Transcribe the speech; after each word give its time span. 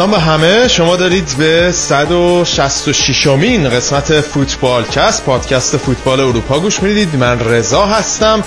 سلام 0.00 0.10
به 0.10 0.18
همه. 0.18 0.68
شما 0.68 0.96
دارید 0.96 1.34
به 1.38 1.72
166 1.72 3.26
مین 3.26 3.68
قسمت 3.68 4.20
فوتبال 4.20 4.84
کست 4.84 5.24
پادکست 5.24 5.76
فوتبال 5.76 6.20
اروپا 6.20 6.60
گوش 6.60 6.82
می‌دید. 6.82 7.16
من 7.16 7.40
رضا 7.40 7.86
هستم. 7.86 8.44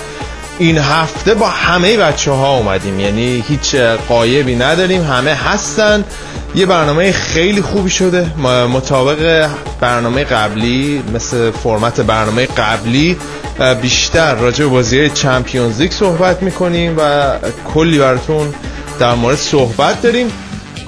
این 0.58 0.78
هفته 0.78 1.34
با 1.34 1.48
همه 1.48 1.96
بچه 1.96 2.30
ها 2.30 2.56
اومدیم. 2.56 3.00
یعنی 3.00 3.44
هیچ 3.48 3.74
قایبی 4.08 4.56
نداریم. 4.56 5.04
همه 5.04 5.34
هستن. 5.34 6.04
یه 6.54 6.66
برنامه 6.66 7.12
خیلی 7.12 7.62
خوبی 7.62 7.90
شده. 7.90 8.38
مطابق 8.72 9.50
برنامه 9.80 10.24
قبلی 10.24 11.02
مثل 11.14 11.50
فرمت 11.50 12.00
برنامه 12.00 12.46
قبلی 12.46 13.16
بیشتر 13.82 14.34
راجع 14.34 14.64
به 14.64 14.70
بازی 14.70 15.10
چمپیونز 15.10 15.80
لیگ 15.80 15.92
صحبت 15.92 16.42
می‌کنیم 16.42 16.94
و 16.98 17.32
کلی 17.74 17.98
براتون 17.98 18.54
در 19.00 19.14
مورد 19.14 19.38
صحبت 19.38 20.02
داریم. 20.02 20.32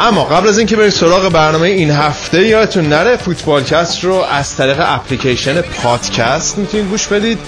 اما 0.00 0.24
قبل 0.24 0.48
از 0.48 0.58
اینکه 0.58 0.76
بریم 0.76 0.90
سراغ 0.90 1.28
برنامه 1.32 1.68
این 1.68 1.90
هفته 1.90 2.46
یادتون 2.46 2.88
نره 2.88 3.16
فوتبالکست 3.16 4.04
رو 4.04 4.14
از 4.14 4.56
طریق 4.56 4.76
اپلیکیشن 4.80 5.60
پادکست 5.60 6.58
می‌تونید 6.58 6.88
گوش 6.88 7.06
بدید. 7.06 7.38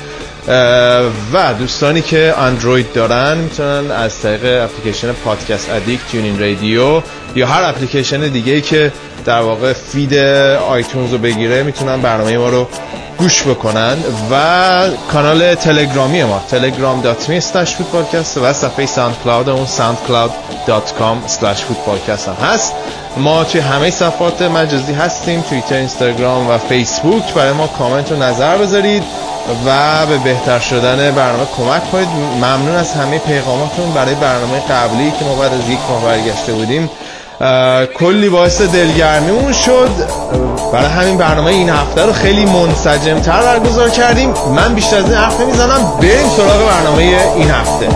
و 1.32 1.54
دوستانی 1.58 2.02
که 2.02 2.34
اندروید 2.38 2.92
دارن 2.92 3.38
می‌تونن 3.38 3.90
از 3.90 4.20
طریق 4.20 4.64
اپلیکیشن 4.64 5.12
Podcast 5.12 5.70
Addict 5.70 6.00
TuneIn 6.10 6.40
Radio 6.40 7.02
یا 7.36 7.46
هر 7.46 7.62
اپلیکیشن 7.62 8.20
دیگه 8.20 8.60
که 8.60 8.92
در 9.28 9.40
واقع 9.40 9.72
feed 9.72 10.14
iTunes 10.68 11.12
رو 11.12 11.18
بگیره 11.18 11.62
می‌تونن 11.62 12.00
برنامه 12.00 12.38
ما 12.38 12.48
رو 12.48 12.66
گوش 13.18 13.42
بکنن 13.42 13.96
و 14.30 14.34
کانال 15.12 15.54
تلگرامی 15.54 16.24
ما 16.24 16.40
telegram.me 16.50 17.40
slash 17.40 17.68
footballcast 17.68 18.36
و 18.42 18.52
صفحه 18.52 18.86
SoundCloud 18.86 19.48
اون 19.48 19.66
soundcloud.com 19.66 21.30
slash 21.30 21.58
footballcast 21.58 22.28
هم 22.28 22.48
هست. 22.48 22.74
ما 23.16 23.44
توی 23.44 23.60
همه 23.60 23.90
صفحات 23.90 24.42
مجازی 24.42 24.92
هستیم 24.92 25.40
توییتر 25.40 25.74
اینستاگرام 25.74 26.50
و 26.50 26.58
فیسبوک. 26.58 27.34
برای 27.34 27.52
ما 27.52 27.66
کامنت 27.66 28.12
و 28.12 28.16
نظر 28.16 28.56
بذارید 28.56 29.02
و 29.66 30.06
به 30.06 30.18
بهتر 30.18 30.58
شدن 30.58 31.10
برنامه 31.10 31.46
کمک 31.56 31.90
کنید. 31.90 32.08
ممنون 32.36 32.74
از 32.74 32.92
همه 32.92 33.18
پیغاماتون. 33.18 33.92
برای 33.92 34.14
برنامه 34.14 34.60
قبلی 34.60 35.12
که 35.18 35.24
ما 35.24 35.34
بعد 35.34 35.52
از 35.54 35.70
یک 35.70 35.78
ماه 35.90 36.04
برگشته 36.04 36.52
بودیم 36.52 36.90
کلی 37.98 38.28
باعث 38.28 38.62
دلگرمیمون 38.62 39.52
شد. 39.52 39.90
برای 40.72 40.86
همین 40.86 41.18
برنامه 41.18 41.50
این 41.50 41.70
هفته 41.70 42.02
رو 42.02 42.12
خیلی 42.12 42.44
منسجم 42.44 43.20
تر 43.20 43.42
برگزار 43.42 43.90
کردیم. 43.90 44.34
من 44.56 44.74
بیشتر 44.74 44.96
از 44.96 45.04
این 45.04 45.14
حرف 45.14 45.40
نمی‌زنم. 45.40 45.92
بریم 46.00 46.28
سراغ 46.36 46.68
برنامه 46.68 47.02
این 47.36 47.50
هفته. 47.50 47.88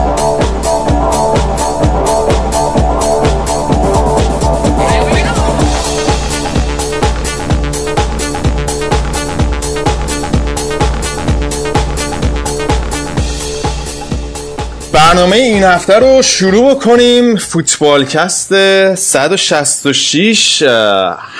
برنامه 15.12 15.36
این 15.36 15.64
هفته 15.64 15.98
رو 15.98 16.22
شروع 16.22 16.74
کنیم. 16.74 17.36
فوتبالکست 17.36 18.54
166 18.94 20.62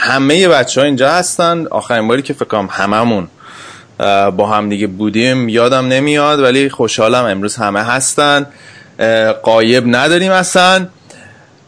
همه 0.02 0.48
بچه 0.48 0.80
ها 0.80 0.84
اینجا 0.84 1.10
هستن. 1.10 1.66
آخرین 1.70 2.08
باری 2.08 2.22
که 2.22 2.32
فکرم 2.32 2.68
هممون 2.72 3.28
با 4.36 4.46
هم 4.46 4.68
دیگه 4.68 4.86
بودیم. 4.86 5.48
یادم 5.48 5.88
نمیاد 5.88 6.40
ولی 6.40 6.68
خوشحالم 6.68 7.24
امروز 7.24 7.56
همه 7.56 7.82
هستن. 7.82 8.46
قایب 9.42 9.84
نداریم 9.86 10.32
اصلا. 10.32 10.86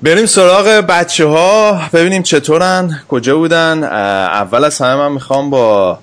بریم 0.02 0.26
سراغ 0.26 0.66
بچه 0.66 1.26
ها 1.26 1.80
ببینیم 1.92 2.22
چطورن 2.22 3.00
کجا 3.08 3.36
بودن. 3.36 3.84
اول 3.84 4.64
از 4.64 4.78
همه 4.78 4.94
من 4.94 5.12
می‌خوام 5.12 5.50
با 5.50 5.98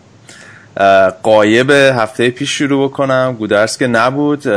قایب 1.24 1.72
هفته 1.72 2.30
پیش 2.30 2.50
شروع 2.58 2.90
بکنم. 2.90 3.36
گودرس 3.40 3.78
که 3.78 3.88
نبود 3.88 4.48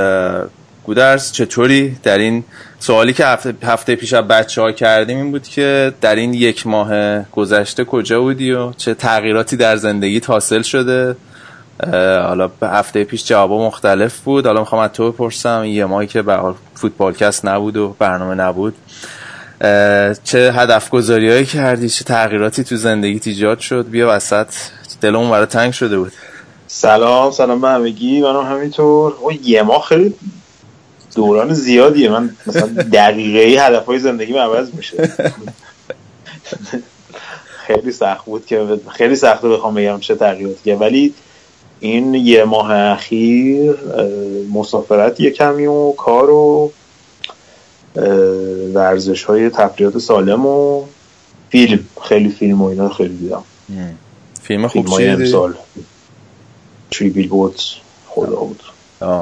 گودرس 0.84 1.32
چطوری؟ 1.32 1.96
در 2.02 2.18
این 2.18 2.44
سوالی 2.78 3.12
که 3.12 3.26
هفته, 3.26 3.54
هفته 3.62 3.96
پیش 3.96 4.12
از 4.12 4.24
بچه 4.24 4.62
ها 4.62 4.72
کردیم 4.72 5.16
این 5.16 5.30
بود 5.30 5.42
که 5.42 5.92
در 6.00 6.14
این 6.16 6.34
یک 6.34 6.66
ماه 6.66 7.22
گذشته 7.22 7.84
کجا 7.84 8.20
بودی 8.20 8.52
و 8.52 8.72
چه 8.72 8.94
تغییراتی 8.94 9.56
در 9.56 9.76
زندگی 9.76 10.20
حاصل 10.26 10.62
شده؟ 10.62 11.16
حالا 12.22 12.50
هفته 12.62 13.04
پیش 13.04 13.24
جوابا 13.24 13.66
مختلف 13.66 14.20
بود. 14.20 14.46
حالا 14.46 14.60
می‌خوام 14.60 14.82
از 14.82 14.90
تو 14.92 15.12
بپرسم. 15.12 15.64
یه 15.64 15.84
ماهی 15.84 16.06
که 16.06 16.22
به 16.22 16.38
فوتبالکست 16.74 17.44
نبود 17.44 17.76
و 17.76 17.96
برنامه 17.98 18.34
نبود. 18.34 18.74
چه 20.24 20.52
هدف 20.52 20.90
گذاری 20.90 21.46
کردی؟ 21.46 21.88
چه 21.88 22.04
تغییراتی 22.04 22.64
تو 22.64 22.76
زندگی 22.76 23.20
ایجاد 23.24 23.58
شد؟ 23.58 23.88
بیا 23.88 24.08
وسط. 24.10 24.46
دلمون 25.00 25.30
برای 25.30 25.46
تنگ 25.46 25.72
شده 25.72 25.98
بود. 25.98 26.12
سلام 26.66 27.30
سلام 27.30 27.60
به 27.60 27.68
همگی. 27.68 28.20
منم 28.20 28.42
همینطور. 28.42 29.14
یه 29.42 29.62
ماه 29.62 29.82
خیلی 29.82 30.14
دوران 31.14 31.54
زیادیه. 31.54 32.10
من 32.10 32.36
مثلا 32.46 32.66
دقیقه 32.92 33.38
ای 33.38 33.56
هدف 33.56 33.84
های 33.84 33.98
زندگی 33.98 34.32
عوض 34.32 34.74
میشه. 34.74 35.12
خیلی 37.66 37.92
سخت 37.92 38.24
بود 38.24 38.46
که 38.46 38.80
خیلی 38.90 39.16
سخته 39.16 39.48
بخوام 39.48 39.74
بگم 39.74 40.00
چه 40.00 40.14
تغییراتی 40.14 40.72
ولی 40.72 41.14
این 41.80 42.14
یه 42.14 42.44
ماه 42.44 42.72
اخیر 42.72 43.74
مسافرت 44.52 45.20
یه 45.20 45.30
کمی 45.30 45.66
و 45.66 45.92
کار 45.92 46.30
و 46.30 46.72
ورزش 48.74 49.24
های 49.24 49.50
تفریحات 49.50 49.98
سالم 49.98 50.46
و 50.46 50.84
فیلم. 51.50 51.80
خیلی 52.02 52.28
فیلم 52.28 52.62
و 52.62 52.64
اینا 52.64 52.88
خیلی 52.88 53.16
دیدم. 53.16 53.42
فیلم 54.42 54.68
خوب 54.68 54.86
چیه؟ 54.96 55.10
امسال. 55.10 55.54
Three 56.90 57.10
Billboards 57.10 57.62
خدا 58.08 58.36
بود. 58.36 58.62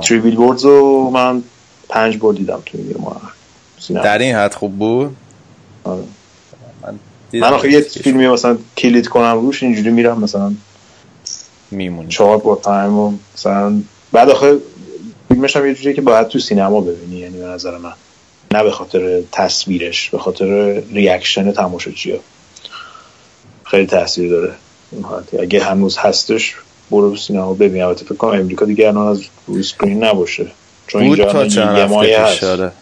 Three 0.01 0.19
Billboards 0.19 0.65
رو 0.65 1.11
من 1.11 1.43
پنج 1.93 2.19
بار 2.19 2.33
دیدم 2.33 2.63
تو 2.67 2.79
این 2.79 2.97
ماه 2.99 3.33
در 3.89 4.19
این 4.19 4.35
حد 4.35 4.55
خوب 4.55 4.79
بود؟ 4.79 5.17
آره. 5.85 6.03
من, 6.83 6.99
من 7.41 7.53
آخه 7.53 7.73
یه 7.73 7.81
فیلمی 7.81 8.29
مثلا 8.29 8.59
کلید 8.77 9.09
کنم 9.09 9.39
روش 9.41 9.63
اینجوری 9.63 9.91
میرم 9.91 10.21
مثلا. 10.21 10.55
میمونی. 11.71 12.09
چهار 12.09 12.39
بار 12.39 12.57
time 12.57 12.99
و 12.99 13.13
مثلا. 13.35 13.83
بعد 14.13 14.31
آخه 14.31 14.59
فیلمش 15.29 15.57
هم 15.57 15.67
یه 15.67 15.75
جوریه 15.75 15.93
که 15.93 16.01
باید 16.01 16.29
تو 16.29 16.39
سینما 16.39 16.81
ببینی 16.81 17.17
یعنی 17.17 17.39
به 17.39 17.47
نظر 17.47 17.79
من. 17.79 17.93
نه 18.53 18.63
به 18.63 18.71
خاطر 18.71 19.23
تصویرش 19.33 20.11
به 20.11 20.19
خاطر 20.19 20.47
ریاکشن 20.93 21.53
تماشاچی 21.53 22.21
خیلی 23.65 23.87
تاثیر 23.87 24.31
داره 24.31 24.53
اگه 25.41 25.65
هنوز 25.65 25.97
هستش 25.97 26.55
برو 26.91 27.17
سینما 27.17 27.55
ببین. 27.55 27.83
البته 27.83 28.05
فکر 28.05 28.15
کنم 28.15 28.41
امریکا 28.41 28.65
دیگه 28.65 28.89
الان 28.89 29.07
از 29.07 29.23
روی 29.47 29.61
اسکرین 29.61 30.05
نباشه. 30.05 30.47
چون 30.93 31.09
بود 31.09 31.25
تا 31.25 31.49
چند 31.49 31.77
هفته 31.79 32.25
پیش 32.25 32.45
آره. 32.45 32.73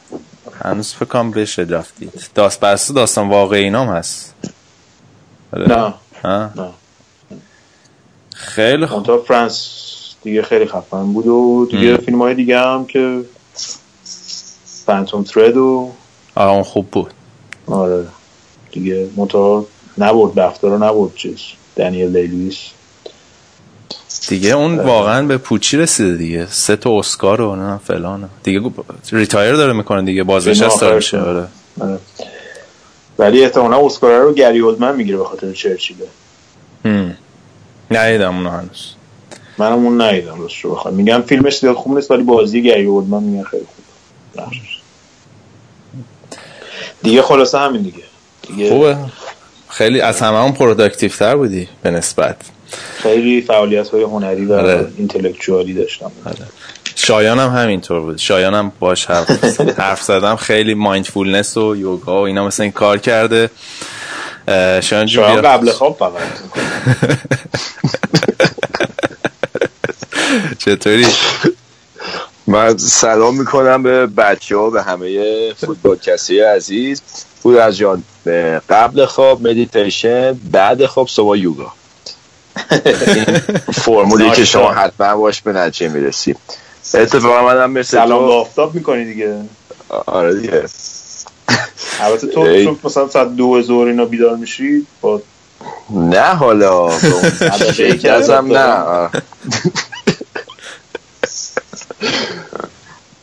هنوز 0.65 0.95
فکر 0.95 1.05
کنم 1.05 1.31
بشه 1.31 1.63
رفتید 1.63 2.13
داست 2.35 2.61
برسه 2.61 2.95
داستان 2.95 3.29
واقعی 3.29 3.65
اینام 3.65 3.89
هست. 3.89 4.35
آره. 5.53 5.69
نه. 5.69 5.95
ها؟ 6.25 6.51
نه. 6.57 6.71
خیلی 8.35 8.87
خوب 8.87 9.03
تا 9.03 9.19
فرانس 9.19 9.71
دیگه 10.23 10.43
خیلی 10.43 10.67
خفن 10.67 11.13
بود 11.13 11.27
و 11.27 11.69
دیگه 11.71 11.97
فیلم 11.97 12.23
های 12.23 12.35
دیگه 12.35 12.59
هم 12.59 12.87
که 12.87 13.25
فانتوم 14.87 15.23
ترد 15.23 15.57
و 15.57 15.91
آره 16.35 16.51
اون 16.51 16.63
خوب 16.63 16.91
بود. 16.91 17.11
آره. 17.67 18.07
دیگه 18.73 19.09
مطور 19.17 19.67
نبود 19.99 20.35
بفتر 20.35 20.69
رو 20.69 20.85
نبود 20.85 21.15
چیز. 21.15 21.39
دانیل 21.77 22.17
لیلویس 22.17 22.59
دیگه 24.31 24.51
اون 24.51 24.79
واقعا 24.79 25.27
به 25.27 25.39
پوچی 25.39 25.77
رسیده 25.77 26.17
دیگه. 26.17 26.47
سه 26.47 26.77
تا 26.77 26.99
اسکار 26.99 27.41
و 27.41 27.57
نه 27.57 27.81
فلان. 27.87 28.29
دیگه 28.43 28.71
ریتایر 29.13 29.55
داره 29.55 29.73
می‌کنه 29.73 30.03
دیگه 30.03 30.23
بازنشسته 30.23 30.95
میشه 30.95 31.21
آره. 31.21 31.47
ولی 33.19 33.43
احتمالا 33.43 33.87
اسکار 33.87 34.21
رو 34.21 34.35
گری 34.35 34.59
اولدمن 34.59 34.97
می‌گیره 34.97 35.19
به 35.19 35.25
خاطر 35.25 35.53
چرچیله 35.53 36.07
نیدم 37.91 38.37
اونو 38.37 38.51
هنوز. 38.51 38.95
منم 39.59 39.73
اون 39.73 40.03
نیدم 40.03 40.39
رو 40.63 40.71
بخوام. 40.71 40.95
میگم 40.95 41.23
فیلمش 41.27 41.59
زیاد 41.59 41.77
خوب 41.77 41.95
نیست 41.95 42.11
ولی 42.11 42.23
بازی 42.23 42.63
گری 42.63 42.85
اولدمن 42.85 43.23
میگن 43.23 43.45
خیلی 43.45 43.65
خوب. 43.65 44.45
دیگه 47.03 47.23
خلاصه 47.23 47.59
همین 47.59 47.83
دیگه. 47.83 48.03
دیگه 48.49 48.69
خوبه. 48.69 48.97
خیلی 49.69 50.01
از 50.01 50.21
همه 50.21 50.39
هم 50.39 50.53
productive 50.53 51.11
تر 51.11 51.37
بودی 51.37 51.69
به 51.83 51.91
نسبت. 51.91 52.37
خیلی 52.97 53.41
فعالیت 53.41 53.89
های 53.89 54.03
هنری 54.03 54.45
و 54.45 54.53
آره. 54.53 54.87
اینتלקچوالی 54.97 55.75
داشتم. 55.75 56.13
آره. 56.25 56.37
شایان 56.95 57.39
هم 57.39 57.51
همینطور 57.51 58.01
بود. 58.01 58.17
شایان 58.19 58.55
هم 58.55 58.73
باش 58.81 59.07
حرف, 59.07 59.61
حرف 59.81 60.03
زدم. 60.03 60.37
خیلی 60.37 60.75
mindfulness 60.75 61.57
و 61.57 61.77
یوگا 61.77 62.21
و 62.21 62.25
اینا 62.27 62.47
مثل 62.47 62.63
این 62.63 62.73
کار 62.73 62.99
کرده. 62.99 63.51
شایان 64.81 65.07
جون 65.07 65.07
شایان 65.07 65.43
قبل 65.43 65.71
خواب 65.71 65.97
فقط. 65.99 66.23
چطوری؟ 70.65 71.07
من 72.47 72.77
سلام 72.77 73.39
می‌کنم 73.39 73.83
به 73.83 74.07
بچه 74.07 74.57
ها 74.57 74.71
به 74.71 74.83
همه 74.83 75.53
فوتبال 75.55 75.97
کسی 75.97 76.41
عزیز. 76.41 77.03
بود 77.43 77.57
از 77.57 77.77
جان 77.77 78.03
قبل 78.69 79.05
خواب 79.05 79.49
مدیتیشن 79.49 80.33
بعد 80.33 80.87
خواب 80.87 81.09
صبح 81.09 81.39
یوگا. 81.39 81.73
فرمولی 83.85 84.31
که 84.31 84.45
شما 84.45 84.73
حتما 84.73 85.17
باش 85.17 85.43
به 85.43 85.53
نتیجه 85.53 85.89
می‌رسیم 85.89 86.37
اتفاقا 86.95 87.47
من 87.47 87.63
هم 87.63 87.71
مثل 87.71 87.99
سلام 87.99 88.27
با 88.27 88.41
آفتاب 88.41 88.75
می‌کنی 88.75 89.05
دیگه. 89.05 89.37
آره 90.07 90.35
دیگه. 90.35 90.65
البته 92.01 92.27
تو 92.27 92.65
چون 92.65 92.79
مثلا 92.85 93.09
ساعت 93.09 93.37
دو 93.37 93.63
زور 93.63 93.89
اینا 93.89 94.05
بیدار 94.05 94.37
میشی 94.37 94.87
با 95.01 95.23
نه 95.91 96.21
حالا. 96.35 96.87
ازم 98.13 98.47
نه. 98.51 99.09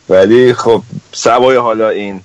ولی 0.09 0.53
خب 0.53 0.81
سوای 1.11 1.57
حالا 1.57 1.89
این 1.89 2.21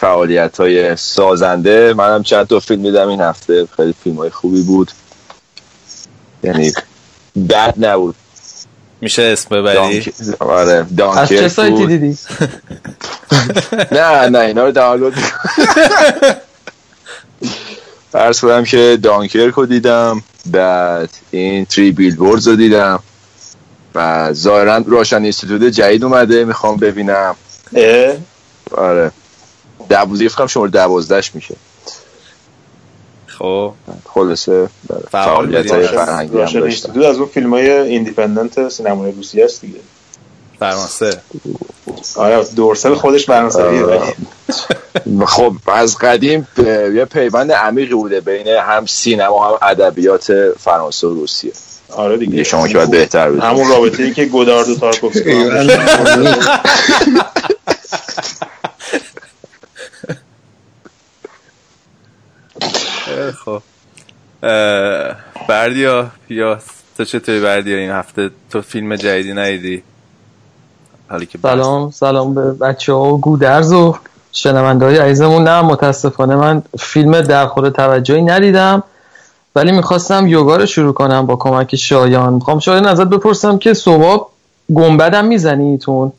فعالیت 0.00 0.60
های 0.60 0.96
سازنده 0.96 1.94
منم 1.94 2.22
چند 2.22 2.46
تا 2.46 2.60
فیلم 2.60 2.82
میدم 2.82 3.08
این 3.08 3.20
هفته. 3.20 3.68
خیلی 3.76 3.94
فیلم 4.04 4.16
های 4.16 4.30
خوبی 4.30 4.62
بود. 4.62 4.90
یعنی 6.42 6.72
بد 7.48 7.74
نبود. 7.76 8.14
میشه 9.00 9.22
اسم 9.22 9.56
ببری؟ 9.56 10.12
آره 10.38 10.86
از 11.16 11.28
چه 11.28 11.48
سایتی 11.48 11.86
دیدی؟ 11.86 12.18
نه 13.92 14.28
نه 14.28 14.38
اینا 14.38 14.64
رو 14.64 14.72
دانلود 14.72 15.14
عرض 18.14 18.40
کنم 18.40 18.64
که 18.64 18.98
دانکرک 19.02 19.54
رو 19.54 19.66
دیدم 19.66 20.22
بعد 20.46 21.10
این 21.30 21.64
Three 21.64 21.90
Billboards 21.90 22.48
رو 22.48 22.56
دیدم. 22.56 23.02
و 23.94 24.32
ظاهرا 24.32 24.76
Russian 24.76 25.22
Institute 25.22 25.62
جدید 25.62 26.04
اومده 26.04 26.44
می‌خوام 26.44 26.76
ببینم. 26.76 27.36
اه؟ 27.74 28.16
آره. 28.70 29.12
دوازده 29.88 30.28
فکر 30.28 30.37
کنم 30.37 30.46
شماره 30.46 30.66
دوازدهش 30.66 31.34
میشه. 31.34 31.54
خب. 33.38 33.72
خلاصه 34.14 34.68
فعالیت 35.10 35.70
های 35.70 35.86
فرهنگی 35.86 36.38
هم 36.38 36.60
داشتم. 36.60 37.00
از 37.00 37.16
اون 37.16 37.28
فیلم 37.28 37.54
های 37.54 37.70
independent 37.70 38.68
سینمای 38.68 39.12
روسی 39.12 39.42
هست 39.42 39.60
دیگه. 39.60 39.78
فرانسه 40.58 41.20
آره 42.16 42.44
دورسل 42.56 42.94
خودش 42.94 43.26
فرانسویه 43.26 44.14
خب 45.26 45.52
از 45.66 45.98
قدیم 45.98 46.48
یه 46.94 47.04
پیوند 47.04 47.52
عمیقی 47.52 47.94
بوده 47.94 48.20
بین 48.20 48.46
هم 48.46 48.86
سینما 48.86 49.48
هم 49.48 49.58
ادبیات 49.62 50.32
فرانسه 50.58 51.06
و 51.06 51.14
روسیه. 51.14 51.52
آره 51.96 52.16
دیگه. 52.16 52.44
شما 52.44 52.68
که 52.68 52.74
باید 52.74 52.90
بهتر 52.90 53.30
بود 53.30 53.40
همون 53.40 53.68
رابطه 53.68 54.02
ای 54.02 54.12
که 54.14 54.24
گودارد 54.24 54.68
و 54.68 54.74
تارکوفسکی. 54.74 55.32
خب. 63.44 63.62
بردیا 65.48 66.10
یا 66.28 66.58
تو 66.96 67.04
چطوری 67.04 67.40
بردیا 67.40 67.76
این 67.76 67.90
هفته؟ 67.90 68.30
تو 68.50 68.62
فیلم 68.62 68.96
جدیدی 68.96 69.32
ندیدی؟ 69.32 69.82
حالی 71.08 71.26
که 71.26 71.38
سلام 71.42 71.90
سلام 71.90 72.34
به 72.34 72.52
بچه 72.52 72.92
ها 72.92 73.14
و 73.14 73.20
گودرز 73.20 73.72
و 73.72 73.96
شنونده 74.32 74.84
های 74.84 74.98
عزیزمون. 74.98 75.44
نه 75.44 75.62
متاسفانه 75.62 76.36
من 76.36 76.62
فیلم 76.78 77.20
در 77.20 77.46
خور 77.46 77.70
توجهی 77.70 78.22
ندیدم 78.22 78.82
ولی 79.56 79.72
می‌خواستم 79.72 80.26
یوگا 80.26 80.56
رو 80.56 80.66
شروع 80.66 80.92
کنم 80.92 81.26
با 81.26 81.36
کمک 81.36 81.76
شایان. 81.76 82.32
می‌خوام 82.32 82.58
شایان 82.58 82.86
ازت 82.86 83.06
بپرسم 83.06 83.58
که 83.58 83.74
صبح 83.74 84.26
گنبدم 84.74 85.24
می‌زنی 85.24 85.78
تون 85.78 86.12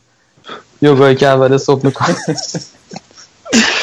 یوگایی 0.81 1.15
که 1.15 1.27
اول 1.27 1.57
صبح 1.57 1.85
می‌کنی. 1.85 2.15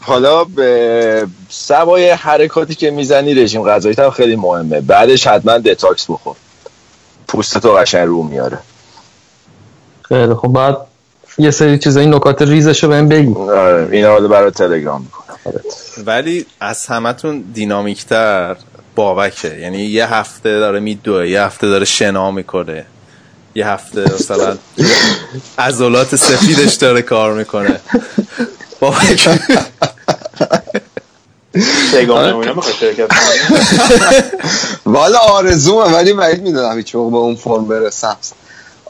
حالا 0.00 0.44
به 0.44 1.26
سوای 1.48 2.10
حرکاتی 2.10 2.74
که 2.74 2.90
می‌زنی 2.90 3.34
رژیم 3.34 3.68
غذایی 3.68 3.94
هم 3.98 4.10
خیلی 4.10 4.36
مهمه. 4.36 4.80
بعدش 4.80 5.26
حتما 5.26 5.58
دتاکس 5.58 6.10
بخور. 6.10 6.36
پوست 7.28 7.58
تو 7.58 7.72
قشنگ 7.72 8.06
رو 8.06 8.22
میاره. 8.22 8.58
خیلی 10.02 10.34
خب 10.34 10.48
بعد 10.48 10.76
یه 11.38 11.50
سری 11.50 11.78
چیزایی 11.78 12.06
نکات 12.06 12.42
ریزشو 12.42 12.88
بهم 12.88 13.08
بگی. 13.08 13.34
آره 13.34 13.88
اینا 13.92 14.16
رو 14.16 14.28
برای 14.28 14.50
تلگرام 14.50 15.02
می‌کنم. 15.02 15.60
ولی 16.06 16.46
از 16.60 16.86
همتون 16.86 17.44
دینامیکتر 17.54 18.56
بابکه 18.94 19.56
یعنی 19.58 19.78
یه 19.78 20.14
هفته 20.14 20.58
داره 20.58 20.80
میدوه 20.80 21.28
یه 21.28 21.42
هفته 21.42 21.68
داره 21.68 21.84
شنا 21.84 22.30
می‌کنه. 22.30 22.86
یه 23.54 23.68
هفته 23.68 24.00
مثلا 24.02 24.56
عضلات 25.58 26.16
سفیدش 26.16 26.74
داره 26.74 27.02
کار 27.02 27.32
می‌کنه. 27.34 27.80
بابک 28.80 29.38
والا 34.86 35.18
آرزومه 35.18 35.94
ولی 35.96 36.12
بعید 36.12 36.42
می‌دونم 36.42 36.76
هیچ 36.76 36.92
به 36.92 36.98
اون 36.98 37.36
فرم 37.36 37.68
برسم. 37.68 38.16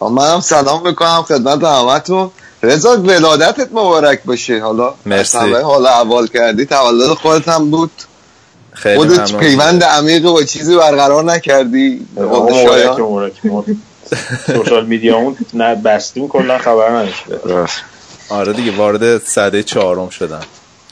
منم 0.00 0.40
سلام 0.40 0.86
می‌کنم 0.86 1.24
خدمت 1.28 1.64
همتون. 1.64 2.30
رضا 2.62 2.96
ولادتت 2.96 3.68
مبارک 3.72 4.20
باشه. 4.24 4.60
حالا 4.60 4.94
مرسی. 5.06 5.38
حالا 5.38 5.90
اول 5.90 6.26
کردی. 6.26 6.66
تولد 6.66 7.14
خودت 7.14 7.48
هم 7.48 7.70
بود. 7.70 7.90
خیلی 8.72 8.96
خودت 8.96 9.36
پیوند 9.36 9.84
عمیق 9.84 10.26
و 10.26 10.42
چیزی 10.42 10.76
برقرار 10.76 11.24
نکردی. 11.24 12.06
مبارک 12.16 13.00
مبارک. 13.44 13.66
سوشال 14.46 14.86
میدیامون 14.86 15.36
نه 15.54 15.74
بستیم 15.74 16.28
کلا 16.28 16.58
خبر 16.58 16.90
نداشته. 16.90 17.40
آره 18.30 18.52
دیگه 18.52 18.76
وارد 18.76 19.24
صده 19.24 19.62
چهارم 19.62 20.08
شدم. 20.08 20.42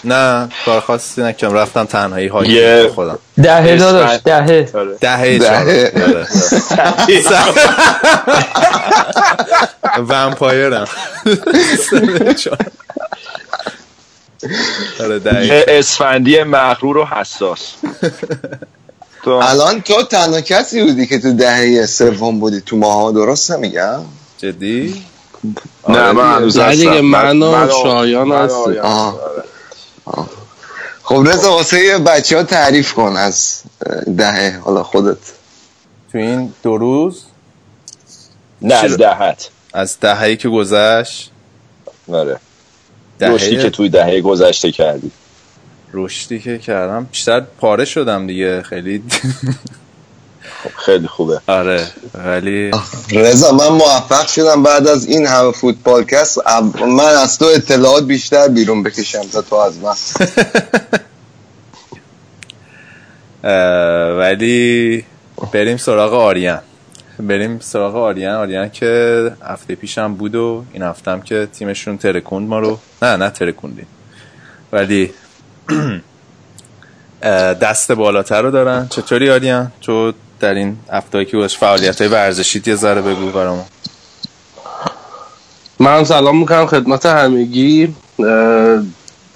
نه 0.04 0.48
کار 0.64 0.80
خاصی 0.80 1.22
نکردم 1.22 1.54
رفتم 1.54 1.84
تنهایی 1.84 2.26
های 2.26 2.88
خودم. 2.88 3.18
دهه 3.42 3.76
داداش 3.76 4.20
دهه. 4.24 4.68
دهه 5.00 5.38
دهه. 5.38 6.26
ومپایرم 10.08 10.88
اسفندی 15.68 16.42
مغرور 16.42 16.96
و 16.96 17.04
حساس. 17.04 17.72
تو 19.24 19.30
الان 19.30 19.80
تو 19.80 20.02
تنها 20.02 20.40
کسی 20.40 20.82
بودی 20.84 21.06
که 21.06 21.18
تو 21.18 21.32
دهه 21.32 21.86
سوم 21.86 22.40
بودی 22.40 22.60
تو 22.60 22.76
ماها 22.76 23.12
درست 23.12 23.50
میگم 23.50 24.00
جدی؟ 24.38 25.04
نه 25.88 26.12
من 26.12 26.36
هنوز 26.36 26.58
دیگه 26.58 27.00
من 27.00 27.42
و 27.42 27.68
شایان 27.82 28.32
هستی 28.32 28.80
خب 31.02 31.24
رضا 31.26 31.50
واسه 31.50 31.98
بچه 31.98 32.36
ها 32.36 32.42
تعریف 32.42 32.92
کن 32.92 33.16
از 33.16 33.62
دهه 34.16 34.60
حالا 34.64 34.82
خودت. 34.82 35.16
تو 36.12 36.18
این 36.18 36.52
دو 36.62 36.76
روز؟ 36.76 37.24
نه 38.62 38.74
از 38.74 38.96
دهت 38.96 39.50
از 39.74 40.00
دههی 40.00 40.36
که 40.36 40.48
گذشت؟ 40.48 41.30
آره. 42.12 42.36
رشدی 43.20 43.56
که 43.56 43.70
توی 43.70 43.88
دهه 43.88 44.20
گذشته 44.20 44.72
کردی. 44.72 45.10
رشدی 45.92 46.40
که 46.40 46.58
کردم. 46.58 47.04
بیشتر 47.04 47.40
پاره 47.40 47.84
شدم 47.84 48.26
دیگه 48.26 48.62
خیلی. 48.62 49.02
خب 50.64 50.70
خیلی 50.76 51.06
خوبه. 51.06 51.40
آره 51.46 51.86
ولی 52.14 52.70
رضا 53.10 53.52
من 53.52 53.68
موفق 53.68 54.26
شدم 54.26 54.62
بعد 54.62 54.86
از 54.86 55.06
این 55.06 55.26
همه 55.26 55.52
فوتبالکست 55.52 56.38
من 56.78 57.04
از 57.04 57.38
تو 57.38 57.44
اطلاعات 57.44 58.04
بیشتر 58.04 58.48
بیرون 58.48 58.82
بکشم 58.82 59.22
تا 59.22 59.42
تو 59.42 59.56
از 59.56 59.78
من. 59.78 59.94
ولی 64.18 65.04
بریم 65.52 65.76
سراغ 65.76 66.12
آریان. 66.14 66.60
بریم 67.20 67.60
سراغ 67.60 67.96
آریان. 67.96 68.34
آریان 68.34 68.70
که 68.70 69.32
هفته 69.42 69.74
پیشم 69.74 70.14
بود 70.14 70.34
و 70.34 70.64
این 70.72 70.82
هفته 70.82 71.20
که 71.24 71.48
تیمشون 71.52 71.98
ترکوند 71.98 72.48
ما 72.48 72.58
رو 72.58 72.78
نه 73.02 73.16
نه 73.16 73.30
ترکوندیم 73.30 73.86
ولی 74.72 75.10
دست 77.62 77.92
بالاتر 77.92 78.42
رو 78.42 78.50
دارن. 78.50 78.86
چطوری 78.90 79.30
آریان؟ 79.30 79.72
تو 79.80 80.12
در 80.40 80.54
این 80.54 80.76
هفته 80.92 81.24
که 81.24 81.36
باش 81.36 81.58
فعالیت 81.58 82.00
های 82.00 82.10
ورزشی 82.10 82.62
یه 82.66 82.74
ذره 82.74 83.02
بگو 83.02 83.30
برامون. 83.30 83.64
من 85.78 86.04
سلام 86.04 86.38
می‌کنم 86.38 86.66
خدمت 86.66 87.06
همگی. 87.06 87.94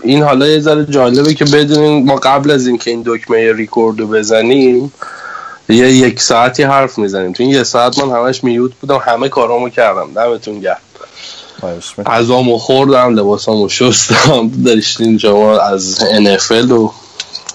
این 0.03 0.23
حالا 0.23 0.47
یه 0.47 0.61
ذره 0.61 0.85
جالبه 0.85 1.35
که 1.35 1.45
بدونین 1.45 2.07
ما 2.07 2.17
قبل 2.17 2.51
از 2.51 2.67
اینکه 2.67 2.91
این 2.91 3.03
دکمه 3.07 3.53
ریکورد 3.53 4.01
رو 4.01 4.07
بزنیم 4.07 4.93
یه 5.69 5.93
یک 5.93 6.21
ساعتی 6.21 6.63
حرف 6.63 6.99
می‌زنیم. 6.99 7.33
تو 7.33 7.43
این 7.43 7.53
یه 7.53 7.63
ساعت 7.63 7.99
من 7.99 8.17
همش 8.17 8.45
میوت 8.45 8.73
بودم 8.81 9.03
همه 9.07 9.29
کارامو 9.29 9.69
کردم. 9.69 10.15
دمتون 10.15 10.61
گرم. 10.61 10.81
غذامو 12.07 12.59
خوردم 12.59 13.15
لباسامو 13.15 13.69
شستم. 13.69 14.51
داشتین 14.65 15.19
شما 15.19 15.59
از 15.59 15.99
NFL 15.99 16.71
و 16.71 16.93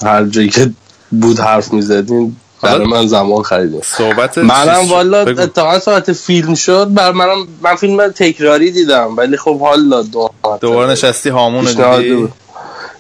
هر 0.02 0.26
جایی 0.26 0.50
که 0.50 0.72
بود 1.12 1.40
حرف 1.40 1.74
می‌زدین 1.74 2.36
برای 2.62 2.88
من 2.88 3.08
زمان 3.08 3.44
خریدیم 3.44 3.82
صحبت 3.84 4.38
منم 4.38 4.92
والا 4.92 5.18
اتفاقا 5.22 5.80
ساعت 5.80 6.12
فیلم 6.12 6.56
شد 6.56 6.94
بر 6.94 7.12
منم 7.12 7.48
من 7.62 7.76
فیلم 7.76 8.08
تکراری 8.08 8.72
دیدم 8.72 9.18
ولی 9.18 9.38
خب 9.38 9.60
حالا 9.60 10.02
دو 10.02 10.30
دوباره. 10.62 10.92
نشستی 10.92 11.30
هامون 11.30 11.68
رو 11.68 12.00
دیدی؟ 12.00 12.28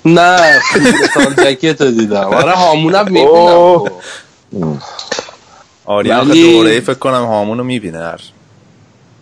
نه 0.05 0.59
فیلم 1.13 1.33
جکت 1.33 1.81
رو 1.81 1.91
دیدم. 1.91 2.23
آره 2.23 2.51
هامونم 2.51 3.05
می‌بینم. 3.05 3.91
آریان 5.85 6.29
ولی... 6.29 6.53
دوره 6.53 6.79
فکر 6.79 6.93
کنم 6.93 7.25
هامون 7.25 7.57
رو 7.57 7.63
می‌بینه. 7.63 7.97
هر 7.97 8.21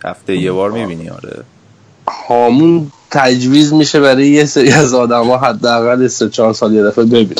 هفته 0.05 0.37
یه 0.37 0.51
بار 0.51 0.71
می‌بینی 0.71 1.09
آره. 1.09 1.43
هامون 2.27 2.91
تجویز 3.11 3.73
میشه 3.73 3.99
برای 3.99 4.27
یه 4.27 4.45
سری 4.45 4.71
از 4.71 4.93
آدم 4.93 5.27
ها 5.27 5.37
حداقل 5.37 6.07
سه 6.07 6.29
چهار 6.29 6.53
سال 6.53 6.73
یه 6.73 6.83
دفعه 6.83 7.05
ببینن. 7.05 7.35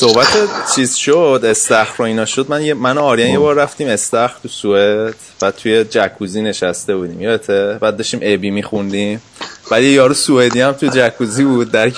صحبت 0.00 0.26
چیز 0.74 0.94
شد 0.94 1.40
استخر 1.44 1.94
رو 1.98 2.04
اینا 2.04 2.24
شد. 2.24 2.46
من 2.48 2.72
من 2.72 2.98
و 2.98 3.00
آریان 3.00 3.30
یه 3.30 3.38
بار 3.38 3.54
رفتیم 3.54 3.88
استخر 3.88 4.34
تو 4.42 4.48
سوئد. 4.48 5.14
بعد 5.40 5.56
توی 5.56 5.84
جکوزی 5.84 6.42
نشسته 6.42 6.96
بودیم. 6.96 7.20
یادته؟ 7.20 7.78
بعد 7.80 7.96
داشتیم 7.96 8.20
ابی 8.22 8.50
میخوندیم. 8.50 9.22
یه 9.70 9.82
یارو 9.82 10.14
سوئدی 10.14 10.60
هم 10.60 10.72
تو 10.72 10.86
جکوزی 10.86 11.44
بود. 11.44 11.70
در 11.70 11.92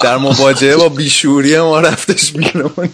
در 0.00 0.16
مواجهه 0.16 0.76
با 0.76 0.88
بیشوری 0.88 1.60
ما 1.60 1.80
رفتش 1.80 2.32
بیرون. 2.32 2.88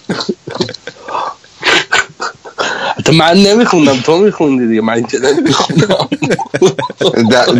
حتی 3.07 3.17
من 3.17 3.37
نمیخوندم 3.37 4.01
تو 4.01 4.19
میخوندی 4.19 4.67
دیگه. 4.67 4.81
من 4.81 5.03
که 5.03 5.19
نمیخوندم. 5.19 6.09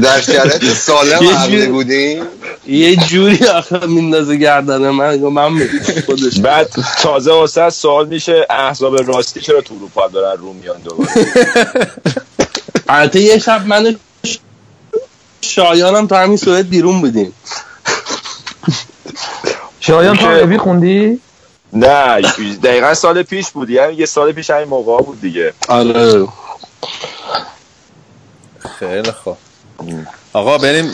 در 0.00 0.21
شرایط 0.21 0.65
سالم 0.65 1.29
عقلی 1.29 1.67
بودی؟ 1.67 2.23
یه 2.67 2.97
جوری 2.97 3.47
آخه 3.47 3.87
میندازه 3.87 4.37
گردن 4.37 4.91
من 4.91 5.17
من 5.17 5.69
خودش 6.07 6.38
بعد 6.38 6.69
تازه 7.03 7.33
واسه 7.33 7.71
سوال 7.71 8.09
میشه 8.09 8.47
احزاب 8.50 9.09
راستی 9.09 9.41
چرا 9.41 9.61
تو 9.61 9.75
اروپا 9.75 10.09
دارن 10.09 10.41
رو 10.41 10.53
میان 10.53 10.76
دوباره؟ 10.85 11.11
البته 12.88 13.21
یه 13.21 13.38
شب 13.38 13.67
من 13.67 13.97
شایانم 15.41 16.07
تو 16.07 16.15
همین 16.15 16.37
سوئد 16.37 16.69
بیرون 16.69 17.00
بودیم. 17.00 17.33
شایان 19.81 20.17
تو 20.17 20.59
خوندی؟ 20.59 21.21
نه 21.73 22.20
دقیقا 22.62 22.94
سال 22.94 23.23
پیش 23.23 23.50
بود. 23.50 23.70
یعنی 23.70 23.94
یه 23.94 24.06
سال 24.06 24.32
پیش 24.32 24.50
همین 24.50 24.68
موقع 24.68 25.02
بود 25.02 25.20
دیگه. 25.20 25.52
آره. 25.68 26.28
خیلی 28.78 29.12
خوب. 29.12 29.37
آقا 30.32 30.58
بریم 30.58 30.90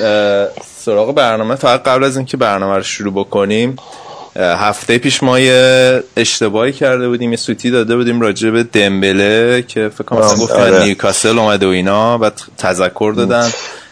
سراغ 0.76 1.14
برنامه. 1.14 1.54
فقط 1.54 1.82
قبل 1.82 2.04
از 2.04 2.16
اینکه 2.16 2.36
برنامه 2.36 2.76
رو 2.76 2.82
شروع 2.82 3.12
بکنیم 3.12 3.76
هفته 4.36 4.98
پیش 4.98 5.22
ما 5.22 5.38
یه 5.38 6.02
اشتباهی 6.16 6.72
کرده 6.72 7.08
بودیم 7.08 7.30
یه 7.30 7.36
سوتی 7.36 7.70
داده 7.70 7.96
بودیم 7.96 8.20
راجع 8.20 8.50
به 8.50 8.62
دمبله 8.62 9.64
که 9.68 9.88
فکر 9.88 10.04
کنم 10.04 10.18
مثلا 10.18 10.44
گفتن 10.44 10.60
آره. 10.60 10.84
نیوکاسل 10.84 11.38
اومده 11.38 11.66
و 11.66 11.68
اینا 11.68 12.18
بعد 12.18 12.40
تذکر 12.58 13.12
دادن. 13.16 13.50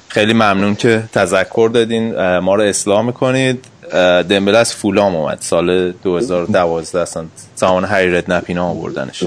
خیلی 0.09 0.33
ممنون 0.33 0.75
که 0.75 1.03
تذکر 1.13 1.71
دادین. 1.75 2.39
ما 2.39 2.55
رو 2.55 2.63
اصلاح 2.63 3.03
می‌کنید. 3.03 3.65
دمبله 4.23 4.59
از 4.59 4.75
فولام 4.75 5.17
اومد. 5.17 5.39
سال 5.41 5.93
2012 5.93 7.01
اصلا 7.01 7.25
زمان 7.57 7.85
هری 7.85 8.23
نپینا 8.29 8.67
آوردنش. 8.67 9.25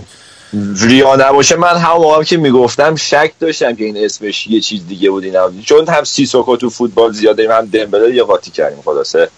ریا 0.75 1.15
نباشه 1.15 1.55
من 1.55 1.77
هم 1.77 1.91
موقع 1.91 2.23
که 2.23 2.37
می‌گفتم 2.37 2.95
شک 2.95 3.31
داشتم 3.39 3.75
که 3.75 3.83
این 3.83 4.05
اسمش 4.05 4.47
یه 4.47 4.61
چیز 4.61 4.87
دیگه 4.87 5.09
بود 5.09 5.23
اینا 5.23 5.51
چون 5.65 5.87
هم 5.87 6.03
سیسوکو 6.03 6.57
تو 6.57 6.69
فوتبال 6.69 7.11
زیاده 7.11 7.55
هم 7.55 7.65
دمبله 7.65 8.15
یه 8.15 8.23
قاطی 8.23 8.51
کردیم 8.51 8.81
خلاصه 8.85 9.29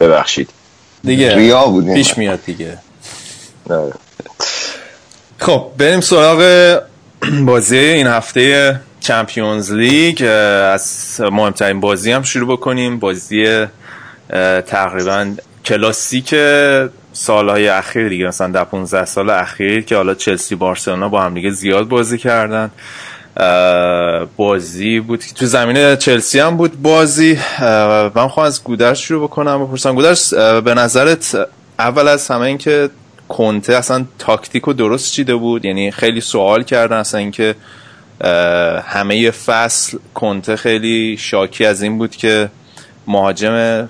ببخشید. 0.00 0.50
دیگه 1.04 1.34
ریا 1.34 1.66
بود 1.66 1.94
پیش 1.94 2.18
میاد 2.18 2.44
دیگه. 2.46 2.78
نه. 3.70 3.92
خب 5.38 5.66
بریم 5.78 6.00
سراغ 6.00 6.80
بازی 7.46 7.78
این 7.78 8.06
هفته 8.06 8.80
چمپیونز 9.00 9.72
لیگ. 9.72 10.22
از 10.72 11.16
مهمترین 11.20 11.80
بازی 11.80 12.12
هم 12.12 12.22
شروع 12.22 12.56
بکنیم. 12.56 12.98
بازی 12.98 13.66
تقریبا 14.66 15.34
کلاسیک 15.64 16.34
سالهای 17.12 17.68
اخیر 17.68 18.08
دیگه 18.08 18.26
مثلا 18.26 18.48
در 18.48 18.64
15 18.64 19.04
سال 19.04 19.30
اخیر 19.30 19.84
که 19.84 19.96
حالا 19.96 20.14
چلسی 20.14 20.54
بارسلونا 20.54 21.08
با 21.08 21.22
هم 21.22 21.34
دیگه 21.34 21.50
زیاد 21.50 21.88
بازی 21.88 22.18
کردن. 22.18 22.70
بازی 24.36 25.00
بود 25.00 25.24
تو 25.36 25.46
زمین 25.46 25.96
چلسی 25.96 26.38
هم 26.38 26.56
بود 26.56 26.82
بازی. 26.82 27.38
من 28.14 28.28
خواهم 28.28 28.46
از 28.46 28.64
گودرش 28.64 29.08
شروع 29.08 29.22
بکنم 29.28 29.64
بپرسم. 29.64 29.94
گودرش 29.94 30.34
به 30.34 30.74
نظرت 30.74 31.48
اول 31.78 32.08
از 32.08 32.28
همه 32.28 32.42
این 32.42 32.58
که 32.58 32.90
کنته 33.28 33.76
اصلا 33.76 34.04
تاکتیک 34.18 34.68
و 34.68 34.72
درست 34.72 35.12
چیده 35.12 35.34
بود؟ 35.34 35.64
یعنی 35.64 35.90
خیلی 35.90 36.20
سوال 36.20 36.62
کردن 36.62 36.96
اصلا 36.96 37.20
اینکه 37.20 37.54
همه 38.84 39.30
فصل 39.30 39.98
کنته 40.14 40.56
خیلی 40.56 41.16
شاکی 41.16 41.64
از 41.64 41.82
این 41.82 41.98
بود 41.98 42.16
که 42.16 42.48
مهاجم 43.06 43.88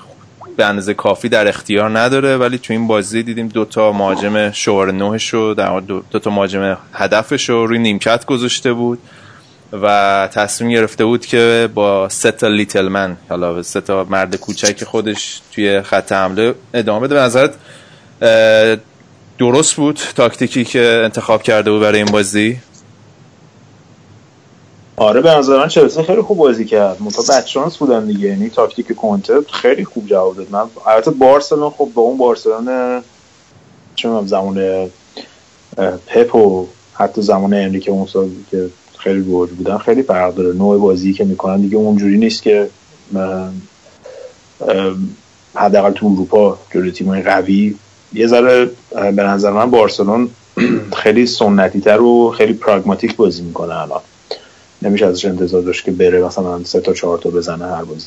به 0.58 0.64
اندازه 0.64 0.94
کافی 0.94 1.28
در 1.28 1.48
اختیار 1.48 1.98
نداره 1.98 2.36
ولی 2.36 2.58
تو 2.58 2.72
این 2.72 2.86
بازی 2.86 3.22
دیدیم 3.22 3.48
دوتا 3.48 3.92
مهاجم 3.92 4.50
شوار 4.50 4.92
نوهش 4.92 5.28
رو 5.28 5.54
در 5.54 5.80
دو, 5.80 6.02
دو 6.10 6.18
تا 6.18 6.30
مهاجم 6.30 6.76
هدفش 6.92 7.48
رو 7.48 7.66
روی 7.66 7.78
نیمکت 7.78 8.24
گذاشته 8.24 8.72
بود 8.72 8.98
و 9.72 10.28
تصمیم 10.32 10.70
گرفته 10.70 11.04
بود 11.04 11.26
که 11.26 11.68
با 11.74 12.08
سه 12.08 12.30
تا 12.30 12.48
لیتل 12.48 12.88
من 12.88 13.16
حالا 13.28 13.62
سه 13.62 13.80
تا 13.80 14.06
مرد 14.10 14.36
کوچک 14.36 14.84
خودش 14.84 15.40
توی 15.54 15.82
خط 15.82 16.12
حمله 16.12 16.54
ادامه 16.74 17.06
بده. 17.06 17.14
به 17.14 17.20
نظرت 17.20 17.54
درست 19.38 19.74
بود 19.74 20.00
تاکتیکی 20.16 20.64
که 20.64 21.00
انتخاب 21.04 21.42
کرده 21.42 21.70
بود 21.70 21.80
برای 21.80 21.98
این 21.98 22.12
بازی؟ 22.12 22.58
آره 25.00 25.20
به 25.20 25.30
نظر 25.30 25.58
من 25.58 25.68
چلسی 25.68 26.02
خیلی 26.02 26.22
خوب 26.22 26.38
بازی 26.38 26.64
کرد. 26.64 27.02
متا 27.02 27.22
بچانس 27.22 27.76
بودن 27.78 28.06
دیگه 28.06 28.28
یعنی 28.28 28.50
تاکتیک 28.50 28.92
کنته 28.96 29.40
خیلی 29.52 29.84
خوب 29.84 30.06
جواب 30.06 30.36
داد. 30.36 30.50
من 30.50 30.70
البته 30.86 31.10
بارسلون 31.10 31.70
خب 31.70 31.90
با 31.94 32.02
اون 32.02 32.16
بارسلون 32.18 33.02
چون 33.94 34.26
زمان 34.26 34.90
پپ 36.06 36.34
و 36.34 36.66
حتی 36.92 37.22
زمان 37.22 37.54
انریکه 37.54 37.90
اون 37.90 38.06
سال 38.06 38.30
که 38.50 38.70
خیلی 38.98 39.20
گوج 39.20 39.50
بودن 39.50 39.78
خیلی 39.78 40.02
فرق 40.02 40.34
داره. 40.34 40.52
نوع 40.52 40.78
بازی 40.78 41.12
که 41.12 41.24
می‌کنن 41.24 41.60
دیگه 41.60 41.76
اونجوری 41.76 42.18
نیست 42.18 42.42
که 42.42 42.70
حداقل 45.56 45.92
تو 45.92 46.06
اروپا 46.06 46.58
جلوی 46.74 46.92
تیمای 46.92 47.22
قوی. 47.22 47.80
یه 48.12 48.26
ذره 48.26 48.70
به 48.90 49.22
نظر 49.22 49.50
من 49.52 49.70
بارسلون 49.70 50.30
خیلی 51.02 51.26
سنتی 51.26 51.80
تر 51.80 52.00
و 52.00 52.30
خیلی 52.30 52.52
پراگماتیک 52.52 53.16
بازی 53.16 53.42
می‌کنه 53.42 53.76
الان. 53.82 54.00
نمیشه 54.82 55.06
ازش 55.06 55.24
انتظار 55.24 55.62
داشت 55.62 55.84
که 55.84 55.90
بره 55.90 56.24
مثلا 56.24 56.64
سه 56.64 56.80
تا 56.80 56.92
چهار 56.92 57.18
تا 57.18 57.30
بزنه 57.30 57.66
هر 57.66 57.84
بازی. 57.84 58.06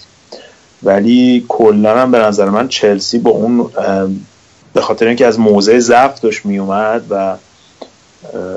ولی 0.83 1.45
کلا 1.47 1.99
هم 1.99 2.11
به 2.11 2.19
نظر 2.19 2.49
من 2.49 2.67
چلسی 2.67 3.19
با 3.19 3.31
اون 3.31 3.69
به 4.73 4.81
خاطر 4.81 5.07
اینکه 5.07 5.27
از 5.27 5.39
موضع 5.39 5.79
ضعف 5.79 6.19
داشت 6.19 6.45
میومد 6.45 7.05
و 7.09 7.37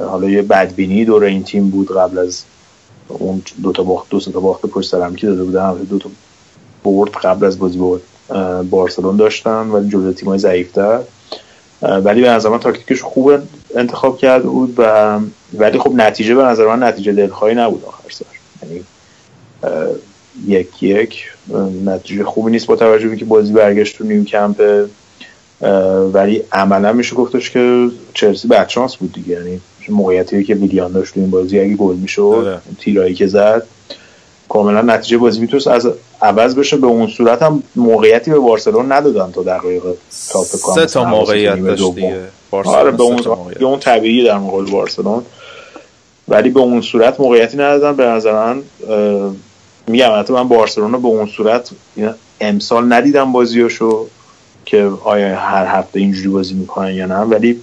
حالا 0.09 0.29
یه 0.31 0.43
بدبینی 0.43 1.05
دور 1.05 1.25
این 1.25 1.45
تیم 1.45 1.71
بود 1.71 1.93
قبل 1.93 2.19
از 2.19 2.43
اون 3.09 3.43
دو 3.63 3.73
تا 3.73 3.83
باخت 3.83 4.11
دو 4.11 4.21
تا 4.21 4.41
باخت 4.41 4.67
پشت 4.67 4.91
سر 4.91 5.11
که 5.11 5.27
داده 5.27 5.45
بودن 5.45 5.75
دو 5.75 5.99
تا 5.99 6.11
برد 6.85 7.11
قبل 7.11 7.47
از 7.47 7.59
بازی 7.59 7.79
با 7.79 8.01
بارسلون 8.71 9.17
داشتن 9.17 9.69
ولی 9.69 9.89
جلوی 9.89 10.15
تیمای 10.15 10.39
ضعیفتر. 10.39 11.01
ولی 11.85 12.21
به 12.21 12.29
نظر 12.31 12.49
من 12.49 12.59
تاکتیکش 12.59 13.03
خوب 13.03 13.33
انتخاب 13.77 14.19
کرده 14.19 14.49
بود 14.49 14.75
و 14.77 15.19
ولی 15.55 15.79
خب 15.79 15.93
نتیجه 15.95 16.35
به 16.35 16.43
نظر 16.43 16.67
من 16.67 16.83
نتیجه 16.83 17.13
دلخواهی 17.13 17.55
نبود 17.55 17.85
آخر 17.85 18.11
سر 18.11 18.25
یعنی 18.63 18.85
یک 20.47 20.83
یک 20.83 21.27
نتیجه 21.85 22.25
خوبی 22.25 22.51
نیست 22.51 22.67
با 22.67 22.77
توجه 22.77 23.09
به 23.09 23.17
که 23.17 23.25
بازی 23.25 23.53
برگشت 23.53 23.99
تو 23.99 24.05
نیو 24.05 24.25
کمپ 24.25 24.87
ولی 26.13 26.43
عملا 26.53 26.93
میشه 26.93 27.17
گفتش 27.17 27.51
که 27.51 27.89
چلسی 28.15 28.49
بدشانس 28.49 28.97
بود 28.97 29.13
دیگه 29.13 29.35
یعنی 29.35 29.61
موقعیتی 29.89 30.45
که 30.45 30.55
ویلیان 30.55 30.93
داشت 30.93 31.15
تو 31.15 31.21
این 31.21 31.31
بازی 31.31 31.61
اگه 31.61 31.75
گل 31.75 31.97
می‌شد 31.97 32.23
آره. 32.23 32.59
تیرایی 32.79 33.15
که 33.15 33.27
زد 33.27 33.67
کاملا 34.49 34.83
نتیجه 34.83 35.19
بازی 35.19 35.41
می‌تونست 35.41 35.67
از 35.67 35.89
عوض 36.23 36.55
بشه 36.55 36.77
به 36.77 36.87
اون 36.87 37.07
صورت 37.07 37.43
هم 37.43 37.63
موقعیتی 37.77 38.31
به 38.31 38.39
بارسلون 38.39 38.93
ندادن 38.93 39.33
تا 39.33 39.43
دقیقه 39.43 39.95
تا 40.31 40.45
سه 40.45 40.87
تا 40.87 41.05
موقعیت 41.05 41.65
داشت 41.65 41.95
دیگه. 41.95 42.21
آره 42.51 42.91
به 42.91 43.03
اون 43.03 43.23
اون 43.61 43.79
طبیعی 43.79 44.25
در 44.25 44.39
مقابل 44.39 44.71
بارسلون. 44.71 45.23
ولی 46.29 46.51
به 46.51 46.61
اون 46.61 46.81
صورت 46.81 47.21
موقعیتی 47.21 47.57
ندادن. 47.57 47.97
به 47.97 48.05
نظر 48.05 48.33
من 48.33 48.63
میگم 49.87 50.25
من 50.29 50.49
بارسلون 50.49 51.03
به 51.03 51.09
اون 51.09 51.27
صورت 51.27 51.71
امسال 52.41 52.93
ندیدم 52.93 53.33
بازیاشو 53.33 54.07
که 54.65 54.91
آیا 55.05 55.37
هر 55.39 55.67
هفته 55.79 56.01
اینجوری 56.01 56.29
بازی 56.29 56.55
می‌کنن 56.55 56.95
یا 56.95 57.07
نه. 57.07 57.19
ولی 57.19 57.61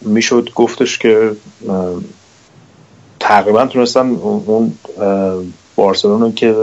می‌شد 0.00 0.50
گفتش 0.54 0.98
که 0.98 1.30
تقریبا 3.20 3.66
تونستن 3.66 4.10
اون 4.10 4.72
بارسلون 5.76 6.32
که 6.32 6.54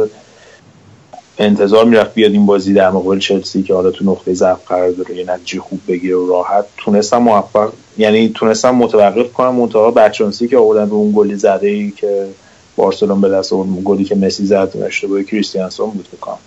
انتظار 1.37 1.85
می‌رفت 1.85 2.13
بیاد 2.13 2.31
این 2.31 2.45
بازی 2.45 2.73
در 2.73 2.91
مقابل 2.91 3.19
چلسی 3.19 3.63
که 3.63 3.73
حالا 3.73 3.91
تو 3.91 4.05
نقطه 4.05 4.33
ضعف 4.33 4.67
قرار 4.67 4.91
داره 4.91 5.15
یه 5.15 5.31
نتیجه 5.31 5.59
خوب 5.59 5.79
بگیره 5.87 6.15
و 6.15 6.27
راحت. 6.27 6.65
تونستن 6.77 7.17
موفق 7.17 7.73
یعنی 7.97 8.29
تونستن 8.29 8.69
متوقف 8.69 9.33
کنن 9.33 9.49
منتها 9.49 9.91
بچانسی 9.91 10.47
که 10.47 10.57
آوردن 10.57 10.85
به 10.85 10.95
اون 10.95 11.13
گلی 11.15 11.35
زده 11.35 11.67
ای 11.67 11.91
که 11.91 12.27
بارسلون 12.75 13.21
به 13.21 13.29
دست 13.29 13.53
اون 13.53 13.81
گلی 13.85 14.03
که 14.03 14.15
مسی 14.15 14.45
زد 14.45 14.77
اشتباه 14.85 15.23
کریستیانسون 15.23 15.89
بود 15.89 16.07
بکنم 16.17 16.39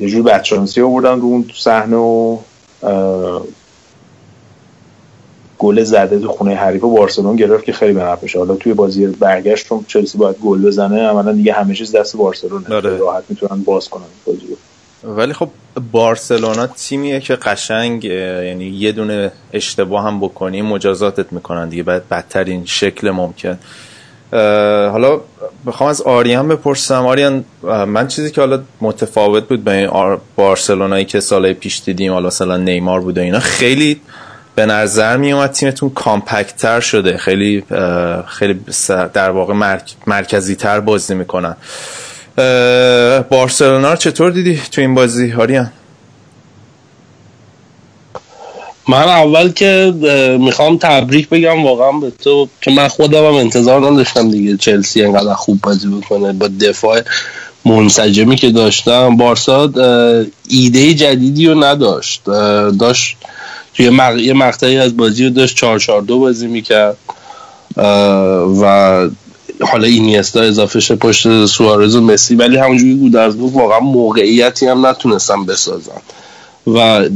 یه 0.00 0.08
جور 0.08 0.22
بچانسی 0.22 0.80
آوردن 0.80 1.20
رو 1.20 1.26
اون 1.26 1.50
صحنه 1.54 1.96
و 1.96 2.38
گل 5.62 5.84
زده 5.84 6.18
تو 6.18 6.28
خونه 6.28 6.54
حریف 6.54 6.82
بارسلون 6.82 7.36
گرفت 7.36 7.64
که 7.64 7.72
خیلی 7.72 7.92
به 7.92 8.02
نفعشه 8.02 8.38
حالا 8.38 8.54
توی 8.54 8.74
بازی 8.74 9.06
برگشت 9.06 9.66
چون 9.66 9.84
چلسی 9.88 10.18
باید 10.18 10.36
گل 10.36 10.62
بزنه 10.62 11.02
عملا 11.02 11.32
دیگه 11.32 11.52
همه 11.52 11.74
چیز 11.74 11.96
دست 11.96 12.16
بارسلون 12.16 12.66
آره. 12.72 12.96
راحت 12.96 13.24
می‌تونن 13.28 13.62
باز 13.62 13.88
کنن 13.88 14.04
بازی 14.26 14.40
ولی 15.04 15.32
خب 15.32 15.48
بارسلونا 15.92 16.66
تیمیه 16.66 17.20
که 17.20 17.34
قشنگ 17.34 18.04
یعنی 18.04 18.64
یه 18.64 18.92
دونه 18.92 19.32
اشتباه 19.52 20.04
هم 20.04 20.20
بکنی 20.20 20.62
مجازاتت 20.62 21.32
می‌کنن 21.32 21.68
دیگه. 21.68 21.82
بعد 21.82 22.08
بدترین 22.08 22.64
شکل 22.64 23.10
ممکن. 23.10 23.58
حالا 24.92 25.20
بخوام 25.66 25.90
از 25.90 26.02
آریان 26.02 26.48
بپرسم. 26.48 27.06
آریان 27.06 27.44
من 27.86 28.08
چیزی 28.08 28.30
که 28.30 28.40
حالا 28.40 28.62
متفاوت 28.80 29.48
بود 29.48 29.64
به 29.64 29.90
بارسلونایی 30.36 31.04
که 31.04 31.20
سال 31.20 31.52
پیش 31.52 31.82
دیدیم 31.84 32.12
حالا 32.12 32.26
مثلا 32.26 32.56
نیمار 32.56 33.00
بود 33.00 33.18
و 33.18 33.20
اینا 33.20 33.38
خیلی 33.38 34.00
به 34.54 34.66
نظر 34.66 35.16
می 35.16 35.32
اومد 35.32 35.50
تیمتون 35.50 35.90
کامپکتر 35.90 36.80
شده. 36.80 37.16
خیلی 37.16 37.64
خیلی 38.26 38.60
در 38.88 39.30
واقع 39.30 39.54
مرکزی 40.06 40.54
تر 40.54 40.80
بازی 40.80 41.14
می‌کنن. 41.14 41.56
بارسلونا 43.30 43.90
رو 43.90 43.96
چطور 43.96 44.30
دیدی 44.30 44.60
تو 44.72 44.80
این 44.80 44.94
بازی 44.94 45.30
هاریان 45.30 45.72
من 48.88 49.02
اول 49.02 49.52
که 49.52 49.94
می‌خوام 50.40 50.78
تبریک 50.78 51.28
بگم 51.28 51.64
واقعا 51.64 51.92
به 51.92 52.10
تو 52.10 52.48
که 52.60 52.70
من 52.70 52.88
خودم 52.88 53.26
هم 53.26 53.34
انتظار 53.34 53.90
نداشتم 53.90 54.30
دیگه 54.30 54.56
چلسی 54.56 55.02
انقدر 55.02 55.34
خوب 55.34 55.60
بازی 55.60 55.88
بکنه. 55.88 56.32
با 56.32 56.48
دفاع 56.60 57.02
منسجمی 57.64 58.36
که 58.36 58.50
داشتم 58.50 59.16
بارسا 59.16 59.72
ایده 60.48 60.94
جدیدی 60.94 61.46
رو 61.46 61.64
نداشت. 61.64 62.24
داشت 62.80 63.16
توی 63.74 63.90
مق... 63.90 64.16
یه 64.16 64.32
مقطعی 64.32 64.78
از 64.78 64.96
بازی 64.96 65.24
رو 65.24 65.30
داشت 65.30 65.56
4 65.56 65.78
4 65.78 66.02
2 66.02 66.18
بازی 66.18 66.46
می‌کرد. 66.46 66.96
و 68.62 69.08
حالا 69.60 69.86
اینیستا 69.86 70.40
اضافه 70.40 70.80
شه 70.80 70.96
پشت 70.96 71.46
سوارز 71.46 71.96
و 71.96 72.00
مسی. 72.00 72.34
ولی 72.34 72.56
همونجوری 72.56 72.94
گودرزبورگ 72.94 73.56
واقعا 73.56 73.80
موقعیتی 73.80 74.66
هم 74.66 74.86
نتونستم 74.86 75.46
بسازن 75.46 76.00
و 76.66 77.08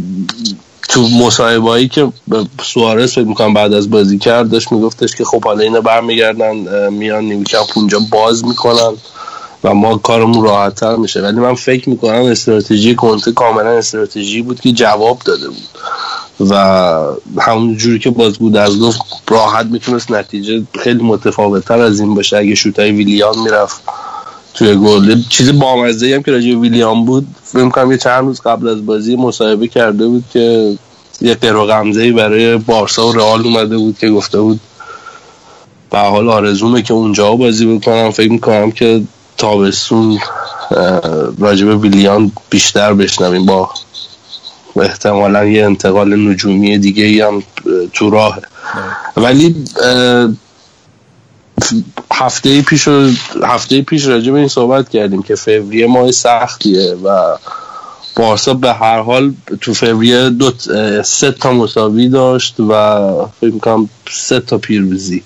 تو 0.89 1.09
مصاحبهایی 1.09 1.89
که 1.89 2.13
سوارز 2.63 3.13
فکر 3.13 3.25
می‌کنم 3.25 3.55
بعد 3.55 3.73
از 3.73 3.91
بازی 3.91 4.19
کرد 4.19 4.51
داشت 4.51 4.73
میگفتش 4.73 5.17
که 5.17 5.25
خب 5.25 5.45
حالا 5.45 5.61
اینا 5.61 5.81
برمیگردن 5.81 6.89
میان 6.89 7.25
نیمکمپ 7.25 7.67
اونجا 7.77 7.99
باز 8.11 8.45
می‌کنن 8.45 8.93
و 9.65 9.75
ما 9.75 9.97
کارمون 9.97 10.45
راحتتر 10.45 10.97
میشه. 10.97 11.21
ولی 11.21 11.41
من 11.41 11.55
فکر 11.55 11.91
می‌کنم 11.91 12.25
استراتژی 12.25 12.95
کنته 12.95 13.33
کاملا 13.33 13.71
استراتژی 13.71 14.43
بود 14.43 14.61
که 14.61 14.73
جواب 14.73 15.19
داده 15.25 15.49
بود. 15.49 15.69
و 16.41 16.55
همون 17.39 17.77
جوری 17.77 17.99
که 17.99 18.11
باز 18.11 18.39
بود 18.39 18.57
از 18.57 18.81
گفت 18.81 19.01
راحت 19.29 19.67
می‌تونست 19.67 20.11
نتیجه 20.11 20.63
خیلی 20.79 21.03
متفاوتتر 21.03 21.79
از 21.79 22.01
این 22.01 22.15
باشه. 22.15 22.37
اگه 22.37 22.55
شوتای 22.55 22.91
ویلیان 22.91 23.39
می‌رفت 23.39 23.81
توی 24.55 24.75
گل 24.75 25.23
چیز 25.29 25.59
بامزه 25.59 26.15
هم 26.15 26.23
که 26.23 26.33
راجع 26.33 26.55
ویلیان 26.55 27.05
بود 27.05 27.27
فکر 27.43 27.69
کنم 27.69 27.91
یه 27.91 27.99
چند 27.99 28.25
روز 28.25 28.41
قبل 28.41 28.69
از 28.69 28.87
بازی 28.87 29.17
مصاحبه 29.17 29.69
کرده 29.69 30.07
بود 30.07 30.25
که 30.33 30.77
یه 31.21 31.35
قرو 31.35 31.67
غمزه 31.67 32.13
برای 32.13 32.57
بارسا 32.57 33.09
و 33.09 33.13
رئال 33.13 33.45
اومده 33.45 33.77
بود 33.77 33.99
که 33.99 34.11
گفته 34.11 34.41
بود 34.41 34.61
به 35.91 35.99
حال 35.99 36.29
آرزومه 36.29 36.83
که 36.83 36.95
اونجا 36.95 37.37
بازی 37.37 37.77
بکنم. 37.77 38.11
فکر 38.11 38.33
می‌کنم 38.33 38.71
که 38.71 39.03
تابستون 39.39 40.19
راجب 41.39 41.81
ویلیان 41.81 42.33
بیشتر 42.51 42.95
بشنویم 42.95 43.47
با 43.47 43.71
احتمالا 44.83 45.45
یه 45.45 45.65
انتقال 45.65 46.29
نجومی 46.29 46.79
دیگه 46.79 47.05
ای 47.05 47.21
هم 47.21 47.43
تو 47.93 48.11
راه 48.11 48.39
ولی 49.17 49.65
هفته 52.13 52.63
پیش 52.63 52.89
هفته 53.43 53.83
پیش 53.83 54.07
راجع 54.07 54.33
به 54.33 54.39
این 54.39 54.49
صحبت 54.49 54.89
کردیم 54.89 55.23
که 55.23 55.35
فوریه 55.35 55.87
ماه 55.87 56.13
سختیه 56.13 56.95
و 57.05 57.37
بارسا 58.17 58.55
به 58.55 58.73
هر 58.73 59.01
حال 59.01 59.35
تو 59.61 59.75
فوریه 59.75 60.31
دو 60.31 60.53
سه 61.05 61.31
تا 61.33 61.53
مساوی 61.53 62.09
داشت 62.09 62.61
و 62.61 62.73
فکر 63.41 63.53
می‌کنم 63.53 63.89
سه 64.11 64.41
تا 64.41 64.59
پیروزی. 64.59 65.23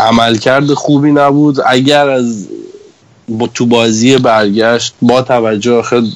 عملکرد 0.00 0.74
خوبی 0.74 1.12
نبود. 1.12 1.56
اگر 1.66 2.08
از 2.08 2.48
با 3.28 3.46
تو 3.46 3.66
بازی 3.66 4.16
برگشت 4.16 4.94
با 5.02 5.22
توجه 5.22 5.82
خیلی 5.82 6.12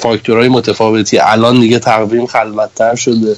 فاکتورهای 0.00 0.48
متفاوتی. 0.48 1.18
الان 1.18 1.60
دیگه 1.60 1.78
تقویم 1.78 2.26
خلوتتر 2.26 2.94
شده. 2.94 3.36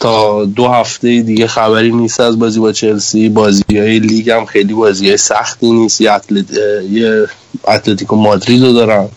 تا 0.00 0.44
دو 0.44 0.68
هفته 0.68 1.22
دیگه 1.22 1.46
خبری 1.46 1.92
نیست 1.92 2.20
از 2.20 2.38
بازی 2.38 2.60
با 2.60 2.72
چلسی. 2.72 3.28
بازی 3.28 3.62
های 3.70 3.98
لیگ 3.98 4.30
هم 4.30 4.44
خیلی 4.44 4.74
بازی 4.74 5.08
های 5.08 5.16
سختی 5.16 5.70
نیست. 5.70 6.00
یه, 6.00 6.12
اتلت... 6.12 6.50
یه 6.90 7.26
اتلتیکو 7.68 8.16
مادرید 8.16 8.64
رو 8.64 8.72
دارن. 8.72 9.08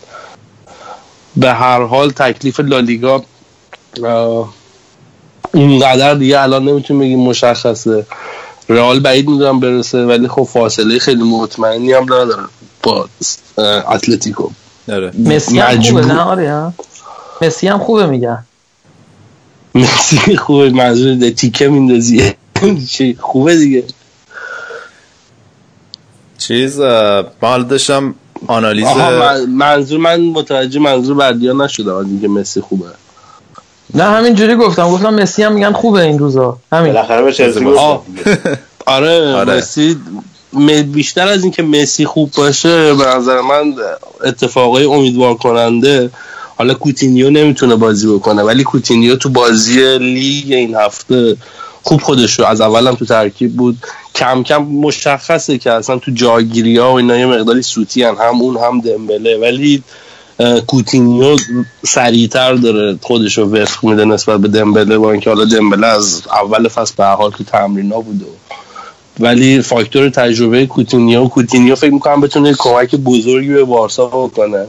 به 1.37 1.53
هر 1.53 1.83
حال 1.83 2.11
تکلیف 2.11 2.59
لالیگا 2.59 3.23
اونقدر 5.53 6.13
دیگه 6.13 6.41
الان 6.41 6.65
نمی‌تونیم 6.65 7.01
بگیم 7.01 7.19
مشخصه. 7.19 8.05
رئال 8.69 8.99
بعید 8.99 9.29
می‌دونم 9.29 9.59
برسه 9.59 10.05
ولی 10.05 10.27
خب 10.27 10.43
فاصله 10.43 10.99
خیلی 10.99 11.23
مطمئنی 11.23 11.93
هم 11.93 12.03
نداره 12.03 12.43
با 12.83 13.09
اتلتیکو. 13.87 14.49
آره. 14.91 15.11
مسی 15.19 15.59
هم 15.59 15.81
خوبه 15.81 16.05
نه 16.05 16.19
آره 16.19 16.73
مسی 17.41 17.67
هم 17.67 17.77
خوبه 17.79 18.05
میگن. 18.05 18.43
مسی 19.75 20.37
خوبه 20.37 20.69
منظور 20.69 21.29
تیکه 21.29 21.67
میندازیه 21.67 22.35
خوبه 23.19 23.55
دیگه. 23.55 23.83
چیز 26.37 26.79
مال 27.41 27.63
داشتم 27.63 28.15
آنالیز 28.47 28.87
منظور 29.47 29.99
من 29.99 30.21
متوجه 30.21 30.79
منظور 30.79 31.15
بردیا 31.17 31.53
نشده 31.53 32.03
دیگه 32.03 32.27
مسی 32.27 32.61
خوبه. 32.61 32.85
نه 33.93 34.03
همین 34.03 34.35
جوری 34.35 34.55
گفتم. 34.55 34.89
گفتم 34.89 35.13
مسی 35.13 35.43
هم 35.43 35.53
میگن 35.53 35.71
خوبه 35.73 36.01
این 36.01 36.19
روزا. 36.19 36.57
همین. 36.71 36.93
بالاخره 36.93 37.21
به 37.23 37.33
چلسی 37.33 37.65
آره, 38.85 39.33
آره. 39.35 39.57
مسی 39.57 39.97
بیشتر 40.91 41.27
از 41.27 41.43
اینکه 41.43 41.63
مسی 41.63 42.05
خوب 42.05 42.31
باشه 42.31 42.93
به 42.93 43.05
نظر 43.05 43.41
من 43.41 43.73
اتفاقای 44.23 44.85
امیدوار 44.85 45.33
کننده 45.33 46.09
حالا 46.57 46.73
کوتینیو 46.73 47.29
نمی‌تونه 47.29 47.75
بازی 47.75 48.07
بکنه 48.07 48.41
ولی 48.41 48.63
کوتینیو 48.63 49.15
تو 49.15 49.29
بازی 49.29 49.97
لیگ 49.97 50.53
این 50.53 50.75
هفته 50.75 51.37
خوب 51.83 52.01
خودش 52.01 52.39
رو 52.39 52.45
از 52.45 52.61
اولم 52.61 52.95
تو 52.95 53.05
ترکیب 53.05 53.55
بود. 53.55 53.77
کم 54.15 54.43
کم 54.43 54.63
مشخصه 54.63 55.57
که 55.57 55.71
اصلا 55.71 55.97
تو 55.97 56.11
جاگیری 56.11 56.77
ها 56.77 56.91
و 56.91 56.95
اینا 56.95 57.17
یه 57.17 57.25
مقداری 57.25 57.61
سوتی 57.61 58.03
هم, 58.03 58.15
هم 58.15 58.41
اون 58.41 58.57
هم 58.57 58.81
دمبله. 58.81 59.37
ولی 59.37 59.83
کوتینیو 60.67 61.37
سریعتر 61.85 62.53
داره 62.53 62.97
خودش 63.01 63.37
رو 63.37 63.55
وفق 63.55 63.83
میده 63.83 64.05
نسبت 64.05 64.39
به 64.39 64.47
دمبله 64.47 64.97
با 64.97 65.11
اینکه 65.11 65.29
حالا 65.29 65.45
دمبله 65.45 65.87
از 65.87 66.21
اول 66.43 66.67
فصل 66.67 66.93
به 66.97 67.01
هر 67.01 67.05
حال 67.05 67.31
تو 67.31 67.43
تمرین 67.43 67.91
ها 67.91 68.01
بوده 68.01 68.25
ولی 69.19 69.61
فاکتور 69.61 70.09
تجربه 70.09 70.65
کوتینیو 70.65 71.27
کوتینیو 71.27 71.75
فکر 71.75 71.93
می‌کنم 71.93 72.21
بتونه 72.21 72.53
کمک 72.59 72.95
بزرگی 72.95 73.53
به 73.53 73.63
بارسا 73.63 74.07
بکنه. 74.07 74.65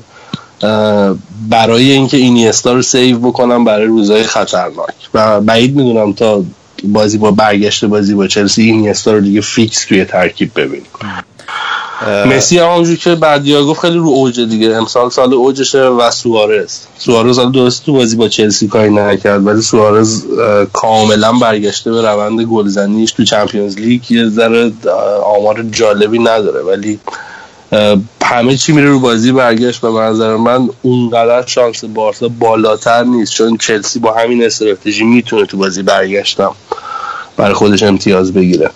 برای 1.48 1.90
اینکه 1.92 2.16
اینیستا 2.16 2.72
رو 2.72 2.82
save 2.82 3.18
بکنن 3.18 3.64
برای 3.64 3.86
روزهای 3.86 4.22
خطرناک. 4.22 4.94
و 5.14 5.40
بعید 5.40 5.76
می‌دونم 5.76 6.12
تا 6.12 6.44
بازی 6.84 7.18
با 7.18 7.30
برگشت 7.30 7.84
بازی 7.84 8.14
با 8.14 8.26
چلسی 8.26 8.62
اینیستا 8.62 9.12
رو 9.12 9.20
دیگه 9.20 9.40
فیکس 9.40 9.84
توی 9.84 10.04
ترکیب 10.04 10.50
ببینیم. 10.56 10.86
مسی 12.26 12.58
همونجور 12.58 12.96
که 12.96 13.14
بعضیا 13.14 13.64
گفت 13.64 13.80
خیلی 13.80 13.98
رو 13.98 14.08
اوج 14.08 14.40
دیگه. 14.40 14.76
امسال 14.76 15.10
سال 15.10 15.34
اوجشه 15.34 15.82
و 15.82 16.10
سوارز. 16.10 16.78
سوارز 16.98 17.38
حالا 17.38 17.50
درست 17.50 17.86
تو 17.86 17.92
بازی 17.92 18.16
با 18.16 18.28
چلسی 18.28 18.68
کاری 18.68 18.90
نکرد 18.90 19.46
ولی 19.46 19.62
سوارز 19.62 20.24
کاملا 20.72 21.32
برگشته 21.32 21.92
به 21.92 22.02
روند 22.02 22.40
گلزنیش 22.40 23.12
تو 23.12 23.24
Champions 23.24 23.76
League. 23.78 24.10
یه 24.10 24.28
ذره 24.28 24.72
آمار 25.24 25.62
جالبی 25.62 26.18
نداره 26.18 26.60
ولی 26.62 26.98
همه 28.24 28.56
چی 28.56 28.72
میره 28.72 28.88
رو 28.88 29.00
بازی 29.00 29.32
برگشت 29.32 29.80
به 29.80 29.88
نظر 29.88 30.36
من 30.36 30.68
اونقدر 30.82 31.46
شانس 31.46 31.84
بارسا 31.84 32.28
بالاتر 32.28 33.04
نیست 33.04 33.32
چون 33.32 33.56
چلسی 33.56 33.98
با 33.98 34.12
همین 34.12 34.44
استراتژی 34.44 35.04
می‌تونه 35.04 35.46
تو 35.46 35.56
بازی 35.56 35.82
برگشتم. 35.82 36.54
برای 37.36 37.54
خودش 37.54 37.82
امتیاز 37.82 38.32
بگیره. 38.32 38.70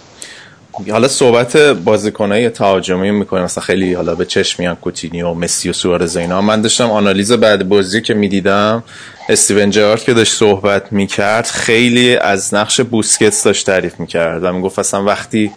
حالا 0.90 1.08
صحبت 1.08 1.56
بازیکنای 1.56 2.50
تهاجمی 2.50 3.10
می‌کنه 3.10 3.42
مثلا 3.42 3.64
خیلی 3.64 3.94
حالا 3.94 4.14
به 4.14 4.24
چشم 4.24 4.62
میان 4.62 4.76
کوتینی 4.76 5.22
و 5.22 5.34
مسی 5.34 5.70
و 5.70 5.72
سوارز 5.72 6.16
اینا. 6.16 6.40
من 6.40 6.60
داشتم 6.60 6.90
آنالیز 6.90 7.32
بعد 7.32 7.68
بازی 7.68 8.02
که 8.02 8.14
می‌دیدم 8.14 8.84
استیون 9.28 9.70
جرارد 9.70 10.02
که 10.02 10.14
داشت 10.14 10.32
صحبت 10.32 10.92
می‌کرد 10.92 11.46
خیلی 11.46 12.16
از 12.16 12.54
نقش 12.54 12.80
بوسکتس 12.80 13.44
داشت 13.44 13.66
تعریف 13.66 14.00
می‌کرد 14.00 14.44
و 14.44 14.52
می‌گفت 14.52 14.78
اصلا 14.78 15.04
وقتی 15.04 15.50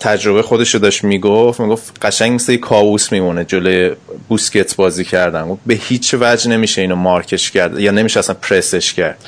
تجربه 0.00 0.42
خودش 0.42 0.74
رو 0.74 0.80
داشت 0.80 1.04
می‌گفت 1.04 1.60
می‌گفت 1.60 2.04
قشنگ 2.06 2.32
مثل 2.32 2.56
کابوس 2.56 3.12
میمونه. 3.12 3.44
جلوی 3.44 3.90
بوسکتس 4.28 4.76
بازی 4.76 5.04
کردن. 5.04 5.58
به 5.66 5.74
هیچ 5.74 6.14
وجه 6.20 6.50
نمیشه 6.50 6.80
اینو 6.80 6.96
مارکش 6.96 7.50
کرد. 7.50 7.78
یا 7.78 7.90
نمیشه 7.90 8.18
اصلا 8.18 8.36
پرسش 8.42 8.94
کرد. 8.94 9.18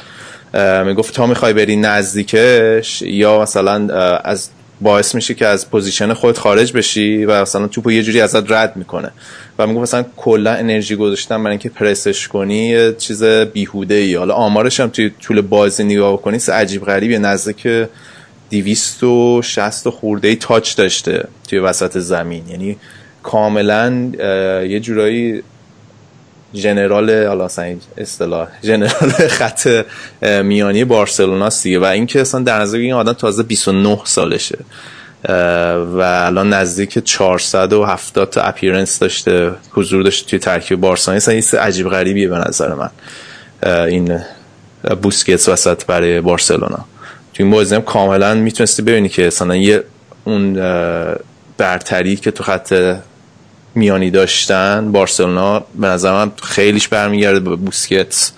می‌گفت 0.86 1.14
تا 1.14 1.26
می‌خوای 1.26 1.52
بری 1.52 1.76
نزدیکش 1.76 3.02
یا 3.02 3.40
مثلا 3.40 3.94
از 4.24 4.48
باعث 4.80 5.14
میشه 5.14 5.34
که 5.34 5.46
از 5.46 5.70
position 5.70 6.12
خود 6.12 6.38
خارج 6.38 6.72
بشی 6.72 7.24
و 7.24 7.42
مثلا 7.42 7.66
توپو 7.66 7.92
یه 7.92 8.02
جوری 8.02 8.20
ازت 8.20 8.52
رد 8.52 8.76
می‌کنه. 8.76 9.10
و 9.58 9.66
می‌گفت 9.66 9.82
مثلا 9.82 10.04
کلا 10.16 10.54
انرژی 10.54 10.96
گذاشتن 10.96 11.38
برای 11.38 11.50
اینکه 11.50 11.68
پرسش 11.68 12.28
کنی 12.28 12.68
یه 12.68 12.94
چیز 12.98 13.24
بیهوده 13.24 13.94
ای 13.94 14.14
حالا 14.14 14.34
آمارش 14.34 14.80
هم 14.80 14.88
توی 14.88 15.10
طول 15.20 15.40
بازی 15.40 15.84
نگاه 15.84 16.22
کنی 16.22 16.38
عجیب 16.52 16.84
غریبی 16.84 17.18
نزدیک 17.18 17.68
260 18.50 19.88
خورده 19.88 20.28
ای 20.28 20.36
تاچ 20.36 20.76
داشته 20.76 21.28
توی 21.48 21.58
وسط 21.58 21.98
زمین. 21.98 22.48
یعنی 22.48 22.76
کاملا 23.22 24.10
یه 24.68 24.80
جورایی 24.80 25.42
جنرال 26.54 27.26
حالا 27.26 27.48
اصطلاح 27.98 28.48
جنرال 28.62 29.10
خط 29.38 29.84
میانی 30.22 30.84
بارسلونا 30.84 31.48
دیگه. 31.62 31.78
و 31.78 31.84
اینکه 31.84 32.20
اصلا 32.20 32.40
در 32.40 32.60
نظر 32.60 32.78
این 32.78 32.92
آدم 32.92 33.12
تازه 33.12 33.42
29 33.42 33.98
سالشه. 34.04 34.58
و 35.94 36.00
الان 36.00 36.52
نزدیک 36.52 36.98
470 36.98 38.30
تا 38.30 38.42
اپیرنس 38.42 38.98
داشته 38.98 39.52
حضور 39.72 40.02
داشته 40.02 40.30
توی 40.30 40.38
ترکیب 40.38 40.80
بارسلونا 40.80 41.16
اصلا 41.16 41.34
یه 41.34 41.42
عجیب 41.60 41.88
غریبیه 41.88 42.28
به 42.28 42.38
نظر 42.38 42.74
من. 42.74 42.90
این 43.86 44.20
بوسکتس 45.02 45.48
وسط 45.48 45.84
برای 45.86 46.20
بارسلونا. 46.20 46.84
توی 47.34 47.44
این 47.44 47.50
بازی 47.50 47.74
هم 47.74 47.82
کاملا 47.82 48.34
می‌تونستی 48.34 48.82
ببینی 48.82 49.08
که 49.08 49.26
اصلا 49.26 49.56
یه 49.56 49.84
اون 50.24 50.54
برتری 51.58 52.16
که 52.16 52.30
تو 52.30 52.44
خط 52.44 52.96
میانی 53.74 54.10
داشتن 54.10 54.92
بارسلونا 54.92 55.60
به 55.74 55.86
نظر 55.86 56.12
من 56.12 56.32
خیلیش 56.42 56.88
برمیگرده 56.88 57.40
به 57.40 57.56
بوسکتس. 57.56 58.32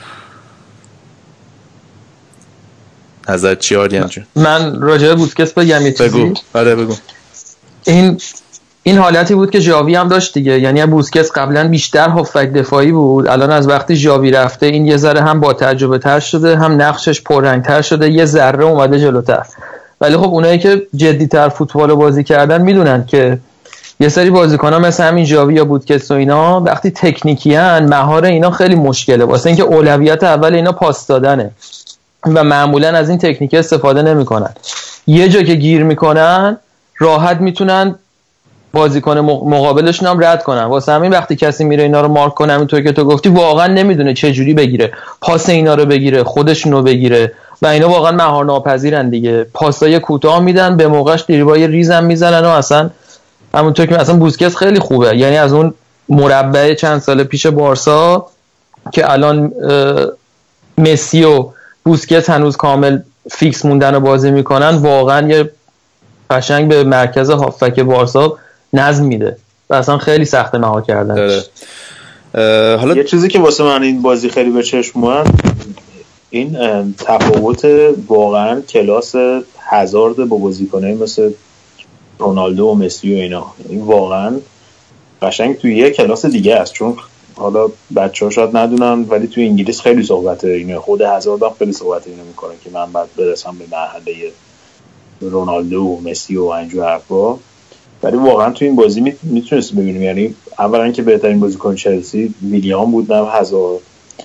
نظر 3.28 3.54
چی 3.54 3.76
من 4.36 4.80
راجع 4.80 5.14
بوسکتس 5.14 5.52
بگم 5.52 5.86
یه 5.86 5.92
چیزی. 5.92 6.24
بگو. 6.24 6.34
آره 6.54 6.74
بگو. 6.74 6.94
این 7.84 8.20
این 8.82 8.98
حالتی 8.98 9.34
بود 9.34 9.50
که 9.50 9.60
جاوی 9.60 9.94
هم 9.94 10.08
داشت 10.08 10.34
دیگه. 10.34 10.60
یعنی 10.60 10.86
بوسکتس 10.86 11.32
قبلا 11.32 11.68
بیشتر 11.68 12.08
هافک 12.08 12.52
دفاعی 12.52 12.92
بود. 12.92 13.26
الان 13.26 13.50
از 13.50 13.68
وقتی 13.68 13.96
جاوی 13.96 14.30
رفته 14.30 14.66
این 14.66 14.86
یه 14.86 14.96
ذره 14.96 15.22
هم 15.22 15.40
با 15.40 15.52
تجربه 15.52 15.98
تر 15.98 16.20
شده 16.20 16.56
هم 16.56 16.82
نقشش 16.82 17.22
پررنگ 17.22 17.62
تر 17.62 17.82
شده 17.82 18.10
یه 18.10 18.24
ذره 18.24 18.64
اومده 18.64 19.00
جلوتر. 19.00 19.46
ولی 20.00 20.16
خب 20.16 20.28
اونایی 20.28 20.58
که 20.58 20.86
جدیتر 20.96 21.48
فوتبال 21.48 21.94
بازی 21.94 22.24
کردن 22.24 22.62
می‌دونن 22.62 23.06
که 23.06 23.38
یه 24.00 24.08
سری 24.08 24.30
بازیکن 24.30 24.72
ها 24.72 24.78
مثل 24.78 25.04
همین 25.04 25.24
جاوی 25.24 25.54
یا 25.54 25.64
بودکس 25.64 26.10
و 26.10 26.14
اینا 26.14 26.60
وقتی 26.60 26.90
تکنیکیان 26.90 27.84
مهار 27.84 28.24
اینا 28.24 28.50
خیلی 28.50 28.74
مشکله. 28.74 29.24
واسه 29.24 29.46
اینکه 29.46 29.62
اولویت 29.62 30.24
اول 30.24 30.54
اینا 30.54 30.72
پاس 30.72 31.06
دادنه. 31.06 31.50
و 32.26 32.44
معمولا 32.44 32.88
از 32.88 33.08
این 33.08 33.18
تکنیک 33.18 33.54
استفاده 33.54 34.02
نمی‌کنن. 34.02 34.50
یه 35.06 35.28
جا 35.28 35.42
که 35.42 35.54
گیر 35.54 35.82
می‌کنن 35.82 36.56
راحت 36.98 37.40
می‌تونن 37.40 37.94
بازیکن 38.72 39.18
مقابلشون 39.18 40.08
هم 40.08 40.24
رد 40.24 40.42
کنن. 40.42 40.64
واسه 40.64 40.92
همین 40.92 41.10
وقتی 41.10 41.36
کسی 41.36 41.64
میره 41.64 41.82
اینا 41.82 42.00
رو 42.00 42.08
مارک 42.08 42.34
کنه 42.34 42.52
همینطور 42.52 42.80
که 42.80 42.92
تو 42.92 43.04
گفتی 43.04 43.28
واقعا 43.28 43.66
نمی‌دونه 43.66 44.14
چه 44.14 44.32
جوری 44.32 44.54
بگیره. 44.54 44.92
پاس 45.20 45.48
اینا 45.48 45.74
رو 45.74 45.84
بگیره 45.84 46.24
خودشون 46.24 46.72
رو 46.72 46.82
بگیره. 46.82 47.32
و 47.62 47.66
اینا 47.66 47.88
واقعا 47.88 48.12
مهار 48.12 48.44
ناپذیرن 48.44 49.10
دیگه. 49.10 49.46
پاسای 49.54 50.00
کوتاه 50.00 50.40
میدن 50.40 50.76
به 50.76 50.88
موقعش 50.88 51.20
دریبای 51.20 51.66
ریزم 51.66 52.04
می‌زنن 52.04 52.44
و 52.44 52.48
اصلا 52.48 52.90
همونطور 53.54 53.86
که 53.86 54.00
اصلا 54.00 54.16
بوسکس 54.16 54.56
خیلی 54.56 54.78
خوبه. 54.78 55.16
یعنی 55.16 55.36
از 55.36 55.52
اون 55.52 55.74
مربع 56.08 56.74
چند 56.74 57.00
سال 57.00 57.24
پیش 57.24 57.46
بارسا 57.46 58.26
که 58.92 59.12
الان 59.12 59.52
مسی 60.78 61.24
و 61.24 61.46
بوسکت 61.84 62.30
هنوز 62.30 62.56
کامل 62.56 62.98
فیکس 63.30 63.64
موندن 63.64 63.94
و 63.94 64.00
بازی 64.00 64.30
می‌کنن 64.30 64.68
واقعا 64.68 65.28
یه 65.28 65.50
قشنگ 66.30 66.68
به 66.68 66.84
مرکز 66.84 67.30
هافک 67.30 67.80
بارسا 67.80 68.38
نظم 68.72 69.04
میده 69.04 69.36
و 69.70 69.74
اصلا 69.74 69.98
خیلی 69.98 70.24
سخت 70.24 70.54
مها 70.54 70.80
کردن 70.80 71.40
حالا 72.76 72.94
یه 72.94 73.04
چیزی 73.04 73.28
که 73.28 73.38
واسه 73.38 73.64
من 73.64 73.82
این 73.82 74.02
بازی 74.02 74.28
خیلی 74.28 74.50
به 74.50 74.62
چشم 74.62 75.24
این 76.30 76.56
تفاوت 76.98 77.68
واقعا 78.08 78.60
کلاس 78.60 79.14
هزارد 79.58 80.16
با 80.16 80.36
بازیکنه 80.36 80.94
مثل 80.94 81.30
رونالدو 82.20 82.66
و 82.66 82.74
مسی 82.74 83.14
و 83.14 83.16
اینا. 83.16 83.46
این 83.68 83.80
واقعا 83.80 84.40
قشنگ 85.22 85.58
توی 85.58 85.76
یه 85.76 85.90
کلاس 85.90 86.26
دیگه 86.26 86.54
است. 86.54 86.72
چون 86.72 86.96
حالا 87.34 87.68
بچه 87.96 88.24
ها 88.24 88.30
شاید 88.30 88.56
ندونن 88.56 89.02
ولی 89.08 89.26
توی 89.26 89.44
انگلیس 89.46 89.80
خیلی 89.80 90.02
صحبت 90.02 90.44
اینه. 90.44 90.78
خود 90.78 91.00
هزارد 91.00 91.42
هم 91.42 91.50
خیلی 91.58 91.72
صحبت 91.72 92.06
اینو 92.06 92.24
می‌کنه 92.24 92.52
که 92.64 92.70
من 92.70 92.92
بعد 92.92 93.08
برسم 93.16 93.56
به 93.58 93.64
مرحله 93.72 94.32
رونالدو 95.20 95.82
و 95.82 96.00
مسی 96.00 96.36
و 96.36 96.44
اینجور 96.44 96.84
حرفا. 96.84 97.36
ولی 98.02 98.16
واقعا 98.16 98.50
تو 98.50 98.64
این 98.64 98.76
بازی 98.76 99.14
می‌تونست 99.22 99.72
ببینیم. 99.72 100.02
یعنی 100.02 100.34
اولا 100.58 100.90
که 100.90 101.02
بهترین 101.02 101.40
بازیکن 101.40 101.74
چلسی 101.74 102.34
ویلیام 102.50 102.90
بود 102.90 103.12
نه 103.12 103.30
هزار 103.30 103.78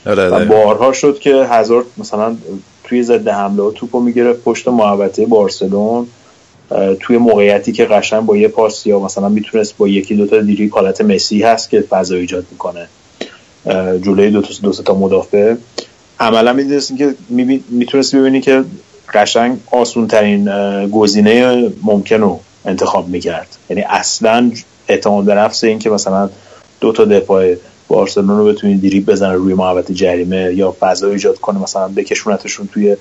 آره، 0.05 0.29
و 0.29 0.33
آره. 0.33 0.45
بارها 0.45 0.93
شد 0.93 1.19
که 1.19 1.35
هزار 1.35 1.85
مثلا 1.97 2.35
توی 2.83 3.03
ضد 3.03 3.27
حمله 3.27 3.71
توپو 3.71 3.99
می‌گرفت 3.99 4.43
پشت 4.43 4.67
محوطه 4.67 5.25
بارسلون. 5.25 6.07
توی 6.99 7.17
موقعیتی 7.17 7.71
که 7.71 7.85
قشنگ 7.85 8.25
با 8.25 8.37
یه 8.37 8.47
پاس 8.47 8.85
یا 8.85 8.99
مثلا 8.99 9.29
می‌تونست 9.29 9.77
با 9.77 9.87
یکی 9.87 10.15
دوتا 10.15 10.41
دیری 10.41 10.67
حالت 10.67 11.01
مسی 11.01 11.43
هست 11.43 11.69
که 11.69 11.81
فضا 11.81 12.15
ایجاد 12.15 12.45
می‌کنه. 12.51 12.87
جلوی 14.01 14.29
دو 14.29 14.41
تا 14.41 14.49
دو 14.63 14.71
تا 14.71 14.93
مدافع. 14.93 15.55
عملا 16.19 16.53
می‌دونست 16.53 16.97
که 16.97 17.15
می‌تونست 17.69 18.15
ببینی 18.15 18.41
که 18.41 18.63
قشنگ 19.13 19.57
آسون 19.71 20.07
ترین 20.07 20.49
گزینه 20.89 21.63
ممکن 21.83 22.21
رو 22.21 22.39
انتخاب 22.65 23.07
می‌کرد. 23.07 23.47
یعنی 23.69 23.81
اصلا 23.81 24.51
اعتماد 24.87 25.25
به 25.25 25.35
نفس 25.35 25.63
این 25.63 25.79
که 25.79 25.89
مثلا 25.89 26.29
دو 26.81 26.91
تا 26.91 27.05
دفاع 27.05 27.55
بارسلون 27.87 28.37
رو 28.37 28.45
بتونی 28.45 28.77
دریبل 28.77 29.05
بزنه 29.05 29.33
روی 29.33 29.53
محوطه 29.53 29.93
جریمه 29.93 30.53
یا 30.55 30.75
فضا 30.79 31.09
ایجاد 31.09 31.37
کنه 31.37 31.59
مثلا 31.59 31.87
بکشونتشون 31.87 32.69
توی 32.73 32.97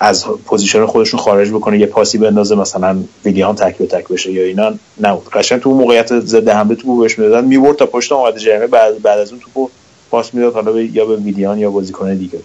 از 0.00 0.24
position 0.24 0.86
خودشون 0.86 1.20
خارج 1.20 1.50
بکنه 1.50 1.78
یه 1.78 1.86
پاسی 1.86 2.18
بندازه 2.18 2.54
مثلا 2.54 2.98
ویلیان 3.24 3.54
تک 3.54 3.78
به 3.78 3.86
تک 3.86 4.08
بشه 4.08 4.32
یا 4.32 4.42
اینا 4.42 4.72
نبود. 5.00 5.28
قشنگ 5.32 5.60
تو 5.60 5.70
موقعیت 5.70 6.20
ضد 6.20 6.48
حمله 6.48 6.74
تو 6.74 6.96
بهش 6.96 7.18
می‌دادن 7.18 7.44
می‌برد 7.44 7.76
تا 7.76 7.86
پشت 7.86 8.12
محوطه 8.12 8.40
جریمه 8.40 8.66
بعد 8.66 9.02
بعد 9.02 9.18
از 9.18 9.30
اون 9.30 9.40
توپو 9.40 9.70
پاس 10.10 10.34
می‌داد 10.34 10.54
حالا 10.54 10.80
یا 10.80 11.04
به 11.04 11.16
ویلیان 11.16 11.58
یا 11.58 11.70
بازیکن 11.70 12.14
دیگه. 12.14 12.38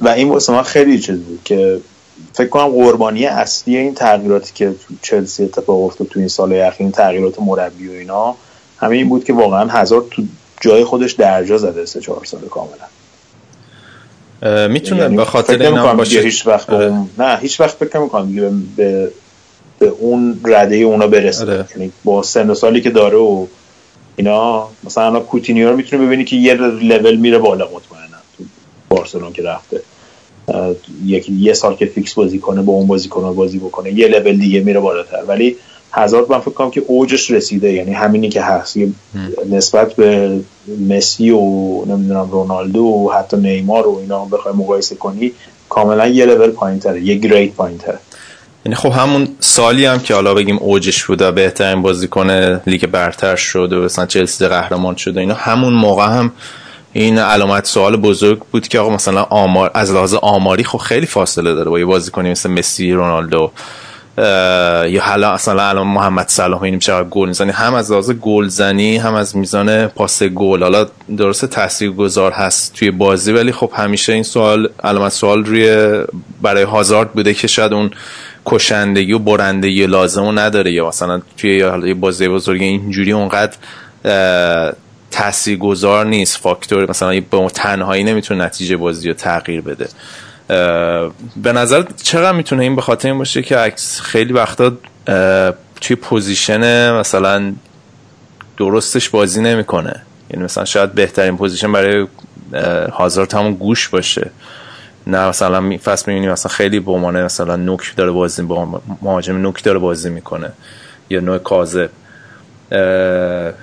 و 0.00 0.08
این 0.08 0.28
واسه 0.28 0.52
من 0.52 0.62
خیلی 0.62 0.98
چیز 0.98 1.18
بود 1.18 1.40
که 1.44 1.80
فکر 2.32 2.48
کنم 2.48 2.68
قربانی 2.68 3.26
اصلی 3.26 3.76
این 3.76 3.94
تغییراتی 3.94 4.52
که 4.54 4.66
تو 4.66 4.94
چلسی 5.02 5.44
اتفاق 5.44 5.84
افتاد 5.84 6.06
تو 6.06 6.20
این 6.20 6.28
سال 6.28 6.52
اخیر 6.52 6.82
این 6.84 6.92
تغییرات 6.92 7.40
مربی 7.40 7.88
و 7.88 7.92
اینا 7.92 8.34
همه 8.78 8.96
این 8.96 9.08
بود 9.08 9.24
که 9.24 9.32
واقعا 9.32 9.68
هزار 9.68 10.04
تو 10.10 10.22
جای 10.60 10.84
خودش 10.84 11.12
درجا 11.12 11.58
زده 11.58 11.86
سه 11.86 12.00
چهار 12.00 12.24
سال 12.24 12.40
کاملا. 12.40 12.84
می‌تونه 14.70 15.00
یعنی 15.00 15.16
به 15.16 15.24
خاطر 15.24 15.62
اینا 15.62 15.94
باشه 15.94 16.20
هیچ 16.20 16.46
وقت 16.46 16.70
آره. 16.70 16.94
نه 17.18 17.38
هیچ 17.40 17.60
وقت 17.60 17.76
فکر 17.76 17.98
نمی‌کنم 17.98 18.32
به, 18.32 18.50
به 18.76 19.10
به 19.78 19.86
اون 19.86 20.40
رده 20.44 20.76
اونا 20.76 21.06
برسه 21.06 21.42
آره. 21.42 21.66
یعنی 21.76 21.92
با 22.04 22.22
سن 22.22 22.50
و 22.50 22.54
سالی 22.54 22.80
که 22.80 22.90
داره 22.90 23.18
و 23.18 23.46
اینا 24.16 24.68
مثلا 24.84 25.20
کوتینیو 25.20 25.70
رو 25.70 25.76
می‌تونه 25.76 26.06
ببینی 26.06 26.24
که 26.24 26.36
یه 26.36 26.54
لول 26.54 27.16
میره 27.16 27.38
بالا 27.38 27.64
مطمئنا 27.64 28.16
تو 28.38 28.44
بارسلون 28.88 29.32
که 29.32 29.42
رفته 29.42 29.80
یکی 31.04 31.32
یه 31.32 31.52
سال 31.52 31.76
که 31.76 31.86
فیکس 31.86 32.14
بازی 32.14 32.38
کنه 32.38 32.62
با 32.62 32.72
اون 32.72 32.86
بازی 32.86 33.08
کنه 33.08 33.32
بازی 33.32 33.58
بکنه 33.58 33.92
یه 33.92 34.08
لول 34.08 34.36
دیگه 34.36 34.60
میره 34.60 34.80
بالاتر 34.80 35.22
ولی 35.28 35.56
هازارد 35.92 36.26
من 36.30 36.40
فکر 36.40 36.50
کنم 36.50 36.70
که 36.70 36.82
اوجش 36.86 37.30
رسیده 37.30 37.72
یعنی 37.72 37.92
همینی 37.92 38.28
که 38.28 38.42
هست. 38.42 38.76
نسبت 39.50 39.94
به 39.94 40.40
مسی 40.88 41.30
و 41.30 41.40
نمی‌دونم 41.84 42.30
رونالدو 42.30 42.80
و 42.80 43.10
حتی 43.18 43.36
نیمار 43.36 43.86
و 43.86 43.98
اینا 43.98 44.24
بخوای 44.24 44.54
مقایسه 44.54 44.94
کنی 44.94 45.32
کاملا 45.68 46.06
یه 46.06 46.26
لول 46.26 46.50
پایین 46.50 46.78
تره 46.78 47.00
یه 47.00 47.14
grade 47.14 47.52
پایین 47.52 47.78
تره 47.78 47.98
یعنی 48.66 48.76
خب 48.76 48.92
همون 48.92 49.28
سالی 49.40 49.84
هم 49.84 49.98
که 49.98 50.14
حالا 50.14 50.34
بگیم 50.34 50.58
اوجش 50.58 51.04
بوده 51.04 51.30
بهترین 51.30 51.82
بازیکن 51.82 52.30
لیگ 52.66 52.86
برتر 52.86 53.36
شد 53.36 53.72
و 53.72 53.82
مثلا 53.82 54.06
چلسی 54.06 54.46
قهرمان 54.48 54.96
شده 54.96 55.20
اینا 55.20 55.34
همون 55.34 55.72
موقع 55.72 56.06
هم 56.06 56.32
این 56.92 57.18
علامت 57.18 57.66
سوال 57.66 57.96
بزرگ 57.96 58.38
بود 58.52 58.68
که 58.68 58.78
آقا 58.78 58.94
مثلا 58.94 59.22
آمار 59.22 59.70
از 59.74 59.92
لحاظ 59.92 60.14
آماری 60.14 60.64
خب 60.64 60.78
خیلی 60.78 61.06
فاصله 61.06 61.54
داره 61.54 61.70
با 61.70 61.78
یه 61.78 61.84
بازیکنی 61.84 62.30
مثل 62.30 62.50
مسی 62.50 62.92
رونالدو. 62.92 63.50
یا 64.20 65.02
حالا 65.02 65.30
اصلا 65.30 65.68
الان 65.68 65.86
محمد 65.86 66.28
صلاح 66.28 66.62
این 66.62 66.78
چقدر 66.78 67.08
گل 67.08 67.28
می‌زنی 67.28 67.50
هم 67.50 67.74
از 67.74 67.90
لحاظ 67.92 68.10
گلزنی 68.10 68.96
هم 68.96 69.14
از 69.14 69.36
میزان 69.36 69.86
پاس 69.86 70.22
گل. 70.22 70.62
حالا 70.62 70.86
درسته 71.16 71.46
تاثیرگذار 71.46 72.32
هست 72.32 72.74
توی 72.74 72.90
بازی 72.90 73.32
ولی 73.32 73.52
خب 73.52 73.70
همیشه 73.74 74.12
این 74.12 74.22
سوال 74.22 74.68
علامت 74.84 75.12
سوال 75.12 75.44
روی 75.44 75.98
برای 76.42 76.62
هازارد 76.62 77.12
بوده 77.12 77.34
که 77.34 77.46
شاید 77.46 77.72
اون 77.72 77.90
کشندگی 78.46 79.12
و 79.12 79.18
برندگی 79.18 79.86
لازم 79.86 80.38
نداره 80.38 80.72
یا 80.72 80.88
مثلا 80.88 81.22
توی 81.36 81.56
یه 81.86 81.94
بازی 81.94 82.28
بزرگ 82.28 82.62
اینجوری 82.62 83.12
اونقدر 83.12 83.56
تاثیرگذار 85.10 86.06
نیست 86.06 86.36
فاکتور 86.36 86.90
مثلا 86.90 87.20
به 87.30 87.48
تنهایی 87.54 88.04
نمی‌تونه 88.04 88.44
نتیجه 88.44 88.76
بازی 88.76 89.08
رو 89.08 89.14
تغییر 89.14 89.60
بده. 89.60 89.88
به 91.36 91.52
نظر 91.52 91.84
چقدر 92.02 92.32
می‌تونه 92.32 92.62
این 92.62 92.76
به 92.76 92.82
خاطر 92.82 93.08
این 93.08 93.18
باشه 93.18 93.42
که 93.42 93.72
خیلی 94.02 94.32
وقتا 94.32 94.72
توی 95.80 95.96
position 95.96 96.92
مثلا 96.92 97.52
درستش 98.58 99.08
بازی 99.08 99.42
نمی‌کنه. 99.42 100.02
یعنی 100.30 100.44
مثلا 100.44 100.64
شاید 100.64 100.92
بهترین 100.92 101.36
position 101.36 101.72
برای 101.72 102.06
هازارد 102.92 103.34
همون 103.34 103.54
گوش 103.54 103.88
باشه. 103.88 104.30
نه 105.06 105.28
مثلا 105.28 105.78
فصل 105.84 106.04
می‌بینیم 106.06 106.32
مثلا 106.32 106.52
خیلی 106.52 106.80
به 106.80 106.92
عنوان 106.92 107.24
مثلا 107.24 107.56
نوک 107.56 107.96
داره 107.96 108.10
بازی 108.10 108.42
با 108.42 108.82
مهاجم 109.02 109.36
نوک 109.36 109.64
داره 109.64 109.78
بازی 109.78 110.10
می‌کنه 110.10 110.52
یا 111.10 111.20
نوع 111.20 111.38
کاذب. 111.38 111.90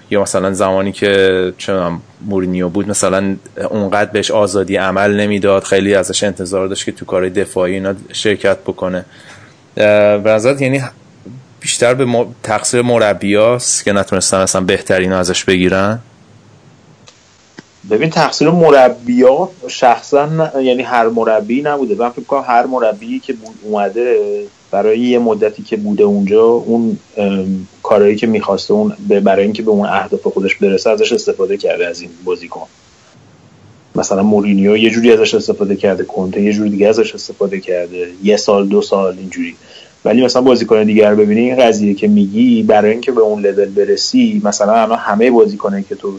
یا 0.09 0.21
مثلا 0.21 0.53
زمانی 0.53 0.91
که 0.91 1.53
چون 1.57 2.01
مورینیو 2.21 2.69
بود 2.69 2.89
مثلا 2.89 3.35
اونقدر 3.69 4.11
بهش 4.11 4.31
آزادی 4.31 4.75
عمل 4.75 5.19
نمی‌داد 5.19 5.63
خیلی 5.63 5.95
ازش 5.95 6.23
انتظار 6.23 6.67
داشت 6.67 6.85
که 6.85 6.91
تو 6.91 7.05
کار 7.05 7.29
دفاعی 7.29 7.73
اینا 7.73 7.93
شرکت 8.13 8.57
بکنه. 8.57 9.05
به 9.75 10.55
یعنی 10.59 10.81
بیشتر 11.59 11.93
به 11.93 12.25
تقصیر 12.43 12.81
مربیاست 12.81 13.85
که 13.85 13.93
نتونستن 13.93 14.41
مثلا 14.43 14.61
بهترین 14.61 15.13
ازش 15.13 15.43
بگیرن؟ 15.43 15.99
ببین 17.89 18.09
تقصیر 18.09 18.49
مربیا 18.49 19.49
شخصا 19.67 20.51
یعنی 20.61 20.83
هر 20.83 21.07
مربی 21.07 21.61
نبوده. 21.61 21.95
من 21.95 22.09
فکر 22.09 22.41
هر 22.47 22.65
مربی 22.65 23.19
که 23.19 23.33
بود 23.33 23.55
اومده 23.63 24.19
برای 24.71 24.99
یه 24.99 25.19
مدتی 25.19 25.63
که 25.63 25.77
بوده 25.77 26.03
اونجا 26.03 26.43
اون 26.43 26.97
کارهایی 27.83 28.15
که 28.15 28.27
می‌خواسته 28.27 28.73
اون 28.73 28.93
برای 29.23 29.43
اینکه 29.43 29.63
به 29.63 29.71
اون 29.71 29.89
اهداف 29.89 30.27
خودش 30.27 30.55
برسه 30.55 30.89
ازش 30.89 31.13
استفاده 31.13 31.57
کرده 31.57 31.87
از 31.87 32.01
این 32.01 32.09
بازیکن. 32.25 32.67
مثلا 33.95 34.23
مورینیو 34.23 34.77
یه 34.77 34.89
جوری 34.89 35.11
ازش 35.11 35.35
استفاده 35.35 35.75
کرده 35.75 36.03
کنته 36.03 36.41
یه 36.41 36.53
جوری 36.53 36.69
دیگه 36.69 36.87
ازش 36.87 37.15
استفاده 37.15 37.59
کرده 37.59 38.07
یه 38.23 38.37
سال 38.37 38.67
دو 38.67 38.81
سال 38.81 39.17
اینجوری. 39.17 39.55
ولی 40.05 40.25
مثلا 40.25 40.41
بازیکن 40.41 40.83
دیگر 40.83 41.15
ببینی 41.15 41.41
این 41.41 41.55
قضیه 41.55 41.93
که 41.93 42.07
میگی 42.07 42.63
برای 42.63 42.91
اینکه 42.91 43.11
به 43.11 43.21
اون 43.21 43.45
لول 43.45 43.65
برسی 43.65 44.41
مثلا 44.43 44.73
الان 44.73 44.97
همه 44.97 45.31
بازیکنایی 45.31 45.85
که 45.89 45.95
تو 45.95 46.13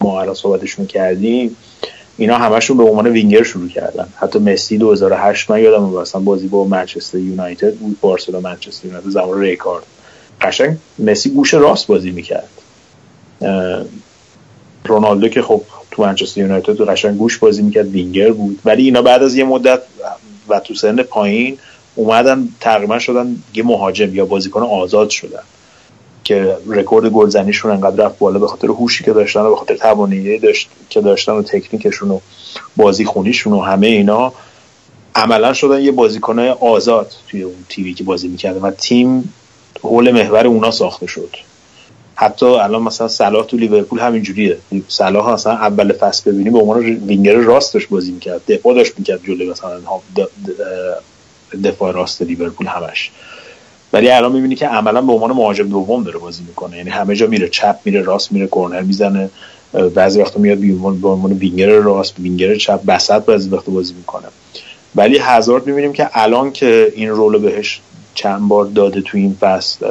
ما 0.00 0.20
الان 0.20 0.34
صحبتشون 0.34 0.86
کردیم 0.86 1.56
اینا 2.16 2.38
همشون 2.38 2.76
به 2.76 2.82
عنوان 2.82 3.06
وینگر 3.06 3.42
شروع 3.42 3.68
کردن. 3.68 4.08
حتی 4.16 4.38
مسی 4.38 4.78
2008 4.78 5.50
من 5.50 5.60
یادم 5.60 5.82
مثلا 5.82 6.20
بازی 6.20 6.48
با 6.48 6.64
منچستر 6.64 7.18
یونایتد 7.18 7.74
بود 7.74 8.00
بارسلونا 8.00 8.40
منچستر 8.40 8.86
یونایتد 8.86 9.08
زمان 9.08 9.40
ریکارد. 9.40 9.84
قشنگ 10.40 10.76
مسی 10.98 11.30
گوش 11.30 11.54
راست 11.54 11.86
بازی 11.86 12.10
می‌کرد. 12.10 12.48
رونالدو 14.84 15.28
که 15.28 15.42
خب 15.42 15.62
تو 15.90 16.02
منچستر 16.02 16.40
یونایتد 16.40 16.74
تو 16.74 16.84
قشنگ 16.84 17.16
گوش 17.16 17.38
بازی 17.38 17.62
می‌کرد 17.62 17.88
وینگر 17.88 18.32
بود. 18.32 18.58
ولی 18.64 18.84
اینا 18.84 19.02
بعد 19.02 19.22
از 19.22 19.34
یه 19.34 19.44
مدت 19.44 19.80
و 20.48 20.60
تو 20.60 20.74
سن 20.74 21.02
پایین 21.02 21.58
اومدن 21.94 22.48
تقریبا 22.60 22.98
شدن 22.98 23.36
یه 23.54 23.62
مهاجم 23.62 24.14
یا 24.14 24.26
بازیکن 24.26 24.62
آزاد 24.62 25.10
شدن. 25.10 25.42
که 26.24 26.56
رکورد 26.66 27.06
گلزنیشون 27.06 27.70
انقدر 27.70 28.04
رفت 28.04 28.18
بالا 28.18 28.38
به 28.38 28.46
خاطر 28.46 28.66
هوشی 28.66 29.04
که 29.04 29.12
داشتن 29.12 29.40
و 29.40 29.50
به 29.50 29.56
خاطر 29.56 29.76
توانایی 29.76 30.38
داشت 30.38 30.68
که 30.90 31.00
داشتن 31.00 31.32
و 31.32 31.42
تکنیکشون 31.42 32.10
و 32.10 32.20
بازی 32.76 33.04
خونیشون 33.04 33.52
و 33.52 33.60
همه 33.60 33.86
اینا 33.86 34.32
عملا 35.14 35.52
شدن 35.52 35.80
یه 35.80 35.92
بازیکن 35.92 36.38
آزاد 36.38 37.12
توی 37.28 37.42
اون 37.42 37.64
تیوی 37.68 37.94
که 37.94 38.04
بازی 38.04 38.28
می‌کرده 38.28 38.60
و 38.60 38.70
تیم 38.70 39.34
حول 39.82 40.10
محور 40.10 40.46
اونا 40.46 40.70
ساخته 40.70 41.06
شد. 41.06 41.36
حتی 42.14 42.46
الان 42.46 42.82
مثلا 42.82 43.08
صلاح 43.08 43.46
تو 43.46 43.56
لیورپول 43.56 43.98
همینجوریه. 43.98 44.58
صلاح 44.88 45.28
اصلا 45.28 45.52
اول 45.52 45.92
فصل 45.92 46.32
ببینی 46.32 46.50
به 46.50 46.58
عنوان 46.58 46.78
وینگر 46.78 47.34
راست 47.34 47.74
داشت 47.74 47.88
بازی 47.88 48.12
می‌کرد 48.12 48.40
دفاع 48.48 48.74
داشت 48.74 48.98
می‌کرد 48.98 49.20
جلوی 49.24 49.50
مثلا 49.50 49.80
دفاع 51.64 51.92
راست 51.92 52.22
لیورپول 52.22 52.66
همش. 52.66 53.10
ولی 53.92 54.10
الان 54.10 54.32
می‌بینی 54.32 54.54
که 54.54 54.66
عملا 54.66 55.00
به 55.00 55.12
عنوان 55.12 55.32
مهاجم 55.32 55.68
دوم 55.68 56.02
داره 56.02 56.18
بازی 56.18 56.42
می‌کنه. 56.48 56.76
یعنی 56.76 56.90
همه 56.90 57.14
جا 57.14 57.26
میره 57.26 57.48
چپ 57.48 57.76
میره 57.84 58.02
راست 58.02 58.32
میره 58.32 58.46
کورنر 58.46 58.80
می‌زنه. 58.80 59.30
بعضی 59.94 60.20
وقتا 60.20 60.40
میاد 60.40 60.58
به 60.58 61.08
عنوان 61.08 61.32
وینگر 61.32 61.66
راست 61.66 62.18
وینگر 62.18 62.54
چپ 62.54 62.84
بسط 62.84 63.24
بعضی 63.24 63.48
وقتا 63.48 63.72
بازی 63.72 63.94
می‌کنه. 63.94 64.26
ولی 64.94 65.18
هزارد 65.18 65.66
می‌بینیم 65.66 65.92
که 65.92 66.10
الان 66.12 66.52
که 66.52 66.92
این 66.96 67.08
رول 67.08 67.38
بهش 67.38 67.80
چند 68.14 68.48
بار 68.48 68.64
داده 68.64 69.00
تو 69.00 69.18
این 69.18 69.36
فصل 69.40 69.86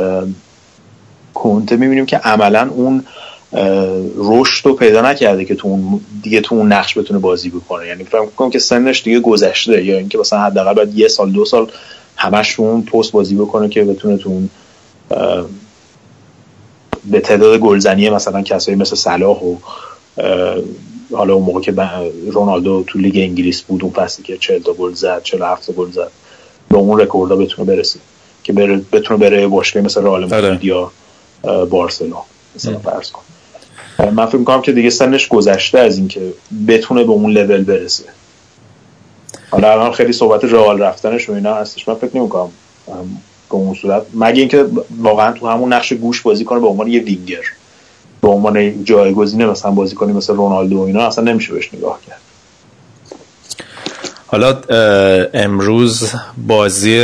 کنته 1.34 1.76
می‌بینیم 1.76 2.06
که 2.06 2.18
عملا 2.18 2.70
اون 2.76 3.04
رشد 4.18 4.66
رو 4.66 4.74
پیدا 4.74 5.02
نکرده 5.02 5.46
که 5.46 5.56
تو 5.56 5.68
اون 5.68 6.02
دیگه 6.24 6.42
تو 6.42 6.56
اون 6.56 6.74
نقش 6.74 6.98
بتونه 6.98 7.20
بازی 7.20 7.50
بکنه. 7.50 7.88
یعنی 7.88 8.04
فکر 8.04 8.26
کنم 8.26 8.50
که 8.50 8.60
سنش 8.60 9.04
دیگه 9.04 9.20
گذشته 9.20 9.86
یا 9.86 9.98
اینکه 9.98 10.18
مثلا 10.18 10.40
حداقل 10.40 10.74
بعد 10.74 10.98
یه 10.98 11.08
سال 11.08 11.32
دو 11.32 11.46
سال 11.46 11.68
همش 12.22 12.60
اون 12.60 12.82
پست 12.82 13.12
بازی 13.12 13.36
بکنه 13.36 13.70
که 13.70 13.84
بتونه 13.84 14.18
تو 14.18 14.30
اون 14.30 14.50
به 17.06 17.20
تعداد 17.20 17.60
گلزنی 17.60 18.10
مثلا 18.10 18.42
کسایی 18.42 18.78
مثل 18.78 18.96
صلاح 18.96 19.38
و 19.38 19.56
حالا 21.12 21.34
اون 21.34 21.44
موقع 21.44 21.62
که 21.62 21.74
رونالدو 22.32 22.84
تو 22.88 23.00
لیگ 23.00 23.18
انگلیس 23.18 23.62
بود 23.62 23.84
اون 23.84 23.94
فصلی 23.94 24.26
که 24.26 24.38
40 24.38 24.62
تا 24.62 24.74
گل 24.74 24.94
زد 24.94 25.24
47 25.24 25.72
گل 25.72 25.92
زد 25.92 26.12
به 26.70 26.78
اون 26.78 27.00
رکوردها 27.00 27.38
بتونه 27.38 27.76
برسه 27.76 28.00
که 28.44 28.54
بره 28.54 28.82
بتونه 28.92 29.20
بره 29.20 29.48
باشگاه 29.48 29.84
مثل 29.84 30.04
رئال 30.04 30.22
مادرید 30.22 30.64
یا 30.64 30.92
بارسلونا 31.70 32.24
مثلا 32.56 32.80
فرض 32.80 33.12
کن. 33.12 33.22
من 34.12 34.26
فکر 34.26 34.38
می‌کنم 34.38 34.62
که 34.62 34.72
دیگه 34.72 34.90
سنش 34.90 35.28
گذشته 35.28 35.80
از 35.80 35.98
اینکه 35.98 36.34
بتونه 36.68 37.04
به 37.04 37.12
اون 37.12 37.32
لول 37.32 37.64
برسه. 37.64 38.04
حالا 39.52 39.72
الان 39.72 39.92
خیلی 39.92 40.14
صحبت 40.14 40.44
رئال 40.44 40.82
رفتنش 40.82 41.30
و 41.30 41.34
اینا 41.34 41.54
هستش. 41.54 41.88
من 41.88 41.96
فکر 41.96 42.18
نمی‌کنم 42.18 42.50
به 43.50 43.56
اون 43.56 43.74
صورت. 43.74 44.02
مگه 44.14 44.40
اینکه 44.40 44.66
واقعا 45.02 45.32
تو 45.32 45.48
همون 45.48 45.74
نقش 45.74 45.94
گوش 45.94 46.22
بازی 46.22 46.46
کنه 46.46 46.60
به 46.60 46.68
عنوان 46.68 46.88
یه 46.88 47.02
وینگر 47.02 47.44
به 48.22 48.28
عنوان 48.28 48.84
جایگزینه 48.84 49.46
مثلا 49.46 49.72
بازی 49.72 49.96
کنی 49.96 50.14
مثل 50.14 50.34
رونالدو 50.36 50.78
و 50.78 50.82
اینا 50.82 51.08
اصلا 51.08 51.24
نمیشه 51.24 51.54
بهش 51.54 51.74
نگاه 51.74 52.00
کرد. 52.08 52.22
حالا 54.28 54.58
امروز 55.34 56.12
بازی 56.48 56.98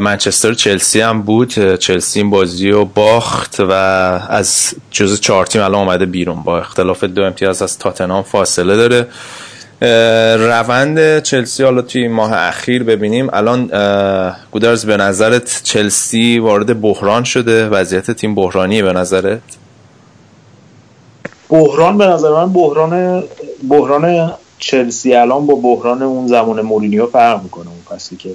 منچستر 0.00 0.54
چلسی 0.54 1.00
هم 1.00 1.22
بود. 1.22 1.76
چلسی 1.76 2.20
این 2.20 2.30
بازی 2.30 2.70
رو 2.70 2.84
باخت 2.84 3.60
و 3.60 3.72
از 3.72 4.74
جز 4.90 5.20
چهار 5.20 5.46
تیم 5.46 5.62
الان 5.62 5.80
اومده 5.80 6.06
بیرون. 6.06 6.42
با 6.42 6.58
اختلاف 6.58 7.04
دو 7.04 7.22
امتیاز 7.22 7.62
از 7.62 7.78
تاتنام 7.78 8.22
فاصله 8.22 8.76
داره. 8.76 9.06
روند 9.80 11.18
چلسی 11.18 11.62
حالا 11.62 11.82
توی 11.82 12.08
ماه 12.08 12.32
اخیر 12.32 12.82
ببینیم. 12.82 13.28
الان 13.32 13.66
گودرز 14.50 14.86
به 14.86 14.96
نظرت 14.96 15.60
چلسی 15.64 16.38
وارد 16.38 16.80
بحران 16.80 17.24
شده؟ 17.24 17.68
وضعیت 17.68 18.10
تیم 18.10 18.34
بحرانیه 18.34 18.82
به 18.82 18.92
نظرت؟ 18.92 19.40
بحران 21.48 21.98
به 21.98 22.06
نظر 22.06 22.30
من 22.30 22.52
بحران 22.52 23.24
بحران 23.68 24.32
چلسی 24.58 25.14
الان 25.14 25.46
با 25.46 25.54
بحران 25.54 26.02
اون 26.02 26.28
زمان 26.28 26.60
مورینیو 26.60 27.06
فرق 27.06 27.42
می‌کنه 27.42 27.66
اون 27.66 27.98
پسی 27.98 28.16
که 28.16 28.30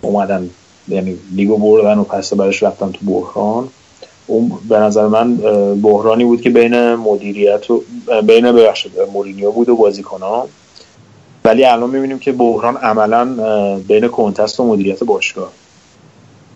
اومدن 0.00 0.50
یعنی 0.88 1.16
لیگو 1.34 1.56
بردن 1.56 1.98
و 1.98 2.04
پس 2.04 2.34
برش 2.34 2.62
رفتن 2.62 2.92
تو 2.92 2.98
بحران. 3.06 3.68
اون 4.28 4.52
به 4.68 4.78
نظر 4.78 5.06
من 5.06 5.36
بحرانی 5.74 6.24
بود 6.24 6.40
که 6.40 6.50
بین 6.50 6.94
مدیریت 6.94 7.70
و 7.70 7.82
بین 8.26 8.52
ببخشید 8.52 8.92
مورینیو 9.12 9.50
بود 9.50 9.68
و 9.68 9.76
بازیکنان 9.76 10.46
ولی 11.44 11.64
الان 11.64 11.90
می‌بینیم 11.90 12.18
که 12.18 12.32
بحران 12.32 12.76
عملا 12.76 13.24
بین 13.88 14.08
کنتست 14.08 14.60
و 14.60 14.64
مدیریت 14.64 15.04
باشگاه. 15.04 15.52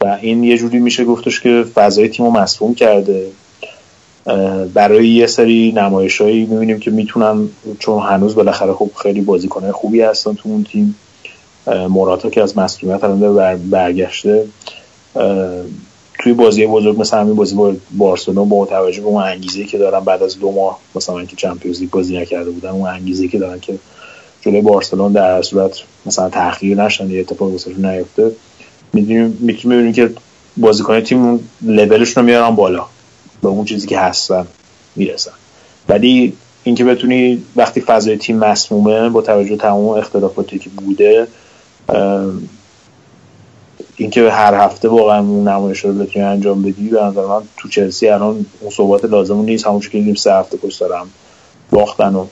و 0.00 0.18
این 0.22 0.44
یه 0.44 0.58
جوری 0.58 0.78
میشه 0.78 1.04
گفتش 1.04 1.40
که 1.40 1.64
فضای 1.74 2.08
تیم 2.08 2.26
رو 2.26 2.32
مسئول 2.32 2.74
کرده 2.74 3.26
برای 4.74 5.08
یه 5.08 5.26
سری 5.26 5.72
نمایش 5.76 6.20
هایی 6.20 6.44
می‌بینیم 6.44 6.80
که 6.80 6.90
می‌تونن 6.90 7.48
چون 7.78 8.02
هنوز 8.02 8.34
بالاخره 8.34 8.72
خوب 8.72 8.92
خیلی 9.02 9.20
بازیکنهای 9.20 9.72
خوبی 9.72 10.00
هستن 10.00 10.34
تو 10.34 10.48
اون 10.48 10.64
تیم. 10.64 10.96
موراتا 11.88 12.30
که 12.30 12.42
از 12.42 12.58
مسئولیت 12.58 13.04
الان 13.04 13.56
برگشته. 13.70 14.44
توی 16.22 16.32
بازی 16.32 16.66
بزرگ 16.66 17.00
مثل 17.00 17.18
همین 17.18 17.34
بازی 17.34 17.54
با 17.54 17.74
بارسلونا 17.90 18.44
با 18.44 18.66
توجه 18.66 19.00
به 19.00 19.06
اون 19.06 19.22
انگیزه 19.22 19.64
که 19.64 19.78
دارن 19.78 20.00
بعد 20.00 20.22
از 20.22 20.38
دو 20.38 20.52
ماه 20.52 20.78
مثلا 20.94 21.24
که 21.24 21.36
چمپیونز 21.36 21.80
لیگ 21.80 21.90
بازی 21.90 22.18
نکرده 22.18 22.50
بودن 22.50 22.68
اون 22.68 22.88
انگیزه 22.88 23.28
که 23.28 23.38
دارن 23.38 23.60
که 23.60 23.78
جلوی 24.40 24.60
بارسلون 24.60 25.12
در 25.12 25.42
صورت 25.42 25.78
مثلا 26.06 26.28
تأخیر 26.28 26.84
نشن 26.84 27.10
یه 27.10 27.20
اتفاق 27.20 27.50
واسهشون 27.50 27.86
نیفته. 27.86 28.32
می‌دونیم 28.92 29.38
می‌تونیم 29.40 29.92
که 29.92 30.10
بازیکن 30.56 31.00
تیم 31.00 31.48
لولشون 31.62 32.22
رو 32.22 32.26
میارن 32.26 32.50
بالا 32.56 32.86
به 33.42 33.48
اون 33.48 33.64
چیزی 33.64 33.86
که 33.86 33.98
هستن 33.98 34.46
می‌رسن. 34.96 35.32
ولی 35.88 36.32
اینکه 36.64 36.84
بتونی 36.84 37.42
وقتی 37.56 37.80
فضای 37.80 38.16
تیم 38.16 38.36
مسمومه 38.36 39.08
با 39.08 39.22
توجه 39.22 39.56
تمام 39.56 39.88
اختلافاتی 39.88 40.58
که 40.58 40.70
بوده 40.70 41.26
اینکه 43.96 44.30
هر 44.30 44.54
هفته 44.54 44.88
واقعا 44.88 45.18
اون 45.18 45.48
نمایش 45.48 45.78
رو 45.78 45.92
بتونی 45.92 46.24
انجام 46.24 46.62
بدی 46.62 46.88
به 46.88 47.02
نظر 47.02 47.26
من 47.26 47.42
تو 47.56 47.68
چلسی 47.68 48.08
الان 48.08 48.46
اون 48.60 48.70
صحبت 48.70 49.04
لازم 49.04 49.38
نیست. 49.38 49.66
همون 49.66 49.80
که 49.80 49.88
دیدیم 49.88 50.14
سه 50.14 50.34
هفته 50.34 50.56
پشت 50.56 50.80
دارم 50.80 51.10
باختن 51.70 52.14
و 52.14 52.26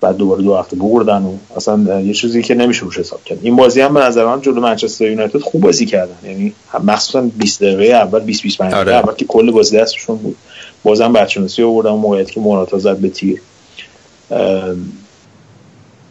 بعد 0.00 0.16
دوباره 0.16 0.42
دو 0.42 0.56
هفته 0.56 0.76
بردن 0.76 1.22
و 1.22 1.32
اصلا 1.56 2.00
یه 2.00 2.14
چیزی 2.14 2.42
که 2.42 2.54
نمیشه 2.54 2.82
روش 2.82 2.98
حساب 2.98 3.24
کرد. 3.24 3.38
این 3.42 3.56
بازی 3.56 3.80
هم 3.80 3.94
به 3.94 4.00
نظر 4.00 4.24
من 4.24 4.40
جلو 4.40 4.60
منچستر 4.60 5.10
یونایتد 5.10 5.38
خوب 5.38 5.62
بازی 5.62 5.86
کردن. 5.86 6.16
یعنی 6.24 6.52
مخصوصا 6.84 7.20
20 7.20 7.62
دقیقه 7.62 7.94
اول 7.94 8.20
20 8.20 8.42
25 8.42 8.72
دقیقه 8.72 8.94
اول 8.94 9.14
که 9.14 9.24
کل 9.24 9.50
بازی 9.50 9.78
دستشون 9.78 10.16
بود. 10.16 10.36
بازم 10.84 11.12
بچه‌نوسی 11.12 11.62
آوردن 11.62 11.90
موقعیتی 11.90 12.32
که 12.32 12.40
موراتا 12.40 12.78
زد 12.78 12.96
به 12.96 13.08
تیر. 13.08 13.42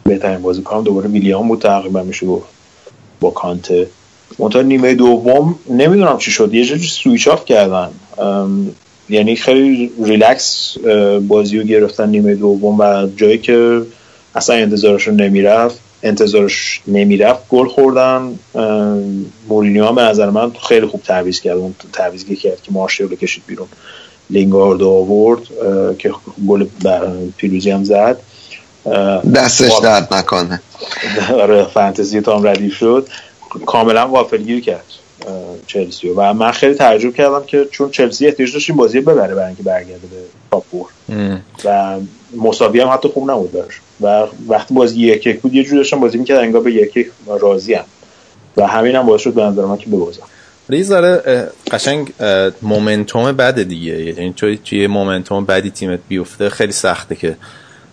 بهترین 0.04 0.42
بازیکن 0.42 0.82
دوباره 0.82 1.08
ویلیام 1.08 1.48
بود 1.48 1.60
تقریبا 1.60 2.02
میشه 2.02 2.26
گفت 2.26 2.46
با 3.20 3.30
کانته. 3.30 3.86
منتها 4.38 4.62
نیمه 4.62 4.94
دوم 4.94 5.58
نمی‌دونم 5.70 6.18
چی 6.18 6.30
شد. 6.30 6.54
یه 6.54 6.64
جوری 6.64 6.86
switch 6.86 7.28
off 7.28 7.44
کردن. 7.44 7.88
یعنی 9.08 9.36
خیلی 9.36 9.90
ریلکس 10.04 10.76
بازی 11.28 11.58
رو 11.58 11.64
گرفتن 11.64 12.08
نیمه 12.08 12.34
دوم 12.34 12.80
و 12.80 13.06
جایی 13.16 13.38
که 13.38 13.82
اصلا 14.34 14.56
انتظارشون 14.56 15.20
نمی‌رفت 15.20 15.78
انتظارش 16.02 16.80
نمی‌رفت 16.86 17.48
گل 17.48 17.68
خوردن. 17.68 18.38
مورینیو 19.48 19.86
هم 19.86 19.94
به 19.94 20.02
نظر 20.02 20.30
من 20.30 20.52
خیلی 20.68 20.86
خوب 20.86 21.02
تعویض 21.02 21.40
کرد. 21.40 21.56
اون 21.56 21.74
تعویضی 21.92 22.36
کرد 22.36 22.62
که 22.62 22.72
مارشال 22.72 23.08
رو 23.08 23.16
کشید 23.16 23.42
بیرون. 23.46 23.68
لینگارد 24.30 24.82
آورد 24.82 25.40
که 25.98 26.10
گل 26.48 26.66
پیروزی 27.36 27.70
هم 27.70 27.84
زد. 27.84 28.16
دستش 29.34 29.72
درد 29.82 30.14
نکنه. 30.14 30.62
آره 31.42 31.64
فانتزی 31.64 32.20
تا 32.20 32.38
هم 32.38 32.46
ردیف 32.46 32.74
شد. 32.74 33.08
کاملا 33.66 34.08
وافلگیر 34.08 34.60
کرد 34.60 34.84
چلسی 35.66 36.08
و 36.08 36.32
من 36.32 36.50
خیلی 36.50 36.74
تعجب 36.74 37.14
کردم 37.14 37.44
که 37.46 37.64
چون 37.70 37.90
چلسی 37.90 38.26
احتیاج 38.26 38.52
داشت 38.52 38.70
این 38.70 38.76
بازی 38.76 39.00
ببره 39.00 39.34
برای 39.34 39.46
اینکه 39.46 39.62
برگرده 39.62 40.06
به 40.06 40.16
تاپ 40.50 40.74
و 41.64 42.00
مساوی 42.36 42.80
هم 42.80 42.88
حتی 42.88 43.08
خوب 43.08 43.30
نبود 43.30 43.52
براش. 43.52 43.80
و 44.00 44.26
وقتی 44.48 44.74
بازی 44.74 45.00
یک 45.00 45.26
یک 45.26 45.40
بود 45.40 45.54
یه 45.54 45.64
جور 45.64 45.76
داشتم 45.76 46.00
بازی 46.00 46.18
می‌کرد 46.18 46.38
انگار 46.38 46.62
به 46.62 46.72
یک 46.72 46.96
یک 46.96 47.10
راضی 47.26 47.74
هم. 47.74 47.84
و 48.56 48.66
همین 48.66 48.96
هم 48.96 49.06
باعث 49.06 49.20
شد 49.20 49.34
به 49.34 49.42
نظر 49.42 49.64
من 49.64 49.76
که 49.76 49.90
ببازم 49.90 50.22
ریزاره 50.68 51.48
قشنگ 51.70 52.12
مومنتوم 52.62 53.32
بده 53.32 53.64
دیگه. 53.64 54.04
یعنی 54.04 54.32
توی 54.36 54.58
توی 54.64 54.86
مومنتوم 54.86 55.44
بدی 55.44 55.70
تیمت 55.70 56.00
بیفته 56.08 56.50
خیلی 56.50 56.72
سخته 56.72 57.16
که 57.16 57.36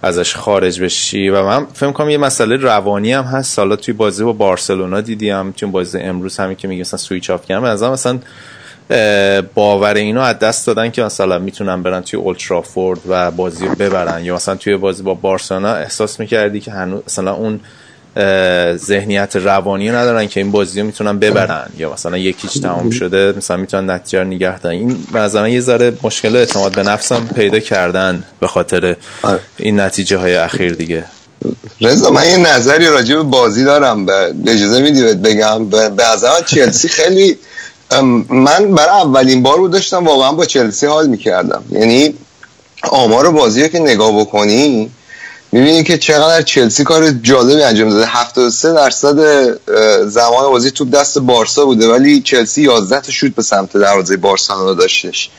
ازش 0.02 0.36
خارج 0.36 0.82
بشی 0.82 1.30
و 1.30 1.44
من 1.44 1.66
فکر 1.74 1.92
کنم 1.92 2.10
یه 2.10 2.18
مسئله 2.18 2.56
روانی 2.56 3.14
هم 3.14 3.24
هست. 3.24 3.54
سالا 3.54 3.76
توی 3.76 3.94
بازی 3.94 4.24
با 4.24 4.34
بارسلونا 4.34 5.02
دیدیم 5.02 5.52
توی 5.52 5.70
بازی 5.70 6.00
امروز 6.00 6.38
همین 6.38 6.56
که 6.56 6.68
میگه 6.68 6.82
مثلا 6.82 6.98
سویچ 6.98 7.30
آف 7.30 7.46
کردن 7.46 7.66
از 7.66 7.84
مثلا 7.84 8.20
باور 9.54 9.94
اینو 9.94 10.22
از 10.22 10.40
دست 10.40 10.68
دادن 10.68 10.92
که 10.92 11.04
مثلا 11.04 11.40
می‌تونن 11.40 11.84
برن 11.84 12.02
توی 12.02 12.20
اولترافورد 12.20 13.00
و 13.08 13.32
بازی 13.32 13.68
رو 13.68 13.76
ببرن. 13.76 14.26
یا 14.26 14.36
مثلا 14.36 14.56
توی 14.56 14.78
بازی 14.78 15.04
با 15.04 15.14
بارسلونا 15.14 15.74
احساس 15.74 16.20
می‌کردی 16.20 16.60
که 16.60 16.72
هنوز 16.72 17.02
مثلا 17.08 17.34
اون 17.34 17.60
ذهنیت 18.76 19.36
روانی 19.36 19.90
ندارن 19.90 20.28
که 20.28 20.40
این 20.40 20.52
بازی 20.52 20.80
رو 20.80 20.86
می‌تونن 20.86 21.20
ببرن. 21.20 21.70
یا 21.78 21.94
مثلا 21.94 22.18
یکیش 22.18 22.54
تمام 22.54 22.90
شده 22.90 23.34
مثلا 23.38 23.58
می‌تونن 23.58 23.90
نتیجه 23.90 24.20
رو 24.20 24.26
نگه 24.26 24.60
دارن. 24.60 24.76
این 24.76 25.04
مثلا 25.14 25.50
یه 25.50 25.62
ذره 25.62 25.94
مشکل 26.04 26.36
اعتماد 26.36 26.76
به 26.76 26.84
نفسم 26.84 27.28
پیدا 27.36 27.60
کردن 27.60 28.24
به 28.40 28.48
خاطر 28.48 28.96
آره. 29.24 29.40
این 29.58 29.80
نتیجه 29.80 30.18
های 30.18 30.36
اخیر 30.36 30.74
دیگه. 30.74 31.06
رضا 31.82 32.10
من 32.10 32.30
یه 32.30 32.38
نظری 32.38 32.88
راجع 32.88 33.16
به 33.16 33.24
بازی 33.24 33.64
دارم. 33.64 34.06
به 34.06 34.34
اجازه 34.48 34.82
میدی 34.82 35.14
بگم؟ 35.14 35.70
به 35.70 35.90
من 35.90 36.42
چلسی 36.46 36.88
خیلی 36.88 37.38
من 38.30 38.76
برای 38.76 39.02
اولین 39.02 39.44
بار 39.44 39.58
بود 39.58 39.72
داشتم 39.72 40.06
واقعا 40.06 40.32
با 40.32 40.46
چلسی 40.46 40.86
حال 40.86 41.08
می‌کردم. 41.08 41.64
یعنی 41.70 42.14
آمار 42.84 43.32
بازی 43.32 43.62
رو 43.62 43.68
که 43.68 43.80
نگاه 43.80 44.20
بکنی 44.20 44.92
می‌بینی 45.52 45.84
که 45.84 45.98
چقدر 45.98 46.42
چلسی 46.42 46.84
کار 46.84 47.12
جالبی 47.12 47.64
انجام 47.64 47.90
داده. 47.90 48.06
73 48.08 48.74
درصد 48.74 49.20
زمان 50.08 50.50
بازی 50.50 50.72
توپ 50.72 50.90
دست 50.90 51.20
بارسا 51.20 51.66
بوده 51.66 51.88
ولی 51.88 52.22
چلسی 52.22 52.62
11 52.62 53.02
تا 53.02 53.12
شوت 53.12 53.36
به 53.36 53.42
سمت 53.42 53.78
دروازه 53.78 54.18
بارسا 54.18 54.74
داشتش. 54.74 55.30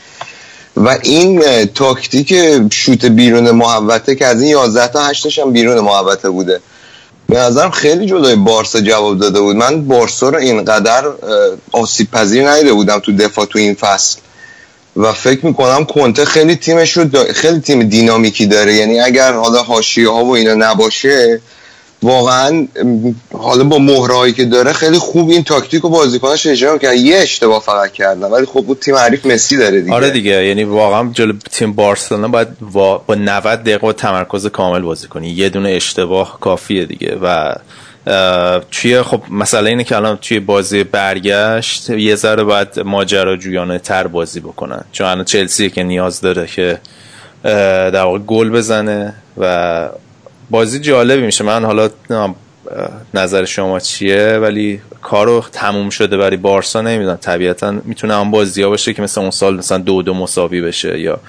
و 0.77 0.97
این 1.03 1.65
تاکتیک 1.65 2.33
شوت 2.71 3.05
بیرون 3.05 3.51
محوطه 3.51 4.15
که 4.15 4.25
از 4.25 4.41
این 4.41 4.49
11 4.49 4.87
تا 4.87 5.05
8 5.05 5.39
هم 5.39 5.51
بیرون 5.51 5.79
محوطه 5.79 6.29
بوده. 6.29 6.59
به 7.29 7.37
نظرم 7.37 7.71
خیلی 7.71 8.05
جلوی 8.05 8.35
بارسا 8.35 8.81
جواب 8.81 9.19
داده 9.19 9.41
بود. 9.41 9.55
من 9.55 9.87
بارسا 9.87 10.29
رو 10.29 10.37
اینقدر 10.37 11.11
آسیب 11.71 12.11
پذیر 12.11 12.49
ندیده 12.49 12.73
بودم 12.73 12.99
تو 12.99 13.11
دفاع 13.11 13.45
تو 13.45 13.59
این 13.59 13.75
فصل. 13.75 14.17
و 14.95 15.13
فکر 15.13 15.45
می‌کنم 15.45 15.85
کنته 15.85 16.25
خیلی 16.25 16.55
تیمش 16.55 16.97
رو 16.97 17.05
خیلی 17.33 17.59
تیم 17.59 17.83
دینامیکی 17.83 18.45
داره. 18.45 18.73
یعنی 18.73 18.99
اگر 18.99 19.33
حالا 19.33 19.63
حاشیه 19.63 20.09
ها 20.09 20.25
و 20.25 20.35
اینا 20.35 20.53
نباشه 20.53 21.41
واقعا 22.03 22.67
حالا 23.33 23.63
با 23.63 23.77
مهرهایی 23.77 24.33
که 24.33 24.45
داره 24.45 24.73
خیلی 24.73 24.97
خوب 24.97 25.29
این 25.29 25.43
تاکتیک 25.43 25.85
و 25.85 25.89
بازیکناش 25.89 26.47
اجرا 26.47 26.77
کرد 26.77 26.95
یه 26.95 27.17
اشتباه 27.17 27.61
فقط 27.61 27.91
کردن 27.91 28.27
ولی 28.31 28.45
خب 28.45 28.61
بود 28.61 28.79
تیم 28.79 28.95
حریف 28.95 29.25
مسی 29.25 29.57
داره 29.57 29.81
دیگه. 29.81 29.93
آره 29.93 30.09
دیگه 30.09 30.45
یعنی 30.45 30.63
واقعا 30.63 31.09
جلو 31.13 31.33
تیم 31.51 31.73
بارسلونا 31.73 32.27
باید 32.27 32.47
با 32.59 33.03
90 33.09 33.63
دقیقه 33.63 33.93
تمرکز 33.93 34.47
کامل 34.47 34.81
بازی 34.81 35.07
کنی. 35.07 35.29
یه 35.29 35.49
دونه 35.49 35.69
اشتباه 35.69 36.37
کافیه 36.39 36.85
دیگه 36.85 37.17
و 37.21 37.53
توی 38.71 39.01
خب 39.01 39.21
مسئله 39.29 39.69
اینه 39.69 39.83
که 39.83 39.95
الان 39.95 40.17
توی 40.17 40.39
بازی 40.39 40.83
برگشت 40.83 41.89
یه 41.89 42.15
ذره 42.15 42.43
باید 42.43 42.79
ماجراجویانه 42.79 43.79
تر 43.79 44.07
بازی 44.07 44.39
بکنن. 44.39 44.83
چون 44.91 45.07
الان 45.07 45.25
چلسی 45.25 45.69
که 45.69 45.83
نیاز 45.83 46.21
داره 46.21 46.47
که 46.47 46.79
در 47.43 48.03
واقع 48.03 48.19
گل 48.19 48.49
بزنه 48.49 49.13
و 49.37 49.89
بازی 50.49 50.79
جالبی 50.79 51.21
میشه. 51.21 51.43
من 51.43 51.65
حالا 51.65 51.89
نظر 53.13 53.45
شما 53.45 53.79
چیه؟ 53.79 54.37
ولی 54.41 54.81
کارو 55.01 55.45
تموم 55.51 55.89
شده 55.89 56.17
برای 56.17 56.37
بارسا 56.37 56.81
نمی‌دونم. 56.81 57.15
طبیعتا 57.15 57.71
می‌تونه 57.71 58.15
هم 58.15 58.31
بازی 58.31 58.63
ها 58.63 58.69
باشه 58.69 58.93
که 58.93 59.01
مثل 59.01 59.21
اون 59.21 59.31
سال 59.31 59.57
مثلا 59.57 59.77
دو 59.77 60.01
دو 60.01 60.13
مساوی 60.13 60.61
بشه 60.61 60.99
یا 60.99 61.19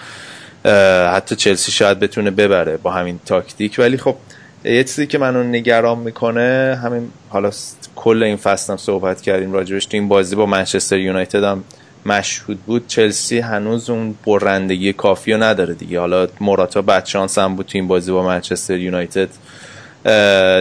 حتی 1.15 1.37
چلسی 1.37 1.73
شاید 1.73 2.01
بتونه 2.01 2.31
ببره 2.31 2.77
با 2.77 2.91
همین 2.91 3.21
تاکتیک. 3.27 3.75
ولی 3.79 3.97
خب 3.97 4.17
یه 4.65 4.85
چیزی 4.85 5.07
که 5.07 5.19
منو 5.19 5.43
نگران 5.43 5.99
می‌کنه 5.99 6.81
همین 6.83 7.09
حالا 7.29 7.51
کل 7.97 8.23
این 8.23 8.37
فصل 8.37 8.73
هم 8.73 8.77
صحبت 8.77 9.21
کردیم 9.21 9.53
راجبش 9.53 9.87
تو 9.87 9.97
این 9.97 10.09
بازی 10.09 10.37
با 10.37 10.47
منچستر 10.47 10.99
یونایتد 10.99 11.45
هم 11.45 11.65
مشهود 12.07 12.59
بود. 12.59 12.87
چلسی 12.87 13.39
هنوز 13.39 13.91
اون 13.91 14.15
برندگی 14.27 14.93
کافی 14.93 15.33
رو 15.33 15.43
نداره 15.43 15.75
دیگه. 15.75 16.01
حالا 16.01 16.29
موراتا 16.41 16.83
بدشانس 16.83 17.39
هم 17.39 17.57
بود 17.57 17.67
تو 17.67 17.79
این 17.79 17.89
بازی 17.89 18.13
با 18.13 18.23
منچستر 18.23 18.77
یونایتد 18.77 19.29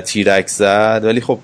تیرک 0.06 0.48
زد. 0.48 1.02
ولی 1.04 1.22
خب 1.22 1.40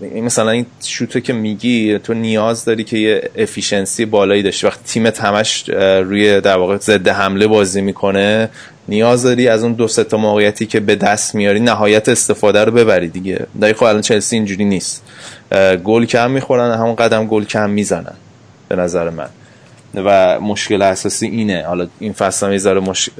مثلا 0.00 0.50
این 0.50 0.66
شوتو 0.84 1.20
که 1.20 1.32
میگی 1.32 1.98
تو 1.98 2.14
نیاز 2.14 2.64
داری 2.64 2.84
که 2.84 2.98
یه 2.98 3.30
efficiency 3.36 4.04
بالایی 4.04 4.42
داشتی. 4.42 4.66
وقتی 4.66 4.82
تیمت 4.84 5.20
همش 5.20 5.68
روی 6.04 6.40
در 6.40 6.56
واقع 6.56 6.76
ضد 6.76 7.08
حمله 7.08 7.46
بازی 7.46 7.80
می‌کنه 7.80 8.48
نیاز 8.88 9.22
داری 9.22 9.48
از 9.48 9.62
اون 9.62 9.72
دو 9.72 9.88
سه 9.88 10.04
تا 10.04 10.16
موقعیتی 10.16 10.66
که 10.66 10.80
به 10.80 10.96
دست 10.96 11.34
میاری 11.34 11.60
نهایت 11.60 12.08
استفاده 12.08 12.64
رو 12.64 12.72
ببری 12.72 13.08
دیگه. 13.08 13.46
دایی 13.60 13.74
خب 13.74 13.84
الان 13.84 14.00
چلسی 14.00 14.36
اینجوری 14.36 14.64
نیست. 14.64 15.02
گل 15.84 16.04
کم 16.04 16.30
می‌خورن 16.30 16.74
همون 16.78 16.94
قدم 16.94 17.26
گل 17.26 17.44
کم 17.44 17.70
می‌زنن 17.70 18.14
به 18.68 18.76
نظر 18.76 19.10
من. 19.10 19.28
و 19.94 20.40
مشکل 20.40 20.82
اساسی 20.82 21.26
اینه. 21.26 21.64
حالا 21.66 21.86
این 21.98 22.12
فصل 22.12 22.46
هم 22.46 22.78
مش... 22.78 23.10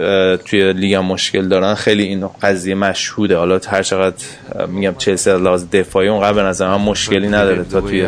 توی 0.45 0.73
لیگ 0.73 0.95
مشکل 0.95 1.49
دارن. 1.49 1.75
خیلی 1.75 2.03
این 2.03 2.29
قضیه 2.43 2.75
مشهوده. 2.75 3.37
حالا 3.37 3.61
هر 3.69 3.83
چقدر 3.83 4.17
میگم 4.69 4.95
چلسی 4.99 5.31
از 5.31 5.41
لحاظ 5.41 5.65
دفاعی 5.73 6.09
اون 6.09 6.33
به 6.33 6.43
نظر 6.43 6.69
من 6.69 6.85
مشکلی 6.85 7.29
نداره 7.29 7.65
تا 7.65 7.81
توی 7.81 8.07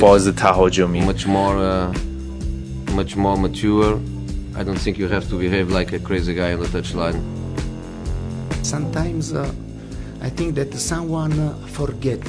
فاز 0.00 0.28
تهاجمی. 0.28 1.02
Much 1.02 1.22
more, 1.26 1.26
uh, 1.26 2.96
much 2.96 3.16
more 3.16 3.38
mature. 3.46 4.19
I 4.56 4.62
don't 4.62 4.78
think 4.78 4.98
you 4.98 5.08
have 5.08 5.28
to 5.30 5.38
behave 5.38 5.70
like 5.70 5.92
a 5.92 5.98
crazy 5.98 6.34
guy 6.34 6.52
on 6.52 6.60
the 6.60 6.66
touchline 6.66 7.40
sometimes 8.62 9.32
uh, 9.32 9.52
I 10.22 10.28
think 10.28 10.54
that 10.54 10.72
someone 10.74 11.32
uh, 11.32 11.54
forget 11.66 12.22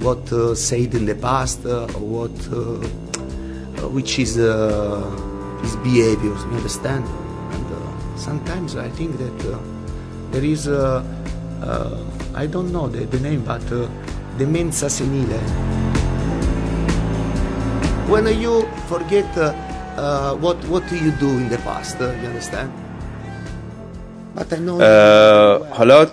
what 0.00 0.32
uh, 0.32 0.54
said 0.54 0.94
in 0.94 1.04
the 1.04 1.14
past, 1.14 1.66
uh, 1.66 1.86
what 1.98 2.32
uh, 2.48 2.58
uh, 2.58 3.88
which 3.88 4.18
is 4.18 4.38
uh, 4.38 5.02
his 5.62 5.76
behavior. 5.76 6.30
You 6.30 6.56
understand? 6.56 7.04
And 7.54 7.66
sometimes 8.18 8.76
I 8.76 8.88
think 8.88 9.18
that 9.18 9.38
there 10.32 10.44
is 10.44 10.68
I 12.34 12.46
don't 12.46 12.72
know 12.72 12.88
the, 12.88 13.04
the 13.04 13.20
name, 13.20 13.44
but 13.44 13.62
demenza 14.38 14.88
senile. 14.88 15.38
When 18.08 18.26
you 18.40 18.66
forget 18.88 19.28
what 20.40 20.58
what 20.72 20.84
you 20.92 21.10
do 21.12 21.30
in 21.42 21.48
the 21.48 21.58
past, 21.58 22.00
you 22.00 22.28
understand? 22.30 22.70
But 24.34 24.52
I 24.52 24.56
know. 24.56 24.80
حالا 25.70 26.06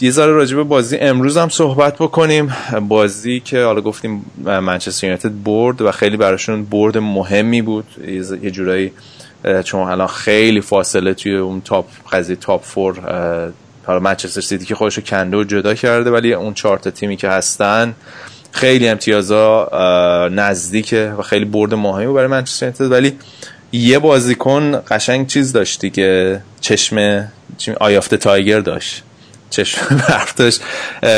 یه 0.00 0.10
ذره 0.10 0.32
راجع 0.32 0.56
به 0.56 0.62
بازی 0.62 0.96
امروز 0.96 1.36
هم 1.36 1.48
صحبت 1.48 1.94
بکنیم 1.94 2.54
بازی 2.88 3.40
که 3.40 3.64
حالا 3.64 3.80
گفتیم 3.80 4.24
منچستر 4.44 5.06
یونایتد 5.06 5.42
برد 5.44 5.82
و 5.82 5.92
خیلی 5.92 6.16
براشون 6.16 6.64
برد 6.64 6.98
مهمی 6.98 7.62
بود 7.62 7.86
یه 8.42 8.50
جورایی 8.50 8.92
چون 9.64 9.80
الان 9.80 10.06
خیلی 10.06 10.60
فاصله 10.60 11.14
توی 11.14 11.36
اون 11.36 11.60
تاپ 11.60 11.86
قضیه 12.12 12.36
top 12.36 12.64
four 12.64 13.00
حالا 13.86 14.00
منچستر 14.00 14.40
سیتی 14.40 14.64
که 14.64 14.74
خودش 14.74 14.96
رو 14.96 15.02
کنده 15.02 15.36
و 15.36 15.44
جدا 15.44 15.74
کرده 15.74 16.10
ولی 16.10 16.34
اون 16.34 16.54
چهار 16.54 16.78
تیمی 16.78 17.16
که 17.16 17.28
هستن 17.28 17.94
خیلی 18.52 18.88
امتیازا 18.88 19.68
نزدیکه 20.32 21.14
و 21.18 21.22
خیلی 21.22 21.44
برد 21.44 21.74
مهمی 21.74 22.12
برای 22.12 22.26
منچستر 22.26 22.66
یونایتد. 22.66 22.88
ولی 22.88 23.12
یه 23.72 23.98
بازیکن 23.98 24.80
قشنگ 24.88 25.26
چیز 25.26 25.52
داشتی 25.52 25.90
که 25.90 26.40
چشم 26.60 27.28
eye 27.80 27.94
of 27.94 28.03
the 28.03 28.16
tiger 28.16 28.60
داشت. 28.60 29.02
چشم 29.50 29.96
برفتش 30.08 30.58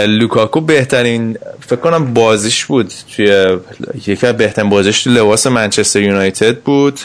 لوکاکو 0.06 0.60
بهترین 0.60 1.38
فکر 1.60 1.76
کنم 1.76 2.14
بازیش 2.14 2.64
بود 2.64 2.92
توی 3.16 3.58
یکی 4.06 4.26
از 4.26 4.36
بهترین 4.36 4.70
بازیش 4.70 5.02
تو 5.02 5.10
لباس 5.10 5.46
منچستر 5.46 6.00
یونایتد 6.00 6.58
بود. 6.58 7.00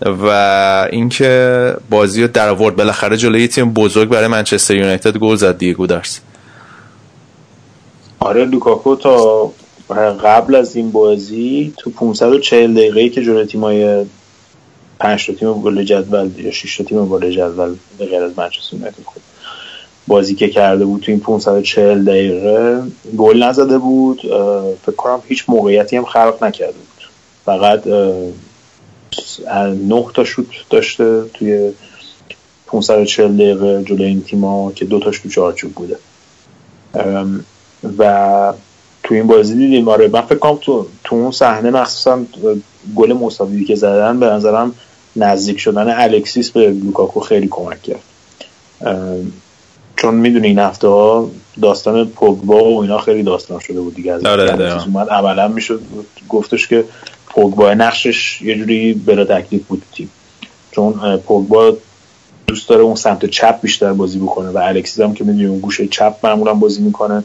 و 0.00 0.88
اینکه 0.90 1.74
بازی 1.90 2.22
رو 2.22 2.28
در 2.28 2.48
آورد. 2.48 2.76
بالاخره 2.76 3.16
جلوی 3.16 3.48
تیم 3.48 3.72
بزرگ 3.72 4.08
برای 4.08 4.26
منچستر 4.26 4.74
یونایتد 4.74 5.16
گل 5.16 5.36
زد 5.36 5.58
دیگه 5.58 5.74
گودرس 5.74 6.20
آره 8.24 8.44
لوکاکو 8.44 8.96
تا 8.96 9.52
قبل 10.24 10.54
از 10.54 10.76
این 10.76 10.90
بازی 10.90 11.74
تو 11.76 11.90
540 11.90 12.74
دقیقه 12.74 13.08
که 13.08 13.22
جلوی 13.22 13.46
تیمای 13.46 14.04
5 15.00 15.26
تا 15.26 15.32
تیم 15.32 15.52
گل 15.52 15.82
جدول 15.82 16.30
یا 16.38 16.50
6 16.50 16.76
تا 16.76 16.84
تیم 16.84 17.06
گل 17.06 17.30
جدول 17.30 17.74
به 17.98 18.06
غیر 18.06 18.22
از 18.22 18.32
منچستر 18.36 18.76
یونایتد 18.76 19.02
خود 19.04 19.22
بازی 20.06 20.34
که 20.34 20.48
کرده 20.48 20.84
بود 20.84 21.02
تو 21.02 21.12
این 21.12 21.20
540 21.20 22.04
دقیقه 22.04 22.82
گل 23.16 23.42
نزده 23.42 23.78
بود. 23.78 24.20
فکر 24.86 24.96
کنم 24.96 25.22
هیچ 25.28 25.44
موقعیتی 25.48 25.96
هم 25.96 26.04
خلق 26.04 26.44
نکرده 26.44 26.72
بود. 26.72 27.08
فقط 27.44 27.86
نه 29.88 30.04
تا 30.14 30.24
شوت 30.24 30.46
داشته 30.70 31.22
توی 31.34 31.72
540 32.66 33.36
دقیقه 33.36 33.84
جلوی 33.84 34.04
این 34.04 34.22
تیما 34.22 34.72
که 34.72 34.84
دو 34.84 35.00
تاش 35.00 35.18
تو 35.18 35.28
چارچوب 35.28 35.72
بوده. 35.72 35.96
و 37.98 38.52
تو 39.02 39.14
این 39.14 39.26
بازی 39.26 39.54
دیدیم 39.54 39.88
آره 39.88 40.08
من 40.08 40.20
فکر 40.20 40.38
کنم 40.38 40.58
تو, 40.60 40.86
تو 41.04 41.16
اون 41.16 41.30
صحنه 41.30 41.70
مخصوصا 41.70 42.20
گل 42.96 43.12
مساوی 43.12 43.64
که 43.64 43.74
زدن 43.74 44.20
به 44.20 44.26
نظرم 44.26 44.74
نزدیک 45.16 45.58
شدن 45.60 45.88
الکسیس 45.88 46.50
به 46.50 46.70
لوکاکو 46.70 47.20
خیلی 47.20 47.48
کمک 47.50 47.82
کرد. 47.82 48.02
چون 49.96 50.14
می‌دونی 50.14 50.46
این 50.46 50.58
هفته 50.58 50.88
ها 50.88 51.30
داستان 51.62 52.08
پوگبا 52.08 52.64
و 52.64 52.82
اینا 52.82 52.98
خیلی 52.98 53.22
داستان 53.22 53.58
شده 53.58 53.80
بود 53.80 53.94
دیگه 53.94 54.12
از 54.12 54.24
آره 54.24 54.84
اومد. 54.86 55.08
عملا 55.08 55.48
می‌شد 55.48 55.80
گفتش 56.28 56.68
که 56.68 56.84
پوگبا 57.26 57.74
نقشش 57.74 58.42
یه 58.42 58.58
جوری 58.58 58.94
بلا 58.94 59.24
تکلیف 59.24 59.66
بود 59.66 59.82
تیم. 59.92 60.10
چون 60.72 61.16
پوگبا 61.16 61.76
دوست 62.46 62.68
داره 62.68 62.82
اون 62.82 62.94
سمت 62.94 63.26
چپ 63.26 63.60
بیشتر 63.60 63.92
بازی 63.92 64.18
بکنه 64.18 64.48
و 64.48 64.58
الکسیز 64.58 65.00
هم 65.00 65.14
که 65.14 65.24
می‌دونی 65.24 65.46
اون 65.46 65.58
گوشه 65.58 65.86
چپ 65.86 66.14
معمولا 66.22 66.54
بازی 66.54 66.82
می‌کنه. 66.82 67.24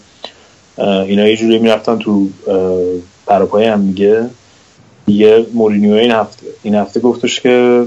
اینا 0.79 1.27
یه 1.27 1.37
جوری 1.37 1.59
می‌رفتن 1.59 1.97
تو 1.97 2.27
پراپای 3.27 3.65
هم 3.65 3.79
میگه 3.79 4.29
یه 5.07 5.45
مورینیو 5.53 5.93
این 5.93 6.11
هفته 6.11 6.45
این 6.63 6.75
هفته 6.75 6.99
گفتش 6.99 7.39
که 7.41 7.85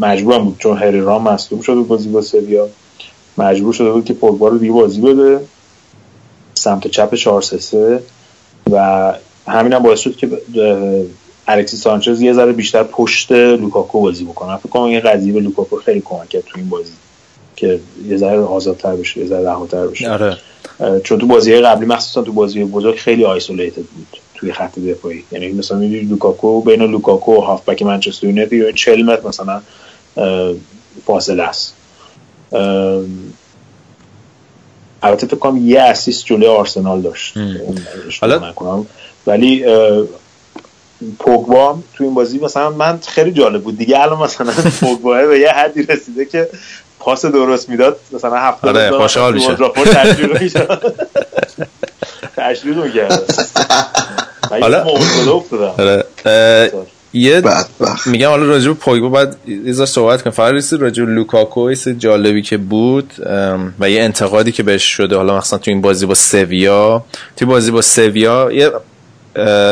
مجبورم 0.00 0.44
بود 0.44 0.58
چون 0.58 0.76
هری 0.78 1.00
رام 1.00 1.22
مصدوم 1.22 1.60
شده 1.60 1.80
بازی 1.80 2.08
با 2.08 2.20
سویا. 2.20 2.68
مجبور 3.38 3.72
شده 3.72 3.92
بود 3.92 4.04
که 4.04 4.12
پوگبا 4.14 4.48
رو 4.48 4.58
دیگه 4.58 4.72
بازی 4.72 5.00
بده. 5.00 5.40
سمت 6.54 6.86
چپ 6.86 7.14
4 7.14 7.42
3 7.42 8.00
و 8.70 9.14
همین 9.48 9.72
هم 9.72 9.82
باعث 9.82 10.00
شد 10.00 10.16
که 10.16 10.30
الکسیس 11.46 11.76
سانچز 11.76 12.22
یه 12.22 12.32
ذره 12.32 12.52
بیشتر 12.52 12.82
پشت 12.82 13.32
لوکاکو 13.32 14.00
بازی 14.00 14.24
بکنه. 14.24 14.56
فکر 14.56 14.68
کنم 14.68 14.82
این 14.82 15.00
قضیه 15.00 15.32
به 15.32 15.40
لوکاکو 15.40 15.76
خیلی 15.76 16.00
کمک 16.00 16.28
کرد 16.28 16.44
تو 16.44 16.58
این 16.58 16.68
بازی. 16.68 16.92
که 17.56 17.80
یه 18.08 18.16
ذره 18.16 18.38
آزادتر 18.38 18.96
بشه 18.96 19.20
یه 19.20 19.26
ذره 19.26 19.48
رهاتر 19.48 19.86
بشه. 19.86 20.10
آره. 20.10 20.36
چون 21.04 21.18
تو 21.18 21.26
بازی 21.26 21.56
قبلی 21.56 21.86
مخصوصا 21.86 22.22
تو 22.22 22.32
بازی 22.32 22.64
بزرگ 22.64 22.96
خیلی 22.96 23.24
isolated 23.24 23.76
بود 23.76 24.06
توی 24.34 24.52
خط 24.52 24.78
دفاعی. 24.78 25.24
یعنی 25.32 25.52
مثلا 25.52 25.78
می‌دونی 25.78 26.00
لوکاکو 26.00 26.60
بین 26.60 26.82
لوکاکو 26.82 27.32
و 27.32 27.40
هافبک 27.40 27.82
منچستر 27.82 28.26
یونایتد 28.26 28.74
40 28.74 29.02
متر 29.02 29.28
مثلا 29.28 29.62
فاصله 31.06 31.42
است. 31.42 31.74
البته 35.02 35.26
فکر 35.26 35.36
کنم 35.36 35.68
یه 35.68 35.80
اسیست 35.80 36.26
جلوی 36.26 36.46
آرسنال 36.46 37.00
داشت. 37.00 37.34
حالا 38.20 38.84
ولی 39.26 39.64
پوگبا 41.18 41.78
تو 41.94 42.04
این 42.04 42.14
بازی 42.14 42.38
مثلا 42.38 42.70
من 42.70 42.98
خیلی 43.06 43.32
جالب 43.32 43.62
بود. 43.62 43.78
دیگه 43.78 44.00
الان 44.00 44.22
مثلا 44.22 44.52
پوگبا 44.80 45.26
به 45.26 45.38
یه 45.38 45.48
حدی 45.48 45.82
رسیده 45.82 46.24
که 46.24 46.48
پاس 47.04 47.26
درست 47.26 47.68
می‌داد 47.68 47.96
مثلا 48.12 48.36
هفته 48.36 48.68
آره 48.68 48.90
خوشحال 48.90 49.34
میشه. 49.34 49.56
تشویق 52.36 52.84
می‌کرد. 52.84 53.22
حالا 54.50 54.86
یه 57.14 57.42
میگم 58.06 58.28
حالا 58.28 58.46
راجع 58.46 58.68
به 58.68 58.74
پوگبا 58.74 59.08
بعد 59.08 59.36
یه 59.46 59.72
صحبت 59.72 60.22
کنم 60.22 60.32
فقط 60.32 60.52
رسید 60.54 60.80
راجع 60.80 61.04
به 61.04 61.10
لوکاکو 61.10 61.74
جالبی 61.74 62.42
که 62.42 62.56
بود 62.56 63.12
و 63.80 63.90
یه 63.90 64.02
انتقادی 64.02 64.52
که 64.52 64.62
بهش 64.62 64.82
شده. 64.84 65.16
حالا 65.16 65.38
مثلا 65.38 65.58
تو 65.58 65.70
این 65.70 65.80
بازی 65.80 66.06
با 66.06 66.14
سویا 66.14 67.04
تو 67.36 67.46
بازی 67.46 67.70
با 67.70 67.82
سویا 67.82 68.50
یه 68.52 68.70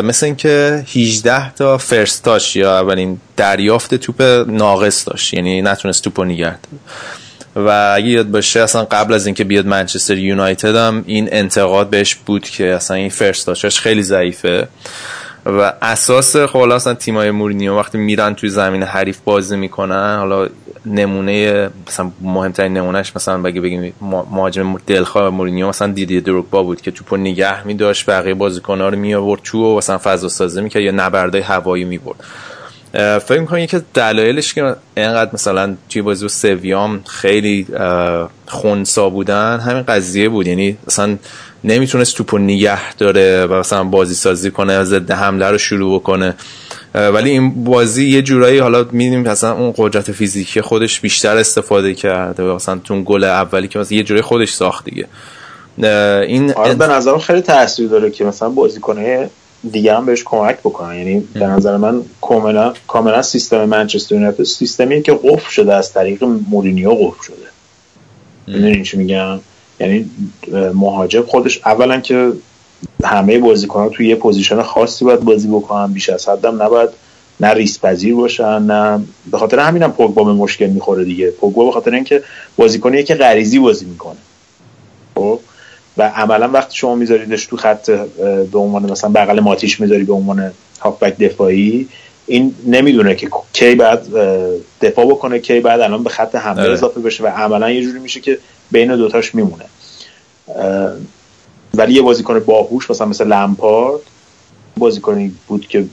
مثل 0.03 0.26
اینکه 0.26 0.85
18 0.95 1.53
تا 1.55 1.78
first 1.78 2.24
touch 2.24 2.57
یا 2.57 2.78
اولین 2.78 3.20
دریافت 3.37 3.95
توپ 3.95 4.22
ناقص 4.49 5.09
داشت. 5.09 5.35
یعنی 5.35 5.62
نتونست 5.62 6.05
توپو 6.05 6.24
نگه 6.24 6.55
و 7.66 7.92
اگه 7.94 8.06
یاد 8.06 8.30
باشه 8.30 8.61
اصلا 8.61 8.84
قبل 8.84 9.14
از 9.14 9.26
اینکه 9.26 9.44
بیاد 9.44 9.66
منچستر 9.66 10.18
یونایتد 10.18 10.76
هم 10.76 11.04
این 11.06 11.28
انتقاد 11.32 11.90
بهش 11.90 12.14
بود 12.14 12.48
که 12.48 12.74
اصلا 12.74 12.96
این 12.96 13.08
first 13.09 13.47
touch 13.47 13.71
ش 13.71 13.80
خیلی 13.80 14.02
ضعیفه. 14.02 14.68
و 15.46 15.72
اساس 15.82 16.36
خب 16.36 16.56
اصلا 16.56 16.94
تیمای 16.94 17.30
مورینیو 17.30 17.76
وقتی 17.76 17.98
میرن 17.98 18.34
توی 18.34 18.48
زمین 18.48 18.82
حریف 18.82 19.18
بازی 19.24 19.56
می‌کنن 19.56 20.16
حالا 20.18 20.48
نمونه 20.86 21.70
مثلا 21.88 22.11
مهمترین 22.20 22.72
نمونهش 22.72 23.12
مثلا 23.16 23.38
بگی 23.38 23.61
بگیم 23.61 23.92
مهاجم 24.30 24.76
دلخواه 24.86 25.30
مورینیو 25.30 25.68
مثلا 25.68 25.92
دیدی 25.92 26.20
دروگبا 26.20 26.62
بود 26.62 26.80
که 26.80 26.90
توپو 26.90 27.16
نگه 27.16 27.66
میداشت 27.66 28.11
بقیه 28.11 28.34
بازیکن‌ها 28.34 28.88
رو 28.88 28.98
می 28.98 29.14
آورد 29.14 29.40
تو 29.44 29.58
و 29.58 29.76
مثلا 29.76 29.98
فضا 29.98 30.28
سازی 30.28 30.61
می‌کرد 30.61 30.82
یا 30.82 30.92
نبردای 30.92 31.40
هوایی 31.40 31.84
می‌برد. 31.84 32.16
فکر 32.93 33.41
می‌کنم 33.41 33.59
یکی 33.59 33.80
دلایلش 33.95 34.55
که 34.55 34.76
اینقدر 34.97 35.30
مثلا 35.32 35.76
توی 35.88 36.03
بازی 36.03 36.28
سویام 36.28 37.03
خیلی 37.07 37.66
خونسا 38.47 39.11
بودن 39.11 39.61
همین 39.61 39.82
قضیه 39.82 40.28
بود. 40.28 40.47
یعنی 40.47 40.76
مثلا 40.86 41.16
نمی‌تونست 41.64 42.16
توپو 42.16 42.38
نگه 42.38 42.95
داره 42.95 43.47
و 43.47 43.55
مثلا 43.55 43.84
بازی 43.84 44.14
سازی 44.14 44.51
کنه 44.51 44.84
ضد 44.84 45.11
حمله 45.11 45.51
رو 45.51 45.59
شروع 45.59 46.01
بکنه. 46.01 46.34
ولی 46.95 47.30
این 47.30 47.64
بازی 47.64 48.07
یه 48.09 48.22
جورایی 48.22 48.59
حالا 48.59 48.86
میدیم 48.93 49.20
مثلا 49.20 49.53
اون 49.53 49.74
قدرت 49.76 50.12
فیزیکی 50.12 50.61
خودش 50.61 51.01
بیشتر 51.01 51.36
استفاده 51.36 51.95
کرده 51.95 52.43
و 52.43 52.55
مثلا 52.55 52.80
تو 52.84 53.03
گل 53.03 53.24
اولی 53.24 53.68
که 53.68 53.78
مثلا 53.78 53.97
یه 53.97 54.03
جورایی 54.03 54.22
خودش 54.22 54.53
ساخت 54.53 54.84
دیگه. 54.84 55.07
این 56.26 56.53
آره 56.53 56.74
به 56.74 56.86
نظرم 56.86 57.18
خیلی 57.18 57.41
تاثیر 57.41 57.88
داره 57.88 58.11
که 58.11 58.24
مثلا 58.24 58.49
بازیکنه 58.49 59.30
دیگه 59.72 59.96
هم 59.96 60.06
بهش 60.06 60.24
کمک 60.24 60.58
بکنن. 60.58 60.96
یعنی 60.96 61.20
به 61.34 61.46
نظر 61.46 61.76
من 61.76 62.02
کاملا 62.20 62.72
کاملا 62.88 63.22
سیستم 63.22 63.64
منچستر 63.64 64.14
یونایتد 64.14 64.44
سیستمی 64.44 65.02
که 65.02 65.12
قفل 65.12 65.50
شده 65.50 65.74
از 65.74 65.92
طریق 65.92 66.24
مورینیو 66.24 66.90
قفل 66.90 67.22
شده. 67.22 67.36
می‌دونین 68.46 68.82
چی 68.82 68.96
میگم؟ 68.96 69.40
یعنی 69.80 70.11
مهاجم 70.74 71.22
خودش 71.22 71.61
اولا 71.64 72.00
که 72.00 72.32
همه 73.04 73.38
بازیکنان 73.38 73.90
توی 73.90 74.08
یه 74.08 74.14
position 74.14 74.62
خاصی 74.62 75.04
باید 75.04 75.20
بازی 75.20 75.48
بکنن 75.48 75.92
بیش 75.92 76.08
از 76.08 76.28
حدم 76.28 76.62
نباید 76.62 76.90
نه 77.40 77.48
ریسک 77.49 77.80
پذیر 77.80 78.14
باشن 78.14 78.62
نه 78.62 79.04
به 79.30 79.38
خاطر 79.38 79.58
همینم 79.58 79.92
پوگبا 79.92 80.24
به 80.24 80.32
مشکل 80.32 80.66
می‌خوره 80.66 81.04
دیگه. 81.04 81.30
پوگبا 81.30 81.64
به 81.64 81.72
خاطر 81.72 81.94
اینکه 81.94 82.22
بازیکنیه 82.56 83.02
که 83.02 83.14
غریزی 83.14 83.58
بازی 83.58 83.84
می‌کنه. 83.84 84.16
خب؟ 85.14 85.40
و 86.01 86.03
عملا 86.03 86.48
وقتی 86.48 86.76
شما 86.76 86.94
میذاریدش 86.94 87.46
تو 87.46 87.57
خط 87.57 87.90
به 88.53 88.59
عنوان 88.59 88.90
مثلا 88.90 89.11
بغل 89.11 89.40
ماتیش 89.40 89.80
می‌ذاری 89.80 90.05
به 90.05 90.12
عنوان 90.12 90.53
هافبک 90.80 91.18
دفاعی 91.18 91.88
این 92.26 92.55
نمی‌دونه 92.66 93.14
که 93.14 93.28
کی 93.53 93.74
باید 93.74 94.07
دفاع 94.80 95.07
بکنه 95.07 95.38
کی 95.38 95.61
باید 95.61 95.80
الان 95.80 96.03
به 96.03 96.11
خط 96.11 96.34
حمله 96.34 96.62
آره. 96.62 96.72
اضافه 96.72 97.01
بشه 97.01 97.24
و 97.24 97.26
عملا 97.26 97.70
یه 97.70 97.82
جوری 97.82 97.98
میشه 97.98 98.20
که 98.20 98.38
بین 98.70 98.96
دوتاش 98.96 99.34
میمونه. 99.34 99.64
ولی 101.74 101.94
یه 101.94 102.03
بازیکن 102.03 102.38
باهوش 102.38 102.90
مثلا 102.90 103.07
مثل 103.07 103.26
لمپارد 103.26 104.01
بازیکنی 104.76 105.32
بود 105.48 105.68
که 105.68 105.84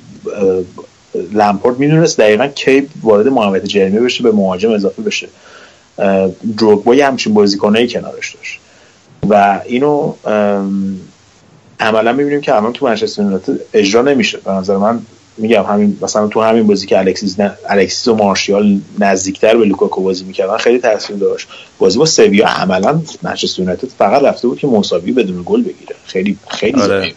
لمپارد 1.34 1.80
می‌دونست 1.80 2.18
دقیقا 2.18 2.48
کی 2.48 2.88
وارد 3.02 3.28
محوطه 3.28 3.68
جرمی 3.68 4.00
بشه 4.00 4.24
به 4.24 4.32
مهاجم 4.32 4.72
اضافه 4.72 5.02
بشه. 5.02 5.28
دروگبا 6.58 6.96
یه 6.96 7.08
همچین 7.08 7.34
بازیکنایی 7.34 7.88
کنارش 7.88 8.36
داشت. 8.36 8.60
و 9.30 9.62
اینو 9.66 10.14
عملا 11.80 12.14
می‌بینیم 12.14 12.42
که 12.42 12.56
الان 12.56 12.74
تو 12.74 12.86
منچستر 12.86 13.22
یونایتد 13.22 13.60
اجرا 13.74 14.02
نمیشه. 14.02 14.38
به 14.38 14.52
نظر 14.52 14.78
من 14.78 15.00
میگم 15.38 15.64
همین 15.64 15.98
مثلا 16.02 16.28
تو 16.28 16.42
همین 16.42 16.68
بازی 16.68 16.88
که 16.88 17.00
الکسیس 17.00 17.40
ن... 17.40 17.52
الکسیس 17.70 18.08
و 18.08 18.16
مارشیال 18.16 18.80
نزدیکتر 19.00 19.58
به 19.58 19.66
لوکاکو 19.66 20.02
بازی 20.02 20.24
می‌کردن 20.24 20.58
خیلی 20.58 20.80
تاثیر 20.80 21.16
داشت. 21.16 21.48
بازی 21.80 22.00
با 22.00 22.06
سویا 22.06 22.48
عملا 22.48 23.02
منچستر 23.22 23.62
یونایتد 23.62 23.88
فقط 23.88 24.24
رفته 24.24 24.48
بود 24.48 24.60
که 24.60 24.68
مساوی 24.68 25.12
بدون 25.12 25.42
گل 25.46 25.62
بگیره. 25.62 25.96
خیلی 26.06 26.38
خیلی 26.48 26.82
آره. 26.82 27.14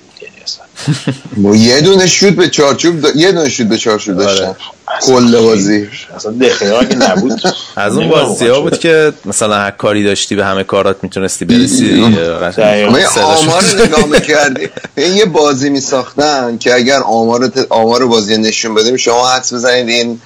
با 1.37 1.57
یه 1.69 1.81
دونه 1.81 2.07
شوت 2.07 2.33
به 2.33 2.49
چارچوب 2.49 3.01
دا... 3.01 3.09
یه 3.15 3.33
دونه 3.33 3.49
شوت 3.49 3.67
به 3.67 3.79
چارچوب 3.79 4.21
آره. 4.21 4.27
داشتن. 4.27 4.57
کل 5.01 5.41
بازی. 5.41 5.89
اصلا 6.17 6.33
دخیا 6.33 6.81
اگه 6.81 6.97
نبود. 6.97 7.41
از 7.77 7.97
اون 7.97 8.09
بازی 8.09 8.47
ها 8.47 8.61
بود 8.61 8.79
که 8.79 9.13
مثلا 9.25 9.55
هر 9.55 9.71
کاری 9.71 10.05
داشتی 10.05 10.37
به 10.37 10.45
همه 10.45 10.65
کارات 10.65 10.97
می‌تونستی 11.03 11.45
برسی. 11.45 12.03
آمار 13.21 13.65
نگاه 13.85 14.07
می‌کردی. 14.19 14.69
یه 14.97 15.25
بازی 15.25 15.71
میساختن 15.71 16.59
که 16.59 16.75
اگر 16.75 16.99
آمار 17.01 17.53
آمار 17.69 18.07
بازی 18.07 18.37
نشون 18.37 18.75
بدیم 18.75 18.97
شما 18.97 19.29
حدس 19.29 19.53
بزنید 19.53 19.89
این 19.89 20.21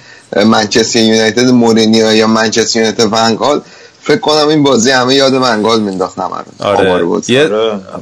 منچستر 0.45 0.99
یونایتد 0.99 1.49
مورینیو 1.49 2.13
یا 2.13 2.27
منچستر 2.27 2.79
یونایتد 2.79 3.13
ونگال 3.13 3.61
فکر 4.05 4.19
کنم 4.19 4.47
این 4.47 4.63
بازی 4.63 4.91
همه 4.91 5.15
یاد 5.15 5.33
منگال 5.33 5.81
مینداخت 5.81 6.19
آره. 6.59 7.03
یه 7.27 7.49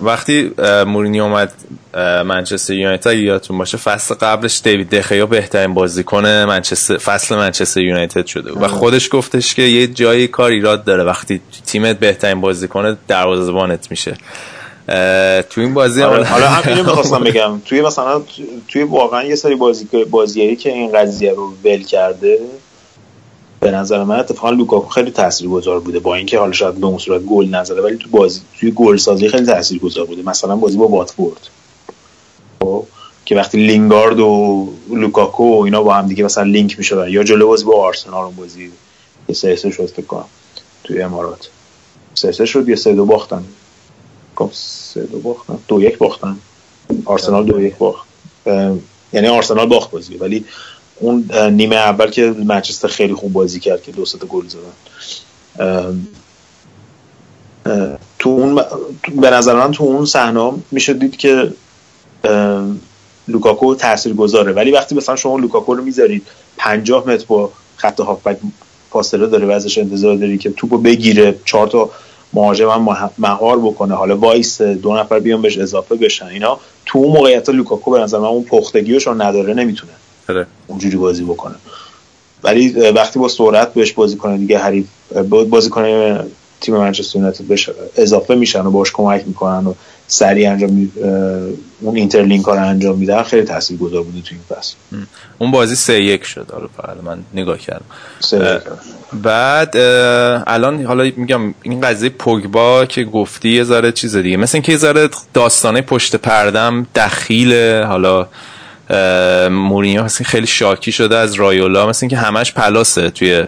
وقتی 0.01 0.51
مورینی 0.87 1.19
اومد 1.19 1.53
منچستر 2.25 2.73
یونایتد 2.73 3.13
یادتون 3.13 3.57
باشه 3.57 3.77
فصل 3.77 4.15
قبلش 4.15 4.61
دیوید 4.63 4.89
دخیا 4.89 5.25
بهترین 5.25 5.73
بازیکن 5.73 6.25
منچستر 6.25 6.97
فصل 6.97 7.35
منچستر 7.35 7.81
یونایتد 7.81 8.25
شده 8.25 8.51
و 8.51 8.67
خودش 8.67 9.09
گفتش 9.11 9.55
که 9.55 9.61
یه 9.61 9.87
جایی 9.87 10.27
کار 10.27 10.51
ایراد 10.51 10.83
داره 10.83 11.03
وقتی 11.03 11.41
تیمت 11.65 11.99
بهترین 11.99 12.41
بازیکن 12.41 12.97
دروازه‌بانت 13.07 13.91
میشه. 13.91 14.13
تو 15.49 15.61
این 15.61 15.73
بازی 15.73 16.03
آره. 16.03 16.23
حالا 16.23 16.47
همینو 16.47 16.83
می‌خواستم 16.89 17.23
بگم. 17.23 17.61
توی 17.65 17.81
مثلا 17.81 18.21
توی 18.67 18.83
واقعا 18.83 19.23
یه 19.23 19.35
سری 19.35 19.55
بازی 19.55 19.87
بازیایی 20.11 20.55
که 20.55 20.69
این 20.69 20.91
قضیه 20.91 21.33
رو 21.33 21.53
ول 21.65 21.83
کرده 21.83 22.39
به 23.63 23.71
نظر 23.71 24.03
من 24.03 24.19
اتفاقا 24.19 24.49
لوکاکو 24.49 24.89
خیلی 24.89 25.11
تاثیرگذار 25.11 25.79
بوده 25.79 25.99
با 25.99 26.15
اینکه 26.15 26.39
حالا 26.39 26.51
شاید 26.51 26.75
به 26.75 26.87
اون 26.87 26.97
صورت 26.97 27.21
گل 27.21 27.45
نزده 27.45 27.81
ولی 27.81 27.97
تو 27.97 28.09
بازی 28.09 28.41
توی 28.59 28.71
گل 28.71 28.97
سازی 28.97 29.29
خیلی 29.29 29.45
تاثیرگذار 29.45 30.05
بوده 30.05 30.21
مثلا 30.21 30.55
بازی 30.55 30.77
با 30.77 30.87
واتفورد. 30.87 31.47
خب 32.63 32.83
که 33.25 33.35
وقتی 33.35 33.67
لینگارد 33.67 34.19
و 34.19 34.67
لوکاکو 34.89 35.43
و 35.43 35.61
اینا 35.61 35.83
با 35.83 35.93
هم 35.93 36.07
دیگه 36.07 36.23
مثلا 36.23 36.43
لینک 36.43 36.77
می‌شدن 36.77 37.09
یا 37.09 37.23
جلو 37.23 37.47
بازی 37.47 37.65
با 37.65 37.83
آرسنال 37.85 38.23
اون 38.23 38.35
بازی 38.35 38.71
یه 39.29 39.35
سه 39.35 39.55
شد 39.55 39.85
فکر 39.85 40.05
کنم 40.05 40.25
توی 40.83 41.01
امارات. 41.01 41.49
سه 42.13 42.31
سه 42.31 42.45
شد 42.45 42.69
یه 42.69 42.75
سه 42.75 42.93
دو 42.93 43.05
باختن. 43.05 43.43
خب 44.35 44.49
سه 44.53 45.01
دو 45.03 45.19
باختن. 45.19 45.57
دو 45.67 45.81
یک 45.81 45.97
باختن. 45.97 46.37
آرسنال 47.05 47.45
دو 47.45 47.61
یک 47.61 47.75
باخت. 47.77 48.05
یعنی 49.13 49.27
آرسنال 49.27 49.65
باخت 49.67 49.91
بازی 49.91 50.15
ولی 50.15 50.45
اون 51.03 51.29
نیمه 51.51 51.75
اول 51.75 52.09
که 52.09 52.35
منچستر 52.45 52.87
خیلی 52.87 53.13
خوب 53.13 53.33
بازی 53.33 53.59
کرد 53.59 53.83
که 53.83 53.91
دو 53.91 54.05
گل 54.29 54.45
زدن. 54.47 54.73
تو 58.19 58.29
اون 58.29 58.55
به 59.21 59.29
نظر 59.29 59.55
من 59.55 59.71
تو 59.71 59.83
اون 59.83 60.05
صحنه 60.05 60.53
میشه 60.71 60.93
دید 60.93 61.17
که 61.17 61.53
لوکاکو 63.27 63.75
تاثیر 63.75 64.13
گذاره 64.13 64.51
ولی 64.51 64.71
وقتی 64.71 64.95
مثلا 64.95 65.15
شما 65.15 65.37
لوکاکو 65.37 65.75
رو 65.75 65.83
می‌ذارید 65.83 66.27
50 66.57 67.07
متر 67.07 67.25
با 67.27 67.51
خط 67.75 67.99
هافبک 67.99 68.37
فاصله 68.89 69.27
داره 69.27 69.45
و 69.45 69.51
ازش 69.51 69.77
انتظار 69.77 70.15
داری 70.15 70.37
که 70.37 70.51
توپو 70.51 70.77
بگیره 70.77 71.35
چهار 71.45 71.67
تا 71.67 71.89
مهاجم 72.33 72.69
هم 72.69 73.09
مهار 73.17 73.59
بکنه 73.59 73.95
حالا 73.95 74.17
وایسه 74.17 74.61
دو 74.61 74.93
نفر 74.93 75.19
بیان 75.19 75.41
بهش 75.41 75.57
اضافه 75.57 75.95
بشن 75.95 76.25
اینا 76.25 76.59
تو 76.85 76.99
اون 76.99 77.17
موقعیت 77.17 77.49
لوکاکو 77.49 77.91
به 77.91 77.99
نظر 77.99 78.19
من 78.19 78.27
اون 78.27 78.43
پختگیش 78.43 79.07
نداره 79.07 79.53
نمی‌تونه. 79.53 79.93
آره. 80.29 80.45
اونجوری 80.67 80.97
بازی 80.97 81.23
بکنه. 81.23 81.55
ولی 82.43 82.69
وقتی 82.69 83.19
با 83.19 83.27
سرعت 83.27 83.73
بهش 83.73 83.91
بازی 83.91 84.15
کنه 84.15 84.37
دیگه 84.37 84.59
حریف 84.59 84.85
بازی 85.49 85.69
کنه 85.69 86.19
تیم 86.61 86.77
منچستر 86.77 87.19
یونایتد 87.19 87.43
بهش 87.43 87.69
اضافه 87.95 88.35
میشن 88.35 88.65
و 88.65 88.71
باش 88.71 88.91
کمک 88.93 89.23
می‌کنن 89.27 89.67
و 89.67 89.73
سریع 90.07 90.51
انجام 90.51 90.69
می... 90.69 90.91
اون 91.81 91.95
interlink 91.95 92.45
ها 92.45 92.55
رو 92.55 92.67
انجام 92.67 92.97
میدن. 92.97 93.23
خیلی 93.23 93.43
تاثیرگذار 93.43 94.03
بوده 94.03 94.21
تو 94.21 94.35
این 94.35 94.59
فصل. 94.59 94.75
اون 95.37 95.51
بازی 95.51 95.75
سه 95.75 96.01
یک 96.01 96.23
شد. 96.23 96.47
حالا 96.51 96.67
فقط 96.77 97.03
من 97.03 97.19
نگاه 97.33 97.57
کردم. 97.57 97.85
بعد 99.13 99.77
الان 100.47 100.85
حالا 100.85 101.11
میگم 101.17 101.53
این 101.61 101.81
قضیه 101.81 102.09
پوگبا 102.09 102.85
که 102.85 103.03
گفتی 103.03 103.49
یه 103.49 103.63
ذره 103.63 103.91
چیز 103.91 104.15
دیگه. 104.15 104.37
مثل 104.37 104.57
اینکه 104.57 104.71
یه 104.71 104.77
ذره 104.77 105.09
داستانه 105.33 105.81
پشت 105.81 106.15
پرده‌م 106.15 106.87
دخیل 106.95 107.53
حالا 107.83 108.27
مورینیو 109.49 110.07
خیلی 110.07 110.47
شاکی 110.47 110.91
شده 110.91 111.17
از 111.17 111.33
رایولا 111.33 111.87
مثل 111.87 111.99
اینکه 112.03 112.17
همش 112.17 112.53
پلاسه 112.53 113.09
توی 113.09 113.43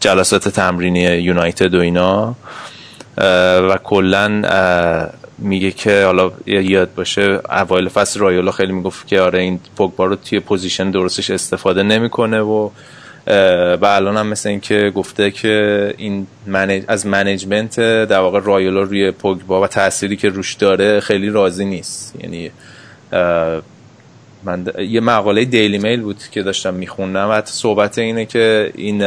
جلسات 0.00 0.48
تمرینی 0.48 1.00
یونایتد 1.00 1.74
و 1.74 1.80
اینا. 1.80 2.34
و 3.68 3.78
کلا 3.84 4.42
میگه 5.38 5.70
که 5.70 6.04
حالا 6.04 6.32
یاد 6.46 6.94
باشه 6.94 7.40
اوایل 7.50 7.88
فصل 7.88 8.20
رایولا 8.20 8.50
خیلی 8.52 8.72
می‌گفت 8.72 9.06
که 9.06 9.20
آره 9.20 9.38
این 9.38 9.60
پوگبا 9.76 10.06
رو 10.06 10.16
توی 10.16 10.40
پوزیشن 10.40 10.90
درستش 10.90 11.30
استفاده 11.30 11.82
نمی‌کنه 11.82 12.40
و 12.40 12.70
و 13.80 13.84
الان 13.84 14.16
هم 14.16 14.26
مثل 14.26 14.48
اینکه 14.48 14.92
گفته 14.94 15.30
که 15.30 15.94
این 15.96 16.26
از 16.88 17.06
management 17.06 17.80
در 17.80 18.18
واقع 18.18 18.40
رایولا 18.40 18.82
روی 18.82 19.10
پوگبا 19.10 19.60
و 19.60 19.66
تأثیری 19.66 20.16
که 20.16 20.28
روش 20.28 20.54
داره 20.54 21.00
خیلی 21.00 21.30
راضی 21.30 21.64
نیست. 21.64 22.14
یعنی 22.22 22.50
من 24.44 24.66
یه 24.88 25.00
مقاله 25.00 25.44
دیلی 25.44 25.78
میل 25.78 26.00
بود 26.00 26.18
که 26.30 26.42
داشتم 26.42 26.74
میخوندم. 26.74 27.30
و 27.30 27.42
صحبت 27.44 27.98
اینه 27.98 28.26
که 28.26 28.72
این 28.74 29.04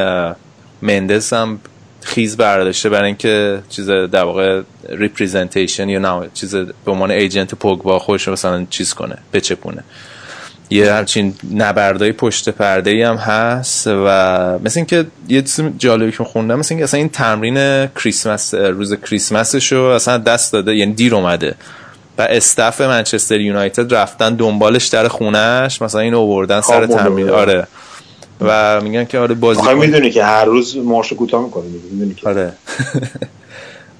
مندس 0.82 1.34
هم 1.34 1.60
خیز 2.02 2.38
برداشته 2.38 2.90
برای 2.90 3.06
اینکه 3.06 3.60
چیز 3.70 3.90
در 3.90 4.24
واقع 4.24 4.62
representation 4.89 5.89
یا 5.90 6.00
نه 6.00 6.30
چیز 6.34 6.56
به 6.56 6.92
عنوان 6.92 7.12
agent 7.12 7.56
پوگبا 7.56 8.00
خودش 8.00 8.28
مثلا 8.28 8.66
چیز 8.70 8.94
کنه 8.94 9.18
بچپونه. 9.34 9.84
یه 10.70 10.94
همچین 10.94 11.34
نبردای 11.54 12.12
پشت 12.12 12.50
پرده 12.50 12.90
ای 12.90 13.02
هم 13.02 13.16
هست 13.16 13.88
و 13.88 14.60
مثل 14.64 14.80
اینکه 14.80 15.06
یه 15.30 15.42
چیز 15.42 15.62
جالبی 15.78 16.12
که 16.12 16.24
خوندم 16.24 16.60
مثل 16.60 16.74
اینکه 16.74 16.84
اصلا 16.84 16.98
این 16.98 17.10
تمرین 17.10 17.88
کریسمس 17.88 18.54
روز 18.54 18.94
کریسمسش 18.94 19.72
رو 19.72 19.84
اصلا 19.84 20.18
دست 20.18 20.54
داده 20.54 20.76
یعنی 20.76 20.94
دیر 20.94 21.16
اومده. 21.16 21.56
و 22.18 22.22
استف 22.22 22.82
منچستر 22.82 23.41
یونایتد 23.41 23.93
رفتن 23.93 24.36
دنبالش 24.36 24.88
در 24.88 25.07
خونهش 25.07 25.82
مثلا 25.82 26.01
این 26.01 26.13
اووردن 26.13 26.61
سر 26.61 26.86
تمرین. 26.86 27.30
آره. 27.30 27.68
و 28.41 28.82
میگن 28.82 29.05
که 29.05 29.20
آره 29.20 29.36
بازی 29.36 29.74
می‌دونی 29.74 30.11
که 30.11 30.24
هر 30.24 30.45
روز 30.45 30.78
مارش 30.78 31.13
کوتاه 31.13 31.43
می‌کنه 31.43 31.63
می‌دونی 31.91 32.13
که. 32.13 32.30
آره. 32.30 32.53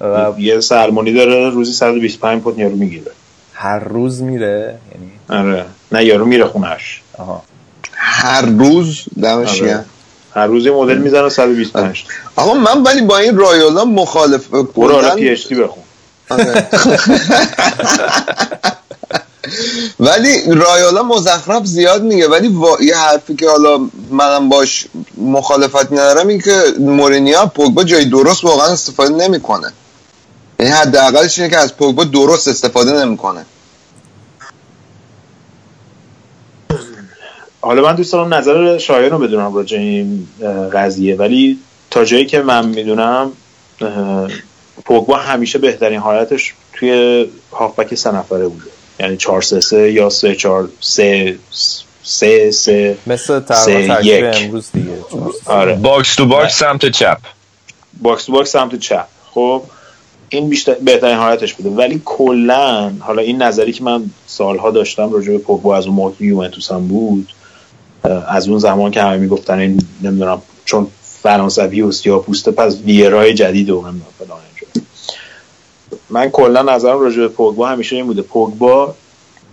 و 0.00 0.34
یه 0.38 0.60
سرمونی 0.60 1.12
داره 1.12 1.50
روزی 1.50 1.72
125 1.72 2.42
پوند 2.42 2.58
یارو 2.58 2.76
می‌گیره. 2.76 3.10
هر 3.52 3.78
روز 3.78 4.22
میره 4.22 4.78
یعنی؟ 4.92 5.42
آره. 5.42 5.64
نه 5.92 6.04
یارو 6.04 6.24
میره 6.24 6.44
خونش 6.44 7.02
آها. 7.18 7.42
هر 7.92 8.42
روز؟ 8.46 9.04
دمش 9.22 9.62
آره. 9.62 9.84
هر 10.34 10.46
روز 10.46 10.66
مدل 10.66 10.98
می‌زنه 10.98 11.28
125 11.28 12.04
آقا 12.36 12.54
من 12.54 12.82
ولی 12.82 13.00
با 13.00 13.18
این 13.18 13.36
رایولا 13.36 13.84
مخالف 13.84 14.48
برو 14.48 14.92
آره 14.92 15.14
پی 15.14 15.28
اچ 15.28 15.52
بخون. 15.52 15.82
آره. 16.30 16.68
ولی 20.00 20.54
رایالا 20.54 21.02
مزخرف 21.02 21.66
زیاد 21.66 22.02
میگه. 22.02 22.28
ولی 22.28 22.58
یه 22.80 22.96
حرفی 22.96 23.36
که 23.36 23.48
حالا 23.48 23.78
منم 24.10 24.48
باش 24.48 24.86
مخالفت 25.16 25.92
ندارم 25.92 26.28
این 26.28 26.40
که 26.40 26.62
مورینیا 26.78 27.46
پوگبا 27.46 27.84
جای 27.84 28.04
درست 28.04 28.44
واقعا 28.44 28.66
استفاده 28.66 29.14
نمی‌کنه. 29.14 29.72
یعنی 30.60 30.72
حداقلش 30.72 31.38
اینه 31.38 31.50
که 31.50 31.56
از 31.56 31.76
پوگبا 31.76 32.04
درست 32.04 32.48
استفاده 32.48 33.04
نمی‌کنه. 33.04 33.46
حالا 37.60 37.82
من 37.82 37.96
دوست 37.96 38.12
دارم 38.12 38.34
نظر 38.34 38.78
شایان 38.78 39.10
رو 39.10 39.18
بدونم 39.18 39.54
راجع 39.54 39.78
این 39.78 40.28
قضیه. 40.72 41.16
ولی 41.16 41.58
تا 41.90 42.04
جایی 42.04 42.26
که 42.26 42.40
من 42.40 42.68
می‌دونم 42.68 43.32
پوگبا 44.84 45.16
همیشه 45.16 45.58
بهترین 45.58 46.00
حالتش 46.00 46.54
توی 46.72 47.26
هافبک 47.52 47.94
سه 47.94 48.14
نفره 48.14 48.48
بوده. 48.48 48.70
یعنی 49.00 49.16
4 49.16 49.42
3 49.42 49.60
3 49.60 49.92
یا 49.92 50.10
3 50.10 50.34
4 50.34 50.68
3 50.80 51.38
سه 52.02 52.50
سه 52.50 52.98
مثل 53.06 53.40
تقریبا 53.40 54.28
امروز 54.28 54.68
دیگه. 54.72 54.98
آره. 55.46 55.74
box 55.74 56.14
to 56.14 56.26
box 56.26 56.58
سمت 56.58 56.86
چپ. 56.86 57.18
box 58.02 58.24
to 58.24 58.32
box 58.32 58.52
سمت 58.52 58.78
چپ. 58.78 59.06
خب 59.30 59.62
این 60.28 60.48
بیشتر 60.48 60.74
بهترین 60.74 61.16
حالتش 61.16 61.54
بوده. 61.54 61.70
ولی 61.70 62.02
کلا 62.04 62.92
حالا 63.00 63.22
این 63.22 63.42
نظری 63.42 63.72
که 63.72 63.84
من 63.84 64.10
سالها 64.26 64.70
داشتم 64.70 65.12
راجع 65.12 65.32
به 65.32 65.38
پوگبا 65.38 65.76
از 65.76 65.86
اون 65.86 65.94
موقع 65.94 66.24
یوونتوس 66.24 66.72
هم 66.72 66.88
بود 66.88 67.32
از 68.28 68.48
اون 68.48 68.58
زمان 68.58 68.90
که 68.90 69.02
همه 69.02 69.16
می‌گفتن 69.16 69.58
این 69.58 69.82
نمی‌دونم 70.02 70.42
چون 70.64 70.86
فرانسوی 71.22 71.82
و 71.82 71.92
سیاه 71.92 72.22
پوسته 72.22 72.50
پس 72.50 72.76
ویرای 72.84 73.34
جدید 73.34 73.70
و 73.70 73.80
فلان 74.18 74.38
من 76.10 76.30
کلا 76.30 76.62
نظرم 76.62 77.00
راجع 77.00 77.20
به 77.20 77.28
پوگبا 77.28 77.68
همیشه 77.68 77.96
این 77.96 78.06
بوده. 78.06 78.22
پوگبا 78.22 78.94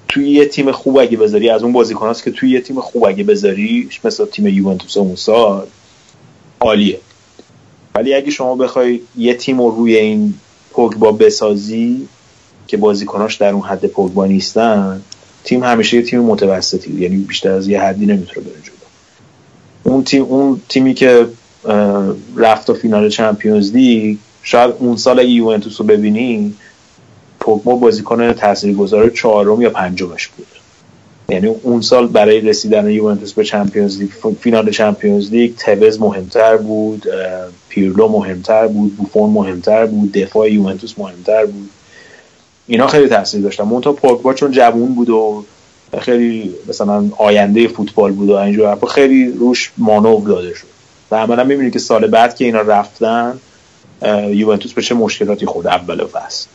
توی 0.07 0.29
یه 0.29 0.45
تیم 0.45 0.71
خوب 0.71 0.97
اگه 0.97 1.17
بذاری 1.17 1.49
از 1.49 1.63
اون 1.63 1.71
بازیکناست 1.71 2.23
که 2.23 2.31
توی 2.31 2.49
یه 2.49 2.61
تیم 2.61 2.79
خوب 2.79 3.05
اگه 3.05 3.23
بذاری 3.23 3.89
مثل 4.03 4.25
تیم 4.25 4.47
یوونتوس 4.47 4.97
اون 4.97 5.15
سال 5.15 5.67
عالیه. 6.59 6.99
ولی 7.95 8.13
اگه 8.13 8.31
شما 8.31 8.55
بخوای 8.55 9.01
یه 9.17 9.33
تیم 9.33 9.61
رو 9.61 9.69
روی 9.69 9.95
این 9.95 10.33
پوگبا 10.71 11.11
بسازی 11.11 12.07
که 12.67 12.77
بازیکناش 12.77 13.35
در 13.35 13.49
اون 13.49 13.61
حد 13.61 13.85
پوگبا 13.85 14.25
نیستن 14.25 15.01
تیم 15.43 15.63
همیشه 15.63 15.97
یه 15.97 16.03
تیم 16.03 16.19
متوسطی. 16.19 16.93
یعنی 16.93 17.17
بیشتر 17.17 17.51
از 17.51 17.67
یه 17.67 17.81
حدی 17.81 18.05
نمی‌تونه 18.05 18.47
بره 18.47 18.61
جلو. 18.61 18.73
اون 19.93 20.03
تیم 20.03 20.23
اون 20.23 20.61
تیمی 20.69 20.93
که 20.93 21.27
رفت 22.35 22.69
و 22.69 22.73
فینال 22.73 23.09
چمپیونز 23.09 23.71
لیگ 23.71 24.17
شاید 24.43 24.73
اون 24.79 24.97
سال 24.97 25.19
اگه 25.19 25.29
یوونتوس 25.29 25.81
رو 25.81 25.87
ببینی 25.87 26.53
پوگبا 27.39 27.75
بازیکن 27.75 28.33
تاثیرگذار 28.33 29.09
چهارم 29.09 29.61
یا 29.61 29.69
پنجمش 29.69 30.27
بود. 30.27 30.47
یعنی 31.29 31.47
اون 31.47 31.81
سال 31.81 32.07
برای 32.07 32.41
رسیدن 32.41 32.89
یوونتوس 32.89 33.33
به 33.33 33.43
چمپیونز 33.43 33.99
لیگ 33.99 34.09
فینال 34.39 34.71
چمپیونز 34.71 35.29
لیگ 35.31 35.55
توز 35.55 36.01
مهمتر 36.01 36.57
بود 36.57 37.05
پیرلو 37.69 38.07
مهمتر 38.07 38.67
بود 38.67 38.97
بوفون 38.97 39.29
مهمتر 39.29 39.85
بود 39.85 40.11
دفاع 40.11 40.51
یوونتوس 40.51 40.93
مهمتر 40.97 41.45
بود. 41.45 41.69
اینا 42.67 42.87
خیلی 42.87 43.07
تاثیر 43.07 43.41
داشتن. 43.41 43.63
مونتا 43.63 43.93
پوگبا 43.93 44.33
چون 44.33 44.51
جوون 44.51 44.95
بود 44.95 45.09
و 45.09 45.45
خیلی 45.99 46.53
مثلا 46.67 47.09
آینده 47.17 47.67
فوتبال 47.67 48.11
بود 48.11 48.29
و 48.29 48.33
اینجور 48.33 48.77
خیلی 48.89 49.31
روش 49.31 49.71
مانور 49.77 50.27
داده 50.27 50.53
شد. 50.53 50.67
و 51.11 51.15
عملا 51.15 51.43
می‌بینید 51.43 51.73
که 51.73 51.79
سال 51.79 52.07
بعد 52.07 52.35
که 52.35 52.45
اینا 52.45 52.61
رفتن 52.61 53.39
یوونتوس 54.27 54.73
به 54.73 54.81
چه 54.81 54.95
مشکلاتی 54.95 55.45
خود 55.45 55.67
اول 55.67 56.05
فصل. 56.05 56.47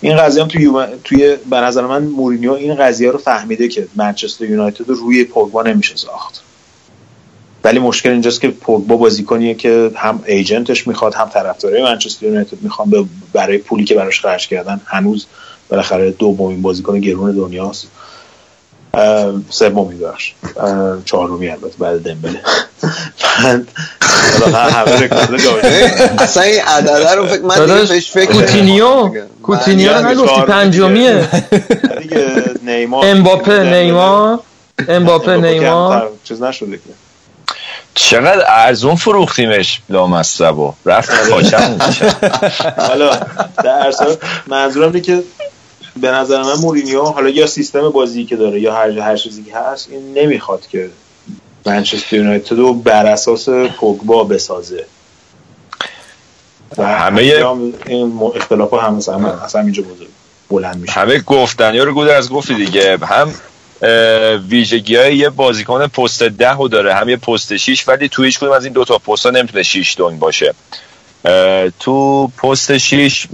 این 0.00 0.16
قضیه 0.16 0.42
هم 0.42 0.48
توی 0.48 0.70
توی 1.04 1.36
به 1.50 1.56
نظر 1.56 1.86
من 1.86 2.02
مورینیو 2.02 2.52
این 2.52 2.74
قضیه 2.74 3.10
رو 3.10 3.18
فهمیده 3.18 3.68
که 3.68 3.86
منچستر 3.96 4.44
یونایتد 4.44 4.88
رو 4.88 4.94
روی 4.94 5.24
پوگبا 5.24 5.62
نمیشه 5.62 5.96
ساخت. 5.96 6.42
ولی 7.64 7.78
مشکل 7.78 8.10
اینجاست 8.10 8.40
که 8.40 8.48
پوگبا 8.48 8.96
بازیکنیه 8.96 9.54
که 9.54 9.90
هم 9.96 10.22
ایجنتش 10.26 10.86
می‌خواد 10.86 11.14
هم 11.14 11.28
طرفدارای 11.28 11.82
منچستر 11.82 12.26
یونایتد 12.26 12.62
می‌خوان 12.62 13.08
برای 13.32 13.58
پولی 13.58 13.84
که 13.84 13.94
براش 13.94 14.20
خرج 14.20 14.48
کردن 14.48 14.80
هنوز 14.86 15.26
بالاخره 15.68 16.10
دومین 16.10 16.62
بازیکن 16.62 17.00
گرون 17.00 17.32
دنیاست. 17.32 17.88
سومی 19.50 19.94
بخش 19.94 20.32
چهارمی 21.04 21.48
البته 21.48 21.74
بعد 21.78 22.02
دمبله 22.02 22.40
اصلا 26.18 26.42
این 26.42 26.60
عدده 26.60 27.14
رو 27.14 27.26
فکر 27.26 27.42
من 27.42 27.66
بهش 27.66 28.10
فکر 28.10 28.32
کوتینیو 28.32 29.10
کوتینیو 29.42 29.92
رو 29.94 30.08
نگفتی 30.08 30.40
پنجمیه. 30.40 31.28
امباپه 33.02 33.62
نیمار. 33.62 34.38
امباپه 34.88 35.36
نیمار. 35.36 36.10
چیز 36.24 36.42
نشده 36.42 36.76
که 36.76 36.90
چقدر 37.94 38.44
ارزون 38.48 38.96
فروختیمش 38.96 39.80
لامصبو 39.88 40.74
رفت 40.86 41.30
پاچم 41.30 41.78
حالا 42.88 43.10
در 43.64 43.92
منظورم 44.46 44.86
اینه 44.86 45.00
که 45.00 45.22
به 46.00 46.10
نظر 46.10 46.42
من 46.42 46.54
مورینیو 46.54 47.02
حالا 47.02 47.28
یا 47.28 47.46
سیستم 47.46 47.88
بازی 47.88 48.24
که 48.24 48.36
داره 48.36 48.60
یا 48.60 48.74
هر 48.74 48.98
هر 48.98 49.16
چیزی 49.16 49.42
که 49.42 49.56
هست 49.56 49.88
این 49.90 50.12
نمی‌خواد 50.14 50.66
که 50.66 50.90
منچستر 51.66 52.16
یونایتد 52.16 52.58
رو 52.58 52.74
بر 52.74 53.06
اساس 53.06 53.48
پوگبا 53.48 54.24
بسازه. 54.24 54.84
همه 56.78 57.44
این 57.86 58.20
اختلاف 58.36 58.74
هم 58.74 58.94
اصلا 59.44 59.60
اینجا 59.60 59.82
بلند 60.50 60.76
میشه. 60.76 60.92
همه 60.92 61.18
گفتنی 61.18 61.78
رو 61.78 61.94
گود 61.94 62.08
از 62.08 62.30
گفتی 62.30 62.54
دیگه. 62.54 62.98
هم 62.98 63.34
ویژگی 64.48 64.96
های 64.96 65.16
یه 65.16 65.28
بازیکن 65.30 65.86
پست 65.86 66.22
ده 66.22 66.52
رو 66.52 66.68
داره 66.68 66.94
هم 66.94 67.08
یه 67.08 67.16
پست 67.16 67.56
6 67.56 67.88
ولی 67.88 68.08
تو 68.08 68.22
هیچ 68.22 68.38
کدوم 68.38 68.52
از 68.52 68.64
این 68.64 68.72
دوتا 68.72 68.98
پست 68.98 69.26
ها 69.26 69.32
نمی‌تونه 69.32 69.62
6 69.62 69.96
دونگ 69.96 70.18
باشه. 70.18 70.54
تو 71.80 72.26
پست 72.26 72.78
6 72.78 73.26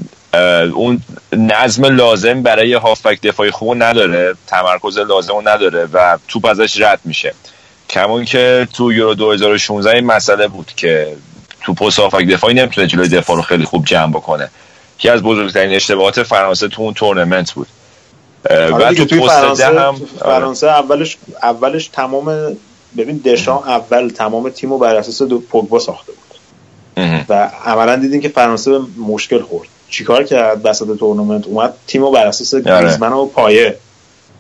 اون 0.74 1.02
نظم 1.32 1.84
لازم 1.84 2.42
برای 2.42 2.74
هافبک 2.74 3.20
دفاعی 3.20 3.50
خوب 3.50 3.82
نداره 3.82 4.34
تمرکز 4.46 4.98
لازم 4.98 5.48
نداره 5.48 5.88
و 5.92 6.18
توپ 6.28 6.46
ازش 6.46 6.80
رد 6.80 7.00
میشه. 7.04 7.34
کمون 7.90 8.24
که 8.24 8.68
تو 8.72 8.92
یورو 8.92 9.14
2016 9.14 9.90
این 9.90 10.06
مسئله 10.06 10.48
بود 10.48 10.72
که 10.76 11.16
تو 11.60 11.74
پست 11.74 11.98
هافبک 11.98 12.26
دفاعی 12.26 12.54
نمی‌تونه 12.54 12.86
جلوی 12.86 13.08
دفاع 13.08 13.36
رو 13.36 13.42
خیلی 13.42 13.64
خوب 13.64 13.84
جمع 13.84 14.12
بکنه. 14.12 14.50
یکی 14.98 15.08
از 15.08 15.22
بزرگترین 15.22 15.76
اشتباهات 15.76 16.22
فرانسه 16.22 16.68
تو 16.68 16.82
اون 16.82 16.94
تورنمنت 16.94 17.52
بود. 17.52 17.66
و 18.50 18.94
تو 18.94 19.04
پست 19.04 19.60
ده 19.60 19.80
هم 19.80 20.00
فرانسه 20.18 20.66
اولش 20.66 21.16
اولش 21.42 21.88
تمام 21.88 22.56
ببین 22.96 23.18
دشان 23.18 23.56
اول 23.56 24.08
تمام 24.08 24.48
تیمو 24.48 24.78
بر 24.78 24.96
اساس 24.96 25.22
دو 25.22 25.38
پوگبا 25.38 25.78
ساخته 25.78 26.12
بود. 26.12 26.25
و 27.28 27.50
عملا 27.64 27.96
دیدیم 27.96 28.20
که 28.20 28.28
فرانسه 28.28 28.78
مشکل 28.98 29.42
خورد. 29.42 29.68
چیکار 29.88 30.24
کرد 30.24 30.60
وسط 30.64 30.98
تورنمنت؟ 30.98 31.46
اومد 31.46 31.74
تیمو 31.86 32.10
بر 32.10 32.26
اساس 32.26 32.54
آره. 32.54 32.64
گریزمن 32.64 33.12
و 33.12 33.26
پایه. 33.26 33.76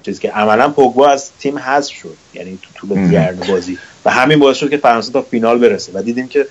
چیزی 0.02 0.20
که 0.20 0.30
عملا 0.30 0.68
پوگبا 0.68 1.08
از 1.08 1.30
تیم 1.38 1.58
حذف 1.58 1.92
شد. 1.92 2.16
یعنی 2.34 2.58
تو 2.62 2.86
طول 2.86 3.10
گرد 3.10 3.46
بازی. 3.48 3.78
و 4.04 4.10
همین 4.10 4.38
باعث 4.38 4.56
شد 4.56 4.70
که 4.70 4.76
فرانسه 4.76 5.12
تا 5.12 5.22
فینال 5.22 5.58
برسه. 5.58 5.92
و 5.94 6.02
دیدیم 6.02 6.28
که 6.28 6.46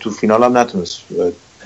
تو 0.00 0.10
فینال 0.10 0.42
هم 0.42 0.58
نتونست. 0.58 1.00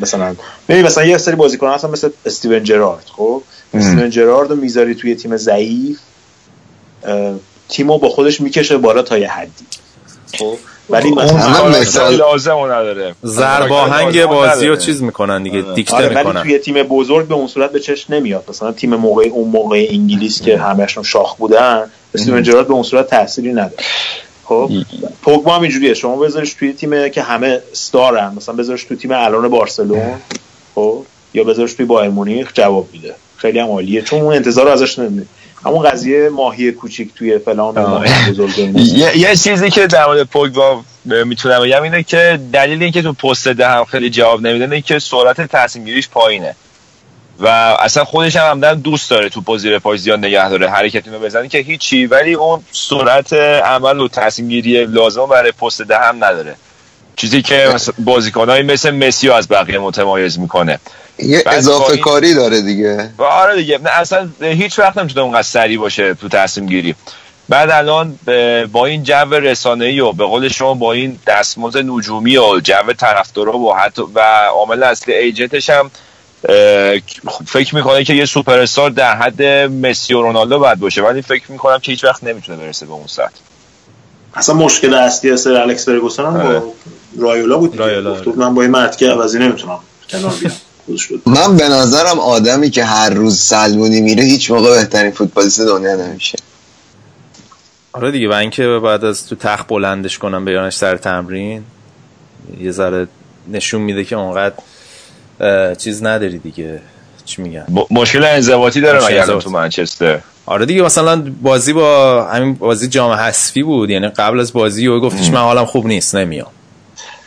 مثلا 0.01 0.37
ببین 0.69 0.87
مثلا 0.87 1.05
یه 1.05 1.19
سری 1.19 1.37
بازیکن 1.37 1.69
هستن 1.69 1.91
مثل 1.91 2.11
استیون 2.27 2.65
جرارد 2.65 3.05
خب؟ 3.17 3.43
استیون 3.75 4.11
جرارد 4.11 4.51
رو 4.51 4.57
می‌ذاری 4.57 4.95
توی 4.95 5.15
تیم 5.15 5.37
ضعیف. 5.37 5.99
تیمو 7.69 7.99
با 7.99 8.09
خودش 8.09 8.41
می‌کشه 8.41 8.77
بالا 8.79 9.03
تا 9.03 9.19
یه 9.19 9.29
حدی. 9.29 9.67
خب؟ 10.39 10.57
ولی 10.91 11.11
مثلا 11.11 12.09
لازم 12.09 12.59
نداره. 12.59 13.15
زرباهنگ 13.23 14.25
بازی 14.25 14.67
رو 14.67 14.77
چیز 14.77 15.03
می‌کنن 15.03 15.43
دیگه 15.43 15.63
آره. 15.63 15.75
دیکته 15.75 15.97
آره 15.97 16.09
می‌کنن. 16.09 16.43
توی 16.43 16.59
تیم 16.59 16.83
بزرگ 16.83 17.29
به 17.29 17.35
اون 17.35 17.47
صورت 17.47 17.73
به 17.73 17.81
چشم 17.81 18.15
نمیاد. 18.15 18.45
مثلا 18.49 18.73
تیم 18.73 18.95
موقع 18.95 19.29
اون 19.29 19.49
موقع 19.49 19.87
انگلیس 19.91 20.43
که 20.43 20.59
همهشون 20.59 21.05
شاخ 21.05 21.37
بودن 21.37 21.91
استیون 22.15 22.43
جرارد 22.43 22.67
به 22.69 22.75
اون 22.75 22.83
صورت 22.83 23.07
تأثیری 23.07 23.53
نداره. 23.53 23.83
خب 24.45 24.71
پوگبا 25.23 25.55
هم 25.55 25.63
اینجوریه. 25.63 25.95
شما 25.95 26.17
بذارش 26.17 26.55
توی 26.55 26.73
تیم 26.73 27.09
که 27.09 27.23
همه 27.23 27.61
ستارن. 27.73 28.33
مثلا 28.37 28.55
بذارش 28.55 28.85
توی 28.85 28.97
تیم 28.97 29.11
الان 29.13 29.49
بارسلون 29.49 30.15
خب 30.75 31.05
یا 31.35 31.45
بذارش 31.45 31.73
توی 31.73 31.87
بایر 31.87 32.11
مونیخ 32.11 32.51
جواب 32.55 32.89
میده. 32.93 33.15
خیلی 33.37 33.59
هم 33.59 33.69
عالیه. 33.69 34.03
چون 34.03 34.21
اون 34.21 34.35
انتظار 34.35 34.69
ازش 34.69 34.99
نمیده. 34.99 35.27
همون 35.65 35.83
قضیه 35.83 36.29
ماهی 36.29 36.73
کوچیک 36.73 37.15
توی 37.15 37.39
فلان 37.39 38.07
یه 39.15 39.37
چیزی 39.37 39.71
که 39.71 39.87
در 39.87 40.07
مورد 40.07 40.23
پوگبا 40.23 40.83
می‌تونم 41.05 41.61
بگم 41.61 41.83
اینه 41.83 42.03
که 42.03 42.41
دلیل 42.53 42.83
اینکه 42.83 43.03
تو 43.03 43.13
پست 43.13 43.49
ده 43.49 43.69
هم 43.69 43.85
خیلی 43.85 44.11
جواب 44.11 44.41
نمیده 44.41 44.65
اینه 44.65 44.81
که 44.81 44.99
سرعت 44.99 45.41
تصمیم 45.41 45.85
گیریش 45.85 46.09
پایینه. 46.09 46.55
و 47.41 47.47
اصلا 47.79 48.05
خودش 48.05 48.37
هم 48.37 48.51
همدن 48.51 48.75
دوست 48.75 49.11
داره 49.11 49.29
تو 49.29 49.41
پوزیر 49.41 49.79
پای 49.79 49.99
زیاد 49.99 50.19
نگه 50.19 50.49
داره 50.49 50.71
حرکتی 50.71 51.11
رو 51.11 51.19
بزنه 51.19 51.49
که 51.49 51.59
هیچی. 51.59 52.07
ولی 52.07 52.35
اون 52.35 52.65
سرعت 52.73 53.33
عمل 53.33 54.01
و 54.01 54.09
تصمیم 54.09 54.49
گیری 54.49 54.87
لازم 54.87 55.27
برای 55.27 55.53
پست 55.53 55.83
ده 55.83 55.99
هم 55.99 56.25
نداره. 56.25 56.57
چیزی 57.19 57.43
که 57.43 57.75
بازیکنایی 57.99 58.63
مثل 58.63 58.91
مسی 58.91 59.31
از 59.31 59.49
بقیه 59.49 59.79
متمایز 59.79 60.39
می‌کنه. 60.39 60.79
یه 61.19 61.43
اضافه 61.47 61.97
کاری 61.97 62.35
داره 62.35 62.63
دیگه. 62.63 63.11
آره 63.19 63.57
دیگه. 63.57 63.79
نه 63.79 63.91
اصلا 63.91 64.29
هیچ 64.41 64.79
وقت 64.79 64.99
نمی‌تونه 64.99 65.21
اونقدر 65.21 65.43
سریع 65.43 65.79
باشه 65.79 66.15
تو 66.15 66.29
تصمیم 66.29 66.67
گیری 66.67 66.95
بعد 67.49 67.71
الان 67.71 68.19
با 68.73 68.87
این 68.87 69.03
جو 69.03 69.35
رسانه‌ای 69.35 70.01
و 70.01 70.13
به 70.13 70.25
قول 70.25 70.49
شما 70.49 70.75
با 70.75 70.93
این 70.93 71.19
دستمزد 71.27 71.79
نجومی 71.79 72.37
و 72.37 72.61
جو 72.61 72.93
طرفدارا 72.99 73.59
و 73.59 73.75
حتی 73.75 74.03
و 74.15 74.21
عامل 74.53 74.83
اصلی 74.83 75.15
ایجنتش 75.15 75.71
هم 75.71 75.91
فکر 77.47 77.75
می‌کنه 77.75 78.05
که 78.05 78.15
یه 78.15 78.25
سوپر 78.25 78.59
استار 78.59 78.91
در 78.91 79.17
حد 79.17 79.43
مسی 79.43 80.15
و 80.15 80.23
رونالدو 80.23 80.59
باید 80.59 80.79
باشه. 80.79 81.03
ولی 81.03 81.23
فکر 81.23 81.53
می‌کنم 81.53 81.79
که 81.79 81.93
هیچ 81.93 82.05
وقت 82.05 82.25
نمی‌تونه 82.25 82.59
برسه 82.59 82.87
به 82.87 82.93
اون 82.93 83.07
سطح. 83.07 83.31
اصلا 84.35 84.55
مشکل 84.55 84.95
اصلی 84.95 85.37
سر 85.37 85.55
الکس 85.55 85.85
فرگوسن 85.85 86.25
هم 86.25 86.43
با 86.43 86.73
رایولا 87.19 87.59
بود 87.59 87.77
رایولا. 87.77 88.17
من 88.37 88.55
با 88.55 88.63
این 88.63 88.71
مرد 88.71 88.97
که 88.97 89.11
عوضی 89.11 89.39
نمی‌تونم 89.39 89.79
کنار 90.11 90.33
بیام. 90.41 90.53
من 91.27 91.57
به 91.57 91.69
نظرم 91.69 92.19
آدمی 92.19 92.71
که 92.71 92.85
هر 92.85 93.11
روز 93.11 93.41
سلمونی 93.41 94.01
میره 94.01 94.25
هیچ 94.25 94.51
موقع 94.51 94.71
بهترین 94.71 95.11
فوتبالیست 95.11 95.61
دنیا 95.61 95.97
نمیشه. 95.97 96.39
آره 97.93 98.11
دیگه 98.11 98.29
و 98.29 98.33
اینکه 98.33 98.81
بعد 98.85 99.05
از 99.05 99.27
تو 99.27 99.37
تخت 99.37 99.69
بلندش 99.69 100.19
کنم 100.19 100.45
بیانش 100.45 100.77
سر 100.77 100.97
تمرین 100.97 101.65
یه 102.61 102.71
ذره 102.71 103.09
نشون 103.49 103.81
میده 103.81 104.05
که 104.05 104.17
اونقدر 104.17 104.55
چیز 105.75 106.03
نداری 106.03 106.39
دیگه. 106.39 106.81
چی 107.25 107.43
میگن؟ 107.43 107.67
مشکل 107.91 108.25
انضباطی 108.25 108.81
داره 108.81 109.07
مگر 109.07 109.39
تو 109.39 109.51
منچستر. 109.51 110.21
آره 110.47 110.67
دیگه 110.67 110.83
مثلا 110.83 111.33
بازی 111.43 111.73
با 111.73 112.25
همین 112.25 112.55
بازی 112.55 112.89
جام 112.89 113.11
حذفی 113.11 113.63
بود 113.63 113.91
یعنی 113.91 114.09
قبل 114.09 114.41
از 114.41 114.53
بازی 114.53 114.87
و 114.87 115.01
گفتش 115.01 115.31
من 115.31 115.41
حالم 115.41 115.65
خوب 115.65 115.87
نیست 115.87 116.15
نمیام. 116.15 116.51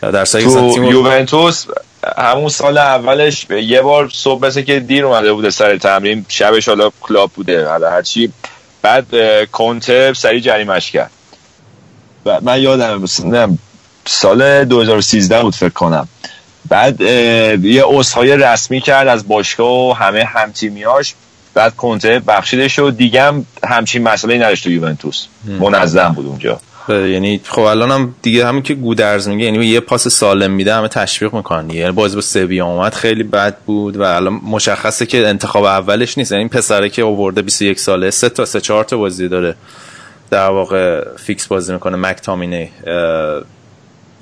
در 0.02 0.26
تو 0.26 0.84
یوونتوس 0.84 1.66
همون 2.18 2.50
سال 2.50 2.78
اولش 2.78 3.48
یه 3.50 3.82
بار 3.82 4.10
صبح 4.14 4.46
مثل 4.46 4.62
که 4.62 4.80
دیر 4.80 5.06
اومده 5.06 5.34
بوده 5.34 5.50
سر 5.50 5.78
تمرین 5.78 6.26
شبش 6.30 6.70
حالا 6.70 6.92
کلاب 7.02 7.32
بوده. 7.32 7.68
حالا 7.68 7.90
هرچی 7.90 8.32
بعد 8.82 9.06
کنته 9.52 10.14
سری 10.14 10.42
جریمش 10.42 10.92
کرد. 10.92 11.12
و 12.26 12.42
من 12.42 12.62
یادم 12.62 13.06
نه 13.26 13.58
سال 14.06 14.66
2013 14.66 15.42
بود 15.42 15.56
فکر 15.56 15.70
کنم. 15.70 16.08
بعد 16.70 17.02
یه 17.02 17.84
اصحای 17.98 18.38
رسمی 18.38 18.82
کرد 18.82 19.08
از 19.08 19.28
باشگاه 19.28 19.90
و 19.90 19.94
همه 19.94 20.24
همتیمیاش 20.24 21.16
بعد 21.54 21.76
کنته 21.76 22.20
بخشیدش 22.20 22.80
و 22.80 22.92
دیگه 22.92 23.24
هم 23.24 23.46
همچین 23.64 24.04
مسئله 24.04 24.38
نداشت 24.38 24.64
تو 24.64 24.72
یوونتوس. 24.72 25.26
منظم 25.46 26.10
بود 26.10 26.26
اونجا. 26.26 26.60
یعنی 26.90 27.42
خب 27.44 27.62
الان 27.62 27.92
هم 27.92 28.16
دیگه 28.22 28.46
همین 28.46 28.62
که 28.62 28.74
گودرز 28.74 29.28
میگه 29.28 29.46
یعنی 29.46 29.66
یه 29.66 29.80
پاس 29.80 30.08
سالم 30.08 30.52
میده 30.52 30.74
همه 30.76 30.88
تشویق 30.88 31.34
می‌کنن 31.34 31.70
یعنی 31.70 31.92
بازی 31.92 32.16
با 32.16 32.22
سویا 32.22 32.66
اومد 32.66 32.94
خیلی 32.94 33.24
بد 33.24 33.58
بود 33.58 33.98
و 33.98 34.02
الان 34.04 34.34
مشخصه 34.34 35.06
که 35.06 35.28
انتخاب 35.28 35.64
اولش 35.64 36.18
نیست. 36.18 36.32
یعنی 36.32 36.48
پسره 36.48 36.90
که 36.90 37.04
آورده 37.04 37.42
21 37.42 37.80
ساله 37.80 38.12
سه 38.12 38.30
تا 38.30 38.46
سه 38.46 38.62
چهار 38.62 38.84
تا 38.84 38.98
بازی 38.98 39.28
داره 39.28 39.56
در 40.30 40.50
واقع 40.50 41.06
فیکس 41.18 41.48
بازی 41.48 41.74
می‌کنه. 41.74 41.98
مک 41.98 42.18
تامینه 42.18 42.70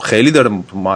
خیلی 0.04 0.32
داره 0.32 0.50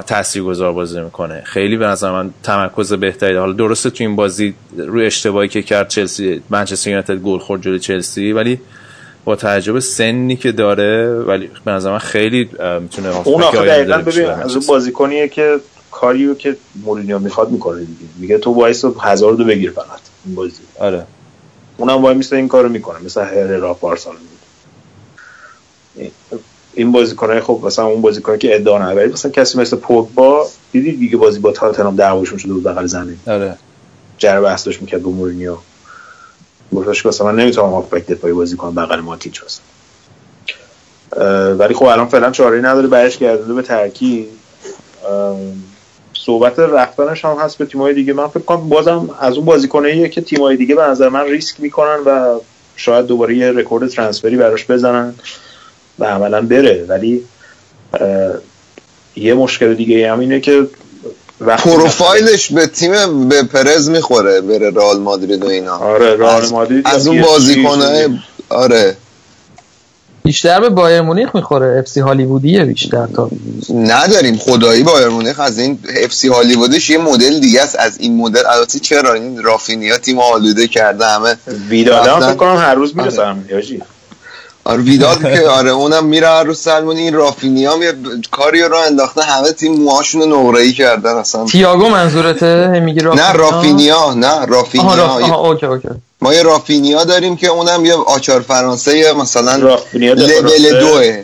تاثیرگذار 0.07 0.73
بازی 0.73 1.01
می‌کنه. 1.01 1.41
خیلی 1.45 1.77
به 1.77 1.85
نظر 1.87 2.11
من 2.11 2.29
تمرکز 2.43 2.93
بهتری 2.93 3.35
حالا 3.35 3.53
درسته 3.53 3.89
تو 3.89 4.03
این 4.03 4.15
بازی 4.15 4.53
روی 4.77 5.05
اشتباهی 5.05 5.47
که 5.47 5.61
کرد 5.61 5.87
چلسی 5.87 6.41
منچستر 6.49 6.89
یونایتد 6.89 7.15
گل 7.15 7.39
خورد 7.39 7.61
جلوی 7.61 7.79
چلسی 7.79 8.31
ولی 8.31 8.59
با 9.25 9.35
تعجب 9.35 9.79
سنی 9.79 10.35
که 10.35 10.51
داره 10.51 11.09
ولی 11.09 11.49
به 11.65 11.71
نظر 11.71 11.91
من 11.91 11.97
خیلی 11.97 12.49
می‌تونه 12.81 13.27
اون 13.27 13.43
آخه 13.43 13.65
دقیقا 13.65 13.97
ببین 13.97 14.25
از 14.25 14.55
اون 14.55 14.65
بازیکنیه 14.67 15.27
که 15.27 15.59
کاریو 15.91 16.33
که 16.33 16.57
مورینیو 16.83 17.19
می‌خواد 17.19 17.51
می‌کنه 17.51 17.79
دیگه. 17.79 18.05
میگه 18.19 18.37
تو 18.37 18.51
وایسا 18.51 18.85
یک 19.01 19.33
دو 19.33 19.43
بگیر 19.43 19.71
فقط 19.71 19.99
این 20.25 20.35
بازی. 20.35 20.61
آره. 20.79 21.05
اونم 21.77 22.01
وای 22.01 22.15
میسته 22.15 22.35
این 22.35 22.47
کارو 22.47 22.69
می‌کنه 22.69 22.99
مثلا 22.99 23.23
هررا 23.23 23.73
پارسال 23.73 24.15
این 26.73 26.91
بازیکنای 26.91 27.39
خب 27.39 27.61
مثلا 27.63 27.85
اون 27.85 28.01
بازیکن 28.01 28.37
که 28.37 28.55
ادعا 28.55 28.79
نداره 28.79 29.07
مثلا 29.07 29.31
کسی 29.31 29.57
مثل 29.57 29.77
پوگبا 29.77 30.47
دیدی 30.71 30.91
دیگه 30.91 31.17
بازی 31.17 31.39
با 31.39 31.51
تاتنهام 31.51 31.95
دعواشون 31.95 32.37
شده 32.37 32.53
بود 32.53 32.63
بغل 32.63 32.85
زمین؟ 32.85 33.17
آره. 33.27 33.57
جر 34.17 34.41
بحث 34.41 34.65
داشت 34.65 34.81
می‌کرد 34.81 35.03
با 35.03 35.11
مورینیو. 35.11 35.55
گفتش 36.73 37.03
که 37.03 37.09
مثلا 37.09 37.31
نمی‌تونم 37.31 37.69
هافبک 37.69 38.07
دفاعی 38.07 38.33
بازی 38.33 38.57
کنم 38.57 38.75
بغل 38.75 38.99
ماتیچ 38.99 39.41
هست 39.43 39.61
ولی 41.59 41.73
خب 41.73 41.85
الان 41.85 42.07
فعلا 42.07 42.31
چاره 42.31 42.61
نداره 42.61 42.87
برش 42.87 43.17
گردونده 43.17 43.53
به 43.53 43.61
ترکی 43.61 44.27
صحبت 46.13 46.59
رفتنش 46.59 47.25
هم 47.25 47.37
هست 47.39 47.57
به 47.57 47.65
تیمای 47.65 47.93
دیگه. 47.93 48.13
من 48.13 48.27
فکر 48.27 48.43
کنم 48.43 48.69
بازم 48.69 49.09
از 49.19 49.35
اون 49.35 49.45
بازیکناییه 49.45 50.09
که 50.09 50.21
تیمای 50.21 50.57
دیگه 50.57 50.75
به 50.75 50.81
نظر 50.81 51.09
من 51.09 51.25
ریسک 51.25 51.59
می‌کنن 51.59 51.97
و 52.05 52.39
شاید 52.75 53.05
دوباره 53.05 53.37
یه 53.37 53.51
رکورد 53.51 53.87
ترانسفری 53.87 54.37
براش 54.37 54.65
بزنن 54.65 55.13
و 55.99 56.05
عملا 56.05 56.41
بره. 56.41 56.85
ولی 56.89 57.23
یه 59.15 59.33
مشکل 59.33 59.73
دیگه 59.73 60.11
هم 60.11 60.19
اینه 60.19 60.39
که 60.39 60.67
پروفایلش 61.39 62.51
به 62.51 62.67
تیم 62.67 63.29
به 63.29 63.43
پرز 63.43 63.89
می‌خوره 63.89 64.41
بره 64.41 64.69
رئال 64.69 64.99
مادرید 64.99 65.43
و 65.43 65.47
اینا. 65.47 65.77
آره 65.77 66.15
رئال 66.15 66.49
مادرید 66.49 66.87
از 66.87 67.07
اون 67.07 67.21
بازیکنه 67.21 68.19
آره. 68.49 68.97
بیشتر 70.23 70.59
به 70.59 70.69
بایر 70.69 71.01
مونیخ 71.01 71.35
می‌خوره 71.35 71.79
اف 71.79 71.87
سی 71.87 71.99
هالیوودیه 71.99 72.65
بیشتر 72.65 73.07
تا. 73.15 73.29
نداریم 73.75 74.37
خدایی 74.37 74.83
بایر 74.83 75.07
مونیخ 75.07 75.39
از 75.39 75.59
این 75.59 75.79
اف 76.03 76.13
سی 76.13 76.27
هالیوودش 76.27 76.89
یه 76.89 76.97
مدل 76.97 77.39
دیگه 77.39 77.61
است. 77.61 77.75
از 77.79 77.97
این 77.97 78.17
مدل 78.17 78.45
البته 78.45 78.79
چرا؟ 78.79 79.13
این 79.13 79.43
رافینیا 79.43 79.97
تیم 79.97 80.19
آلوده 80.19 80.67
کرده 80.67 81.05
همه 81.05 81.37
ویدال 81.69 82.09
هم 82.09 82.19
فکر 82.19 82.35
کنم 82.35 82.57
هر 82.57 82.75
روز 82.75 82.97
می‌رسم 82.97 83.43
آره. 83.51 83.81
ویدال 84.65 85.15
که 85.35 85.47
آره 85.59 85.69
اونم 85.71 86.05
میره 86.05 86.27
هر 86.27 86.43
روز 86.43 86.59
سلمونی 86.59 87.01
این 87.01 87.13
رافینیا 87.13 87.77
یه 87.77 87.93
کاری 88.31 88.61
رو 88.61 88.77
انداخته 88.77 89.21
همه 89.21 89.51
تیم 89.51 89.73
موهاشون 89.73 90.21
رو 90.21 90.27
نقره‌ای 90.27 90.73
کردن 90.73 91.15
اصلا. 91.15 91.45
تییاگو 91.45 91.89
منظورته؟ 91.89 92.79
میگی 92.79 92.99
رافینیا 92.99 93.27
نه 93.27 93.33
رافینیا 93.33 94.13
نه 94.13 94.45
رافینیا. 94.45 94.87
آها 94.87 95.19
آها 95.23 95.47
okay 95.49 95.65
okay. 95.65 95.89
ما 96.21 96.33
یه 96.33 96.43
رافینیا 96.43 97.03
داریم 97.03 97.35
که 97.35 97.47
اونم 97.47 97.85
یه 97.85 97.93
آچار 97.93 98.41
فرانسه 98.41 99.13
مثلا 99.13 99.77
لول 99.93 100.79
دوه. 100.79 101.23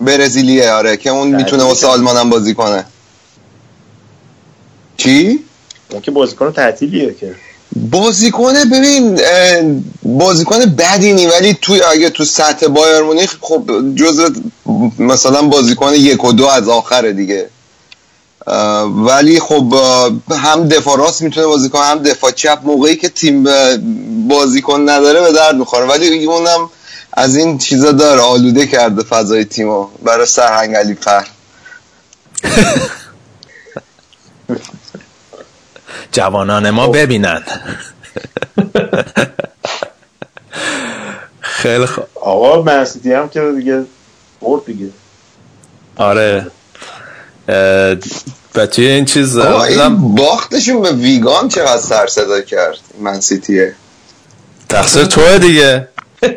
برزیلیه 0.00 0.72
آره 0.72 0.96
که 0.96 1.10
اون 1.10 1.28
می‌تونه 1.28 1.62
واسه 1.64 1.86
آلمان 1.86 2.16
هم 2.16 2.30
بازی 2.30 2.54
کنه. 2.54 2.84
چی؟ 4.96 5.44
اون 5.90 6.00
که 6.00 6.10
بازیکن 6.10 6.52
تعطیلیه 6.52 7.14
که. 7.14 7.34
بازیکن 7.76 8.52
ببین 8.52 9.20
بازیکن 10.02 10.58
بدی 10.58 11.12
نی 11.12 11.26
ولی 11.26 11.58
توی 11.62 11.82
اگه 11.82 12.10
تو 12.10 12.24
سطح 12.24 12.66
بایر 12.66 13.02
مونیخ 13.02 13.36
خب 13.40 13.70
جزء 13.94 14.28
مثلا 14.98 15.42
بازیکن 15.42 15.94
یک 15.94 16.24
و 16.24 16.32
دو 16.32 16.46
از 16.46 16.68
آخره 16.68 17.12
دیگه. 17.12 17.50
ولی 18.86 19.40
خب 19.40 19.74
هم 20.30 20.68
دفاع 20.68 20.98
راست 20.98 21.22
می‌تونه 21.22 21.46
بازی 21.46 21.68
کنه 21.68 21.84
هم 21.84 21.98
دفاع 21.98 22.30
چپ. 22.30 22.58
موقعی 22.64 22.96
که 22.96 23.08
تیم 23.08 23.44
بازیکن 24.28 24.88
نداره 24.88 25.20
به 25.20 25.32
درد 25.32 25.56
می‌خوره. 25.56 25.86
ولی 25.86 26.24
اونم 26.24 26.70
از 27.12 27.36
این 27.36 27.58
چیزا 27.58 27.92
داره 27.92 28.20
آلوده 28.20 28.66
کرده 28.66 29.02
فضای 29.02 29.44
تیمو. 29.44 29.86
برای 30.02 30.26
سرهنگ 30.26 30.74
علی 30.74 30.94
فر 30.94 31.26
جوانان 36.12 36.70
ما 36.70 36.88
ببینن. 36.88 37.42
خیلی 41.40 41.86
خوب 41.86 42.04
آقا 42.14 42.62
منسیتی 42.62 43.12
هم 43.12 43.28
که 43.28 43.52
دیگه 43.58 43.84
برد 44.40 44.64
دیگه. 44.64 44.88
آره. 45.96 46.46
و 48.54 48.66
توی 48.66 48.86
این 48.86 49.04
چیز 49.04 49.36
این 49.36 50.14
باختشون 50.14 50.82
به 50.82 50.92
ویگان 50.92 51.48
چقدر 51.48 51.80
سر 51.80 52.06
صدا 52.06 52.40
کرد 52.40 52.78
منسیتیه 53.00 53.74
تقصیر 54.68 55.04
توه 55.04 55.38
دیگه. 55.38 55.88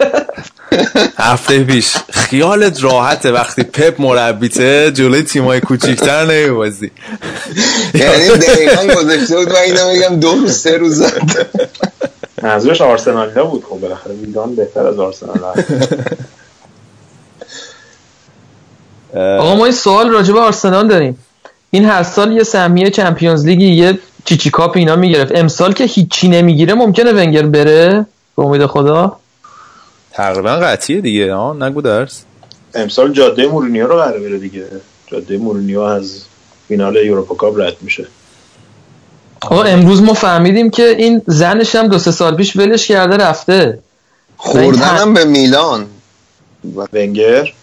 هفته 1.17 1.63
پیش. 1.63 1.95
خیالت 2.11 2.83
راحته 2.83 3.31
وقتی 3.31 3.63
پپ 3.63 4.01
مربیته 4.01 4.91
جلوی 4.91 5.21
تیمای 5.21 5.61
کوچیکتر 5.61 6.25
نمیبازی. 6.25 6.91
یعنی 7.93 8.29
دقیقا 8.29 9.01
گذاشته 9.01 9.37
بود 9.37 9.51
و 9.51 9.55
اینا 9.55 9.91
میگم 9.91 10.19
دو 10.19 10.31
روز 10.31 10.57
سه 10.57 10.77
روز 10.77 10.95
زد. 10.95 11.47
منظورش 12.43 12.81
آرسنالی 12.81 13.41
بود 13.41 13.63
خب 13.69 13.79
بالاخره 13.79 14.13
ویگان 14.13 14.55
بهتر 14.55 14.87
از 14.87 14.99
آرسنال 14.99 15.39
آقا 19.13 19.55
ما 19.55 19.65
این 19.65 19.73
سوال 19.73 20.09
راجع 20.09 20.33
به 20.33 20.39
آرسنال 20.39 20.87
داریم. 20.87 21.17
این 21.71 21.85
هر 21.85 22.03
سال 22.03 22.31
یه 22.31 22.43
سهمیه 22.43 22.89
چمپیونز 22.89 23.45
لیگی 23.45 23.65
یه 23.65 23.99
چیچی 24.25 24.49
کاپ 24.49 24.77
اینا 24.77 24.95
می‌گرفت. 24.95 25.35
امسال 25.35 25.73
که 25.73 25.83
هیچی 25.83 26.27
نمی‌گیره 26.27 26.73
ممکنه 26.73 27.11
ونگر 27.11 27.45
بره؟ 27.45 28.05
به 28.37 28.43
امید 28.43 28.65
خدا. 28.65 29.20
تقریبا 30.13 30.55
قطعیه 30.55 31.01
دیگه 31.01 31.33
ها 31.33 31.53
نگو 31.53 31.81
درس. 31.81 32.23
امسال 32.75 33.13
جاده 33.13 33.47
مورینیو 33.47 33.87
رو 33.87 33.95
قراره 33.95 34.19
بره 34.19 34.37
دیگه. 34.37 34.65
جاده 35.07 35.37
مورینیو 35.37 35.79
از 35.79 36.23
فینال 36.67 36.95
یوروپا 36.95 37.35
کاپ 37.35 37.59
رد 37.59 37.75
میشه. 37.81 38.07
آقا 39.41 39.63
امروز 39.63 40.01
ما 40.01 40.13
فهمیدیم 40.13 40.69
که 40.69 40.83
این 40.83 41.21
زنش 41.27 41.75
هم 41.75 41.87
دو 41.87 41.99
سه 41.99 42.11
سال 42.11 42.35
پیش 42.35 42.55
ولش 42.55 42.87
کرده 42.87 43.17
رفته. 43.17 43.79
خوردنم 44.37 45.13
به 45.13 45.25
میلان. 45.25 45.85
ونگر؟ 46.93 47.53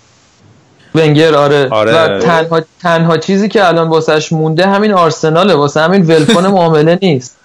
ونگر 0.94 1.34
آره, 1.34 1.68
آره. 1.68 1.92
و 1.92 2.20
تنها, 2.20 2.60
تنها 2.82 3.16
چیزی 3.16 3.48
که 3.48 3.68
الان 3.68 3.88
واسهش 3.88 4.32
مونده 4.32 4.66
همین 4.66 4.92
آرسناله 4.92 5.54
واسه 5.54 5.80
همین 5.80 6.06
ولکن 6.06 6.46
معامله 6.46 6.98
نیست. 7.02 7.37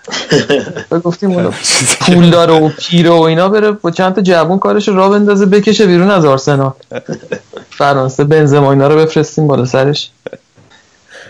گفتیم 1.03 1.53
پول 2.01 2.29
داره 2.29 2.53
و 2.53 2.69
پیره 2.79 3.09
و 3.09 3.21
اینا 3.21 3.49
بره 3.49 3.71
با 3.71 3.91
چند 3.91 4.15
تا 4.15 4.21
جوون 4.21 4.59
کارش 4.59 4.87
را 4.87 5.09
بندازه 5.09 5.45
بکشه 5.45 5.85
بیرون 5.85 6.11
از 6.11 6.25
آرسنال. 6.25 6.73
فرانسه 7.69 8.23
بنزما 8.23 8.71
اینا 8.71 8.87
رو 8.87 8.95
بفرستیم 8.95 9.47
بالا 9.47 9.65
سرش. 9.65 10.09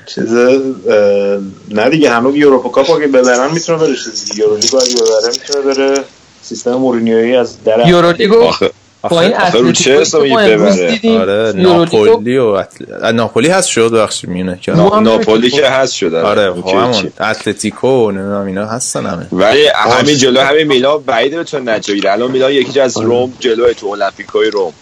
چیز 0.05 0.34
نه 1.71 1.89
دیگه 1.89 2.09
هنوز 2.09 2.36
یوروپا 2.36 2.69
کاپ 2.69 2.91
اگه 2.91 3.07
ببرن 3.07 3.51
می‌تونه 3.51 3.78
بره 3.78 3.95
چیز 3.95 4.39
یورولیگ 4.39 4.76
اگه 4.76 4.95
ببره 4.95 5.32
می‌تونه 5.32 5.65
بره. 5.65 6.03
سیستم 6.41 6.74
مورینیویی 6.74 7.36
از 7.36 7.63
در 7.63 7.88
یورولیگو 7.88 8.51
با 9.10 9.22
این 9.22 9.34
آخه 9.34 9.58
رو 9.58 9.72
چه 9.72 10.01
حسابی 10.01 10.36
ببره؟ 10.36 10.99
آره 11.20 11.54
ناپولی 11.56 12.38
و 12.38 12.43
اتل... 12.43 13.12
ناپولی 13.12 13.49
هست 13.49 13.68
شد 13.68 13.91
بخش 13.91 14.26
میونه 14.26 14.60
که 14.62 14.72
ناپولی 14.72 15.49
که 15.49 15.68
هست 15.68 15.93
شده. 15.93 16.22
آره 16.22 16.54
خب 16.54 16.68
همون 16.68 17.12
اتلتیکو 17.20 18.12
نمی‌دونم 18.12 18.45
اینا 18.45 18.66
هستن 18.66 19.06
همه. 19.06 19.28
ولی 19.32 19.68
همین 19.68 20.18
جلو 20.18 20.41
همین 20.41 20.68
میلان 20.68 21.04
بعید 21.04 21.36
بتونه 21.36 21.72
نجاییره 21.72 22.12
الان 22.12 22.32
میلان 22.32 22.51
یکی 22.51 22.80
از 22.80 22.97
روم 22.97 23.34
جلوی 23.39 23.74
تو 23.74 23.88
المپیکوی 23.88 24.49
روم. 24.49 24.74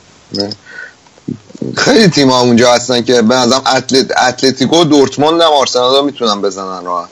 خیلی 1.77 2.07
تیم 2.07 2.29
ها 2.29 2.41
اونجا 2.41 2.73
هستن 2.73 3.01
که 3.01 3.21
به 3.21 3.35
نظرم 3.35 3.61
اتلت... 3.75 4.11
اتلتیکو 4.27 4.83
دورتموند 4.83 5.41
هم 5.41 5.51
آرسنال 5.51 6.05
می‌تونن 6.05 6.41
بزنن 6.41 6.85
راحت. 6.85 7.09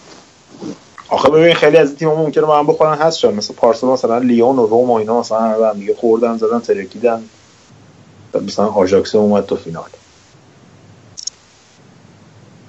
آخه 1.10 1.30
ببین 1.30 1.53
خیلی 1.53 1.78
از 1.78 1.95
تیم 1.95 2.10
ممکنه 2.10 2.43
با 2.43 2.60
هم 2.60 2.68
بخورن 2.68 2.97
هست 2.97 3.18
شد 3.18 3.34
مثل 3.34 3.53
پارسال 3.53 3.89
مثلا 3.89 4.18
لیون 4.18 4.60
و 4.60 4.68
روم 4.68 4.89
و 4.89 4.93
اینا 4.93 5.20
مثلا 5.20 5.70
هم 5.70 5.80
دیگه 5.80 5.95
خوردن 5.95 6.38
زدن 6.38 6.60
ترکیدن. 6.60 7.24
مثلا 8.47 8.66
آژاکس 8.66 9.16
اومد 9.16 9.45
تو 9.45 9.55
فینال. 9.55 9.89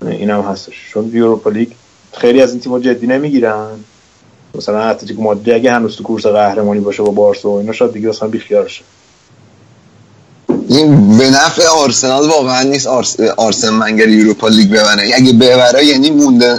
این 0.03 0.30
هم 0.30 0.41
هستش. 0.41 0.91
چون 0.93 1.11
یوروپا 1.14 1.51
لیگ 1.51 1.68
خیلی 2.12 2.43
از 2.43 2.51
این 2.51 2.61
تیم‌ها 2.61 2.78
جدی 2.78 3.07
نمی‌گیرن. 3.07 3.68
مثلا 4.55 4.82
اتلتیکو 4.82 5.22
مادرید 5.22 5.55
اگه 5.55 5.72
هنوز 5.72 5.97
تو 5.97 6.03
کورس 6.03 6.26
قهرمانی 6.26 6.80
باشه 6.80 7.03
با 7.03 7.11
بارسا 7.11 7.49
و 7.49 7.59
اینا 7.59 7.72
شاید 7.72 7.93
دیگه 7.93 8.09
مثلا 8.09 8.28
بیخیال 8.28 8.68
شه. 8.68 8.84
این 10.68 11.18
به 11.18 11.30
نفع 11.30 11.66
آرسنال 11.66 12.28
واقعا 12.28 12.62
نیست 12.62 12.86
آرس... 12.86 13.20
آرسن 13.20 13.70
ونگر 13.70 14.09
یوروپا 14.09 14.49
لیگ 14.49 14.70
ببره. 14.70 15.11
اگه 15.14 15.32
ببره 15.32 15.84
یعنی 15.84 16.11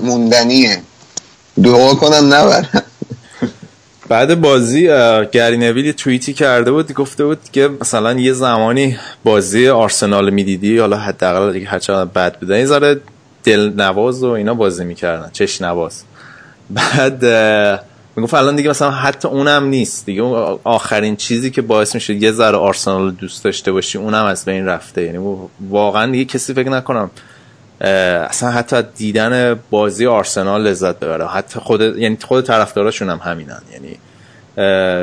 موندنیه. 0.02 0.82
دعا 1.64 1.94
کنم 1.96 2.34
نبرن 2.34 2.66
بعد 4.08 4.42
بازی 4.42 4.88
گری 5.32 5.58
نویل 5.58 5.92
توییتی 5.92 6.34
کرده 6.34 6.72
بود 6.72 6.94
گفته 6.94 7.26
بود 7.26 7.40
که 7.52 7.70
مثلا 7.82 8.14
یه 8.14 8.34
زمانی 8.34 8.98
بازی 9.24 9.68
آرسنال 9.68 10.30
می‌دیدی 10.30 10.78
حالا 10.78 10.98
حداقل 10.98 11.54
دیگه 11.54 11.68
هر 11.68 11.80
چقدر 11.80 12.06
بد 12.06 12.40
بودن 12.40 12.58
یه 12.58 12.66
ذره 12.66 13.02
دل 13.44 13.74
نواز 13.76 14.24
و 14.24 14.30
اینا 14.30 14.54
بازی 14.54 14.86
می‌کردن 14.86 15.30
چش 15.34 15.62
نواز 15.62 16.04
بعد 16.70 17.26
می‌گفت 18.16 18.34
الان 18.34 18.56
دیگه 18.56 18.70
مثلا 18.70 18.92
حتی 18.92 19.28
اونم 19.28 19.64
نیست. 19.66 20.06
دیگه 20.06 20.22
آخرین 20.64 21.16
چیزی 21.16 21.52
که 21.52 21.62
باعث 21.62 21.96
میشه 21.96 22.14
یه 22.14 22.32
ذره 22.32 22.58
آرسنال 22.58 23.12
دوست 23.12 23.44
داشته 23.44 23.72
باشی 23.72 23.98
اونم 23.98 24.26
از 24.26 24.46
بین 24.46 24.66
رفته. 24.66 25.04
یعنی 25.04 25.20
واقعا 25.70 26.12
دیگه 26.12 26.26
کسی 26.26 26.54
فکر 26.54 26.70
نکنم 26.70 27.12
اصلا 27.82 28.52
حتی 28.52 28.82
دیدن 28.96 29.60
بازی 29.70 30.06
آرسنال 30.06 30.68
لذت 30.68 31.00
ببره. 31.00 31.28
حتی 31.28 31.60
خود 31.60 31.82
یعنی 31.82 32.18
خود 32.28 32.46
طرفداراشون 32.46 33.10
هم 33.10 33.20
همینن. 33.24 33.62
یعنی 33.74 33.98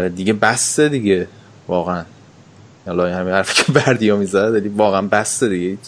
دیگه 0.08 0.32
بسته 0.32 0.88
دیگه. 0.88 1.26
واقعا. 1.68 2.04
حالا 2.86 3.14
همین 3.16 3.34
حرفی 3.34 3.64
که 3.64 3.72
بردیا 3.72 4.16
می‌زد 4.16 4.52
ولی 4.52 4.68
واقعا 4.68 5.02
بسته 5.02 5.48
دیگه. 5.48 5.78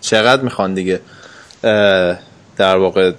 چقدر 0.00 0.42
می‌خوان 0.42 0.74
دیگه 0.74 1.00
در 2.56 2.76
واقع 2.76 3.12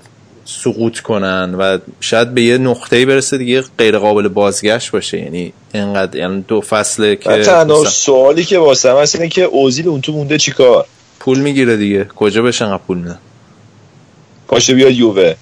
سقوط 0.46 1.00
کنن 1.00 1.56
و 1.56 1.78
شاید 2.00 2.34
به 2.34 2.42
یه 2.42 2.58
نقطه‌ای 2.58 3.06
برسه 3.06 3.38
دیگه 3.38 3.64
غیر 3.78 3.98
قابل 3.98 4.28
بازگشت 4.28 4.92
باشه. 4.92 5.20
یعنی 5.20 5.54
اینقدر 5.74 6.20
یعنی 6.20 6.46
دو 6.48 6.62
فصله 6.62 7.16
که 7.16 7.42
تنها 7.42 7.84
سوالی 7.84 8.46
که 8.46 8.58
واسه 8.58 8.94
من 8.94 9.06
اینه 9.14 9.30
که 9.30 9.44
اوزیل 9.44 9.88
اون 9.88 10.02
تو 10.02 10.12
مونده 10.12 10.38
چیکار 10.38 10.86
پول 11.28 11.40
می‌گیره 11.40 11.78
دیگه. 11.78 12.04
کجا 12.16 12.42
بهش 12.42 12.62
انقدر 12.62 12.82
پول 12.88 12.98
میدن؟ 12.98 13.18
پاشه 14.48 14.74
بیاد 14.74 14.92
یووه. 14.92 15.36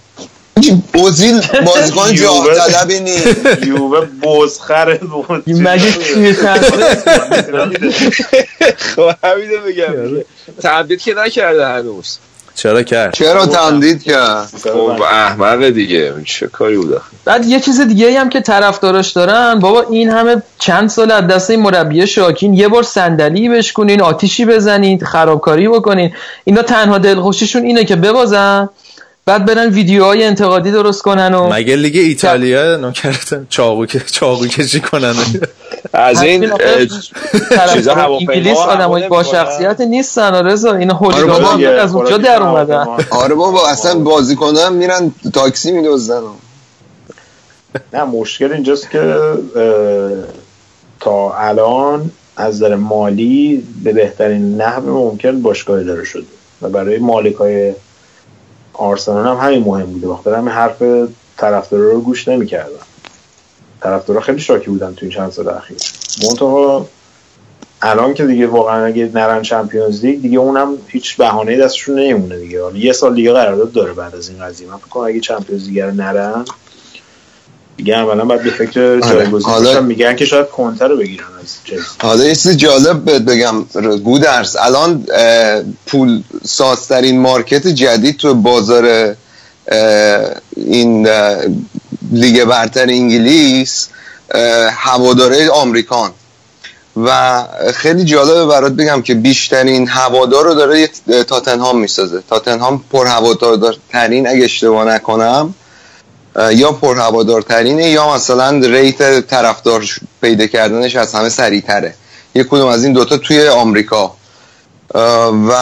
اوزیل 0.95 1.41
بازیکن 1.65 2.13
جاه 2.13 2.55
طلبی 2.55 2.99
نیست. 2.99 3.65
یووه 3.65 4.05
بزخره 4.21 4.99
مگه 5.47 5.91
توی 5.91 6.33
خب 8.95 9.11
همینو 9.23 9.57
بگم. 9.67 10.23
تمدید 10.61 11.01
که 11.01 11.13
نکرده 11.13 11.67
هنوز 11.67 12.17
چرا 12.55 12.83
کرد؟ 12.83 13.13
چرا 13.13 13.45
تمدید 13.45 14.03
کرد؟ 14.03 14.49
خب 14.63 15.01
احمق 15.01 15.69
دیگه. 15.69 16.13
چه 16.25 16.47
کاری 16.47 16.77
بود؟ 16.77 17.01
بعد 17.25 17.45
یه 17.45 17.59
چیز 17.59 17.81
دیگه 17.81 18.19
هم 18.19 18.29
که 18.29 18.41
طرفداراش 18.41 19.11
دارن 19.11 19.59
بابا 19.59 19.81
این 19.89 20.09
همه 20.09 20.41
چند 20.59 20.89
سال 20.89 21.11
از 21.11 21.27
دست 21.27 21.49
این 21.49 21.61
مربی 21.61 22.07
شاکین 22.07 22.53
یه 22.53 22.67
بار 22.67 22.83
صندلی 22.83 23.49
بشکنین 23.49 24.01
آتیشی 24.01 24.45
بزنید 24.45 25.03
خرابکاری 25.03 25.67
بکنین. 25.67 26.11
اینا 26.43 26.61
تنها 26.61 26.97
دلخوشیشون 26.97 27.63
اینه 27.63 27.83
که 27.83 27.95
ببازن. 27.95 28.69
بعد 29.27 29.45
برن 29.45 29.69
ویدیوهای 29.69 30.23
انتقادی 30.23 30.71
درست 30.71 31.01
کنن 31.01 31.33
و 31.33 31.53
مگه 31.53 31.75
لیگ 31.75 31.95
ایتالیا 31.95 32.77
نکردن 32.77 33.47
چاقو 33.49 33.85
چاقو 33.85 34.47
کشی 34.47 34.79
کنن؟ 34.79 35.13
از 35.93 36.21
این 36.21 36.51
چیزا 37.73 37.93
انگلیس 37.93 38.57
آدمای 38.57 39.07
با 39.07 39.23
شخصیت 39.23 39.81
نیستن 39.81 40.45
رضا 40.45 40.75
اینا 40.75 40.93
هولیگان 40.93 41.63
از 41.65 41.95
اونجا 41.95 42.17
در 42.17 42.43
اومدن. 42.43 42.87
آره 43.09 43.35
بابا 43.35 43.67
اصلا 43.67 43.99
بازیکنان 43.99 44.73
میرن 44.73 45.11
تاکسی 45.33 45.71
میدزدن 45.71 46.21
نه 47.93 48.03
مشکل 48.03 48.51
اینجاست 48.51 48.91
که 48.91 49.15
تا 50.99 51.33
الان 51.33 52.11
از 52.37 52.55
نظر 52.55 52.75
مالی 52.75 53.67
به 53.83 53.93
بهترین 53.93 54.61
نحو 54.61 54.89
ممکن 54.89 55.41
باشگاه 55.41 55.83
داره 55.83 56.03
شده. 56.03 56.25
و 56.61 56.69
برای 56.69 56.97
مالک 56.97 57.35
های 57.35 57.73
آرسنال 58.77 59.27
هم 59.27 59.47
همین 59.47 59.63
مهم 59.63 59.85
بوده. 59.85 60.07
وقتی 60.07 60.29
همین 60.29 60.53
حرف 60.53 60.83
طرفدارا 61.37 61.91
رو 61.91 62.01
گوش 62.01 62.27
نمی‌کردن 62.27 62.85
طرفدارا 63.81 64.21
خیلی 64.21 64.39
شاکی 64.39 64.69
بودن 64.69 64.93
تو 64.93 64.99
این 65.01 65.11
چند 65.11 65.31
سال 65.31 65.49
اخیر. 65.49 65.77
منتها 66.23 66.87
الان 67.81 68.13
که 68.13 68.25
دیگه 68.25 68.47
واقعا 68.47 68.85
اگه 68.85 69.11
نرن 69.13 69.41
چمپیونز 69.41 70.05
لیگ 70.05 70.21
دیگه 70.21 70.37
اونم 70.39 70.77
هیچ 70.87 71.17
بهانه 71.17 71.57
دستشون 71.57 71.99
نمیمونه 71.99 72.37
دیگه. 72.37 72.63
حالا 72.63 72.77
یه 72.77 72.93
سال 72.93 73.15
دیگه 73.15 73.31
قرارداد 73.33 73.71
داره 73.71 73.93
بعد 73.93 74.15
از 74.15 74.29
این 74.29 74.39
قضیه. 74.39 74.67
من 74.67 74.77
فکر 74.77 74.87
کنم 74.87 75.03
اگه 75.03 75.19
چمپیونز 75.19 75.67
لیگ 75.67 75.79
رو 75.79 75.91
نرن 75.91 76.45
دیگه 77.77 77.97
اولا 77.97 78.25
بعد 78.25 78.43
به 78.43 78.49
فکر 78.49 78.99
جایگزین 78.99 79.79
میگن 79.79 80.15
که 80.15 80.25
شاید 80.25 80.49
کنتر 80.49 80.87
رو 80.87 80.97
بگیرن 80.97 81.25
از 81.43 81.55
حالا 82.01 82.23
یه 82.23 82.35
چیز 82.35 82.51
جالب 82.57 83.05
بهت 83.05 83.21
بگم 83.21 83.63
گودرز 84.03 84.55
الان 84.59 85.05
پول 85.85 86.23
سازترین 86.43 87.19
مارکت 87.19 87.67
جدید 87.67 88.17
تو 88.17 88.33
بازار 88.33 89.15
این 90.57 91.07
لیگ 92.11 92.43
برتر 92.43 92.89
انگلیس 92.89 93.87
هواداره 94.71 95.49
آمریکان. 95.49 96.11
و 96.97 97.43
خیلی 97.73 98.03
جالبه 98.03 98.45
برات 98.45 98.71
بگم 98.71 99.01
که 99.01 99.13
بیشترین 99.13 99.87
هوادار 99.87 100.45
رو 100.45 100.53
داره 100.53 100.89
تاتنهام 101.27 101.79
می‌سازه. 101.79 102.23
تاتنهام 102.29 102.83
پر 102.91 103.07
هوادار 103.07 103.75
ترین 103.91 104.27
اگه 104.27 104.43
اشتباه 104.43 104.85
نکنم 104.85 105.53
یا 106.51 106.71
پر 106.71 106.97
هوادارترینه 106.97 107.89
یا 107.89 108.13
مثلا 108.13 108.49
rate 108.51 109.27
طرفدار 109.27 109.85
پیدا 110.21 110.47
کردنش 110.47 110.95
از 110.95 111.13
همه 111.13 111.29
سریعتره. 111.29 111.93
یک 112.35 112.47
کدوم 112.47 112.67
از 112.67 112.83
این 112.83 112.93
دوتا 112.93 113.17
توی 113.17 113.47
آمریکا. 113.47 114.15
و 115.49 115.53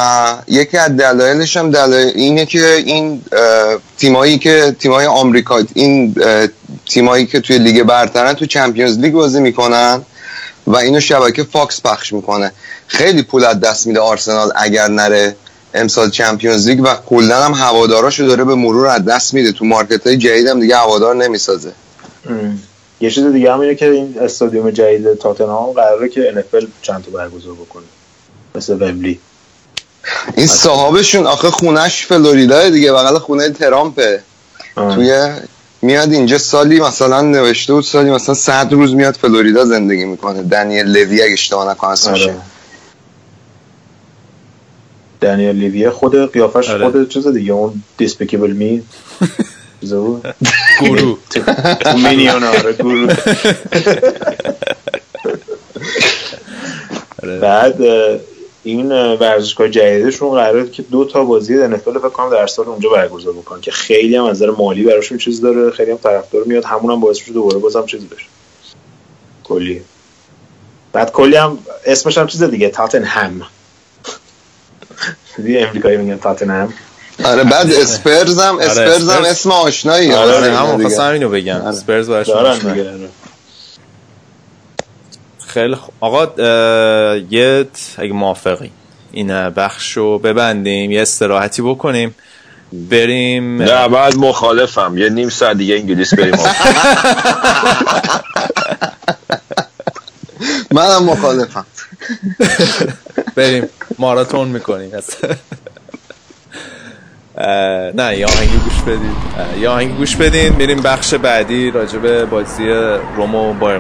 یکی 0.48 0.78
از 0.78 0.98
دلایلش 0.98 1.58
هم 1.58 1.72
دلایل 1.72 2.12
اینه 2.16 2.46
که 2.46 2.74
این 2.86 3.22
تیمایی 3.98 4.38
که 4.38 4.76
تیمای 4.80 5.06
آمریکا 5.06 5.62
این 5.74 6.16
تیمایی 6.90 7.26
که 7.26 7.40
توی 7.40 7.58
لیگ 7.58 7.84
برترن 7.84 8.34
تو 8.34 8.46
چمپیونز 8.46 8.98
لیگ 9.00 9.14
بازی 9.14 9.40
می‌کنن 9.40 10.02
و 10.68 10.76
اینو 10.76 11.00
شبکه 11.00 11.44
فاکس 11.44 11.82
پخش 11.82 12.14
می‌کنه. 12.14 12.52
خیلی 12.88 13.24
پول 13.24 13.46
از 13.46 13.60
دست 13.60 13.88
میده 13.88 14.00
آرسنال 14.00 14.52
اگر 14.56 14.88
نره. 14.88 15.36
امسال 15.74 16.10
چمپیونز 16.10 16.68
لیگ 16.68 16.82
و 16.82 16.96
کلا 17.06 17.44
هم 17.44 17.54
هواداراشو 17.54 18.24
داره 18.24 18.44
به 18.44 18.56
مرور 18.56 18.88
از 18.88 19.06
دست 19.06 19.34
میده. 19.34 19.52
تو 19.52 19.66
market 19.66 20.08
های 20.08 20.18
جدید 20.18 20.48
هم 20.48 20.60
دیگه 20.60 20.78
هوادار 20.78 21.16
نمی‌سازه. 21.16 21.72
یه 23.02 23.12
چیز 23.12 23.26
دیگه 23.26 23.54
هم 23.54 23.60
اینه 23.60 23.76
که 23.76 23.90
این 23.90 24.16
استادیوم 24.22 24.72
جدید 24.72 25.14
تاتنهام 25.14 25.72
قراره 25.72 26.10
که 26.10 26.34
NFL 26.36 26.66
چند 26.82 27.04
تا 27.04 27.12
برگزار 27.12 27.54
بکنه. 27.54 27.84
مثل 28.56 28.74
ومبلی 28.74 29.20
این 30.38 30.48
صاحبشون 30.48 31.28
آخه 31.28 31.50
خونش 31.50 32.06
فلوریدا 32.06 32.70
دیگه 32.70 32.92
بغل 32.92 33.18
خونه 33.18 33.50
ترامپه. 33.50 34.22
توی 34.76 35.30
میاد 35.82 36.12
اینجا 36.12 36.38
سالی 36.38 36.80
مثلا 36.80 37.22
نوشته 37.22 37.74
بود 37.74 37.84
سالی 37.84 38.12
مثلا 38.12 38.36
100 38.36 38.74
روز 38.74 38.94
میاد 38.94 39.16
فلوریدا 39.16 39.66
زندگی 39.66 40.06
می‌کنه. 40.06 40.44
دنیل 40.44 40.86
لوی 40.86 41.22
اگه 41.22 41.34
اشتباه 41.34 41.84
اسمشه 41.84 42.36
دنیل 45.24 45.56
لیویه 45.56 45.90
خود 45.90 46.32
قیافش 46.34 46.70
آره. 46.70 46.90
خود 46.90 47.10
چیز 47.10 47.28
دیگه 47.28 47.54
اون 47.54 47.84
دیسپیکیبل 47.98 48.52
می 48.52 48.84
چیزا 49.82 50.22
گورو 50.80 51.18
مینیون 51.96 52.44
آره 52.44 52.74
گورو 52.74 53.08
بعد 57.42 57.82
این 58.64 58.92
ورزشگاه 58.92 59.70
جدیدشون 59.70 60.32
قراره 60.32 60.70
که 60.70 60.82
دو 60.82 61.06
تا 61.06 61.24
بازی 61.24 61.68
NFL 61.68 61.78
فکر 61.78 62.10
کنم 62.10 62.30
در 62.30 62.48
سال 62.48 62.66
اونجا 62.66 62.90
برگزار 62.90 63.34
بکنن 63.34 63.62
که 63.62 63.72
خیلی 63.72 64.16
هم 64.16 64.24
از 64.24 64.42
نظر 64.42 64.52
مالی 64.52 64.84
براشون 64.84 65.18
چیز 65.18 65.42
داره 65.42 65.72
خیلی 65.72 65.92
هم 65.92 65.98
طرفدار 65.98 66.44
میاد 66.44 66.66
همون 66.66 66.92
هم 66.92 67.00
باعث 67.00 67.20
میشه 67.20 67.34
دوباره 67.34 67.58
بازم 67.58 67.86
چیز 67.86 68.02
بشه. 68.02 68.26
کلی. 69.44 69.82
بعد 70.94 71.12
کلی 71.12 71.36
هم 71.36 71.58
اسمش 71.86 72.18
هم 72.18 72.28
چیز 72.28 72.44
دیگه 72.44 72.70
تاتنهم 72.70 73.42
امریکایی 75.40 75.98
میگن 75.98 76.18
تاتنهم 76.18 76.74
آره 77.26 77.44
بعد 77.44 77.72
اسپرز 77.74 78.40
هم 78.40 78.60
اسپرز 78.60 79.10
هم 79.10 79.24
اسم 79.24 79.52
آشنایی 79.52 80.12
آره 80.14 80.34
آره 80.36 80.58
همون 80.58 80.72
دیگه. 80.78 80.84
خواستم 80.90 81.12
اینو 81.12 81.30
بگم 81.30 81.62
اسپرز 81.62 82.10
براش. 82.10 82.30
خیلی 85.48 85.76
خوب 85.76 85.94
آقا 86.00 86.24
اه، 86.44 87.20
یه 87.30 87.66
اگه 87.98 88.14
موافقی 88.14 88.72
این 89.12 89.50
بخش 89.50 89.92
رو 89.98 90.20
ببندیم 90.20 90.92
یه 90.92 91.02
استراحتی 91.02 91.62
بکنیم 91.62 92.16
بریم 92.90 93.62
نه 93.62 93.88
بعد 93.88 94.16
مخالفم 94.16 94.98
یه 94.98 95.10
نیم 95.10 95.30
ساعت 95.30 95.58
دیگه 95.58 95.76
انگلیس 95.76 96.14
بریم 96.14 96.36
منم 100.74 101.04
مخالفم. 101.04 101.66
بریم. 103.36 103.70
ماراتون 104.00 104.48
می‌کنیم. 104.48 104.92
نه 107.96 108.18
یه 108.18 108.26
آهنگی 108.26 108.58
گوش 108.58 108.82
بدید. 108.82 109.16
اه، 109.38 109.60
یه 109.60 109.70
آهنگی 109.70 109.94
گوش 109.94 110.16
بدین. 110.16 110.54
میریم 110.56 110.82
بخش 110.82 111.14
بعدی 111.14 111.72
راجع 111.72 111.98
به 112.00 112.26
بازی 112.26 112.70
روم 113.16 113.36
و 113.36 113.54
بایر 113.54 113.80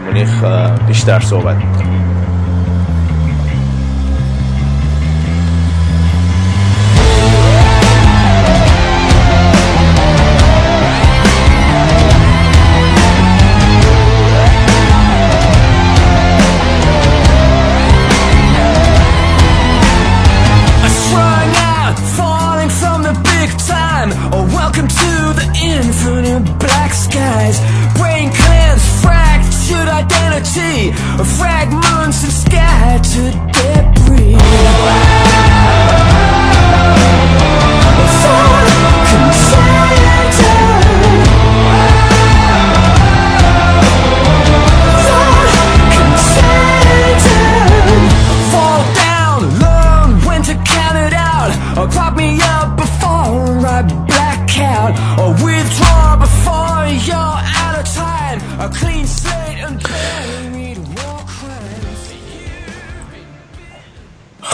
بیشتر 0.88 1.20
صحبت 1.20 1.56
می‌کنیم. 1.56 2.03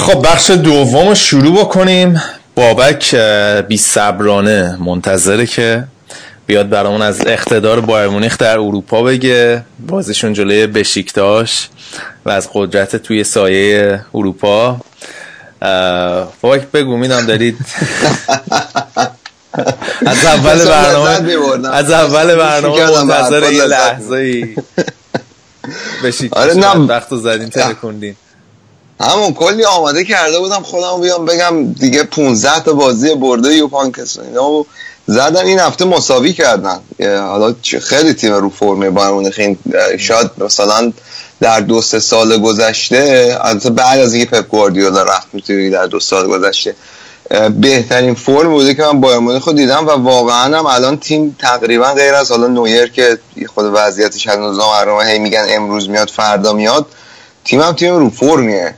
خب 0.09 0.21
بخش 0.27 0.49
دوم 0.49 1.07
رو 1.07 1.15
شروع 1.15 1.59
بکنیم. 1.59 2.21
بابک 2.55 3.15
بی 3.67 3.77
صبرانه 3.77 4.77
منتظره 4.79 5.45
که 5.45 5.83
بیاد 6.47 6.69
برامون 6.69 7.01
از 7.01 7.27
اقتدار 7.27 7.79
بایر 7.79 8.07
مونیخ 8.07 8.37
در 8.37 8.59
اروپا 8.59 9.03
بگه. 9.03 9.63
بازیشون 9.87 10.33
جلوی 10.33 10.67
بشیکتاش 10.67 11.69
و 12.25 12.29
از 12.29 12.49
قدرت 12.53 12.95
توی 12.95 13.23
سایه 13.23 14.01
اروپا. 14.13 14.77
بابک 16.41 16.71
بگو 16.73 16.97
میدم 16.97 17.25
دارید. 17.25 17.57
از 20.05 20.25
اول 20.25 20.65
برنامه. 20.65 21.69
از 21.69 21.91
اول 21.91 22.35
برنامه 22.35 23.03
منتظر 23.03 23.51
یه 23.51 23.65
لحظه 23.65 24.15
ای 24.15 24.55
بشیکتاش 26.03 26.57
آره،. 26.57 26.79
وقت 26.79 27.11
رو 27.11 27.17
زدین 27.17 27.49
ترکوندین 27.49 28.15
همون 28.99 29.33
کلی 29.33 29.65
آماده 29.65 30.03
کرده 30.03 30.39
بودم 30.39 30.63
خودم 30.63 31.01
بیام 31.01 31.25
بگم 31.25 31.73
دیگه 31.73 32.03
15 32.03 32.59
تا 32.59 32.73
بازی 32.73 33.15
برده 33.15 33.55
یوپانکس 33.55 34.19
اینا 34.19 34.51
و 34.51 34.65
زدن 35.07 35.45
این 35.45 35.59
هفته 35.59 35.85
مساوی 35.85 36.33
کردن. 36.33 36.79
حالا 36.99 37.55
خیلی 37.81 38.13
تیم 38.13 38.33
رو 38.33 38.49
فرمه 38.49 38.89
بایر 38.89 39.11
مونیخ 39.11 39.35
این 39.37 39.57
اه، 39.73 39.97
شاید 39.97 40.31
مثلا 40.37 40.93
در 41.41 41.59
دو 41.59 41.81
سه 41.81 41.99
سال 41.99 42.37
گذشته 42.37 43.37
البته 43.41 43.69
بعد 43.69 43.99
از 43.99 44.13
اینکه 44.13 44.29
پپ 44.29 44.47
گواردیولا 44.47 45.03
رفت 45.03 45.27
می‌تونی 45.33 45.69
در 45.69 45.85
دو 45.85 45.99
سال 45.99 46.27
گذشته 46.27 46.75
بهترین 47.61 48.15
فرم 48.15 48.49
بوده 48.49 48.73
که 48.73 48.83
من 48.83 49.01
بایر 49.01 49.19
مونیخ 49.19 49.43
رو 49.43 49.53
دیدم 49.53 49.87
و 49.87 49.91
واقعا 49.91 50.57
هم 50.57 50.65
الان 50.65 50.97
تیم 50.97 51.35
تقریبا 51.39 51.93
غیر 51.93 52.13
از 52.13 52.31
حالا 52.31 52.47
نویر 52.47 52.87
که 52.87 53.17
خود 53.55 53.65
وضعیتش 53.73 54.27
هنوز 54.27 54.57
نامعلومه 54.57 55.05
هی 55.05 55.19
میگن 55.19 55.45
امروز 55.49 55.89
میاد 55.89 56.09
فردا 56.09 56.53
میاد 56.53 56.85
تیم 57.45 57.61
هم 57.61 57.73
تیم 57.73 57.95
رو 57.95 58.09
فرمیه. 58.09 58.75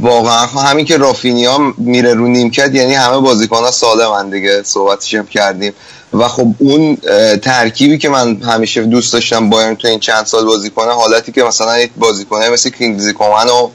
واقعا 0.00 0.46
خب 0.46 0.58
همین 0.58 0.84
که 0.84 0.96
رافینیا 0.96 1.58
میره 1.78 2.14
رو 2.14 2.28
نیمکت 2.28 2.74
یعنی 2.74 2.94
همه 2.94 3.18
بازیکن 3.18 3.56
ها 3.56 3.70
سالمن 3.70 4.30
دیگه 4.30 4.62
صحبتش 4.62 5.14
هم 5.14 5.26
کردیم. 5.26 5.72
و 6.12 6.28
خب 6.28 6.46
اون 6.58 6.96
ترکیبی 7.42 7.98
که 7.98 8.08
من 8.08 8.36
همیشه 8.42 8.82
دوست 8.82 9.12
داشتم 9.12 9.50
بایرن 9.50 9.74
تو 9.74 9.88
این 9.88 10.00
چند 10.00 10.26
سال 10.26 10.44
بازی 10.44 10.70
کنه 10.70 10.92
حالتی 10.92 11.32
که 11.32 11.42
مثلا 11.42 11.78
یک 11.78 11.90
بازیکنه 11.96 12.50
مثل 12.50 12.70
کینگزی 12.70 13.12
کومن 13.12 13.46
و 13.46 13.70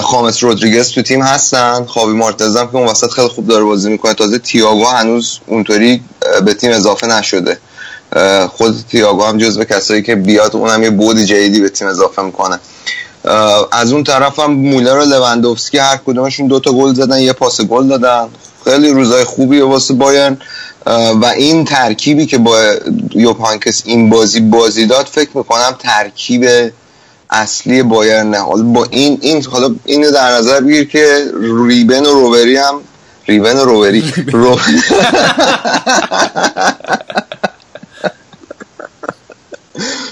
خامس 0.00 0.42
رودریگز 0.42 0.90
تو 0.90 1.02
تیم 1.02 1.22
هستن. 1.22 1.84
خاوی 1.84 2.14
مارتز 2.14 2.56
هم 2.56 2.66
که 2.66 2.76
اون 2.76 2.88
وسط 2.88 3.10
خیلی 3.10 3.28
خوب 3.28 3.46
داره 3.46 3.64
بازی 3.64 3.90
می‌کنه. 3.90 4.14
تازه 4.14 4.38
تییاگو 4.38 4.84
هنوز 4.84 5.38
اونطوری 5.46 6.02
به 6.44 6.54
تیم 6.54 6.70
اضافه 6.70 7.06
نشده. 7.06 7.58
خود 8.48 8.84
تییاگو 8.90 9.24
هم 9.24 9.38
جزو 9.38 9.64
کسایی 9.64 10.02
که 10.02 10.14
بیاد 10.14 10.56
اونم 10.56 10.82
یه 10.82 10.90
بود 10.90 11.18
جدیدی 11.18 11.60
به 11.60 11.68
تیم 11.68 11.88
اضافه 11.88 12.22
می‌کنه. 12.22 12.60
از 13.72 13.92
اون 13.92 14.04
طرف 14.04 14.38
هم 14.38 14.52
مولر 14.52 14.98
و 14.98 15.04
لوندوفسکی 15.04 15.78
هر 15.78 15.96
کدومشون 15.96 16.46
دو 16.46 16.60
تا 16.60 16.72
گل 16.72 16.94
زدن 16.94 17.20
یه 17.20 17.32
پاس 17.32 17.60
گل 17.60 17.88
دادن. 17.88 18.28
خیلی 18.64 18.90
روزای 18.90 19.24
خوبی 19.24 19.60
واسه 19.60 19.94
بایرن. 19.94 20.38
و 21.22 21.24
این 21.36 21.64
ترکیبی 21.64 22.26
که 22.26 22.38
با 22.38 22.58
یوپانکس 23.14 23.82
این 23.84 24.10
بازی 24.10 24.40
بازی 24.40 24.86
داد 24.86 25.06
فکر 25.06 25.30
می‌کنم 25.34 25.76
ترکیب 25.78 26.72
اصلی 27.30 27.82
بایرن 27.82 28.34
حالا 28.34 28.62
با 28.62 28.86
این 28.90 29.18
این 29.20 29.44
حالا 29.44 29.74
اینو 29.84 30.10
در 30.10 30.32
نظر 30.32 30.60
بگیر 30.60 30.88
که 30.88 31.24
ریبن 31.66 32.06
و 32.06 32.12
روبری 32.12 32.56
هم 32.56 32.80
ریبن 33.26 33.56
و 33.56 33.64
روبری 33.64 34.12
رو... 34.32 34.58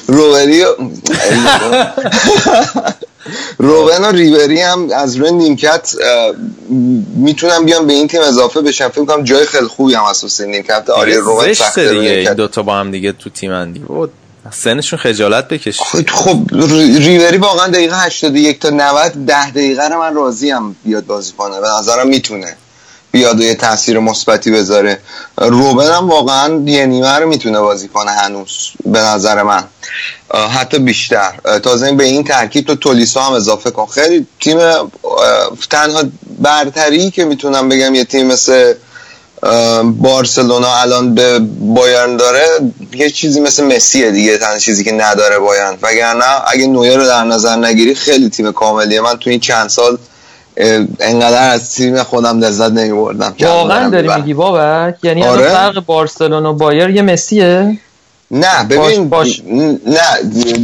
روبری 0.07 0.65
روبن 3.63 4.05
و 4.05 4.13
ریبری 4.13 4.61
هم 4.61 4.89
از 4.95 5.17
روی 5.17 5.33
نیمکت 5.33 5.93
می‌تونم 7.17 7.65
بیان 7.65 7.87
به 7.87 7.93
این 7.93 8.09
تیم 8.09 8.21
اضافه 8.21 8.61
بشن 8.61 8.89
فکر 8.89 9.05
کنم 9.05 9.25
جای 9.25 9.47
خیلی 9.47 9.67
خوبی 9.67 9.95
هم 9.95 10.05
اساس 10.05 10.41
نیمکت. 10.41 10.91
آره 10.91 11.19
روبن 11.19 11.45
زشته 11.45 11.65
سخته 11.65 11.89
دیگه. 11.89 12.01
این 12.01 12.11
نیمکت. 12.19 12.33
دوتا 12.37 12.63
با 12.63 12.75
هم 12.77 12.91
دیگه 12.91 13.13
تو 13.13 13.31
تیم 13.31 13.53
اندی 13.53 13.85
سنشون 14.51 14.99
خجالت 14.99 15.49
بکش 15.49 15.81
خب 15.81 16.39
ری- 16.53 16.99
ریبری 16.99 17.37
واقعا 17.37 17.69
دقیقه 17.69 17.97
81 18.05 18.61
تا 18.61 18.71
90 18.71 19.13
ده 19.27 19.51
دقیقه 19.51 19.89
رو 19.89 19.99
من 19.99 20.15
راضی 20.15 20.51
هم 20.51 20.77
بیاد 20.85 21.07
بازی 21.07 21.33
کنه. 21.39 21.61
به 21.61 21.67
نظرم 21.81 22.09
می‌تونه. 22.09 22.57
بیاد 23.13 23.41
و 23.41 23.43
یه 23.43 23.55
تاثیر 23.55 23.99
مثبتی 23.99 24.51
بذاره. 24.51 24.99
روبن 25.37 25.93
هم 25.93 26.09
واقعا 26.09 26.63
یه 26.67 26.87
نیمه 26.87 27.19
رو 27.19 27.29
می‌تونه 27.29 27.61
بازی 27.61 27.89
کنه 27.89 28.11
هنوز 28.11 28.71
به 28.87 28.99
نظر 28.99 29.43
من. 29.43 29.65
حتی 30.51 30.79
بیشتر. 30.79 31.33
تازه 31.63 31.93
به 31.93 32.05
این 32.05 32.25
ترکیب 32.25 32.67
تو 32.67 32.75
تولیسا 32.75 33.23
هم 33.23 33.33
اضافه 33.33 33.71
کن. 33.71 33.87
خیلی 33.87 34.27
تیم 34.41 34.59
تنها 35.71 36.03
برتری 36.39 37.11
که 37.11 37.25
می‌تونم 37.25 37.69
بگم 37.69 37.95
یه 37.95 38.05
تیم 38.05 38.27
مثل 38.27 38.75
بارسلونا 39.85 40.77
الان 40.77 41.15
به 41.15 41.39
بایرن 41.61 42.17
داره 42.17 42.47
یه 42.93 43.11
چیزی 43.11 43.41
مثل 43.41 43.65
مسیه 43.65 44.11
دیگه 44.11 44.39
تنها 44.39 44.59
چیزی 44.59 44.85
که 44.85 44.93
نداره 44.93 45.39
بایرن. 45.39 45.79
وگرنه 45.83 46.25
اگه 46.47 46.67
نویر 46.67 46.97
رو 46.97 47.05
در 47.05 47.25
نظر 47.25 47.57
نگیری 47.57 47.95
خیلی 47.95 48.29
تیم 48.29 48.53
کاملیه. 48.53 49.01
من 49.01 49.17
تو 49.17 49.31
این 49.31 49.41
چند 49.41 49.71
سال 49.71 49.99
انقدر 51.01 51.53
از 51.53 51.75
تیم 51.75 52.03
خودم 52.03 52.39
لذت 52.39 52.73
نمیبردم. 52.73 53.35
واقعا 53.41 53.89
داری 53.89 54.09
میگی 54.17 54.35
بابک 54.35 54.95
یعنی 55.03 55.23
آره. 55.23 55.49
فرق 55.49 55.85
بارسلونا 55.87 56.53
و 56.53 56.57
بایر 56.57 56.91
یه 56.91 57.03
مسیه. 57.03 57.79
نه 58.31 58.65
ببین 58.65 59.09
باش- 59.09 59.43
نه 59.87 60.05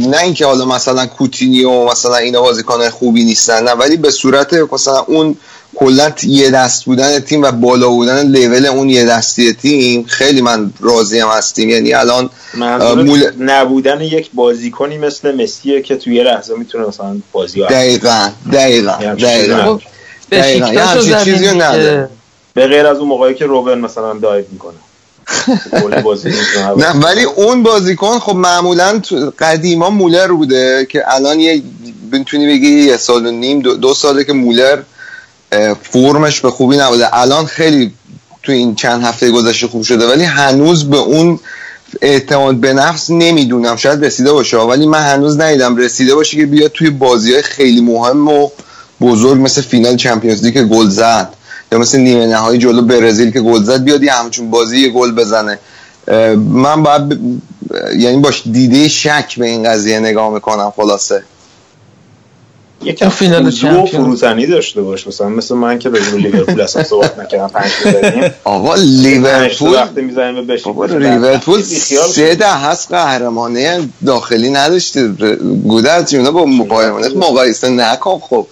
نه 0.07 0.17
اینکه 0.23 0.45
حالا 0.45 0.65
مثلا 0.65 1.05
کوتینیو 1.05 1.85
مثلا 1.85 2.15
اینا 2.17 2.41
بازیکن 2.41 2.89
خوبی 2.89 3.23
نیستن 3.23 3.63
نه 3.63 3.71
ولی 3.71 3.97
به 3.97 4.11
صورت 4.11 4.53
مثلا 4.73 4.99
اون 4.99 5.37
کلا 5.75 6.11
یه 6.23 6.51
دست 6.51 6.85
بودن 6.85 7.19
تیم 7.19 7.41
و 7.41 7.51
بالا 7.51 7.89
بودن 7.89 8.27
لول 8.27 8.65
اون 8.65 8.89
یه 8.89 9.05
دستی 9.05 9.53
تیم 9.53 10.03
خیلی 10.03 10.41
من 10.41 10.73
راضیم 10.79 11.27
از 11.27 11.53
تیم 11.53 11.69
یعنی 11.69 11.93
الان 11.93 12.29
مول- 12.95 13.33
نبودن 13.39 14.01
یک 14.01 14.29
بازیکنی 14.33 14.97
مثل 14.97 15.43
مسیه 15.43 15.81
که 15.81 15.95
توی 15.95 16.15
یه 16.15 16.23
لحظه 16.23 16.55
می‌تونه 16.55 16.87
مثلا 16.87 17.17
بازی 17.31 17.59
رو 17.61 17.67
دقیقا 17.67 18.29
دقیقا 18.53 18.91
دقیقا. 18.91 19.79
دقیقا. 20.31 20.93
رو 20.93 21.01
چیزی 21.01 21.11
رو 21.13 21.19
زدیم 21.19 21.61
نداره. 21.61 22.09
به 22.53 22.67
غیر 22.67 22.85
از 22.85 22.97
اون 22.97 23.07
موقعی 23.07 23.33
که 23.33 23.45
روبن 23.45 23.79
مثلا 23.79 24.13
دایو 24.13 24.45
می‌کنه 24.51 24.73
نه 26.77 26.91
ولی 26.91 27.23
اون 27.23 27.63
بازیکن 27.63 28.19
خب 28.19 28.35
معمولا 28.35 29.01
قدیما 29.39 29.89
مولر 29.89 30.27
بوده 30.27 30.87
که 30.89 31.03
الان 31.07 31.39
یه 31.39 31.61
بتونی 32.11 32.47
بگی 32.47 32.69
یه 32.69 32.97
سال 32.97 33.25
و 33.25 33.31
نیم 33.31 33.59
دو, 33.59 33.75
دو 33.75 33.93
ساله 33.93 34.23
که 34.23 34.33
مولر 34.33 34.79
فرمش 35.81 36.41
به 36.41 36.51
خوبی 36.51 36.77
نبوده. 36.77 37.15
الان 37.15 37.45
خیلی 37.45 37.93
تو 38.43 38.51
این 38.51 38.75
چند 38.75 39.03
هفته 39.03 39.31
گذشته 39.31 39.67
خوب 39.67 39.83
شده 39.83 40.07
ولی 40.07 40.23
هنوز 40.23 40.89
به 40.89 40.97
اون 40.97 41.39
اعتماد 42.01 42.55
به 42.55 42.73
نفس 42.73 43.09
نمی‌دونم. 43.09 43.75
شاید 43.75 44.05
رسیده 44.05 44.31
باشه 44.31 44.57
ولی 44.57 44.85
من 44.85 45.01
هنوز 45.01 45.39
ندیدم. 45.39 45.75
رسیده 45.75 46.15
باشه 46.15 46.37
که 46.37 46.45
بیاد 46.45 46.71
توی 46.71 46.89
بازی 46.89 47.33
های 47.33 47.41
خیلی 47.41 47.81
مهم 47.81 48.27
و 48.27 48.49
بزرگ 49.01 49.41
مثل 49.41 49.61
فینال 49.61 49.95
چمپیونز 49.95 50.43
لیگ 50.43 50.61
گل 50.63 50.89
زد. 50.89 51.33
یا 51.71 51.77
مثل 51.79 51.99
نیمه 51.99 52.25
نهایی 52.25 52.59
جلو 52.59 52.81
برزیل 52.81 53.31
که 53.31 53.41
گل 53.41 53.63
زد 53.63 53.83
بیاد 53.83 54.03
یه 54.03 54.13
همچون 54.13 54.51
بازی 54.51 54.79
یه 54.79 54.89
گل 54.89 55.11
بزنه. 55.11 55.59
من 56.37 56.83
باید 56.83 57.09
ب... 57.09 57.17
یعنی 57.97 58.17
باش 58.17 58.43
دیده 58.51 58.87
شک 58.87 59.35
به 59.37 59.45
این 59.45 59.63
قضیه 59.69 59.99
نگاه 59.99 60.33
می‌کنم 60.33 60.73
خلاصه. 60.75 61.23
یکم 62.83 63.09
فینال 63.09 63.43
فوزو 63.43 63.67
و 63.67 63.71
چمپیونز. 63.71 63.89
فروتنی 63.89 64.45
داشته 64.45 64.81
باش. 64.81 65.07
مثلا 65.07 65.29
مثل 65.29 65.55
من 65.55 65.79
که 65.79 65.89
راجع 65.89 66.11
به 66.11 66.17
لیورپول 66.17 66.61
اصلا 66.61 66.83
صحبت 66.83 67.19
نکردم. 67.19 67.47
پنج 67.47 67.71
تا 67.83 67.91
زدیم. 67.91 68.31
آقا 68.43 68.75
لیورپول 68.75 69.73
وقتی 69.73 70.01
می‌زنیم 70.01 70.47
به 70.47 70.59
لیورپول 70.97 71.61
سه 71.61 72.35
ده 72.35 72.53
هست 72.53 72.91
قهرمانه 72.91 73.89
داخلی 74.05 74.49
نداشته. 74.49 75.07
گودرز 75.67 76.13
اینا 76.13 76.31
با 76.31 76.45
مونیخ 76.45 77.15
مقایسه 77.15 77.69
نکن 77.69 78.19
خب. 78.19 78.47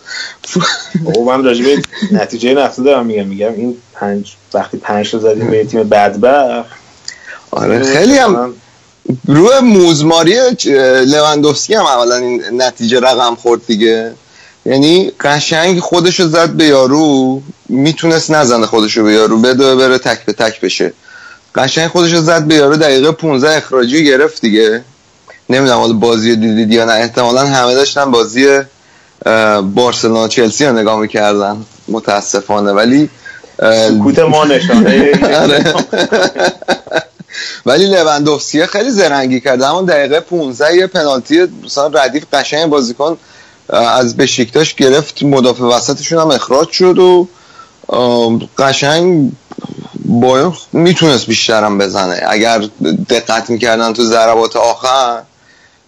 بابا 1.05 1.37
من 1.37 1.43
راجع 1.43 1.65
به 1.65 1.81
نتیجه 2.11 2.53
نفسه 2.53 2.83
دارم 2.83 3.05
میگم. 3.05 3.27
میگم 3.27 3.53
این 3.53 3.77
پنج 3.93 4.33
وقتی 4.53 4.77
پنج 4.77 5.11
تا 5.11 5.19
زدیم 5.19 5.51
به 5.51 5.65
تیم 5.65 5.83
بدبخت. 5.83 6.69
آره 7.51 7.83
خیلی 7.83 8.17
هم 8.17 8.53
روی 9.25 9.59
موزماری 9.63 10.35
لواندوفسکی 11.05 11.73
هم 11.73 11.85
اولا 11.85 12.15
این 12.15 12.43
نتیجه 12.61 12.99
رقم 12.99 13.35
خورد 13.35 13.65
دیگه. 13.67 14.11
یعنی 14.65 15.11
قشنگ 15.19 15.79
خودشو 15.79 16.27
زد 16.27 16.49
به 16.49 16.65
یارو 16.65 17.41
می‌تونست 17.69 18.31
نزنه 18.31 18.65
خودشو 18.65 19.03
به 19.03 19.13
یارو 19.13 19.37
بده 19.41 19.75
بره 19.75 19.97
تک 19.97 20.25
به 20.25 20.33
تک 20.33 20.61
بشه. 20.61 20.93
قشنگ 21.55 21.87
خودشو 21.87 22.21
زد 22.21 22.43
به 22.43 22.55
یارو 22.55 22.75
دقیقه 22.75 23.11
15 23.11 23.57
اخراجی 23.57 24.05
گرفت 24.05 24.41
دیگه. 24.41 24.81
نمی‌دونم 25.49 25.79
حالا 25.79 25.93
بازی 25.93 26.35
دیدید 26.35 26.71
یا 26.71 26.85
نه. 26.85 26.93
احتمالا 26.93 27.45
همه 27.45 27.73
داشتن 27.73 28.11
بازی 28.11 28.59
بارسلونا 29.75 30.27
چلسی 30.27 30.65
رو 30.65 30.77
نگاه 30.77 30.99
می‌کردن. 30.99 31.65
متاسفانه. 31.87 32.71
ولی 32.71 33.09
سکوت 33.59 34.19
ما 34.19 34.45
نشانه 34.45 35.19
آره. 35.41 35.73
ولی 37.65 37.85
لوندوفسکی 37.85 38.65
خیلی 38.65 38.91
زرنگی 38.91 39.39
کرد. 39.41 39.61
همون 39.61 39.85
دقیقه 39.85 40.19
15 40.19 40.75
یه 40.75 40.87
پنالتی 40.87 41.47
مثلا 41.65 41.87
ردیف 41.87 42.23
قشنگ 42.33 42.65
بازیکن 42.65 43.17
از 43.69 44.17
بشیکتاش 44.17 44.75
گرفت. 44.75 45.23
مدافع 45.23 45.63
وسطشون 45.63 46.19
هم 46.19 46.31
اخراج 46.31 46.69
شد 46.69 46.99
و 46.99 47.27
قشنگ 48.57 49.31
باید 50.05 50.53
می‌تونست 50.73 51.27
بیشترم 51.27 51.77
بزنه. 51.77 52.21
اگر 52.27 52.65
دقت 53.09 53.49
می‌کردن 53.49 53.93
تو 53.93 54.03
ضربات 54.03 54.55
آخر 54.55 55.21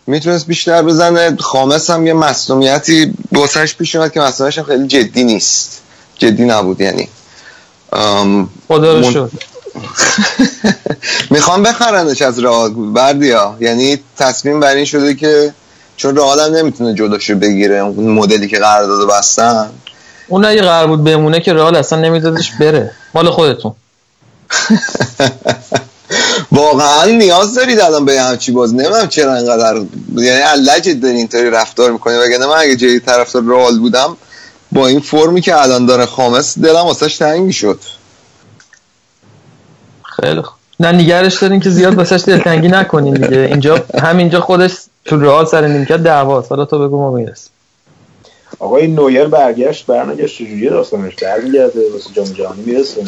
می‌تونست 0.08 0.48
بیشتر 0.48 0.82
بزنه. 0.82 1.38
خامس 1.40 1.90
هم 1.90 2.08
یه 2.08 2.14
مسئولیتی 2.14 3.14
بسرش 3.34 3.76
پیش 3.76 3.96
اومد 3.96 4.14
که 4.14 4.20
مسئولیتش 4.20 4.58
هم 4.58 4.64
خیلی 4.64 4.88
جدی 4.88 5.24
نیست. 5.24 5.82
جدی 6.18 6.46
نبود 6.46 6.82
یعنی. 6.82 7.10
خدا 8.68 9.00
رو 9.00 9.12
شد 9.12 9.32
می‌خوام 11.32 11.64
بخرنش 11.64 12.22
از 12.22 12.40
رئال 12.40 12.74
بردیا. 12.74 13.58
یعنی 13.60 14.00
تصمیم 14.18 14.60
بر 14.60 14.76
این 14.76 14.86
شده 14.86 15.16
که 15.16 15.54
چون 15.98 16.16
رئال 16.16 16.40
هم 16.40 16.56
نمی‌تونه 16.56 16.94
جلوشو 16.94 17.36
بگیره 17.36 17.80
اون 17.80 18.08
مدلی 18.08 18.48
که 18.48 18.60
قرارداد 18.60 19.10
بستن. 19.10 19.70
اون 20.28 20.46
اگه 20.46 20.62
قرار 20.62 20.88
بود 20.88 21.04
بمونه 21.04 21.40
که 21.40 21.54
رئال 21.54 21.76
اصلا 21.76 22.00
نمیدادش 22.00 22.52
بره. 22.60 22.92
مال 23.14 23.30
خودتون. 23.30 23.74
واقعا 26.52 27.06
نیاز 27.06 27.56
دارید 27.56 27.80
الان 27.80 28.06
به 28.06 28.22
همچی 28.22 28.52
باز 28.52 28.74
نمی‌دونم 28.74 29.08
چرا 29.08 29.34
انقدر 29.34 29.82
یعنی 30.16 30.42
علجت 30.42 31.02
داری 31.02 31.18
اینطوری 31.18 31.50
رفتار 31.50 31.92
می‌کنی. 31.92 32.18
وگرنه 32.18 32.46
من 32.46 32.58
اگه 32.58 32.76
جای 32.76 33.00
طرفدار 33.00 33.44
رئال 33.44 33.80
بودم 33.80 34.18
با 34.72 34.88
این 34.88 35.00
فرمی 35.00 35.42
که 35.42 35.62
الان 35.62 35.86
داره 35.86 36.06
خامس 36.06 36.60
دلم 36.60 36.86
واسش 36.86 37.18
تنگ 37.18 37.42
می‌شد. 37.42 37.80
خیلی 40.22 40.42
خوب. 40.42 40.56
نه 40.80 40.92
نگرش 40.92 41.38
دارین 41.38 41.60
که 41.60 41.70
زیاد 41.70 41.96
واسش 41.96 42.24
دلتنگی 42.28 42.68
نکنین 42.68 43.14
دیگه. 43.14 43.42
اینجا 43.42 43.86
همینجا 44.02 44.42
خودش 44.42 44.72
تو 45.06 45.20
رئال 45.20 45.46
سر 45.46 45.68
نیمکت 45.68 45.98
دعواست. 45.98 46.52
حالا 46.52 46.66
تو 46.66 46.88
بگو 46.88 46.98
ما 46.98 47.12
میرس 47.12 47.50
آقا 48.60 48.78
این 48.78 48.96
نویر 48.96 49.26
برگشت 49.26 49.86
برنگشت 49.86 50.38
چجوریه؟ 50.38 50.70
داستانش 50.70 51.14
برمیگرده 51.16 51.80
واسه 51.94 52.10
جام 52.16 52.26
جهانی 52.26 52.62
می‌رسه. 52.66 53.02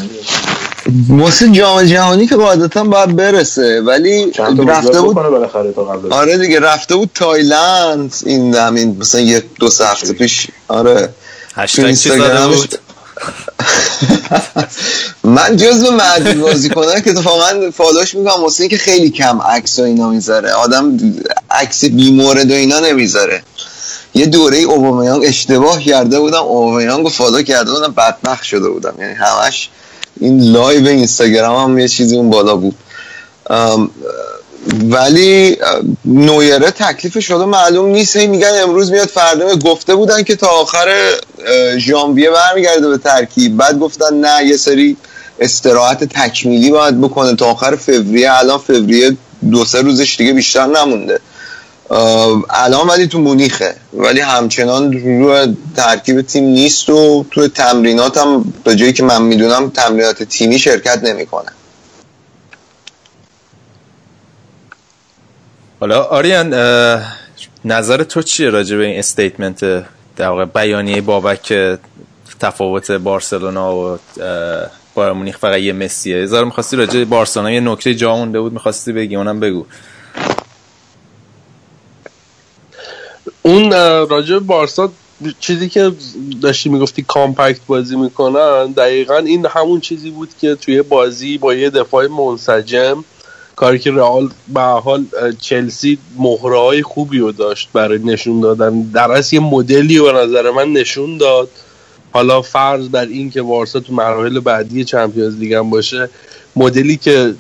واسه 1.10 1.52
جام 1.52 1.84
جهانی 1.84 2.28
که 2.28 2.36
قاعدتا 2.36 2.84
باید 2.84 3.16
برسه. 3.16 3.82
ولی 3.82 4.32
رفته 4.68 5.02
بود 5.02 5.18
آره 6.10 6.38
دیگه 6.38 6.60
رفته 6.60 6.96
بود 6.96 7.10
تایلند 7.16 8.16
این 8.26 8.56
همین 8.56 8.98
مثلا 9.00 9.22
یه 9.22 9.44
دو 9.60 9.70
سه 9.70 9.86
هفته 9.86 10.14
پیش. 10.14 10.48
آره. 10.68 11.10
هشتگ 11.56 11.94
چی 11.94 12.10
بود. 12.10 12.80
من 15.24 15.58
جزو 15.58 15.92
معدود 15.92 16.40
بازی 16.40 16.70
کنم 16.70 17.02
که 17.02 17.10
اتفاقا 17.10 17.72
فالوش 17.72 18.16
می‌کنم 18.16 18.44
واسه 18.44 18.64
اینکه 18.64 18.78
خیلی 18.78 19.10
کم 19.10 19.42
عکس 19.42 19.80
و 19.80 19.84
اینا 19.84 20.10
می‌ذاره. 20.10 20.52
آدم 20.52 20.98
عکس 21.52 21.86
بیمورد 21.86 22.52
و 22.52 22.54
اینا 22.54 22.80
نمی‌ذاره. 22.80 23.44
یه 24.14 24.26
دوره 24.26 24.58
ای 24.58 24.64
اوبامیانگ 24.64 25.24
اشتباه 25.26 25.84
کرده 25.84 26.20
بودم 26.20 26.44
اوبامیانگ 26.44 27.04
رو 27.04 27.10
follow 27.10 27.42
کرده 27.42 27.72
بودم 27.72 27.94
بدبخت 27.94 28.44
شده 28.44 28.70
بودم. 28.70 28.94
یعنی 29.00 29.14
همش 29.14 29.70
این 30.20 30.42
live 30.52 30.88
اینستاگرام 30.88 31.72
هم 31.72 31.80
یه 31.80 31.88
چیزی 31.88 32.18
اون 32.18 32.30
بالا 32.30 32.56
بود. 32.56 32.76
ولی 34.90 35.58
نویره 36.06 36.72
تکلیفش 36.72 37.28
شده 37.28 37.46
معلوم 37.46 37.90
نیست. 37.90 38.16
هی 38.16 38.28
میگن 38.28 38.52
امروز 38.64 38.92
میاد 38.92 39.08
فردا. 39.08 39.56
گفته 39.56 39.96
بودن 39.96 40.24
که 40.24 40.36
تا 40.36 40.48
آخر 40.48 40.88
ژانویه 41.78 42.30
برمیگرده 42.32 42.90
به 42.90 42.98
ترکیب. 42.98 43.58
بعد 43.58 43.80
گفتن 43.80 44.14
نه 44.14 44.46
یه 44.46 44.58
سری 44.58 44.98
استراحت 45.40 46.04
تکمیلی 46.04 46.72
باید 46.72 47.02
بکنه. 47.02 47.36
تا 47.36 47.46
آخر 47.46 47.76
فوریه. 47.76 48.34
الان 48.34 48.58
فوریه 48.58 49.18
دو 49.52 49.66
سه 49.66 49.82
روزش 49.82 50.16
دیگه 50.18 50.34
بیشتر 50.34 50.66
نمونده. 50.66 51.20
الان 52.50 52.88
ولی 52.88 53.08
تو 53.08 53.20
مونیخه. 53.20 53.76
ولی 53.94 54.20
همچنان 54.20 54.94
روی 54.94 55.56
ترکیب 55.78 56.22
تیم 56.22 56.44
نیست 56.44 56.90
و 56.90 57.26
تو 57.32 57.48
تمرینات 57.48 58.18
هم 58.18 58.54
به 58.64 58.76
جایی 58.76 58.94
که 58.94 59.04
من 59.04 59.22
می‌دونم 59.22 59.70
تمرینات 59.70 60.24
تیمی 60.24 60.60
شرکت 60.60 61.04
نمی‌کنه. 61.04 61.52
حالا 65.80 66.04
آریان 66.04 66.54
نظر 67.66 68.04
تو 68.04 68.22
چیه 68.22 68.50
راجع 68.50 68.78
به 68.78 68.86
این 68.86 69.00
استیتمنت 69.00 69.60
در 70.16 70.28
واقع 70.28 70.46
بیانیه 70.46 71.02
بابک 71.02 71.78
تفاوت 72.40 72.92
بارسلونا 72.92 73.76
و 73.76 73.98
بایر 74.96 75.14
مونیخ 75.14 75.38
فقط 75.38 75.60
یه 75.60 75.74
مسیه؟ 75.74 76.18
هزار 76.18 76.46
می‌خواستی 76.46 76.78
راجع 76.78 76.94
به 76.94 77.06
بارسلونا 77.06 77.52
یه 77.52 77.60
نکته 77.60 77.96
جا 77.96 78.16
مونده 78.16 78.40
بود 78.40 78.54
می‌خواستی 78.54 78.94
بگی 78.94 79.16
اونم 79.16 79.40
بگو. 79.40 79.66
اون 83.42 83.72
راجع 84.10 84.34
به 84.34 84.40
بارسا 84.40 84.92
چیزی 85.40 85.70
که 85.70 85.92
داشتی 86.42 86.70
می‌گفتی 86.70 87.04
کامپکت 87.08 87.60
بازی 87.68 87.96
می‌کنن 87.96 88.72
دقیقا 88.72 89.18
این 89.18 89.46
همون 89.46 89.80
چیزی 89.80 90.12
بود 90.12 90.30
که 90.42 90.56
توی 90.56 90.82
بازی 90.82 91.38
با 91.38 91.54
یه 91.54 91.70
دفاع 91.70 92.08
منسجم 92.08 93.04
کاری 93.60 93.80
که 93.80 93.92
رئال 93.92 94.30
به 94.54 94.62
حال 94.62 95.06
چلسی 95.42 95.98
مهره 96.18 96.82
خوبی 96.84 97.20
رو 97.20 97.32
داشت 97.32 97.70
برای 97.74 98.00
نشون 98.00 98.42
دادن. 98.42 98.82
در 98.82 99.12
اصل 99.12 99.36
یه 99.36 99.42
مدلی 99.42 99.98
رو 99.98 100.06
به 100.06 100.12
نظر 100.12 100.52
من 100.52 100.74
نشون 100.74 101.18
داد. 101.18 101.50
حالا 102.12 102.42
فرض 102.42 102.90
بر 102.90 103.06
این 103.06 103.30
که 103.30 103.42
وارسا 103.42 103.80
تو 103.80 103.94
مراحل 103.94 104.40
بعدی 104.40 104.84
چمپیونز 104.84 105.38
لیگ 105.38 105.54
هم 105.54 105.70
باشه 105.70 106.10
مدلی 106.56 106.98
که 106.98 107.34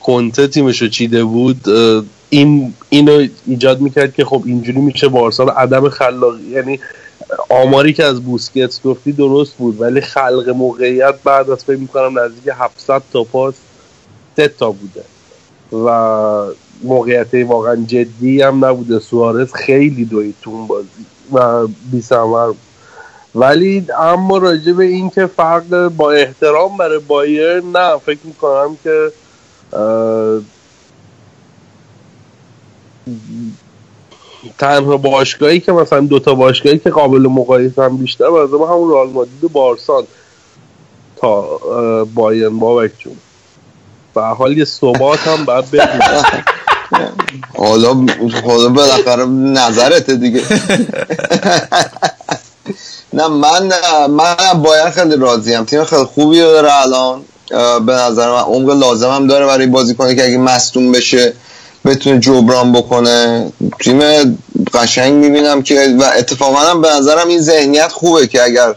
کنته 0.00 0.46
تیمشو 0.46 0.88
چیده 0.88 1.24
بود 1.24 1.68
این 2.30 2.74
اینو 2.88 3.26
ایجاد 3.46 3.80
می‌کرد 3.80 4.14
که 4.14 4.24
خب 4.24 4.42
اینجوری 4.46 4.80
میشه 4.80 5.08
بارسا 5.08 5.44
عدم 5.44 5.88
خلاقی 5.88 6.50
یعنی 6.50 6.80
آماری 7.48 7.92
که 7.92 8.04
از 8.04 8.20
بوسکتس 8.20 8.82
گفتی 8.82 9.12
درست 9.12 9.54
بود 9.56 9.80
ولی 9.80 10.00
خلق 10.00 10.48
موقعیت 10.48 11.14
بعد 11.24 11.50
از 11.50 11.64
فکر 11.64 11.76
می‌کنم 11.76 12.18
نزدیک 12.18 12.52
700 12.58 13.02
تا 13.12 13.24
پاس 13.24 13.54
سه 14.36 14.48
تا 14.48 14.70
بوده. 14.70 15.17
و 15.72 15.88
موقعیت 16.84 17.34
واقعا 17.34 17.76
جدی 17.76 18.42
هم 18.42 18.64
نبوده. 18.64 18.98
سوارز 18.98 19.52
خیلی 19.52 20.04
دوید 20.04 20.34
تو 20.42 20.50
اون 20.50 20.66
بازی 20.66 21.06
و 21.32 21.66
بی 21.66 22.02
ولی 23.34 23.86
اما 23.98 24.38
راجع 24.38 24.72
به 24.72 24.84
این 24.84 25.10
که 25.10 25.26
فرق 25.26 25.88
با 25.88 26.12
احترام 26.12 26.76
برای 26.76 26.98
بایر 26.98 27.60
نه 27.60 27.98
فکر 27.98 28.18
می‌کنم 28.24 28.76
که 28.84 29.12
تنها 34.58 34.96
باشگاهی 34.96 35.60
که 35.60 35.72
مثلا 35.72 36.00
دوتا 36.00 36.34
باشگاهی 36.34 36.78
که 36.78 36.90
قابل 36.90 37.18
مقایسه 37.18 37.82
هم 37.82 37.96
بیشتر 37.96 38.24
از 38.24 38.50
همون 38.50 38.90
رئال 38.90 39.08
مادرید 39.10 39.44
و 39.44 39.48
بارسان 39.48 40.04
تا 41.16 41.58
بایرن 42.14 42.58
بابک 42.58 42.92
جون. 42.98 43.16
به 44.14 44.22
حال 44.22 44.58
یه 44.58 44.64
ثبات 44.64 45.18
هم 45.18 45.44
باید 45.44 45.70
بدیم. 45.70 46.00
حالا 47.58 48.06
حالا 48.44 48.68
بالاخره 48.68 49.24
نظرته 49.26 50.16
دیگه. 50.16 50.42
نه 53.12 53.28
من 53.28 53.72
من 54.10 54.62
باید 54.62 54.90
خیلی 54.90 55.16
راضیم 55.16 55.64
تیم 55.64 55.84
خیلی 55.84 56.04
خوبی 56.04 56.38
داره 56.40 56.82
الان. 56.82 57.24
به 57.86 57.92
نظر 57.92 58.30
من 58.30 58.40
عمق 58.40 58.70
لازم 58.70 59.10
هم 59.10 59.26
داره 59.26 59.46
برای 59.46 59.66
بازی 59.66 59.94
کنه 59.94 60.14
که 60.14 60.24
اگه 60.24 60.38
مصدوم 60.38 60.92
بشه 60.92 61.32
بتونه 61.84 62.20
جبران 62.20 62.72
بکنه. 62.72 63.52
تیم 63.80 64.00
قشنگ 64.74 65.12
می‌بینم 65.12 65.62
که 65.62 65.96
و 66.00 66.10
اتفاقا 66.18 66.58
هم 66.58 66.80
به 66.80 66.88
نظرم 66.88 67.28
این 67.28 67.40
ذهنیت 67.40 67.92
خوبه 67.92 68.26
که 68.26 68.42
اگر 68.42 68.74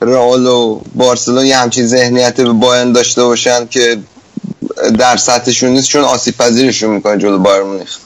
رئال 0.00 0.46
و 0.46 0.80
بارسلون 0.94 1.46
یه 1.46 1.56
همچین 1.56 1.86
ذهنیت 1.86 2.40
به 2.40 2.52
باین 2.52 2.92
داشته 2.92 3.24
باشن 3.24 3.66
که 3.66 3.98
در 4.98 5.16
سطحشون 5.16 5.70
نیست 5.70 5.88
چون 5.88 6.04
آسیب 6.04 6.36
پذیرشون 6.36 6.90
می‌کنه 6.90 7.18
جلو 7.18 7.38
بایر 7.38 7.62
مونیخ. 7.62 7.98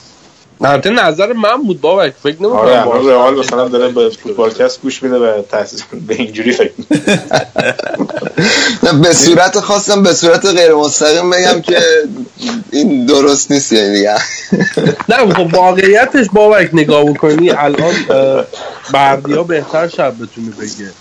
البته 0.61 0.89
نظر 0.89 1.33
من 1.33 1.63
بود 1.63 1.81
بابک 1.81 2.13
فکر 2.23 2.35
نمی‌کنم 2.43 2.59
آره 2.59 3.09
رئال 3.09 3.39
مثلا 3.39 3.67
داره 3.67 3.87
به 3.87 4.09
فوتبالکست 4.09 4.81
گوش 4.81 5.03
میده 5.03 5.15
و 5.15 5.41
تحسیس 5.41 5.83
به 6.07 6.15
اینجوری 6.15 6.51
فکر 6.51 6.71
نه 8.83 8.93
به 8.93 9.13
صورت 9.13 9.59
خواستم 9.59 10.03
به 10.03 10.13
صورت 10.13 10.45
غیر 10.45 10.73
مستقیم 10.73 11.29
بگم 11.29 11.61
که 11.61 11.79
این 12.71 13.05
درست 13.05 13.51
نیست 13.51 13.71
یعنی 13.71 13.95
دیگه. 13.95 14.15
نه 15.09 15.33
خب 15.33 15.53
واقعیتش 15.53 16.25
بابک 16.33 16.69
نگاه 16.73 17.05
بکنی 17.05 17.49
الان 17.51 17.93
بردیا 18.93 19.43
بهتر 19.43 19.87
شب 19.87 20.13
بتونه 20.15 20.49
بگه. 20.59 20.91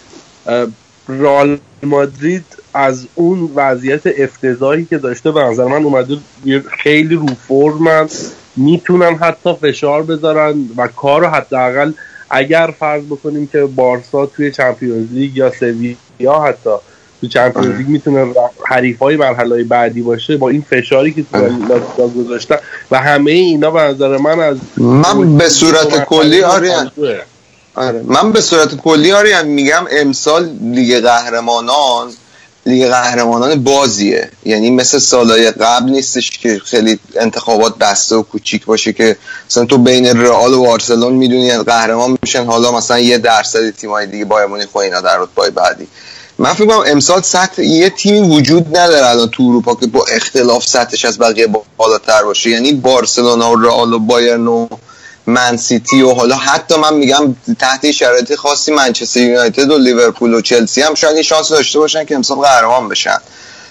رال 1.09 1.59
مادرید 1.83 2.45
از 2.75 3.07
اون 3.15 3.51
وضعیت 3.55 4.01
افتضاحی 4.19 4.85
که 4.85 4.99
داشته 4.99 5.33
به 5.33 5.41
نظر 5.41 5.65
من 5.65 5.85
اومده 5.85 6.17
خیلی 6.83 7.15
رو 7.15 7.27
فرمن 7.49 8.09
می‌تونن 8.57 9.15
حتی 9.15 9.55
فشار 9.55 10.03
بذارن 10.03 10.55
و 10.77 10.89
کار 10.89 11.21
رو 11.21 11.27
حداقل 11.27 11.93
اگر 12.31 12.75
فرض 12.79 13.03
بکنیم 13.05 13.47
که 13.47 13.65
بارسا 13.65 14.27
توی 14.27 14.51
چمپیونز 14.51 15.13
لیگ 15.13 15.37
یا 15.37 15.53
سویا 15.61 16.41
حتی 16.41 16.71
تو 17.21 17.29
چمپیونز 17.29 17.77
لیگ 17.79 17.89
می‌تونه 17.89 18.35
حریف 18.67 18.99
های 18.99 19.17
مرحله 19.17 19.65
بعدی 19.65 20.03
باشه 20.03 20.37
با 20.37 20.49
این 20.49 20.65
فشاری 20.71 21.13
که 21.13 21.25
تو 21.97 22.09
گذاشتن. 22.09 22.57
و 22.91 22.99
همه 22.99 23.31
اینا 23.31 23.71
به 23.71 23.81
نظر 23.81 24.17
من 24.17 24.41
از 24.41 24.57
من 24.79 25.39
به 25.39 25.49
صورت 25.49 26.05
کلی 26.05 26.43
آریان 26.43 26.91
آره. 27.75 28.03
من 28.03 28.33
به 28.33 28.41
صورت 28.41 28.77
کلی 28.77 29.13
آریان 29.13 29.49
میگم 29.49 29.85
امسال 29.91 30.51
لیگ 30.61 31.01
قهرمانان 31.01 32.13
لیگ 32.67 32.89
قهرمانان 32.89 33.65
بازیه. 33.65 34.31
یعنی 34.45 34.71
مثل 34.71 34.99
سالهای 34.99 35.51
قبل 35.51 35.91
نیستش 35.91 36.31
که 36.31 36.61
خیلی 36.65 36.99
انتخابات 37.21 37.79
بسته 37.79 38.17
و 38.17 38.23
کوچیک 38.23 38.65
باشه 38.65 38.93
که 38.93 39.17
مثلا 39.51 39.65
تو 39.65 39.79
بین 39.79 40.07
رئال 40.07 40.55
و 40.55 40.65
بارسلون 40.65 41.13
می‌دونی 41.13 41.59
قهرمان 41.59 42.19
میشن. 42.23 42.45
حالا 42.45 42.73
مثلا 42.73 42.99
یه 42.99 43.19
درصد 43.19 43.71
تیمای 43.71 44.07
دیگه 44.07 44.25
بایر 44.25 44.47
مونیخ 44.47 44.75
و 44.75 44.79
اینا 44.79 45.01
در 45.01 45.19
رتبه 45.19 45.51
بعدی. 45.51 45.89
من 46.39 46.53
فکر 46.53 46.67
کنم 46.67 46.85
امسال 46.87 47.23
سطح 47.23 47.63
یه 47.63 47.91
تیمی 47.91 48.37
وجود 48.37 48.77
نداره 48.77 49.07
الان 49.07 49.29
تو 49.29 49.43
اروپا 49.43 49.75
که 49.75 49.87
با 49.87 50.05
اختلاف 50.13 50.67
سطحش 50.67 51.05
از 51.05 51.19
بقیه 51.19 51.49
بالاتر 51.77 52.23
باشه. 52.23 52.51
یعنی 52.51 52.73
بارسلونا 52.73 53.53
و 53.53 53.57
رئال 53.57 53.93
و 53.93 53.99
بایرن 53.99 54.47
و 54.47 54.69
من 55.27 55.57
سیتی 55.57 56.03
و 56.03 56.11
حالا 56.11 56.37
حتی 56.37 56.77
من 56.77 56.95
میگم 56.95 57.37
تحت 57.59 57.91
شرایط 57.91 58.35
خاصی 58.35 58.73
منچستر 58.73 59.21
یونایتد 59.21 59.71
و 59.71 59.79
لیورپول 59.79 60.35
و 60.35 60.41
چلسی 60.41 60.83
هم 60.83 60.95
شاید 60.95 61.15
این 61.15 61.23
شانس 61.23 61.49
داشته 61.49 61.79
باشن 61.79 62.05
که 62.05 62.15
امسال 62.15 62.39
قهرمان 62.39 62.89
بشن. 62.89 63.19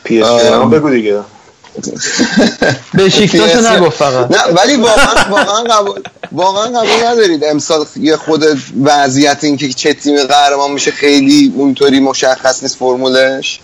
پی 0.04 0.22
اس 0.22 0.42
بگو 0.52 0.90
دیگه. 0.90 1.22
بشیکتاش 2.98 3.56
نگفت 3.56 3.98
فقط. 3.98 4.32
نه 4.32 4.54
ولی 4.54 4.76
واقعا 4.76 5.30
واقعا 5.30 5.64
قبول 5.64 6.02
واقعا 6.32 6.80
قبول 6.80 7.08
ندارید. 7.08 7.44
امسال 7.44 7.86
یه 7.96 8.18
خود 8.18 8.46
وضعیت 8.84 9.44
این 9.44 9.58
که 9.58 9.74
چه 9.74 9.94
تیم 9.94 10.24
قهرمان 10.24 10.72
میشه 10.72 10.92
خیلی 10.92 11.54
اونطوری 11.58 12.00
مشخص 12.00 12.64
نیست 12.64 12.76
فرمولش. 12.76 13.60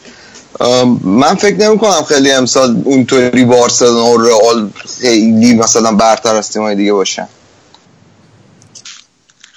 من 1.03 1.35
فکر 1.35 1.55
نمی 1.55 1.77
کنم 1.77 2.03
خیلی 2.03 2.31
امسال 2.31 2.81
اونطوری 2.85 3.45
بارسلونا 3.45 4.05
و 4.05 4.17
رئال 4.17 4.69
خیلی 5.01 5.53
مثلا 5.53 5.91
برتر 5.91 6.35
از 6.35 6.51
تیم‌های 6.51 6.75
دیگه 6.75 6.93
باشن. 6.93 7.27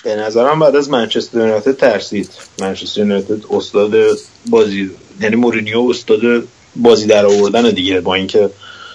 به 0.05 0.17
نظرم 0.17 0.59
بعد 0.59 0.77
از 0.77 0.91
منچستر 0.91 1.39
یونایتد 1.39 1.77
ترسید. 1.77 2.31
منچستر 2.61 3.01
یونایتد 3.01 3.45
استاد 3.51 3.93
بازی 4.47 4.91
یعنی 5.21 5.37
مورینیو 5.37 5.81
استاد 5.81 6.21
بازی 6.77 7.07
در 7.07 7.27
آوردن 7.27 7.71
دیگه 7.71 8.01
با 8.01 8.15
اینکه 8.15 8.51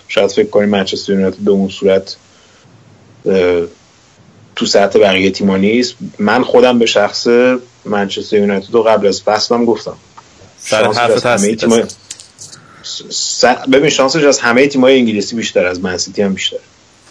شاید 0.08 0.32
فکر 0.32 0.50
کنیم 0.50 0.70
منچستر 0.70 1.14
یونایتد 1.14 1.38
به 1.38 1.52
اون 1.52 1.70
صورت 1.70 2.16
تو 4.56 4.66
سطح 4.66 5.00
بقیه 5.00 5.32
تیما 5.32 5.58
نیست. 5.58 5.96
من 6.20 6.44
خودم 6.44 6.80
به 6.80 6.86
شخص 6.86 7.28
منچستر 7.86 8.38
یونایتد 8.38 8.74
رو 8.74 8.84
قبل 8.84 9.08
از 9.08 9.22
فصلم 9.22 9.66
گفتم. 9.66 9.98
سر 10.60 10.92
حرف 10.94 11.26
همه 11.26 11.56
تیمای 11.56 11.84
ببین 13.72 13.90
شانسش 13.90 14.24
از 14.24 14.40
همه 14.40 14.68
تیمای 14.68 15.00
انگلیسی 15.00 15.36
بیشتر 15.36 15.66
از 15.66 15.80
منسیتی 15.80 16.22
هم 16.22 16.34
بیشتر 16.34 16.58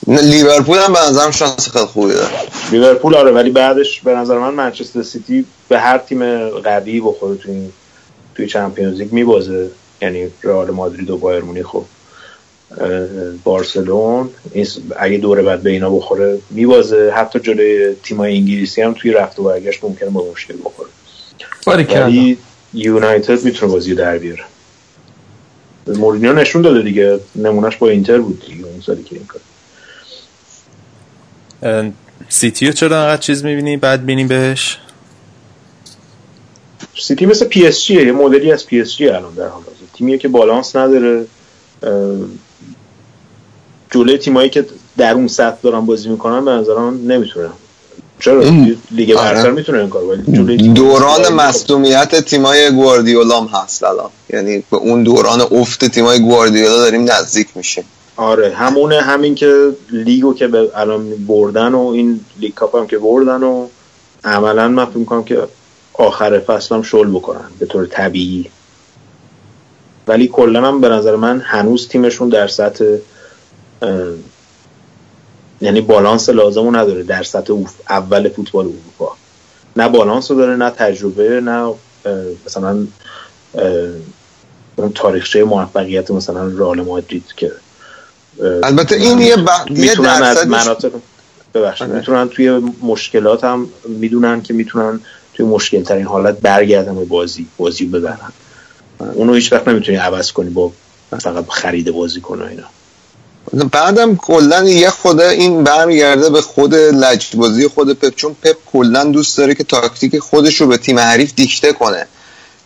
لیورپول 0.06 0.78
هم 0.78 0.92
به 0.92 0.98
نظرم 0.98 1.30
شانس 1.30 1.68
خیلی 1.68 1.84
خوبی 1.84 2.12
داره. 2.12 2.28
لیورپول 2.72 3.14
آره 3.14 3.30
ولی 3.32 3.50
بعدش 3.50 4.00
به 4.00 4.14
نظر 4.14 4.38
من 4.38 4.54
منچستر 4.54 5.02
سیتی 5.02 5.44
به 5.68 5.78
هر 5.78 5.98
تیم 5.98 6.48
قوی 6.48 7.00
بخوره 7.00 7.36
توی 7.36 7.68
توی 8.34 8.46
Champions 8.46 8.98
League 8.98 9.12
میبازه. 9.12 9.70
یعنی 10.02 10.30
رئال 10.42 10.70
مادرید 10.70 11.10
و 11.10 11.16
بایرن 11.16 11.44
مونیخ 11.44 11.74
و 11.74 11.80
بارسلونا 13.44 14.30
اگه 14.96 15.18
دوره 15.18 15.42
بعد 15.42 15.62
به 15.62 15.70
اینا 15.70 15.90
بخوره 15.90 16.38
میبازه. 16.50 17.12
حتی 17.16 17.40
جلوی 17.40 17.94
تیمای 18.02 18.36
انگلیسی 18.36 18.82
هم 18.82 18.94
توی 18.94 19.12
رفت 19.12 19.38
و 19.38 19.42
برگشت 19.42 19.84
ممکنه 19.84 20.10
با 20.10 20.24
مشکل 20.32 20.54
بخوره. 20.64 20.88
ولی 21.66 22.38
یونایتد 22.74 23.44
می‌تونه 23.44 23.72
بازی 23.72 23.94
در 23.94 24.18
بیاره. 24.18 24.44
مورینیو 25.86 26.32
نشون 26.32 26.62
داده 26.62 26.82
دیگه. 26.82 27.20
نمونهش 27.36 27.76
با 27.76 27.88
اینتر 27.88 28.18
بود 28.18 28.42
دیگه 28.46 28.64
اون 28.64 28.80
سالی 28.86 29.02
که 29.02 29.16
این 29.16 29.26
کار 29.26 29.40
سیتی 32.28 32.66
رو 32.66 32.72
چرا 32.72 33.00
انقدر 33.00 33.20
چیز 33.22 33.44
می‌بینی؟ 33.44 33.76
بدبینیم 33.76 34.28
بهش؟ 34.28 34.78
سیتی 36.98 37.26
مثل 37.26 37.44
پی 37.44 37.66
اس 37.66 37.84
جیه 37.84 38.06
یه 38.06 38.12
مدلی 38.12 38.52
از 38.52 38.66
پی 38.66 38.80
اس 38.80 38.96
جی 38.96 39.08
الان 39.08 39.34
در 39.34 39.42
حال 39.42 39.62
حاضر. 39.62 39.92
تیمیه 39.94 40.18
که 40.18 40.28
بالانس 40.28 40.76
نداره. 40.76 41.26
جلوی 43.90 44.18
تیمایی 44.18 44.50
که 44.50 44.66
در 44.96 45.14
اون 45.14 45.28
سطح 45.28 45.56
دارن 45.62 45.80
بازی 45.80 46.08
می‌کنن 46.08 46.44
به 46.44 46.50
نظرم 46.50 47.12
نمی‌تونن. 47.12 47.50
چرا؟ 48.20 48.42
لیگ 48.90 49.14
برتر 49.14 49.40
آره. 49.40 49.50
می‌تونه 49.50 49.78
این 49.78 49.88
کار 49.88 50.16
دوران 50.74 51.32
مصدومیت 51.32 52.20
تیمای 52.20 52.70
گواردیولا 52.70 53.40
هم 53.40 53.46
هست 53.62 53.84
الان. 53.84 54.10
یعنی 54.30 54.64
به 54.70 54.76
اون 54.76 55.02
دوران 55.02 55.40
افت 55.40 55.84
تیمای 55.84 56.20
گواردیولا 56.20 56.76
داریم 56.76 57.10
نزدیک 57.10 57.48
میشیم. 57.54 57.84
آره 58.16 58.54
همونه 58.54 59.00
همین 59.00 59.34
که 59.34 59.72
لیگو 59.90 60.34
که 60.34 60.46
به 60.46 60.70
الان 60.74 61.10
بردن 61.26 61.74
و 61.74 61.86
این 61.86 62.20
League 62.40 62.54
Cup 62.54 62.76
هم 62.76 62.86
که 62.86 62.98
بردن 62.98 63.42
و 63.42 63.66
عملا 64.24 64.68
من 64.68 64.84
فکر 64.84 64.98
می‌کنم 64.98 65.24
که 65.24 65.48
آخر 65.92 66.38
فصل 66.38 66.74
هم 66.74 66.82
شل 66.82 67.10
بکنن 67.10 67.50
به 67.58 67.66
طور 67.66 67.86
طبیعی. 67.86 68.50
ولی 70.08 70.28
کلا 70.28 70.68
هم 70.68 70.80
به 70.80 70.88
نظر 70.88 71.16
من 71.16 71.40
هنوز 71.40 71.88
تیمشون 71.88 72.28
در 72.28 72.48
سطح 72.48 72.84
یعنی 75.60 75.80
بالانس 75.80 76.28
لازمو 76.28 76.76
نداره 76.76 77.02
در 77.02 77.22
سطح 77.22 77.54
اول 77.90 78.28
فوتبال 78.28 78.64
اروپا. 78.64 79.16
نه 79.76 79.88
بالانس 79.88 80.30
رو 80.30 80.36
داره 80.36 80.56
نه 80.56 80.70
تجربه 80.70 81.40
نه 81.40 81.74
مثلا 82.46 82.86
اون 84.76 84.92
تاریخچه 84.94 85.44
موفقیت 85.44 86.10
مثلا 86.10 86.46
رئال 86.46 86.80
مادرید 86.80 87.24
که 87.36 87.52
البته 88.42 88.96
این 88.96 89.18
یه. 89.18 89.36
می‌تونن 89.70 90.08
از 90.08 90.46
مناطق 90.46 90.90
ببخشید 91.54 91.88
می‌تونن 91.88 92.28
توی 92.28 92.62
مشکلات 92.82 93.44
هم 93.44 93.68
می‌دونن 93.88 94.42
که 94.42 94.54
می‌تونن 94.54 95.00
توی 95.34 95.46
مشکل 95.46 95.82
ترین 95.82 96.06
حالت 96.06 96.38
برگردن 96.38 96.94
به 96.94 97.04
بازی 97.04 97.46
بازی 97.56 97.84
ببرن. 97.86 98.32
اونو 98.98 99.34
هیچ 99.34 99.52
وقت 99.52 99.68
نمی‌تونی 99.68 99.98
عوض 99.98 100.32
کنی 100.32 100.50
با 100.50 100.72
فقط 101.20 101.48
خرید 101.48 101.90
بازی 101.90 102.20
کنه 102.20 102.46
اینا. 102.46 102.64
بعدم 103.72 104.16
کلا 104.16 104.68
یه 104.68 104.90
خود 104.90 105.20
این 105.20 105.64
برمیگرده 105.64 106.30
به 106.30 106.42
خود 106.42 106.74
لجبازی 106.74 107.68
خود 107.68 107.92
پپ 107.92 108.14
چون 108.14 108.36
پپ 108.42 108.56
کلا 108.66 109.04
دوست 109.04 109.38
داره 109.38 109.54
که 109.54 109.64
تاکتیک 109.64 110.18
خودش 110.18 110.60
رو 110.60 110.66
به 110.66 110.76
تیم 110.76 110.98
حریف 110.98 111.34
دیکته 111.34 111.72
کنه. 111.72 112.06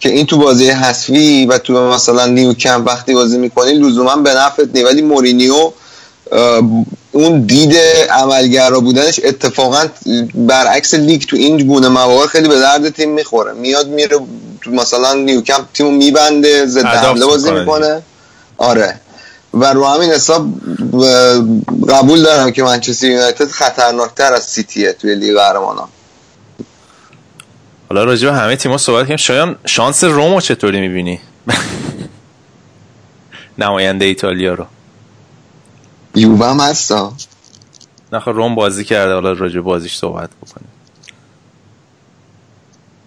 که 0.01 0.09
این 0.09 0.27
تو 0.27 0.39
بازی 0.39 0.71
حذفی 0.71 1.47
و 1.47 1.59
تو 1.59 1.73
مثلا 1.73 2.27
نیوکم 2.27 2.85
وقتی 2.85 3.15
بازی 3.15 3.39
می‌کنی 3.39 3.73
لزوما 3.73 4.17
به 4.17 4.35
نفعت 4.35 4.69
نی 4.75 4.83
ولی 4.83 5.03
مورینیو 5.03 5.73
اون 7.13 7.41
دید 7.41 7.77
عملگرا 8.11 8.81
بودنش 8.81 9.21
اتفاقا 9.25 9.85
برعکس 10.35 10.95
لیگ 10.95 11.23
تو 11.23 11.37
این 11.37 11.67
گونه 11.67 11.89
مواقع 11.89 12.27
خیلی 12.27 12.49
به 12.49 12.61
درد 12.61 12.89
تیم 12.89 13.11
می‌خوره. 13.11 13.53
میاد 13.53 13.89
میره 13.89 14.19
تو 14.61 14.71
مثلا 14.71 15.15
نیوکمپ 15.15 15.65
تیمو 15.75 15.91
میبنده 15.91 16.67
ضد 16.67 16.85
حمله 16.85 17.27
بازی 17.27 17.51
می‌کنه. 17.51 18.03
آره. 18.59 19.01
و 19.55 19.65
رو 19.65 19.85
همین 19.85 20.11
حساب 20.11 20.47
قبول 21.89 22.23
دارم 22.23 22.51
که 22.51 22.63
منچستر 22.63 23.07
یونایتد 23.07 23.49
خطرناکتر 23.49 24.33
از 24.33 24.45
سیتیه 24.45 24.93
توی 24.93 25.15
لیگ 25.15 25.37
قهرمانان. 25.37 25.89
حالا 27.89 28.05
راجع 28.05 28.31
به 28.31 28.37
همه 28.37 28.57
تیم‌ها 28.57 28.79
صحبت 28.79 29.07
کنیم. 29.07 29.17
شایان 29.17 29.57
شانس 29.67 30.05
رومو 30.05 30.41
چطوری 30.41 30.81
می‌بینی؟ 30.81 31.21
نماینده 33.59 34.05
ایتالیا 34.05 34.55
رو. 34.55 34.67
یووه 36.15 36.47
هم 36.47 36.61
هستا. 36.61 37.13
نخواه 38.13 38.37
روم 38.37 38.55
بازی 38.55 38.85
کرده. 38.85 39.15
حالا 39.15 39.33
راجع 39.33 39.61
بازیش 39.61 39.97
صحبت 39.97 40.31
بکنیم. 40.43 40.69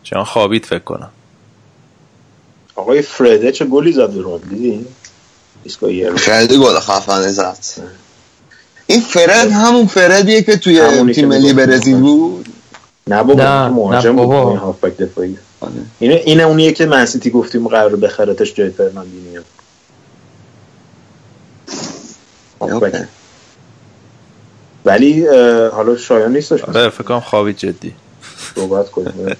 چون 0.03 0.23
خوابید 0.23 0.65
فکر 0.65 0.83
کنم. 0.83 1.11
آقای 2.75 3.01
فرده 3.01 3.51
چه 3.51 3.65
گلی 3.65 3.91
زد 3.91 4.13
روم 4.13 4.41
دیدی؟ 4.49 4.85
خیلی 6.17 6.57
گل 6.57 6.79
خفنه 6.79 7.31
زد. 7.31 7.57
این 8.87 9.01
فرد 9.01 9.51
همون 9.51 9.87
فردیه 9.87 10.43
که 10.43 10.57
توی 10.57 11.13
تیم 11.13 11.27
ملی 11.27 11.53
برزیل 11.53 11.99
بود. 11.99 12.47
نه 13.07 13.23
بابا 13.23 13.69
مهاجم 13.69 14.15
بود 14.15 14.57
هافبک 14.57 14.97
دفاعی. 14.97 15.37
اینه 15.99 16.21
اینه 16.25 16.43
اونیه 16.43 16.71
که 16.71 16.85
منسیتی 16.85 17.29
گفتیم 17.29 17.67
قرار 17.67 17.95
بخرتش 17.95 18.53
جای 18.53 18.69
فرناندینیو. 18.69 19.41
ولی 24.85 25.27
حالا 25.67 25.97
شایان 25.97 26.33
نیستش. 26.33 26.63
آره 26.63 26.89
فکر 26.89 27.03
کنم 27.03 27.19
خوابی 27.19 27.53
جدی. 27.53 27.93
صحبت 28.55 28.89
کنیم. 28.91 29.35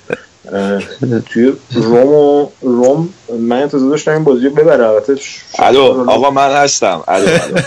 توی 1.30 1.54
روم 1.72 2.08
و 2.08 2.50
روم 2.62 3.14
من 3.40 3.62
انتظار 3.62 3.90
داشتم 3.90 4.12
این 4.12 4.24
بازی 4.24 4.50
ببره 4.50 4.88
البته 4.88 5.16
الو 5.60 6.10
آقا 6.10 6.32
من 6.32 6.52
هستم. 6.52 7.04
الو 7.08 7.28
الو. 7.28 7.58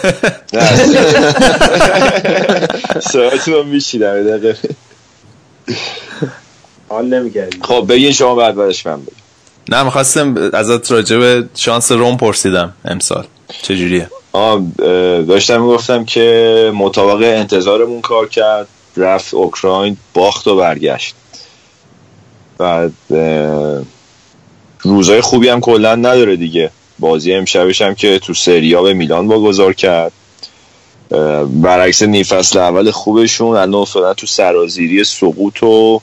سرعتون 3.12 3.54
رو 3.58 3.62
میشیدم 3.64 4.22
دقیقه. 4.22 4.56
حال 6.88 7.06
نمی‌کردی. 7.06 7.58
خب 7.62 7.86
بگین 7.88 8.12
شما 8.12 8.34
بعد 8.34 8.54
بعدش 8.54 8.86
من 8.86 9.00
بگین 9.00 9.14
نه 9.68 9.82
می‌خواستم 9.82 10.50
ازت 10.52 10.92
راجع 10.92 11.16
به 11.16 11.44
شانس 11.54 11.92
روم 11.92 12.16
پرسیدم 12.16 12.72
امسال. 12.84 13.26
چجوریه؟ 13.62 14.10
آه 14.32 14.62
داشتم 15.28 15.60
می‌گفتم 15.60 16.04
که 16.04 16.72
مطابق 16.74 17.22
انتظارمون 17.22 18.00
کار 18.00 18.28
کرد 18.28 18.68
رفت 18.96 19.34
اوکراین 19.34 19.96
باخت 20.14 20.46
و 20.46 20.56
برگشت. 20.56 21.14
بعد 22.58 22.92
روزای 24.80 25.20
خوبی 25.20 25.48
هم 25.48 25.60
کلا 25.60 25.94
نداره 25.94 26.36
دیگه. 26.36 26.70
بازی 26.98 27.34
امشبش 27.34 27.82
هم 27.82 27.94
که 27.94 28.18
تو 28.18 28.34
سریا 28.34 28.82
به 28.82 28.94
میلان 28.94 29.28
واگذار 29.28 29.72
کرد. 29.72 30.12
برعکس 31.62 32.02
نیفصل 32.02 32.58
اول 32.58 32.90
خوبشون 32.90 33.56
الان 33.56 33.74
افتادن 33.74 34.12
تو 34.12 34.26
سرازیری 34.26 35.04
سقوط 35.04 35.62
و 35.62 36.00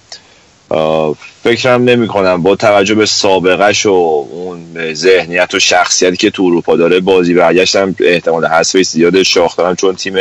فکرم 1.44 1.84
نمی 1.84 2.08
کنم 2.08 2.44
با 2.44 2.56
توجه 2.56 2.96
به 2.96 3.06
سابقهش 3.06 3.86
و 3.86 3.90
اون 3.90 4.94
ذهنیت 4.94 5.54
و 5.54 5.60
شخصیتی 5.60 6.18
که 6.18 6.30
تو 6.30 6.44
اروپا 6.44 6.76
داره 6.76 7.00
بازی 7.00 7.34
برگشتم 7.34 7.96
احتمال 8.00 8.46
حذفش 8.46 8.86
زیاد 8.86 9.24
شاخ 9.24 9.58
دارم 9.58 9.76
چون 9.76 9.96
تیم 9.96 10.16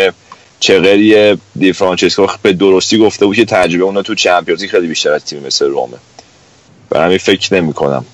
چقری 0.60 1.36
دی 1.56 1.72
فرانچسکو 1.72 2.26
به 2.42 2.52
درستی 2.52 2.98
گفته 2.98 3.26
بود 3.26 3.36
که 3.36 3.44
تجربه 3.44 3.84
اونا 3.84 4.02
تو 4.02 4.14
چمپیونز 4.14 4.64
خیلی 4.64 4.86
بیشتر 4.86 5.12
از 5.12 5.24
تیم 5.24 5.42
مثل 5.46 5.66
رومه. 5.66 5.96
برای 6.90 7.04
همین 7.04 7.18
فکر 7.18 7.54
نمی 7.54 7.72
کنم 7.72 8.04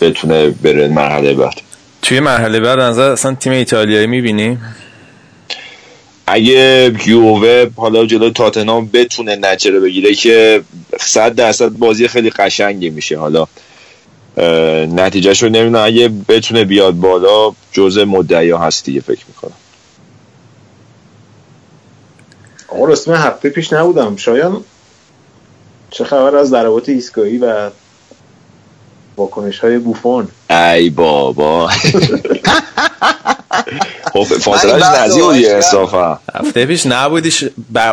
بتونه 0.00 0.50
بره 0.50 0.88
مرحله 0.88 1.34
بعد. 1.34 1.60
توی 2.02 2.20
مرحله 2.20 2.60
بعد 2.60 2.80
نظر 2.80 3.10
اصلا 3.10 3.34
تیم 3.34 3.52
ایتالیایی 3.52 4.06
می‌بینی؟ 4.06 4.58
اگه 6.26 6.92
یووه 7.06 7.70
حالا 7.76 8.06
جلو 8.06 8.30
تاتنام 8.30 8.86
بتونه 8.86 9.36
نچره 9.36 9.80
بگیره 9.80 10.14
که 10.14 10.62
صد 11.00 11.34
درصد 11.34 11.68
بازی 11.68 12.08
خیلی 12.08 12.30
قشنگی 12.30 12.90
میشه. 12.90 13.18
حالا 13.18 13.46
نتیجهش 14.86 15.42
رو 15.42 15.48
نمی‌دونم. 15.48 15.84
اگه 15.84 16.10
بتونه 16.28 16.64
بیاد 16.64 16.94
بالا 16.94 17.52
جزء 17.72 18.04
مدعی 18.04 18.50
هست 18.50 18.84
دیگه 18.84 19.00
فکر 19.00 19.24
می‌کنم. 19.28 19.56
آقا 22.68 22.84
رسم 22.84 23.14
هفته 23.14 23.50
پیش 23.50 23.72
نبودم. 23.72 24.16
شایان 24.16 24.64
چه 25.90 26.04
خبر 26.04 26.36
از 26.36 26.48
ضربات 26.48 26.88
ایستگاهی 26.88 27.38
و 27.38 27.70
واکنش 29.16 29.58
های 29.58 29.78
بوفون؟ 29.78 30.28
ای 30.50 30.90
بابا. 30.90 31.70
خب 34.24 34.38
فاصلهش 34.38 34.82
نزدیک 34.82 35.22
بود 35.24 35.36
یه 35.36 35.52
انصافا 35.52 36.18
هفته 36.34 36.66
پیش 36.66 36.86
نبودیش 36.86 37.44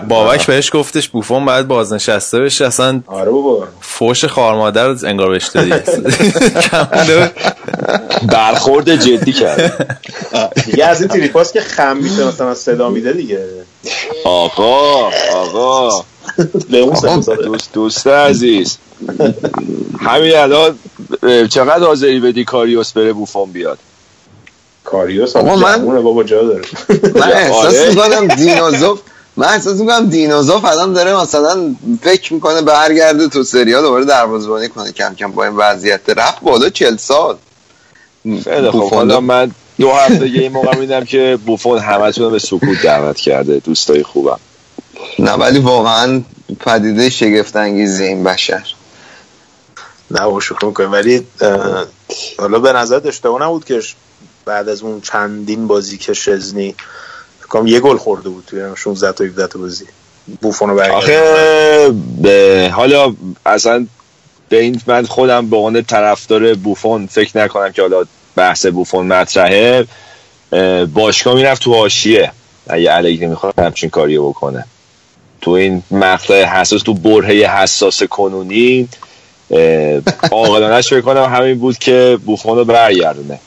بابک 0.08 0.45
بهش 0.45 0.76
گفتش 0.76 1.10
بوفون 1.10 1.45
باید 1.45 1.68
بازنشسته 1.68 2.40
بشه 2.40 2.66
اصلا 2.66 3.02
آره 3.08 3.32
بابا. 3.32 3.68
فوش 3.82 4.26
خارمادر 4.26 4.90
انگار 4.90 5.30
بهش 5.30 5.48
دادی. 5.48 5.74
برخورد 8.28 8.95
جدی 8.95 9.34
کرد. 9.34 10.00
دیگه 10.66 10.86
از 10.86 11.02
این 11.02 11.10
تریپاس 11.10 11.54
که 11.54 11.62
خم 11.62 11.98
میشه 11.98 12.28
مثلا 12.28 12.56
صدا 12.56 12.90
میده 12.90 13.14
دیگه. 13.14 13.40
آقا 14.26 15.10
آقا. 15.34 16.04
دوست 16.70 17.74
دوست 17.74 18.08
عزیز. 18.08 18.78
همین 20.00 20.36
الان 20.36 20.80
چقدر 21.50 21.84
حاضری 21.86 22.20
بدی 22.20 22.44
کاریوس 22.44 22.91
بره 22.91 23.14
بوفون 23.14 23.52
بیاد؟ 23.52 23.80
کاریوس 24.84 25.35
آقا 25.35 25.55
من 25.55 26.03
بابا 26.03 26.23
جا 26.23 26.43
داره. 26.43 26.65
من 27.15 27.31
احساس 27.43 27.89
می‌کنم 27.89 28.27
دینوزوف 28.27 28.99
من 29.38 29.47
احساس 29.47 29.80
می‌کنم 29.80 30.10
دینوزوف 30.10 30.65
الان 30.65 30.93
داره 30.93 31.15
مثلا 31.22 31.76
فکر 32.01 32.34
می‌کنه 32.34 32.61
برگرده 32.61 33.27
تو 33.27 33.43
سریا 33.43 33.81
دوباره 33.81 34.05
دروازه‌بانی 34.05 34.68
کنه. 34.68 34.91
کم 34.91 35.15
کم 35.15 35.31
با 35.31 35.45
این 35.45 35.55
وضعیت 35.55 36.10
رفت 36.10 36.41
بالا 36.41 36.69
40 36.69 36.97
سال. 36.97 37.38
خیلی 38.43 38.72
خب 38.72 38.89
حالا 38.93 39.19
من 39.19 39.51
دو 39.80 39.91
هفته 39.91 40.26
این 40.26 40.51
موقع 40.51 40.77
میدم 40.77 41.05
که 41.05 41.39
بوفون 41.45 41.80
همتون 41.80 42.31
به 42.31 42.39
سکوت 42.39 42.81
دعوت 42.84 43.18
کرده. 43.18 43.60
دوستای 43.60 44.03
خوبم. 44.03 44.39
نه 45.19 45.31
ولی 45.31 45.60
واقعا 45.60 46.22
پدیده 46.60 47.10
شگفت 47.10 47.55
انگیزی 47.55 48.03
این 48.03 48.23
بشر. 48.23 48.73
نه 50.11 50.26
با 50.26 50.39
شوخی 50.39 50.65
می‌کنم 50.65 50.91
ولی 50.91 51.27
حالا 52.38 52.60
به 52.60 52.73
نظر 52.73 53.01
اشتباه 53.05 53.43
نبود 53.43 53.65
که 53.65 53.81
بعد 54.45 54.70
از 54.70 54.82
اون 54.82 55.02
چندین 55.02 55.68
بازی 55.68 55.98
که 55.98 56.14
شزنی 56.14 56.76
فکرم 57.41 57.68
یه 57.68 57.80
گل 57.80 57.98
خورده 57.98 58.30
بود 58.30 58.44
توی 58.48 58.61
16 58.76 59.11
تا 59.11 59.24
17 59.24 59.48
تا 59.48 59.60
بازی. 59.60 59.86
بوفون 60.41 60.70
رو 60.70 60.82
آخه 60.82 61.94
به 62.22 62.70
حالا 62.74 63.15
اصلا 63.45 63.88
به 64.49 64.60
این 64.60 64.82
من 64.88 65.06
خودم 65.06 65.49
به 65.49 65.57
عنوان 65.57 65.82
طرفدار 65.82 66.53
بوفون 66.53 67.07
فکر 67.07 67.38
نکنم 67.38 67.72
که 67.72 67.82
حالا 67.82 68.06
بحث 68.36 68.65
بوفون 68.65 69.07
مطرحه. 69.07 69.88
باشگاه 70.94 71.36
می‌رفت 71.36 71.61
تو 71.61 71.74
حاشیه. 71.74 72.32
اگه 72.68 72.91
علیه 72.91 73.28
می‌خواد 73.28 73.60
همچین 73.60 73.90
کاری 73.90 74.20
بکنه. 74.20 74.65
تو 75.41 75.52
این 75.52 75.84
مقطع 75.91 76.44
حساس 76.44 76.82
تو 76.82 76.94
برهه 76.94 77.61
حساس 77.61 78.03
کنونی 78.03 78.90
عاقلانش 80.32 80.90
فکر 80.90 81.02
کنم 81.02 81.24
همین 81.24 81.60
بود 81.60 81.78
که 81.78 82.20
بوفون 82.26 82.57
رو 82.57 82.65
برگردونه. 82.65 83.40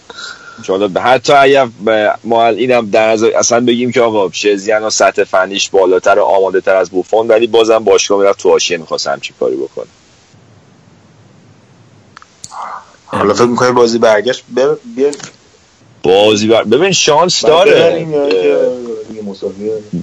چون 0.63 0.97
حتی 0.97 1.33
اگر 1.33 1.69
ما 2.25 2.47
اینم 2.47 2.91
در 2.91 3.11
نظر 3.11 3.31
اصلا 3.37 3.61
بگیم 3.61 3.93
که 3.93 4.01
آقا 4.01 4.31
شزیان 4.33 4.83
و 4.83 4.91
سطح 4.91 5.25
فنیش 5.25 5.71
بالاتر 5.71 6.19
و 6.19 6.23
آماده 6.23 6.61
تر 6.61 6.77
از 6.77 6.91
بوفون 6.91 7.29
ولی 7.29 7.47
بازم 7.47 7.79
باشگاه 7.79 8.19
می‌رفت 8.19 8.39
تو 8.39 8.51
حاشیه 8.51 8.77
می‌خواست 8.77 9.07
همچین 9.07 9.37
کاری 9.41 9.57
بکنه. 9.57 9.87
حالا 13.07 13.35
فکر 13.35 13.45
می‌کنی 13.45 13.73
بازی 13.73 13.99
برگشت؟ 13.99 14.45
بیا. 14.97 15.11
بازی 16.03 16.49
بر... 16.49 16.63
ببین 16.63 16.93
شانس 16.93 17.45
داره. 17.45 18.07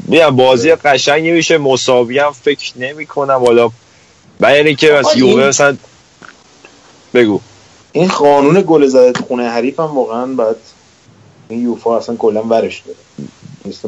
میگم 0.07 0.35
بازی 0.35 0.75
قشنگی 0.75 1.31
میشه. 1.31 1.57
مساوی 1.57 2.19
هم 2.19 2.31
فکر 2.31 2.73
نمی 2.77 3.05
کنم 3.05 3.43
حالا 3.45 3.69
یعنی 4.41 4.75
که 4.75 4.93
از 4.93 5.17
یووه 5.17 5.47
مثلا 5.47 5.77
بگو. 7.13 7.39
این 7.94 8.07
قانون 8.07 8.64
گل 8.68 8.88
زده 8.88 9.11
تو 9.11 9.24
خونه 9.24 9.44
حریف 9.44 9.80
هم 9.80 9.95
واقعا 9.95 10.26
بعد 10.26 10.56
این 11.49 11.64
یوفا 11.64 11.98
اصلا 11.98 12.15
کلا 12.15 12.44
ورش 12.44 12.84
داره. 12.86 12.98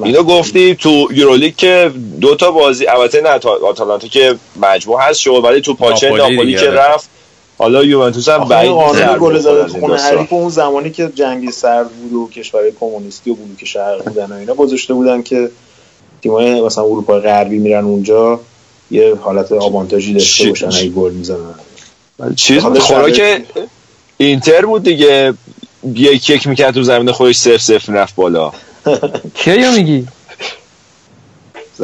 اینو 0.03 0.23
گفتی 0.23 0.75
تو 0.75 1.07
یورولیگ 1.11 1.55
که 1.55 1.91
دو 2.21 2.35
تا 2.35 2.51
بازی 2.51 2.87
البته 2.87 3.21
نه 3.21 3.29
آتالانتا 3.69 4.07
که 4.07 4.35
مجموع 4.61 5.01
هست 5.01 5.19
شد 5.19 5.41
ولی 5.43 5.61
تو 5.61 5.73
پاچه 5.73 6.09
ناپولی 6.09 6.55
که 6.55 6.69
رفت 6.69 7.09
حالا 7.57 7.83
یوونتوس 7.83 8.29
هم 8.29 8.43
بعید 8.43 8.71
قانون 8.71 9.17
گل 9.19 9.39
زده 9.39 9.63
تو 9.63 9.79
خونه 9.79 9.97
حریف 9.97 10.33
اون 10.33 10.49
زمانی 10.49 10.91
که 10.91 11.11
جنگ 11.15 11.51
سرد 11.51 11.89
بود 11.89 12.13
و 12.13 12.29
کشورهای 12.29 12.71
کمونیستی 12.79 13.31
و 13.31 13.33
بلوک 13.35 13.65
شرق 13.65 14.03
بودن 14.03 14.31
و 14.31 14.35
اینا 14.35 14.53
گذاشته 14.53 14.93
بودن 14.93 15.21
که 15.21 15.49
تیمای 16.21 16.61
مثلا 16.61 16.83
اروپا 16.83 17.19
غربی 17.19 17.57
میرن 17.57 17.85
اونجا 17.85 18.39
یه 18.91 19.15
حالت 19.15 19.51
آوانتاژی 19.51 20.13
داشته 20.13 20.49
باشن 20.49 20.67
اگه 20.67 20.89
گل 20.89 21.13
می‌زنن. 21.13 21.55
چیز 22.35 22.63
خوراک 22.63 23.21
اینتر 24.17 24.65
بود 24.65 24.83
دیگه. 24.83 25.33
یک 25.93 26.29
یک 26.29 26.47
می‌کرد 26.47 26.73
تو 26.73 26.83
زمین 26.83 27.11
خودش 27.11 27.35
صفر 27.35 27.57
صفر 27.57 27.93
رفت 27.93 28.15
بالا. 28.15 28.51
کیو 29.43 29.71
میگی؟ 29.71 30.07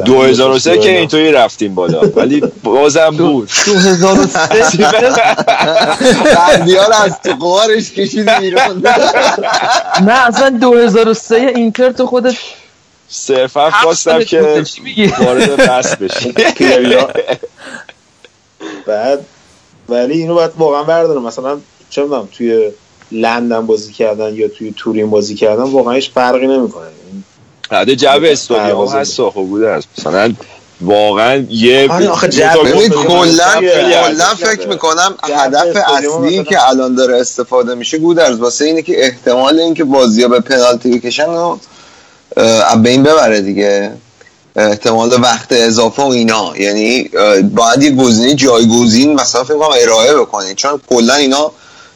2003 0.04 0.78
که 0.78 0.98
اینطوری 0.98 1.32
رفتیم 1.32 1.74
بالا. 1.74 2.00
ولی 2.00 2.42
بازم 2.62 3.10
بود. 3.10 3.50
2003 3.66 4.38
بندیار 6.36 6.92
از 6.92 7.20
تو 7.20 7.32
قوارش 7.32 7.90
کشید 7.90 8.30
بیرون 8.30 8.82
نه 10.06 10.26
اصلا 10.26 10.50
2003 10.50 11.36
اینتر 11.36 11.92
تو 11.92 12.06
خودت 12.06 12.34
صرفا 13.08 13.70
خواستم 13.70 14.24
که 14.24 14.64
وارد 15.18 15.56
بس 15.56 15.96
بشی. 15.96 16.34
بعد 18.86 19.24
ولی 19.88 20.14
اینو 20.14 20.34
باید 20.34 20.50
واقعا 20.58 20.82
بردارم. 20.82 21.22
مثلا 21.22 21.58
چه 21.92 22.02
می‌دونم 22.02 22.28
توی 22.32 22.70
لندن 23.12 23.66
بازی 23.66 23.92
کردن 23.92 24.34
یا 24.34 24.48
توی 24.48 24.74
تورین 24.76 25.10
بازی 25.10 25.34
کردن 25.34 25.62
واقعا 25.62 25.94
هیچ 25.94 26.10
فرقی 26.10 26.46
نمی‌کنه. 26.46 26.86
حد 27.70 27.94
جو 27.94 28.24
استادیوم 28.24 28.88
هست 28.88 29.20
خوب 29.20 29.48
بوده 29.48 29.68
است 29.68 29.88
مثلا 29.98 30.34
واقعا 30.80 31.46
یه 31.50 31.88
کلا 31.88 32.14
فکر 34.36 34.68
می‌کنم 34.68 35.14
هدف 35.22 35.76
اصلی 35.86 36.44
که 36.44 36.68
الان 36.68 36.94
داره 36.94 37.20
استفاده 37.20 37.74
میشه 37.74 37.98
گودرز. 37.98 38.38
واسه 38.38 38.64
اینه 38.64 38.82
که 38.82 39.04
احتمال 39.04 39.60
اینکه 39.60 39.84
بازی 39.84 40.22
ها 40.22 40.28
به 40.28 40.40
پنالتی 40.40 40.98
بکشن 40.98 41.28
و 41.28 41.56
به 42.82 42.90
این 42.90 43.02
ببره 43.02 43.40
دیگه. 43.40 43.92
احتمال 44.56 45.10
وقت 45.22 45.52
اضافه 45.52 46.02
و 46.02 46.06
اینا. 46.06 46.56
یعنی 46.56 47.10
باید 47.54 47.82
یه 47.82 47.90
گزینه 47.90 48.34
جایگزین 48.34 49.14
مثلا 49.14 49.44
فکر 49.44 49.58
کنم 49.58 49.76
ارائه 49.80 50.14
بکنید 50.14 50.56
چون 50.56 50.80
کلا 50.88 51.14
اینا 51.14 51.52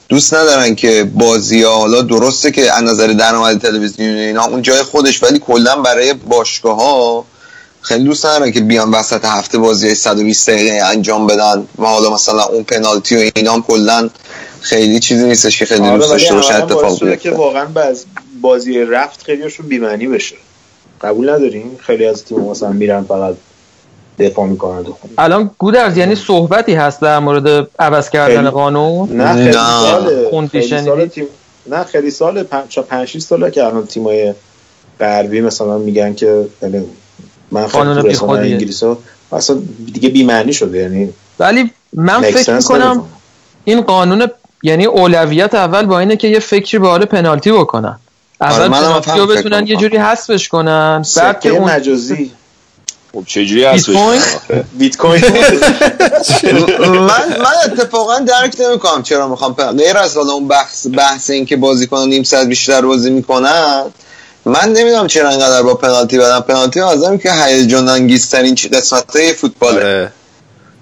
دوست 0.08 0.34
ندارن 0.34 0.74
که 0.74 1.10
بازی 1.14 1.62
ها 1.62 1.76
حالا 1.78 2.02
درسته 2.02 2.50
که 2.50 2.72
از 2.72 2.82
نظر 2.82 3.06
درآمد 3.06 3.60
تلویزیونی 3.60 4.20
اینا 4.20 4.44
اون 4.44 4.62
جای 4.62 4.82
خودش 4.82 5.22
ولی 5.22 5.38
کلا 5.38 5.76
برای 5.76 6.14
باشگاه 6.14 6.76
ها 6.76 7.24
خیلی 7.80 8.04
دوست 8.04 8.26
ندارن 8.26 8.52
که 8.52 8.60
بیان 8.60 8.90
وسط 8.90 9.24
هفته 9.24 9.58
بازی 9.58 9.94
120 9.94 10.50
دقیقه 10.50 10.84
انجام 10.84 11.26
بدن 11.26 11.66
و 11.78 11.84
حالا 11.86 12.14
مثلا 12.14 12.44
اون 12.44 12.62
پنالتی 12.62 13.16
و 13.16 13.30
اینا 13.36 13.52
هم 13.52 13.62
کلا 13.62 14.10
خیلی 14.60 15.00
چیزی 15.00 15.24
نیستش 15.24 15.58
که 15.58 15.64
خیلی 15.64 15.90
دوست 15.90 16.08
داشته 16.10 16.34
باشه 16.34 16.54
اتفاق 16.54 17.04
بیفته. 17.04 17.16
که 17.16 17.30
واقعا 17.30 17.66
بازی 18.40 18.78
رفت 18.78 19.22
خیلیشون 19.22 19.68
بی‌معنی 19.68 20.06
بشه. 20.06 20.36
قبول 21.00 21.30
نداریم 21.30 21.78
خیلی 21.86 22.06
از 22.06 22.24
تیم 22.24 22.40
مثلا 22.40 22.72
میرن 22.72 23.04
فقط 23.04 23.34
دفاع 24.18 24.46
می‌کنن 24.46 24.84
الان 25.18 25.50
گودرز 25.58 25.96
یعنی 25.96 26.14
صحبتی 26.14 26.74
هست 26.74 27.00
در 27.00 27.18
مورد 27.18 27.68
عوض 27.78 28.10
کردن 28.10 28.50
قانون؟ 28.50 29.12
نه 29.12 29.34
خیلی 29.34 29.52
سال 29.52 30.48
خیلی 30.48 30.84
سال 30.84 31.06
تیم 31.06 31.24
نه 31.66 31.84
خیلی 31.84 32.10
سال 32.10 32.42
5 32.42 33.08
6 33.08 33.18
ساله 33.18 33.50
که 33.50 33.64
الان 33.64 33.86
تیمای 33.86 34.34
غربی 35.00 35.40
مثلا 35.40 35.78
میگن 35.78 36.14
که 36.14 36.46
یعنی 36.62 36.84
من 37.50 37.66
قانون 37.66 38.02
بی 38.02 38.14
خودی 38.14 38.52
انگلیس 38.52 38.82
ها 38.82 38.98
اصلا 39.32 39.58
دیگه 39.92 40.08
بی 40.08 40.24
معنی 40.24 40.52
شده 40.52 40.78
یعنی 40.78 41.12
ولی 41.38 41.70
من 41.92 42.20
فکر 42.20 42.54
می‌کنم 42.54 43.04
این 43.64 43.80
قانون 43.80 44.28
یعنی 44.62 44.84
اولویت 44.84 45.54
اول 45.54 45.86
با 45.86 45.98
اینه 45.98 46.16
که 46.16 46.28
یه 46.28 46.38
فکری 46.38 46.78
به 46.78 46.88
حال 46.88 47.04
پنالتی 47.04 47.52
بکنن. 47.52 47.98
اول 48.40 48.68
پنالتی 48.68 49.10
رو 49.10 49.26
بتونن 49.26 49.66
یه 49.66 49.76
جوری 49.76 49.96
حذفش 49.96 50.48
کنن 50.48 51.04
بعد 51.16 51.40
که 51.40 51.48
اون 51.48 51.70
مجازی. 51.70 52.30
خب 53.16 53.24
چجوری 53.26 53.64
هست 53.64 53.90
بیت 54.78 54.96
کوین؟ 54.96 55.20
من 56.80 57.38
من 57.38 57.54
اتفاقا 57.64 58.18
درک 58.18 58.56
نمی‌کنم 58.60 59.02
چرا 59.02 59.28
می‌خوام 59.28 59.52
غیر 59.52 59.96
از 59.98 60.16
حالا 60.16 60.32
اون 60.32 60.48
بحث 60.48 60.86
بحث 60.96 61.30
این 61.30 61.46
که 61.46 61.56
بازیکن 61.56 62.08
نیم 62.08 62.22
ساعت 62.22 62.46
بیشتر 62.46 62.80
بازی 62.80 63.10
می‌کنن 63.10 63.82
من 64.44 64.72
نمی‌دونم 64.72 65.06
چرا 65.06 65.30
انقدر 65.30 65.62
با 65.62 65.74
پنالتی 65.74 66.18
بدن. 66.18 66.40
پنالتی 66.40 66.80
آزم 66.80 67.18
که 67.18 67.32
هیجان 67.32 67.88
انگیزترین 67.88 68.54
قسمت 68.72 69.32
فوتباله. 69.36 70.12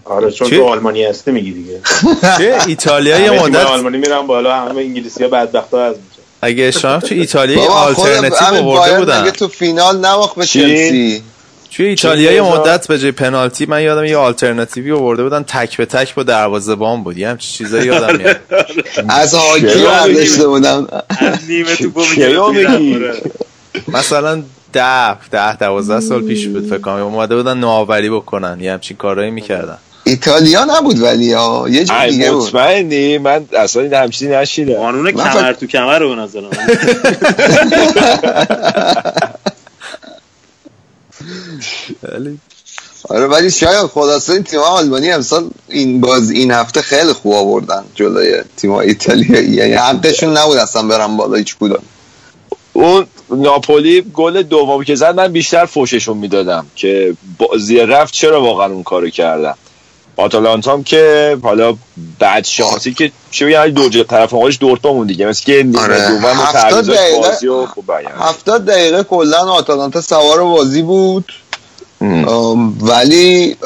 آره. 0.05 0.31
چون 0.31 0.51
تو 0.51 0.65
آلمانی 0.65 1.05
هستی 1.05 1.31
میگی 1.31 1.53
دیگه. 1.53 1.81
چه 2.39 2.59
ایتالیا 2.67 3.19
یه 3.19 3.43
مدت 3.43 3.57
آلمانی 3.57 3.99
میرن 3.99 4.27
بالا 4.27 4.57
همه 4.57 4.81
انگلیسی 4.81 5.23
ها 5.23 5.29
بدبختا 5.31 5.85
از 5.85 5.95
اگه 6.43 6.65
اشتباه 6.65 7.01
تو 7.01 7.15
ایتالیا 7.15 7.63
آلترناتیو 7.63 8.55
آورده 8.55 8.99
بودن. 8.99 9.31
تو 9.31 9.49
فینال 9.49 9.97
نواخت 9.97 10.37
به 10.37 10.47
چلسی. 10.47 11.23
توی 11.77 11.87
ایتالیا 11.87 12.33
یه 12.33 12.43
مدت 12.43 12.89
به 12.89 12.99
جای 12.99 13.13
پنالتی 13.13 13.67
من 13.67 13.83
یادم 13.83 14.05
یه 14.05 14.17
آلترناتیوی 14.17 14.93
آورده 14.93 15.23
بودن 15.23 15.43
تک 15.43 15.77
به 15.77 15.87
تک 15.87 16.15
با 16.15 16.23
دروازه‌بان 16.23 17.05
بود 17.05 17.19
یه 17.19 17.29
همچین 17.29 17.57
چیزایی 17.57 17.87
یادم 17.87 18.17
میاد. 18.17 18.37
از 19.09 19.35
هاکی 19.35 19.85
برداشته 19.85 20.47
بودم. 20.47 20.87
نیمه 21.49 21.77
تو 21.77 21.91
مثلا 23.99 24.43
ده 24.73 25.29
ده 25.31 25.57
دوازده 25.57 26.01
سال 26.01 26.23
پیش 26.23 26.47
بود 26.47 26.67
فکر 26.67 26.79
کنم. 26.79 26.95
اومده 26.95 27.37
بودن 27.37 27.59
نوآوری 27.59 28.11
بکنن. 28.11 28.61
یه 28.61 28.73
همچین 28.73 28.97
کارهایی 28.97 29.31
می‌کردن. 29.31 29.79
ایتالیا 30.05 30.65
نبود 30.65 31.03
ولی 31.03 31.33
ها. 31.33 31.69
یه 31.69 31.85
جور 31.85 32.07
دیگه 32.07 32.31
بود. 32.31 32.43
مطمئنی؟ 32.43 33.19
من 33.19 33.45
اصلا 33.59 33.83
این 33.83 33.95
همچینی 33.95 34.35
نشیدم. 34.35 34.75
قانون 34.75 35.11
کمر 35.11 35.53
تو 35.53 35.67
کمر 35.67 35.99
رو 35.99 36.09
به 36.09 36.15
نظرم. 36.23 36.51
آره 43.09 43.27
ولی 43.27 43.51
شاید 43.51 43.87
خلاصه 43.87 44.33
این 44.33 44.43
تیم 44.43 44.61
آلمانی 44.61 45.11
امسال 45.11 45.51
این 45.69 46.01
باز 46.01 46.31
این 46.31 46.51
هفته 46.51 46.83
خیلی 46.83 47.13
خوب 47.13 47.33
آوردن 47.35 47.85
جلوی 47.95 48.43
تیم 48.57 48.73
ایتالیایی 48.73 49.51
یعنی 49.51 49.73
حقشون 49.73 50.37
نبود 50.37 50.57
اصلا 50.57 50.83
برن 50.83 51.17
بالا 51.17 51.37
هیچ 51.37 51.57
کدوم. 51.61 51.83
اون 52.73 53.07
ناپولی 53.31 54.03
گل 54.15 54.43
دوم 54.43 54.85
که 54.85 54.95
زد 54.95 55.15
من 55.15 55.33
بیشتر 55.33 55.67
فوششون 55.67 56.17
می‌دادم 56.17 56.67
که 56.77 57.17
بازی 57.39 57.79
رفت 57.79 58.15
چرا 58.15 58.43
واقعا 58.43 58.67
اون 58.67 58.83
کارو 58.83 59.11
کردم 59.11 59.57
آتالانتا 60.17 60.73
هم 60.73 60.83
که 60.83 61.37
حالا 61.43 61.77
بعد 62.19 62.45
شانسی 62.45 62.95
که 62.95 63.13
چه 63.31 63.47
بگم 63.47 63.67
دو 63.67 64.05
طرف 64.05 64.33
مقابلش 64.33 64.59
دورتموند 64.61 65.09
دیگه 65.09 65.27
مثل 65.27 65.45
که 65.45 65.67
آره. 65.79 66.09
دوم 66.09 66.25
هفتاد 66.25 66.87
دقیقه 66.87 67.39
هفتاد 68.19 68.65
دقیقه 68.65 69.03
کلا 69.03 69.39
آتالانتا 69.39 70.01
سوار 70.01 70.45
بازی 70.45 70.83
بود. 70.83 71.33
ولی 72.81 73.57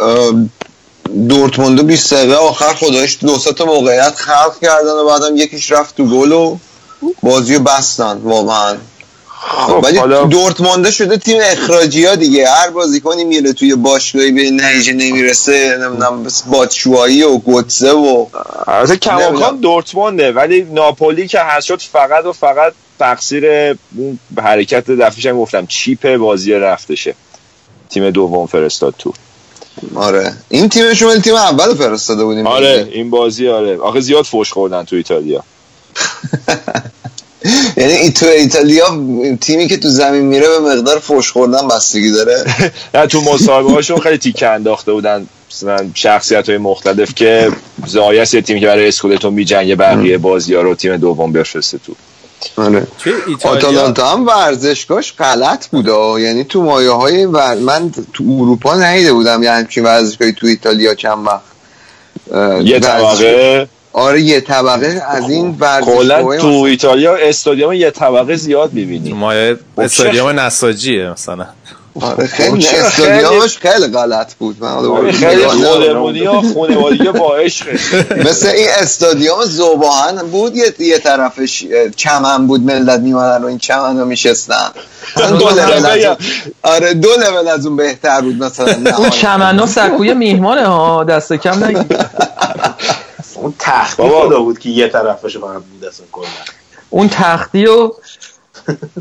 دورتموند 1.29 1.87
20 1.87 2.15
دقیقه 2.15 2.35
آخر 2.35 2.75
خدایش 2.75 3.19
دو 3.21 3.39
تا 3.39 3.65
موقعیت 3.65 4.15
خلق 4.15 4.61
کردن 4.63 4.93
و 4.93 5.07
بعدم 5.07 5.37
یکیش 5.37 5.73
رفت 5.73 5.97
تو 5.97 6.05
گل 6.05 6.33
و 6.33 6.57
بازی 7.23 7.55
رو 7.55 7.63
بستن 7.63 8.19
واقعا. 8.23 8.77
خب 9.41 9.81
ولی 9.85 9.99
حالا... 9.99 10.25
دورتمونده 10.25 10.91
شده 10.91 11.17
تیم 11.17 11.39
اخراجی 11.43 12.05
ها 12.05 12.15
دیگه. 12.15 12.49
هر 12.49 12.71
بازیکنی 12.71 13.25
میره 13.25 13.53
توی 13.53 13.75
باشگاهی 13.75 14.31
به 14.31 14.51
نتیجه 14.51 14.93
نمی‌رسه 14.93 15.79
نمی‌دونم 15.81 16.27
باتشوایی 16.51 17.23
و 17.23 17.39
گوتزه 17.39 17.91
و 17.91 18.27
البته 18.67 18.97
کماکان 18.97 19.57
دورتمونده 19.57 20.33
ولی 20.33 20.63
ناپولی 20.63 21.29
که 21.29 21.41
هست 21.41 21.67
شد 21.67 21.81
فقط 21.81 22.25
و 22.25 22.33
فقط 22.33 22.73
تقصیر 22.99 23.47
اون 23.97 24.19
حرکت 24.43 24.91
دفعش 24.91 25.27
هم 25.27 25.39
گفتم 25.39 25.67
چیپ 25.67 26.17
بازی 26.17 26.53
رفتشه. 26.53 27.15
تیم 27.91 28.11
دوم 28.11 28.47
فرستاد 28.47 28.95
تو. 28.99 29.13
آره. 29.95 30.33
این 30.49 30.69
تیمش 30.69 31.03
ولی 31.03 31.21
تیم 31.21 31.35
اول 31.35 31.75
فرستاده 31.75 32.25
بودیم. 32.25 32.47
آره 32.47 32.89
این 32.93 33.11
بازی 33.11 33.49
آره. 33.49 33.79
آخه 33.79 34.01
زیاد 34.01 34.25
فوش 34.25 34.53
خوردن 34.53 34.85
تو 34.85 34.97
ایتالیا. 34.97 35.43
یعنی 37.77 38.11
تو 38.11 38.27
ایتالیا 38.27 39.01
تیمی 39.41 39.69
که 39.69 39.77
تو 39.77 39.89
زمین 39.89 40.23
میره 40.23 40.49
به 40.49 40.59
مقدار 40.59 40.99
فوش 40.99 41.33
خوردن 41.33 41.69
بستگی 41.69 42.11
داره. 42.11 42.45
نه 42.95 43.07
تو 43.07 43.21
مصاحبه 43.21 43.71
هاشون 43.71 44.01
خیلی 44.01 44.19
تیکه 44.19 44.49
انداخته 44.49 44.93
بودن. 44.93 45.27
مثلا 45.53 45.91
شخصیت 45.95 46.49
های 46.49 46.59
مختلف 46.59 47.15
که 47.15 47.53
زایست 47.87 48.35
یه 48.35 48.41
تیمی 48.41 48.61
که 48.61 48.67
برای 48.67 48.89
اسکودتو 48.89 49.31
می 49.31 49.45
جنگه 49.45 49.77
بقیه 49.77 50.19
بازی 50.19 50.55
ها 50.55 50.63
رو 50.63 50.75
تیم 50.75 50.97
دوم 50.97 51.33
بفرسته 51.33 51.79
تو. 51.79 51.95
آره. 52.57 52.87
آتالانتا 53.45 54.09
هم 54.09 54.27
ورزشگاهش 54.27 55.15
غلط 55.19 55.67
بود 55.67 55.87
یعنی 56.21 56.45
تو 56.45 56.63
مایه 56.63 56.91
های 56.91 57.25
ور... 57.25 57.55
من 57.55 57.91
تو 58.13 58.25
اروپا 58.25 58.75
نیده 58.75 59.13
بودم 59.13 59.43
یعنی 59.43 59.57
همچین 59.57 59.85
ورزشگاهی 59.85 60.33
تو 60.33 60.47
ایتالیا 60.47 60.95
چند 60.95 61.27
وقت. 61.27 61.43
یه 62.67 62.81
طبقه؟ 62.81 63.69
آره 63.93 64.21
یه 64.21 64.41
طبقه 64.41 65.03
از 65.09 65.31
این 65.31 65.57
ورزشگاه 65.61 66.37
تو 66.37 66.47
ایتالیا 66.47 67.17
استادیوم 67.17 67.73
یه 67.73 67.91
طبقه 67.91 68.37
زیاد 68.37 68.73
می‌بینی. 68.73 69.13
مایه 69.13 69.57
استادیوم 69.79 70.41
نساجیه 70.41 71.11
مثلا. 71.11 71.47
آره 72.01 72.27
خیلی 72.27 72.67
استادیومش 72.67 73.59
خیلی؟ 73.59 73.87
غلط 73.87 74.35
بود. 74.35 74.57
من 74.61 75.13
خیلی 75.13 75.47
خودمونی 75.47 76.25
ها 76.25 76.43
خانوادگی 76.55 77.09
با 77.09 77.37
عشق 77.37 77.67
مثل 78.29 78.49
این 78.49 78.69
استادیوم 78.71 79.45
زوباهن 79.45 80.17
بود 80.17 80.57
یه, 80.57 80.75
یه 80.79 80.99
طرفش 80.99 81.65
چمن 81.97 82.47
بود 82.47 82.61
ملت 82.61 83.01
میمدن 83.01 83.45
و 83.45 83.47
این 83.47 83.59
چمن 83.59 83.99
رو 83.99 84.05
میشستن. 84.05 84.71
دو 85.17 85.49
لول 85.49 86.15
آره 86.63 86.95
دو 86.95 87.09
لول 87.09 87.49
از 87.49 87.67
اون 87.67 87.77
بهتر 87.77 88.21
بود 88.21 88.43
مثلا. 88.45 88.75
اون 88.99 89.11
چمن 89.11 89.59
ها 89.59 89.67
سکوی 89.67 90.15
میهمانه 90.15 90.67
ها 90.67 91.05
دست 91.05 91.33
کم 91.33 91.65
نگید 91.65 91.97
اون 93.35 93.55
تختی 93.59 94.03
خدا 94.03 94.41
بود 94.41 94.59
که 94.59 94.69
یه 94.69 94.89
طرفش 94.89 95.37
فقط 95.37 95.63
بود 95.63 95.85
اصلا 95.85 96.07
کلا. 96.13 96.27
اون 96.91 97.09
تختی 97.09 97.67
و 97.67 97.93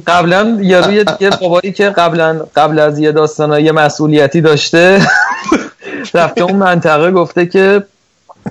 قبلا 0.07 0.57
یه 0.61 0.81
روی 0.81 1.05
یه 1.19 1.29
بابایی 1.29 1.71
که 1.71 1.89
قبلا 1.89 2.45
قبل 2.55 2.79
از 2.79 2.99
یه 2.99 3.11
داستان 3.11 3.59
یه 3.59 3.71
مسئولیتی 3.71 4.41
داشته 4.41 5.01
رفته 6.13 6.41
اون 6.41 6.55
منطقه 6.55 7.11
گفته 7.11 7.45
که 7.45 7.83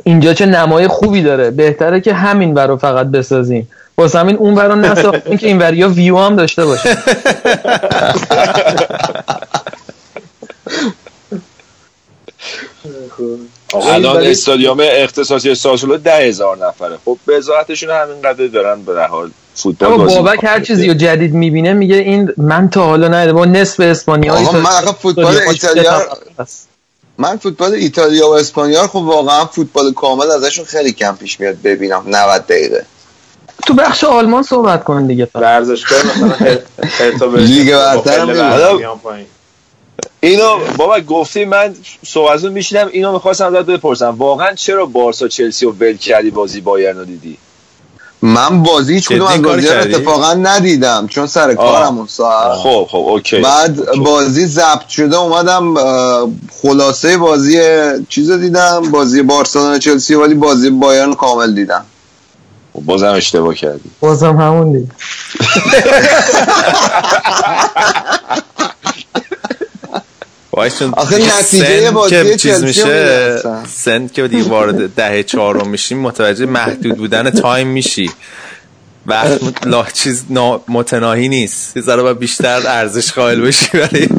اینجا 0.05 0.35
چه 0.35 0.47
نمای 0.47 0.89
خوبی 0.89 1.23
داره. 1.23 1.51
بهتره 1.51 2.01
که 2.01 2.15
همین 2.15 2.55
برو 2.55 2.77
فقط 2.77 3.07
بسازیم. 3.07 3.69
واسه 3.99 4.19
همین 4.19 4.37
اون 4.37 4.55
برا 4.55 4.75
نساختیم 4.75 5.37
که 5.37 5.47
این 5.47 5.59
وریا 5.59 5.89
ویو 5.89 6.19
هم 6.19 6.37
داشته 6.37 6.65
باشه. 6.65 6.97
الان 13.75 14.17
استادیوم 14.27 14.79
اختصاصی 14.81 15.55
ساسولو 15.55 15.97
ده 15.97 16.29
هزار 16.29 16.67
نفره. 16.67 16.99
خب 17.05 17.19
به 17.27 17.41
همین 17.83 18.23
قدر 18.23 18.47
دارن 18.47 18.83
به 18.83 19.07
حال 19.07 19.31
فوتبال 19.57 19.97
بازی 19.97 20.17
بابک 20.17 20.45
هر 20.45 20.61
چیزی 20.61 20.89
رو 20.89 20.95
جدید 20.95 21.35
می‌بینه 21.35 21.73
میگه 21.73 21.97
این 21.97 22.33
من 22.37 22.71
تا 22.71 22.87
حالا 22.87 23.09
ندیده 23.09 23.33
با 23.33 23.45
نصف 23.45 23.81
اسپانیا 23.81 24.35
آقا 24.35 24.59
من 24.59 24.93
فوتبال 25.03 25.37
ایتالیا 25.37 26.03
من 27.19 27.37
فوتبال 27.37 27.75
ایتالیا 27.75 28.29
و 28.29 28.33
اسپانیا 28.33 28.87
خب 28.87 28.97
واقعا 28.97 29.45
فوتبال 29.45 29.93
کامل 29.93 30.31
ازشون 30.31 30.65
خیلی 30.65 30.93
کم 30.93 31.17
پیش 31.17 31.41
میاد 31.41 31.63
ببینم 31.63 32.03
90 32.07 32.47
دقیقه. 32.47 32.85
تو 33.67 33.75
بخش 33.75 34.05
آلمان 34.05 34.43
صحبت 34.43 34.85
کن 34.85 35.07
دیگه. 35.07 35.29
ورزشگاه 35.35 35.99
مثلا 36.03 37.37
لیگ 37.37 37.75
برتر 37.75 38.27
اینو 40.21 40.59
بابا 40.77 41.01
گفتی 41.01 41.45
من 41.45 41.75
صحبتتون 42.07 42.53
میشینم 42.53 42.89
اینو 42.93 43.13
می‌خواستم 43.13 43.55
ازت 43.57 43.67
بپرسم. 43.67 44.15
واقعا 44.19 44.55
چرا 44.55 44.87
بارسا 44.87 45.29
چلسی 45.29 45.67
و 45.67 45.71
ول 45.71 45.97
کردی 45.97 46.31
بازی 46.31 46.61
بایرن 46.61 46.99
رو 46.99 47.05
دیدی؟ 47.05 47.39
من 48.23 48.63
بازی 48.63 48.95
هیچ 48.95 49.09
کدوم 49.09 49.27
از 49.27 49.43
بازی 49.43 49.69
اتفاقا 49.69 50.35
ندیدم 50.35 51.07
چون 51.09 51.27
سر 51.27 51.55
کارم 51.55 51.99
اون 51.99 52.07
ساعت. 52.07 52.59
خب 52.59 52.87
خب 52.91 52.97
OK. 52.99 53.41
بعد 53.41 53.81
OK. 53.81 54.01
بازی 54.01 54.47
ضبط 54.47 54.89
شده 54.89 55.17
اومدم 55.17 55.75
خلاصه 56.63 57.17
بازی 57.17 57.61
چیز 58.09 58.31
دیدم 58.31 58.91
بازی 58.91 59.23
بارسلونا 59.23 59.79
چلسی 59.79 60.15
ولی 60.15 60.35
بازی 60.35 60.71
بایرن 60.71 61.15
کامل 61.15 61.55
دیدم. 61.55 61.85
بازم 62.85 63.13
اشتباه 63.13 63.55
کردی. 63.55 63.91
بازم 64.01 64.37
همون 64.37 64.73
دید 64.73 64.91
آخه 70.93 71.19
نتیجه 71.39 71.91
بازی 71.91 72.37
چیز 72.37 72.65
میشه 72.65 73.39
سن 73.69 74.09
که 74.09 74.29
دیگه 74.29 74.43
وارد 74.43 74.95
دهه 74.95 75.23
چهارم 75.23 75.69
میشیم 75.69 75.99
متوجه 75.99 76.47
محدود 76.47 76.97
بودن 76.97 77.31
time 77.31 77.67
میشی. 77.69 78.11
وقت 79.07 79.67
لا 79.67 79.87
چیز 79.93 80.25
متناهی 80.69 81.29
نیست. 81.29 81.77
یه 81.77 81.83
ذره 81.83 82.15
بیشتر 82.15 82.63
ارزش 82.67 83.13
قائل 83.13 83.41
بشی 83.41 83.79
ولی 83.79 84.09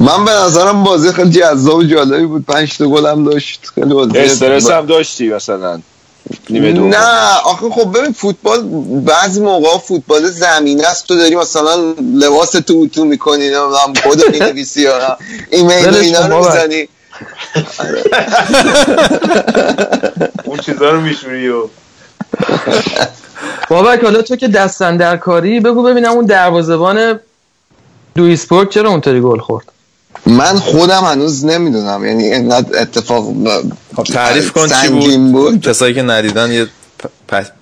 من 0.00 0.24
به 0.24 0.30
نظرم 0.30 0.84
بازی 0.84 1.12
خیلی 1.12 1.30
جذاب 1.30 1.76
و 1.76 1.82
جالبی 1.82 2.26
بود. 2.26 2.46
پنج 2.46 2.76
تا 2.76 2.86
گل 2.86 3.06
هم 3.06 3.24
داشت. 3.24 3.60
خیلی 3.74 3.94
استرس 4.14 4.70
هم 4.70 4.86
داشتی 4.86 5.28
مثلا. 5.28 5.80
نه 6.50 7.36
آخه 7.44 7.70
خب 7.70 7.98
ببین 7.98 8.12
فوتبال 8.12 8.60
بعضی 9.04 9.40
موقع 9.40 9.78
فوتبال 9.78 10.26
زمینه 10.26 10.86
است. 10.86 11.08
تو 11.08 11.16
داری 11.16 11.36
مثلا 11.36 11.94
لباستو 12.14 12.88
اتو 12.88 13.04
می‌کنی 13.04 13.44
نمی‌دونم 13.44 13.92
کد 14.04 14.30
می‌نویسی 14.32 14.82
یا 14.82 15.18
ایمیل 15.50 15.94
اینا 15.94 16.26
رو 16.26 16.44
می‌زنی. 16.44 16.88
اون 20.44 20.58
چیزا 20.58 20.90
رو 20.90 21.00
میشوری 21.00 21.48
و. 21.48 21.68
بابک 23.68 24.04
حالا 24.04 24.22
تو 24.22 24.36
که 24.36 24.48
دستن 24.48 24.96
در 24.96 25.16
کاری 25.16 25.60
بگو 25.60 25.82
ببینم 25.82 26.10
اون 26.10 26.26
دروازه‌بان 26.26 27.20
دوی 28.14 28.32
اسپورت 28.32 28.70
چرا 28.70 28.90
اونطوری 28.90 29.20
گل 29.20 29.38
خورد؟ 29.38 29.64
من 30.26 30.58
خودم 30.58 31.04
هنوز 31.04 31.44
نمی‌دونم. 31.44 32.06
یعنی 32.06 32.24
اینقدر 32.24 32.80
اتفاق 32.80 33.32
تعریف 34.12 34.52
کن 34.52 34.68
چی 34.68 34.88
بود, 34.88 35.32
بود. 35.32 35.60
کسایی 35.60 35.94
که 35.94 36.02
ندیدن 36.02 36.52
یه 36.52 36.66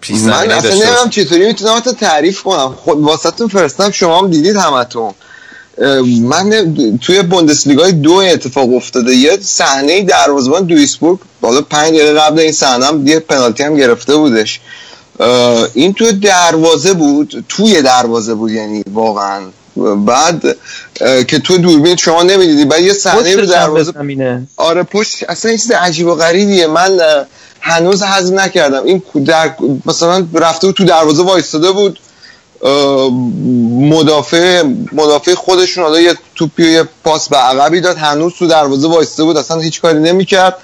پیش 0.01 0.21
من 0.21 0.33
اصلا 0.33 0.71
نمی‌دونم 0.71 1.11
چطوری 1.11 1.47
می‌تونم 1.47 1.77
حتی 1.77 1.93
تعریف 1.93 2.43
کنم. 2.43 2.75
خود 2.85 3.01
واسهتون 3.01 3.49
فرستم 3.49 3.91
شما 3.91 4.19
هم 4.19 4.31
دیدید 4.31 4.57
همتون. 4.57 5.15
من 6.23 6.75
توی 7.01 7.23
بوندسلیگای 7.23 7.93
دو 7.93 8.13
اتفاق 8.13 8.75
افتاده. 8.75 9.15
یه 9.15 9.39
صحنه 9.43 10.03
دروازه‌بان 10.03 10.65
دویسبورگ 10.65 11.19
بالا 11.41 11.61
5 11.61 11.89
دقیقه 11.89 12.21
قبل 12.21 12.39
این 12.39 12.53
صحنه 12.53 12.87
هم 12.87 13.07
یه 13.07 13.21
پنالتی 13.21 13.63
هم 13.63 13.77
گرفته 13.77 14.17
بودش. 14.17 14.61
این 15.75 15.93
توی 15.93 16.13
دروازه 16.13 16.93
بود 16.93 17.45
توی 17.49 17.83
دروازه 17.83 18.35
بود 18.35 18.51
یعنی 18.51 18.83
واقعا. 18.93 19.41
بعد 20.07 20.57
که 21.29 21.39
تو 21.39 21.59
دوربین 21.59 21.97
شما 21.97 22.23
نمی‌دیدی. 22.23 22.65
بعد 22.65 22.81
یه 22.81 22.93
صحنه 22.93 23.37
رو 23.37 23.47
دروازه 23.47 23.93
آره 24.57 24.83
پشت 24.83 25.25
اصلا 25.29 25.53
چیز 25.53 25.71
عجیب 25.71 26.07
و 26.07 26.15
غریبیه. 26.15 26.67
من 26.67 26.99
هنوز 27.61 28.03
حذف 28.03 28.33
نکردم. 28.33 28.85
این 28.85 29.03
در 29.25 29.55
مثلا 29.87 30.27
رفته 30.35 30.67
بود 30.67 30.77
تو 30.77 30.85
دروازه 30.85 31.23
وایستاده 31.23 31.71
بود. 31.71 31.99
مدافع 33.81 34.63
مدافع 34.93 35.35
خودشون 35.35 35.85
حالا 35.85 36.01
یه 36.01 36.15
توپی 36.35 36.73
یه 36.73 36.85
پاس 37.05 37.29
به 37.29 37.37
عقبی 37.37 37.81
داد. 37.81 37.97
هنوز 37.97 38.33
تو 38.39 38.47
دروازه 38.47 38.89
وایستاده 38.89 39.27
بود. 39.27 39.37
اصلا 39.37 39.61
هیچ 39.61 39.81
کاری 39.81 39.99
نمی‌کرد. 39.99 40.57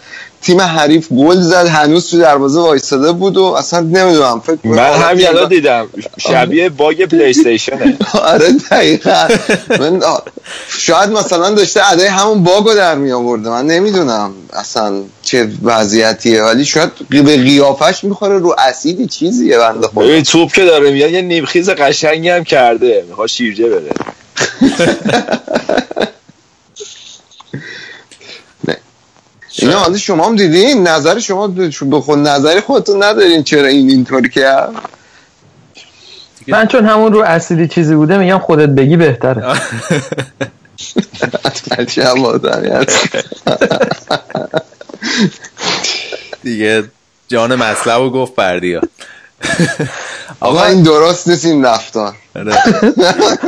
تیم 0.43 0.61
حریف 0.61 1.13
گل 1.13 1.41
زد. 1.41 1.67
هنوز 1.67 2.11
تو 2.11 2.19
دروازه 2.19 2.61
وایستاده 2.61 3.13
بود 3.13 3.37
و 3.37 3.45
اصلا 3.45 3.81
نمی‌دونم 3.81 4.41
فکر 4.41 4.59
من 4.65 4.79
همین 4.79 5.29
الان 5.29 5.49
دیدم. 5.49 5.87
شبیه 6.19 6.69
باگ 6.69 7.05
پلی 7.05 7.31
استیشنه 7.31 7.99
آره 8.33 8.53
دقیقاً. 8.71 9.29
من 9.79 10.01
شاید 10.69 11.11
مثلا 11.11 11.51
داشته 11.51 11.93
ادای 11.93 12.07
همون 12.07 12.43
باگو 12.45 12.75
در 12.75 12.95
می 12.95 13.13
آورده 13.13 13.51
من 13.51 13.67
نمی‌دونم 13.67 14.33
اصلا. 14.53 15.03
چه 15.29 15.49
وضعیتیه. 15.63 16.43
ولی 16.43 16.65
شاید 16.65 16.91
به 17.11 17.37
قیافش 17.37 18.05
می‌خوره 18.05 18.39
رو 18.39 18.55
اسیدی 18.59 19.07
چیزیه 19.07 19.59
بنده 19.59 19.87
خدا. 19.87 20.01
این 20.05 20.23
توپ 20.23 20.53
که 20.53 20.65
داره 20.65 20.91
میاد 20.91 21.11
یه 21.11 21.23
نیمخیز 21.23 21.71
قشنگی 21.71 22.29
هم 22.29 22.45
کرده. 22.45 23.05
می‌خواد 23.09 23.29
شیرجه 23.29 23.69
بره 23.69 23.91
اینا 29.59 29.79
حالا 29.79 29.97
شما 29.97 30.27
هم 30.27 30.37
دیدین؟ 30.37 30.89
نظر 30.89 31.19
شما 31.19 31.47
به 31.47 32.01
خود 32.01 32.19
نظری 32.19 32.61
خودتون 32.61 33.03
ندارین 33.03 33.43
چرا 33.43 33.67
این 33.67 33.91
اینطور 33.91 34.29
کرد 34.29 34.75
من 36.49 36.67
چون 36.67 36.87
همون 36.87 37.13
رو 37.13 37.23
اصیلی 37.23 37.69
چیزی 37.69 37.95
بوده 37.95 38.19
میگم 38.19 38.39
خودت 38.39 38.69
بگی 38.69 38.97
بهتره. 38.97 39.43
دیگه 46.43 46.85
جان 47.29 47.55
مطلب 47.55 48.01
رو 48.01 48.11
گفت 48.11 48.35
بردیا 48.35 48.81
آقا 50.41 50.65
این 50.65 50.83
درست 50.83 51.29
نیست 51.29 51.45
این 51.45 51.65
رفتار. 51.65 52.15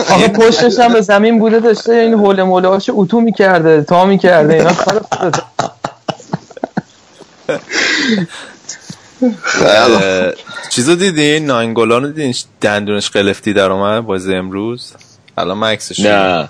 آقا 0.09 0.29
پشتش 0.29 0.79
هم 0.79 0.93
به 0.93 1.01
زمین 1.01 1.39
بوده 1.39 1.61
داشته 1.61 1.93
این 1.93 2.15
حول 2.15 2.43
موله 2.43 2.69
هاش 2.69 2.91
اتو 2.93 3.21
می‌کرده 3.21 3.83
تا 3.83 4.05
می‌کرده 4.05 4.55
اینا 4.55 4.73
خودت 4.73 5.05
چیزو 10.71 10.95
دیدین؟ 10.95 11.47
ناینگولان 11.47 12.03
رو 12.03 12.09
دیدین؟ 12.09 12.35
دندونش 12.61 13.11
قلفتی 13.11 13.53
در 13.53 13.71
اومد 13.71 14.07
بازی 14.07 14.35
امروز؟ 14.35 14.93
الان 15.39 15.59
من 15.59 15.71
عکسش 15.71 16.01
نه. 16.01 16.49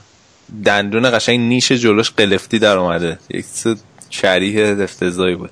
دندون 0.65 1.11
قشنگ 1.11 1.41
نیش 1.41 1.73
جلوش 1.73 2.11
قلفتی 2.11 2.59
در 2.59 2.77
اومده. 2.77 3.19
یک 3.31 3.45
شریح 4.11 4.83
افتضاحی 4.83 5.35
بود. 5.35 5.51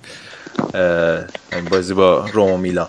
بازی 1.70 1.94
با 1.94 2.26
روم 2.32 2.52
و 2.52 2.56
میلان. 2.56 2.86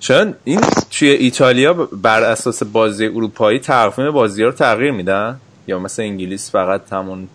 چون 0.00 0.34
این 0.44 0.60
توی 0.90 1.08
ایتالیا 1.08 1.72
بر 1.72 2.22
اساس 2.22 2.62
بازی 2.62 3.06
اروپایی 3.06 3.58
تقویم 3.58 4.10
بازی 4.10 4.42
رو 4.42 4.52
تغییر 4.52 4.90
میدن؟ 4.90 5.40
یا 5.66 5.78
مثل 5.78 6.02
انگلیس 6.02 6.50
فقط 6.50 6.92
همون 6.92 7.28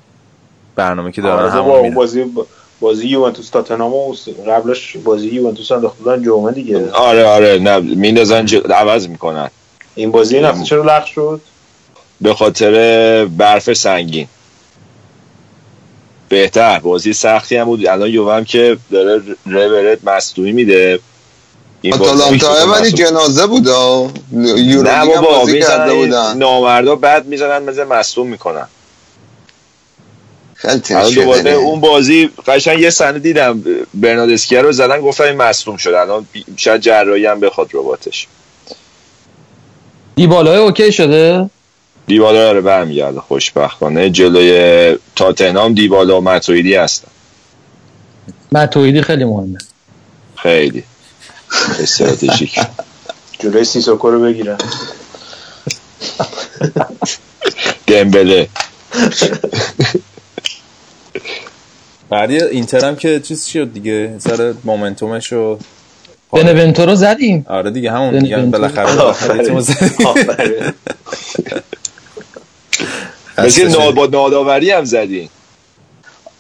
برنامه 0.76 1.12
که 1.12 1.22
دارن 1.22 1.44
آره 1.44 1.52
همون 1.52 1.82
میدن 1.82 1.96
بازی 1.96 2.26
بازی 2.80 3.08
یوونتوس 3.08 3.50
تاتنهام 3.50 3.92
قبلش 4.48 4.98
بازی 4.98 5.28
یوونتوس 5.28 5.72
انداخته 5.72 6.04
بودن 6.04 6.24
جمعه 6.24 6.54
دیگه. 6.54 6.92
آره 6.92 7.26
آره 7.26 7.60
نه 7.60 7.80
میندازن. 7.80 8.48
عوض 8.70 9.08
می‌کنن. 9.08 9.50
این 9.96 10.12
بازی 10.12 10.36
این 10.36 10.46
هفته 10.46 10.64
چرا 10.64 10.84
لغو 10.84 11.06
شد؟ 11.06 11.42
به 12.22 12.34
خاطر 12.34 13.26
برف 13.26 13.74
سنگین. 13.74 14.28
بهتر. 16.30 16.80
بازی 16.80 17.14
سختی 17.14 17.56
هم 17.56 17.66
بود. 17.66 17.88
الان 17.88 18.10
یووه 18.10 18.36
هم 18.36 18.46
که 18.46 18.78
داره 18.92 19.22
ربرت 19.46 20.04
مصدومی 20.04 20.52
میده. 20.52 21.00
این 21.82 21.94
آتالانتا 21.94 22.68
ولی. 22.68 22.92
جنازه 22.92 23.48
بود. 23.48 23.70
نه 24.32 25.06
بابا 25.06 25.40
بازی 25.40 25.60
کرده 25.60 25.94
بودن. 25.94 26.38
نامردا 26.38 26.96
بعد 26.96 27.26
می‌زنن 27.26 27.64
مثل 27.64 27.84
مصدوم 27.84 28.28
می‌کنن. 28.28 28.68
خیلی. 30.56 31.16
دوباره 31.16 31.52
اون 31.52 31.80
بازی 31.80 32.30
قشنگ 32.48 32.80
یه 32.80 32.90
صحنه 32.90 33.20
دیدم. 33.20 33.64
برنادسکیا 33.94 34.62
رو 34.62 34.72
زدن 34.72 35.02
گفتن 35.02 35.24
این 35.24 35.38
مصدوم 35.38 35.78
شد 35.78 35.90
الان 35.90 36.28
شاید 36.58 36.82
جراحی 36.82 37.26
هم 37.26 37.40
بخواد 37.40 37.70
رباتش. 37.74 38.28
دیبالای 40.16 40.58
اوکی 40.58 40.92
شده؟ 40.92 41.50
دیبالا 42.10 42.40
داره 42.40 42.62
برمیگرده 42.62 43.20
خوشبختانه. 43.20 44.10
جلوی 44.10 44.98
تاتنهام 45.16 45.74
دیبالا 45.74 46.18
و 46.18 46.22
متویدی 46.22 46.76
هستن. 46.76 47.08
متویدی 48.52 49.02
خیلی 49.02 49.26
مهمه. 49.26 49.58
خیلی. 50.36 50.84
استراتژیک. 51.80 52.60
جلوی 53.40 53.64
سیسوکو 53.64 54.10
رو 54.12 54.22
بگیرن. 54.22 54.58
دمبله. 57.88 58.48
بعد 62.10 62.32
یه 62.32 62.46
اینتر 62.52 62.86
هم 62.86 62.96
که 62.96 63.20
چیز 63.20 63.46
شد 63.46 63.74
دیگه 63.74 64.16
سر 64.20 64.54
مومنتومش 64.64 65.34
و 65.34 65.58
بنونتو 66.32 66.86
رو 66.86 66.96
زدیم. 66.96 67.46
آره 67.50 67.72
دیگه 67.72 67.92
همون 67.92 68.20
دیگه. 68.20 68.38
بالاخره 68.38 68.96
بالاخره 68.96 69.62
زدیم. 69.62 69.98
مثل 73.46 73.68
نا- 73.72 73.92
با 73.92 74.06
ناداوری 74.06 74.72
هم 74.72 74.86
زدین 74.86 75.30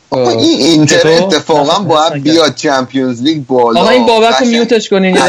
آقا 0.09 0.30
این 0.30 0.61
اینتر؟ 0.61 1.07
اتفاقا 1.07 1.84
باید. 1.84 2.23
بیاد 2.23 2.55
چمپیونز 2.55 3.21
لیگ 3.21 3.45
بالا 3.45 3.80
آقا 3.81 3.89
این 3.89 4.05
بابک 4.05 4.35
رو. 4.39 4.45
میوتش 4.47 4.89
کنین. 4.89 5.17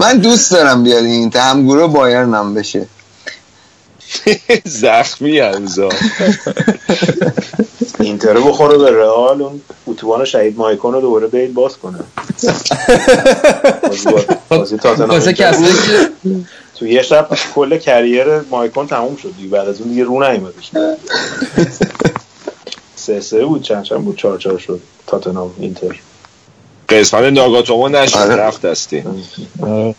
من 0.00 0.18
دوست 0.18 0.50
دارم 0.52 0.82
بیاد 0.84 1.04
این 1.04 1.14
اینتر 1.14 1.40
همگروه 1.40 1.92
بایرن 1.92 2.34
هم 2.34 2.54
بشه 2.54 2.86
زخمی 4.64 5.38
هنوزا 5.38 5.88
اینتر 8.00 8.32
رو 8.32 8.44
بخوره 8.44 8.78
به 8.78 8.90
رئال 8.90 9.42
اون 9.42 9.60
اتوبان 9.86 10.24
شهید 10.24 10.58
مایکون 10.58 10.92
رو 10.92 11.00
دوباره 11.00 11.26
بیل 11.26 11.52
باز 11.52 11.76
کنه 11.76 11.98
واسه. 14.50 15.32
کسایی 15.32 15.72
که 15.72 16.10
تو 16.78 16.86
یه 16.86 17.02
شب 17.02 17.28
کل 17.54 17.78
کریر 17.78 18.24
مایکون 18.50 18.86
تموم 18.86 19.16
شد 19.16 19.34
دیگه. 19.36 19.48
بعد 19.48 19.68
از 19.68 19.80
اون 19.80 19.90
دیگه 19.90 20.04
رو 20.04 20.30
نیومدش. 20.30 20.70
سه 22.96 23.20
سه 23.20 23.44
بود 23.44 23.62
چند 23.62 23.82
چند 23.82 24.04
بود؟ 24.04 24.16
چهار 24.16 24.38
چهار 24.38 24.58
شد. 24.58 24.80
تاتنهام 25.06 25.50
اینتر. 25.58 26.00
قسمت 26.88 27.22
ناگاتومو 27.22 27.88
نشد. 27.88 28.16
آره. 28.16 28.36
رفت 28.36 28.66
دستی. 28.66 29.04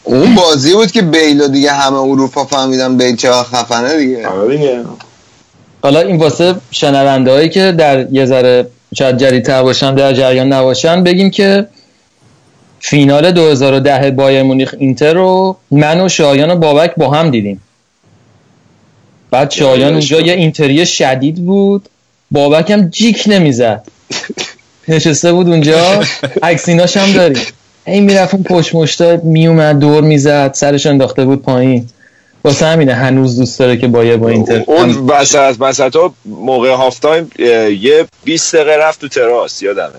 اون 0.03 0.35
بازی 0.35 0.73
بود 0.73 0.91
که 0.91 1.01
بیلو 1.01 1.47
دیگه 1.47 1.71
همه 1.71 1.97
اروپا 1.97 2.45
فهمیدن 2.45 2.97
بیل 2.97 3.15
چقدر 3.15 3.43
خفنه 3.43 3.97
دیگه. 3.97 4.27
آره 4.27 4.57
دیگه. 4.57 4.81
حالا 5.83 5.99
این 5.99 6.17
واسه 6.17 6.55
شنونده 6.71 7.31
هایی 7.31 7.49
که 7.49 7.71
در 7.71 8.11
یه 8.11 8.25
ذره 8.25 8.67
شاید 8.95 9.17
جدیدتر 9.17 9.63
باشن 9.63 9.95
در 9.95 10.13
جریان 10.13 10.53
نباشن 10.53 11.03
بگیم 11.03 11.31
که 11.31 11.67
فینال 12.79 13.31
2010 13.31 14.11
بایر 14.11 14.43
مونیخ 14.43 14.75
اینتر 14.79 15.13
رو 15.13 15.57
من 15.71 16.01
و 16.01 16.09
شایان 16.09 16.51
و 16.51 16.55
بابک 16.55 16.95
با 16.97 17.09
هم 17.09 17.31
دیدیم. 17.31 17.61
بعد 19.31 19.51
شایان 19.51 19.91
اونجا 19.91 20.19
یه 20.19 20.33
اینتری 20.33 20.85
شدید 20.85 21.45
بود. 21.45 21.89
بابک 22.31 22.71
هم 22.71 22.89
جیک 22.89 23.23
نمی‌زد. 23.27 23.87
نشسته 24.87 25.31
بود 25.31 25.49
اونجا. 25.49 26.01
عکسیناش 26.43 26.97
هم 26.97 27.13
داریم. 27.13 27.43
هی 27.85 28.01
می‌رفت 28.01 28.33
اون 28.33 28.43
پشت 28.43 28.75
مشتا 28.75 29.17
میومد 29.23 29.79
دور 29.79 30.03
می‌زد 30.03 30.53
سرش 30.53 30.85
انداخته 30.85 31.25
بود 31.25 31.41
پایین. 31.41 31.89
واسه 32.43 32.65
همینه 32.65 32.93
هنوز 32.93 33.39
دوست 33.39 33.59
داره 33.59 33.77
که 33.77 33.87
بایرن 33.87 34.17
با 34.17 34.29
اینتر 34.29 34.63
اون 34.67 35.07
وسط 35.07 35.55
وسط 35.59 35.95
ها 35.95 36.13
موقع 36.25 36.69
half 36.69 36.99
time 36.99 37.31
یه 37.81 38.05
20 38.23 38.55
دقیقه 38.55 38.77
رفت 38.77 39.01
تو 39.01 39.07
تراس 39.07 39.61
یادمه. 39.61 39.91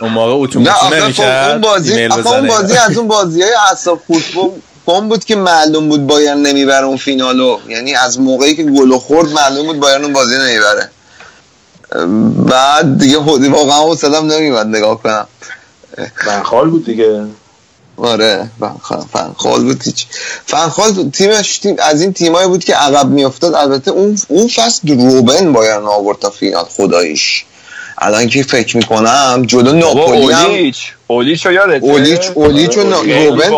اون 0.00 0.12
موقع 0.12 0.32
آخه 0.70 1.00
خب 1.00 1.04
نمی‌کرد 1.04 1.50
اون 1.50 1.60
بازی 1.60 2.04
اون. 2.04 2.46
بازی 2.48 2.76
از 2.76 2.96
اون 2.96 3.08
بازی 3.08 3.42
های 3.42 3.52
اصلا 3.72 3.96
فوتبال 3.96 4.50
فوتبال 4.86 5.08
بود 5.08 5.24
که 5.24 5.36
معلوم 5.36 5.88
بود 5.88 6.06
بایرن 6.06 6.38
نمی‌بره 6.38 6.84
اون 6.84 6.96
فینالو. 6.96 7.58
یعنی 7.68 7.94
از 7.94 8.20
موقعی 8.20 8.56
که 8.56 8.62
گل 8.62 8.98
خورد 8.98 9.28
معلوم 9.28 9.66
بود 9.66 9.80
بایرن 9.80 10.04
اون 10.04 10.12
بازی 10.12 10.34
نمی‌بره. 10.38 10.90
بعد 12.46 12.98
دیگه 12.98 13.18
خودی 13.18 13.48
واقعا 13.48 13.80
حوصله‌ام 13.80 14.32
نمیومد 14.32 14.66
نگاه 14.66 15.02
کنم. 15.02 15.26
بنخال 16.26 16.70
بود 16.70 16.86
دیگه. 16.86 17.24
آره 17.96 18.50
فنخال 18.60 19.04
فنخال 19.12 19.64
بود 19.64 19.82
هیچ. 19.82 20.06
فنخال 20.46 21.10
تیمش 21.10 21.58
تیم 21.58 21.76
از 21.78 22.00
این 22.00 22.12
تیمایی 22.12 22.48
بود 22.48 22.64
که 22.64 22.74
عقب 22.74 23.08
میافتاد. 23.08 23.54
البته 23.54 23.90
اون 23.90 24.18
اون 24.28 24.48
فصل 24.48 24.88
روبن 24.88 25.52
بایرن 25.52 25.84
آورد 25.84 26.18
تا 26.18 26.30
فینال. 26.30 26.64
خداییش. 26.64 27.44
الان 27.98 28.28
که 28.28 28.42
فکر 28.42 28.76
می‌کنم 28.76 29.46
بابا 29.52 29.72
ناپولی 29.72 30.32
هم 30.32 30.46
اولیچ. 30.46 30.92
اولیچ 31.06 31.46
یادته؟ 31.46 31.86
اولیچ 31.86 32.30
اولیچ 32.34 32.76
و 32.76 32.80
روبن. 32.80 33.52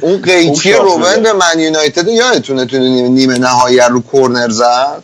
اون 0.00 0.22
قیچی 0.22 0.72
روبن 0.72 1.22
به 1.22 1.32
من 1.32 1.58
یونایتد 1.58 2.08
یادتونه 2.08 2.66
تو 2.66 2.78
نیمه 2.78 3.38
نهایی 3.38 3.80
رو 3.90 4.02
کرنر 4.12 4.48
زد. 4.48 5.02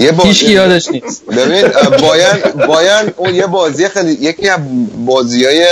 یه 0.00 0.12
با... 0.12 0.24
هیچ 0.24 0.44
کی 0.44 0.52
یادش 0.52 0.88
نیست. 0.88 1.24
ببین 1.26 1.64
اه، 1.64 1.88
بایرن 1.88 2.40
بایرن 2.68 3.12
اون 3.16 3.34
یه 3.34 3.46
بازی 3.46 3.88
خیلی 3.88 4.12
یکی 4.12 4.48
از 4.48 4.60
بازی 5.06 5.44
های 5.44 5.66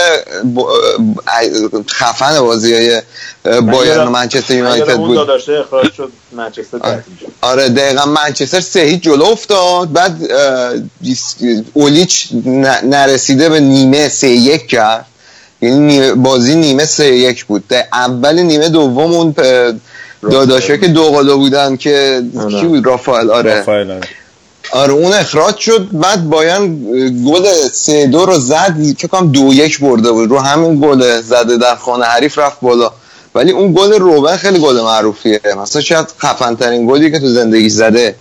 خفن 1.90 2.40
بازی 2.40 2.74
های 2.74 3.02
بایرن 3.60 4.06
و 4.06 4.10
منچستر 4.10 4.54
من 4.54 4.58
یونایتد 4.58 4.96
بود. 4.96 5.18
اخراج 5.18 5.92
شد 5.96 6.12
منچستر 6.32 6.78
شد 6.78 7.26
آره 7.40 7.68
دقیقا 7.68 8.04
منچستر 8.04 8.60
سه 8.60 8.80
هیچ 8.80 9.02
جلو 9.02 9.24
افتاد. 9.24 9.92
بعد 9.92 10.16
اولیچ 11.74 12.28
نرسیده 12.82 13.48
به 13.48 13.60
نیمه 13.60 14.08
سه 14.08 14.28
یک 14.28 14.66
کرد. 14.66 15.06
یعنی 15.62 15.78
نیمه- 15.78 16.12
بازی 16.14 16.54
نیمه 16.54 16.84
سه 16.84 17.06
یک 17.16 17.44
بود. 17.44 17.64
اول 17.92 18.38
نیمه 18.42 18.68
دوم 18.68 19.12
اون 19.14 19.34
اه، 20.24 20.30
داداشا 20.30 20.76
که 20.76 20.88
دوقلو 20.88 21.36
بودن 21.36 21.76
که 21.76 22.22
آره. 22.40 22.60
کی 22.60 22.66
بود؟ 22.66 22.86
رافائل 22.86 23.30
آره. 23.30 23.54
رافائل، 23.54 23.90
آره. 23.90 24.00
آره 24.72 24.92
اون 24.92 25.12
اخراج 25.12 25.56
شد 25.56 25.88
بعد 25.92 26.28
بایان 26.30 26.78
گل 27.26 27.46
سه 27.72 28.06
دو 28.06 28.26
رو 28.26 28.38
زد 28.38 28.76
فکر 28.98 29.06
کنم 29.08 29.32
دو 29.32 29.52
یک 29.54 29.80
برده 29.80 30.12
بود. 30.12 30.30
رو 30.30 30.38
همین 30.38 30.80
گل 30.80 31.20
زده 31.20 31.56
در 31.56 31.74
خانه 31.74 32.04
حریف 32.04 32.38
رفت 32.38 32.60
بالا. 32.60 32.90
ولی 33.34 33.52
اون 33.52 33.72
گل 33.72 33.92
روبن 33.92 34.36
خیلی 34.36 34.58
گل 34.58 34.80
معروفیه. 34.80 35.40
مثلا 35.62 35.82
شاید 35.82 36.06
خفن 36.18 36.54
ترین 36.56 36.86
گلی 36.86 37.10
که 37.10 37.18
تو 37.18 37.28
زندگی 37.28 37.68
زده. 37.68 38.14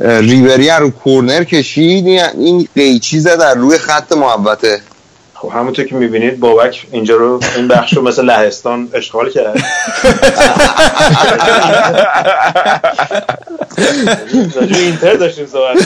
ریبری 0.00 0.70
رو 0.70 0.90
کورنر 0.90 1.44
کشید 1.44 2.06
این- 2.06 2.20
این 2.38 2.68
قیچی 2.74 3.20
زد 3.20 3.38
در 3.38 3.54
روی 3.54 3.78
خط 3.78 4.12
محوطه. 4.12 4.80
خب 5.46 5.52
همونطور 5.52 5.84
که 5.84 5.94
می‌بینید 5.94 6.40
بابک 6.40 6.86
اینجا 6.92 7.16
رو 7.16 7.40
این 7.56 7.68
بخش 7.68 7.96
رو 7.96 8.02
مثل 8.02 8.24
لهستان 8.24 8.88
اشغال 8.94 9.30
کرد 9.30 9.64
اینتر 14.70 15.14
داشتیم 15.14 15.46
صحبت 15.46 15.76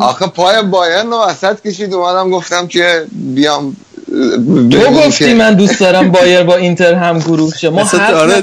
آخه, 0.00 0.26
پای 0.26 0.62
بایان 0.62 1.10
رو 1.10 1.16
وسط 1.16 1.60
کشید 1.66 1.94
اومدم 1.94 2.30
گفتم 2.30 2.66
که 2.66 3.06
بیام 3.12 3.76
تو 4.70 4.78
گفتی 4.78 5.34
من 5.34 5.54
دوست 5.54 5.80
دارم 5.80 6.10
بایر 6.10 6.42
با 6.42 6.56
اینتر 6.56 6.94
هم 6.94 7.18
گروه 7.18 7.56
شه 7.56 7.70
ما 7.70 7.84
حرف 7.84 8.14
آره،؟ 8.14 8.42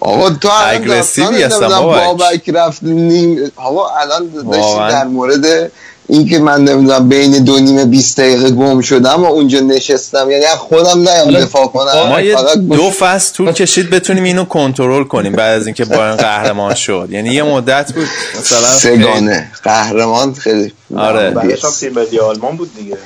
آقا 0.00 0.30
تو 0.30 0.48
الان 0.48 0.74
اگریسیوی 0.74 1.42
نمی‌دونم 1.42 1.80
بابک. 1.80 2.50
رفت 2.54 2.82
نیم 2.82 3.52
آقا 3.56 3.88
الان 3.88 4.30
داشتی. 4.52 4.78
در 4.78 5.04
مورد 5.04 5.72
این 6.10 6.28
که 6.28 6.38
من 6.38 6.64
نمی‌دونم 6.64 7.08
بین 7.08 7.44
دو 7.44 7.58
نیمه 7.58 7.84
20 7.84 8.20
دقیقه 8.20 8.50
گم 8.50 8.80
شدم 8.80 9.24
و 9.24 9.26
اونجا 9.26 9.60
نشستم. 9.60 10.30
یعنی 10.30 10.44
خودم 10.44 11.08
نیام 11.08 11.30
دفاع 11.30 11.66
کنم. 11.66 12.08
ما 12.08 12.20
یه 12.20 12.36
فقط 12.36 12.58
دو 12.58 12.90
فصل 12.90 13.34
طول 13.34 13.52
کشید 13.52 13.90
بتونیم 13.90 14.24
اینو 14.24 14.44
کنترل 14.44 15.04
کنیم 15.04 15.32
بعد 15.32 15.60
از 15.60 15.66
اینکه 15.66 15.84
بایرن 15.84 16.16
قهرمان 16.16 16.74
شد. 16.74 17.08
یعنی 17.10 17.34
یه 17.34 17.42
مدت 17.42 17.92
بود. 17.92 18.06
مثلا 18.40 18.68
سگانه 18.68 19.50
قهرمان 19.64 20.34
خیلی 20.34 20.72
آره. 20.96 21.30
بعدش 21.30 21.64
هم 21.64 21.70
تیم 21.70 21.92
ملی 21.92 22.18
آلمان 22.18 22.56
بود 22.56 22.70
دیگه. 22.76 22.96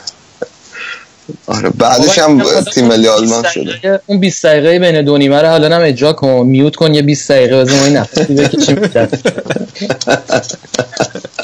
آره 1.47 1.71
بعدش 1.71 2.19
هم 2.19 2.43
تیم 2.75 2.85
ملی 2.85 3.09
آلمان 3.09 3.45
شده. 3.55 4.01
اون 4.07 4.21
20 4.21 4.47
دقیقه 4.47 4.79
بین 4.79 5.05
دو 5.05 5.19
نیمه 5.19 5.43
رو 5.43 5.49
حالا 5.49 5.77
هم 5.77 5.83
اجرا 5.83 6.13
کن. 6.13 6.47
میوت 6.47 6.77
کن 6.77 6.95
یه 6.95 7.03
20 7.03 7.31
دقیقه 7.31 7.65
بزن 7.65 7.79
ما 7.79 7.85
این 7.85 7.97
نفسی 7.97 8.35
بکشیم. 8.35 8.77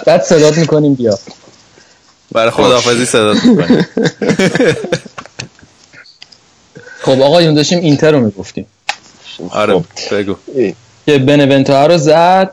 بعد 0.07 0.23
صدات 0.23 0.59
می‌کنیم 0.59 0.95
بیا. 0.95 1.19
برای 2.33 2.51
خداحافظی 2.51 3.05
صدا 3.05 3.35
خب 7.03 7.23
آقایون 7.23 7.55
داشتیم 7.55 7.79
اینتر 7.79 8.13
رو 8.13 8.21
می‌گفتیم. 8.21 8.67
آره 9.51 9.85
بگو. 10.11 10.37
که 11.07 11.19
بنونتو 11.19 11.73
رو 11.73 11.99
زد 11.99 12.51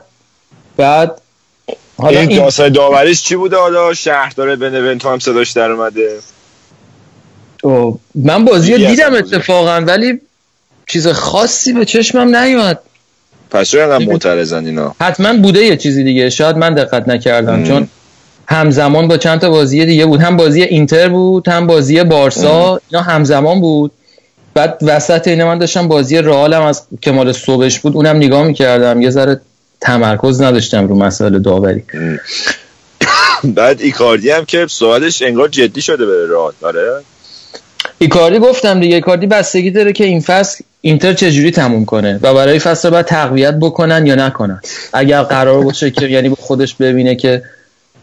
بعد 0.76 1.20
حالا 1.98 2.20
این 2.20 2.38
داستان 2.38 2.68
داوریش 2.68 3.22
چی 3.22 3.36
بوده 3.36 3.56
حالا؟ 3.56 3.94
شهردار 3.94 4.56
بنونتو 4.56 5.08
هم 5.08 5.18
صداش 5.18 5.50
در 5.50 5.70
اومده. 5.70 6.18
من 8.14 8.44
بازی 8.44 8.72
رو 8.72 8.78
دیدم؟ 8.78 9.14
اتفاقا 9.14 9.80
ولی 9.86 10.20
چیز 10.88 11.08
خاصی 11.08 11.72
به 11.72 11.84
چشمم 11.84 12.36
نیومد. 12.36 12.78
پس 13.50 13.68
چرا 13.68 13.98
معترضن 13.98 14.66
اینا؟ 14.66 14.94
حتما 15.00 15.36
بوده 15.36 15.64
یه 15.64 15.76
چیزی 15.76 16.04
دیگه. 16.04 16.30
شاید 16.30 16.56
من 16.56 16.74
دقت 16.74 17.08
نکردم. 17.08 17.64
چون 17.64 17.88
همزمان 18.48 19.08
با 19.08 19.16
چند 19.16 19.40
تا 19.40 19.50
بازی 19.50 19.86
دیگه 19.86 20.06
بود. 20.06 20.20
هم 20.20 20.36
بازی 20.36 20.62
اینتر 20.62 21.08
بود 21.08 21.48
هم 21.48 21.66
بازی 21.66 22.04
بارسا. 22.04 22.80
اینا 22.90 23.02
همزمان 23.02 23.60
بود. 23.60 23.92
بعد 24.54 24.78
وسط 24.82 25.28
اینه 25.28 25.44
من 25.44 25.58
داشتم 25.58 25.88
بازی 25.88 26.18
رئالم 26.18 26.62
از 26.62 26.82
که 27.00 27.10
مال 27.10 27.32
صبحش 27.32 27.80
بود. 27.80 27.96
اونم 27.96 28.16
نگاه 28.16 28.46
می‌کردم. 28.46 29.02
یه 29.02 29.10
ذره 29.10 29.40
تمرکز 29.80 30.40
نداشتم 30.42 30.88
رو 30.88 30.96
مسائل 30.96 31.38
داوری. 31.38 31.84
بعد 33.44 33.80
ایکاردی 33.80 34.30
هم 34.30 34.44
که 34.44 34.66
سوالش 34.70 35.22
انگار 35.22 35.48
جدی 35.48 35.82
شده 35.82 36.06
به 36.06 36.26
راد 36.26 36.54
آره. 36.62 37.02
ایکاردی 37.98 38.38
گفتم 38.38 38.80
دیگه. 38.80 38.94
ایکاردی 38.94 39.26
بستگی 39.26 39.70
داره 39.70 39.92
که 39.92 40.04
این 40.04 40.20
فصل 40.20 40.64
اینتر 40.80 41.12
چجوری 41.12 41.50
تموم 41.50 41.84
کنه 41.84 42.20
و 42.22 42.34
برای 42.34 42.58
فصل 42.58 42.90
بعد 42.90 43.06
تقویت 43.06 43.54
بکنن 43.54 44.06
یا 44.06 44.14
نکنن. 44.14 44.60
اگر 44.92 45.22
قرار 45.22 45.64
باشه 45.64 45.90
که 45.90 46.06
یعنی 46.06 46.28
خودش 46.28 46.74
ببینه 46.74 47.16
که 47.16 47.42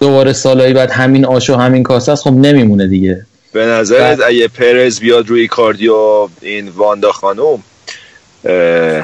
دوباره 0.04 0.34
سالایی 0.34 0.74
بعد 0.74 0.92
همین 0.92 1.26
آش 1.26 1.50
و 1.50 1.56
همین 1.56 1.84
کاسه 1.84 2.12
است 2.12 2.24
خب 2.24 2.34
نمیمونه 2.34 2.88
دیگه. 2.88 3.26
به 3.54 3.66
نظرت 3.66 4.20
اگه 4.28 4.48
پرز 4.48 5.00
بیاد 5.00 5.30
روی 5.30 5.42
ایکاردی 5.42 5.88
و 5.88 6.28
این 6.42 6.70
واندا 6.70 7.12
خانوم 7.12 7.64
اه، 8.46 9.04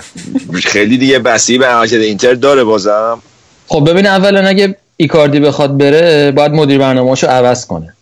خیلی 0.63 0.97
دیگه 0.97 1.19
بسی 1.19 1.57
به 1.57 1.65
عملکرد 1.65 2.01
اینتر 2.01 2.33
داره 2.33 2.63
بازم. 2.63 3.21
خب 3.67 3.89
ببین 3.89 4.05
اولا 4.05 4.47
اگه 4.47 4.75
ایکاردی 4.97 5.39
بخواد 5.39 5.77
بره 5.77 6.31
باید 6.31 6.51
مدیر 6.51 6.77
برنامه‌اشو 6.77 7.27
عوض 7.27 7.65
کنه. 7.65 7.93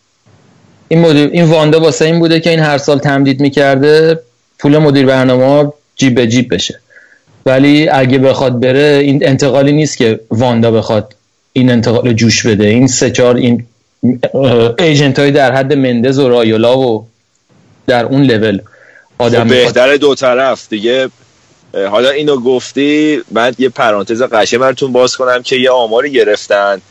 این 0.87 0.99
مدیر 1.01 1.29
این 1.33 1.45
واندا 1.45 1.79
واسه 1.79 2.05
این 2.05 2.19
بوده 2.19 2.39
که 2.39 2.49
این 2.49 2.59
هر 2.59 2.77
سال 2.77 2.99
تمدید 2.99 3.41
می‌کرده 3.41 4.19
پول 4.59 4.77
مدیر 4.77 5.05
برنامه 5.05 5.71
جیب 5.95 6.15
به 6.15 6.27
جیب 6.27 6.53
بشه. 6.53 6.79
ولی 7.45 7.89
اگه 7.89 8.17
بخواد 8.17 8.59
بره 8.59 8.99
این 9.03 9.27
انتقالی 9.27 9.71
نیست 9.71 9.97
که 9.97 10.19
واندا 10.31 10.71
بخواد 10.71 11.15
این 11.57 11.69
انتقال 11.69 12.13
جوش 12.13 12.45
بده. 12.45 12.67
این 12.67 12.87
سه 12.87 13.11
چهار 13.11 13.35
این 13.35 13.65
ایجنت 14.79 15.19
های 15.19 15.31
در 15.31 15.51
حد 15.51 15.73
مندز 15.73 16.19
و 16.19 16.29
رایولا 16.29 16.79
و 16.79 17.07
در 17.87 18.05
اون 18.05 18.23
لول. 18.23 18.59
آدم 19.17 19.43
خب 19.43 19.49
بهتر 19.49 19.97
دو 19.97 20.15
طرف 20.15 20.69
دیگه. 20.69 21.09
حالا 21.73 22.09
اینو 22.09 22.37
گفتی 22.39 23.21
من 23.31 23.53
یه 23.57 23.69
پرانتز 23.69 24.21
قشنگ 24.21 24.59
براتون 24.59 24.91
باز 24.91 25.15
کنم 25.15 25.43
که 25.43 25.55
یه 25.55 25.69
آماری 25.71 26.11
گرفتن 26.11 26.81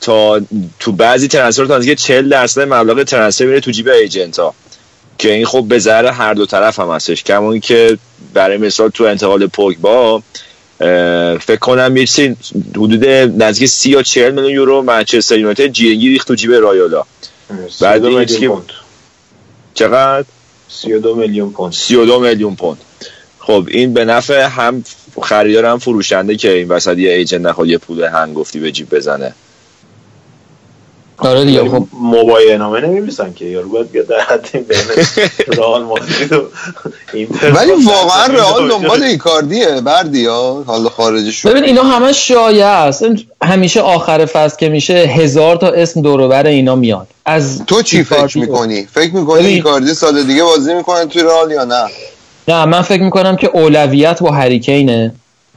تا 0.00 0.40
تو 0.80 0.92
بعضی 0.92 1.28
ترنسفر 1.28 1.66
تا 1.66 1.78
نزدیک 1.78 1.98
40 1.98 2.28
درصد 2.28 2.60
مبلغ 2.60 3.02
ترنسفر 3.02 3.44
میره 3.44 3.60
تو 3.60 3.70
جیب 3.70 3.88
ایجنت 3.88 4.38
ها 4.38 4.54
که 5.18 5.32
این 5.32 5.46
خب 5.46 5.64
به 5.68 5.78
ضرر 5.78 6.06
هر 6.06 6.34
دو 6.34 6.46
طرف 6.46 6.80
هم 6.80 6.90
هستش. 6.90 7.24
کما 7.24 7.58
که 7.58 7.98
برای 8.34 8.56
مثال 8.56 8.88
تو 8.88 9.04
انتقال 9.04 9.46
پوگبا 9.46 10.22
فکر 11.38 11.56
کنم 11.60 11.96
یه 11.96 12.06
چیزی 12.06 12.36
حدود 12.76 13.04
نزدیک 13.42 13.68
30 13.68 13.90
یا 13.90 14.02
40 14.02 14.30
میلیون 14.30 14.52
یورو 14.52 14.82
منچستر 14.82 15.38
یونایتد 15.38 15.66
جیرینگی 15.66 16.08
ریخت 16.08 16.28
تو 16.28 16.34
جیب 16.34 16.52
رایولا 16.52 17.02
بعد 17.80 18.02
32 18.02 18.06
این 18.06 18.24
چی 18.24 18.26
که- 18.26 18.34
میلیون 18.34 18.54
پوند. 18.56 18.70
چقدر؟ 19.74 20.24
32 20.68 21.14
میلیون 21.14 21.50
پوند. 21.52 21.72
32 21.72 22.20
میلیون 22.20 22.54
پوند. 22.56 22.78
خب 23.38 23.64
این 23.68 23.94
به 23.94 24.04
نفع 24.04 24.42
هم 24.46 24.84
خریدار 25.22 25.64
هم 25.64 25.78
فروشنده 25.78 26.36
که 26.36 26.52
این 26.52 26.68
وسط 26.68 26.98
یه 26.98 27.12
ایجنت 27.12 27.40
نخواد 27.46 27.68
یه 27.68 27.78
پول 27.78 28.04
هنگفتی 28.04 28.60
به 28.60 28.72
جیب 28.72 28.94
بزنه. 28.94 29.34
آره 31.18 31.44
دیگه 31.44 31.70
خب. 31.70 31.86
موبایل 32.00 32.56
نامه 32.58 32.80
نمی‌نویسن 32.80 33.32
که 33.32 33.44
یارو 33.44 33.68
باید 33.68 33.90
بیاد 33.90 34.06
در 34.06 34.20
حد 34.20 34.48
این 34.54 34.62
بین 34.64 34.78
رئال 35.58 35.82
مادرید 35.82 36.32
و 36.32 36.42
اینتر. 37.12 37.52
ولی 37.52 37.72
واقعا 37.84 38.28
باشه. 38.28 38.32
رئال 38.32 38.68
دنبال 38.68 39.02
ایکاردیه 39.02 39.80
بردیا 39.80 40.64
حالا 40.66 40.88
خارجش 40.88 41.34
شد 41.34 41.48
ببین 41.48 41.64
اینا 41.64 41.82
همه 41.82 42.12
شایعه 42.12 42.64
است. 42.66 43.02
این 43.02 43.20
همیشه 43.44 43.80
آخر 43.80 44.26
فصل 44.26 44.56
که 44.56 44.68
میشه 44.68 44.94
هزار 44.94 45.56
تا 45.56 45.68
اسم 45.68 46.02
دوروبر 46.02 46.46
اینا 46.46 46.74
میاد. 46.74 47.06
از 47.26 47.64
تو 47.66 47.82
چی 47.82 48.04
فکر 48.04 48.38
می‌کنی؟ 48.38 48.86
فکر 48.94 49.14
می‌کنی 49.14 49.40
ببین- 49.42 49.54
ایکاردی 49.54 49.94
سال 49.94 50.22
دیگه 50.22 50.42
بازی 50.44 50.74
می‌کنه 50.74 51.06
توی 51.06 51.22
رئال 51.22 51.50
یا 51.50 51.64
نه؟ 51.64 51.84
نه 52.48 52.64
من 52.64 52.82
فکر 52.82 53.02
می‌کنم 53.02 53.36
که 53.36 53.50
اولویت 53.54 54.22
با 54.22 54.30
هریکینه. 54.30 55.14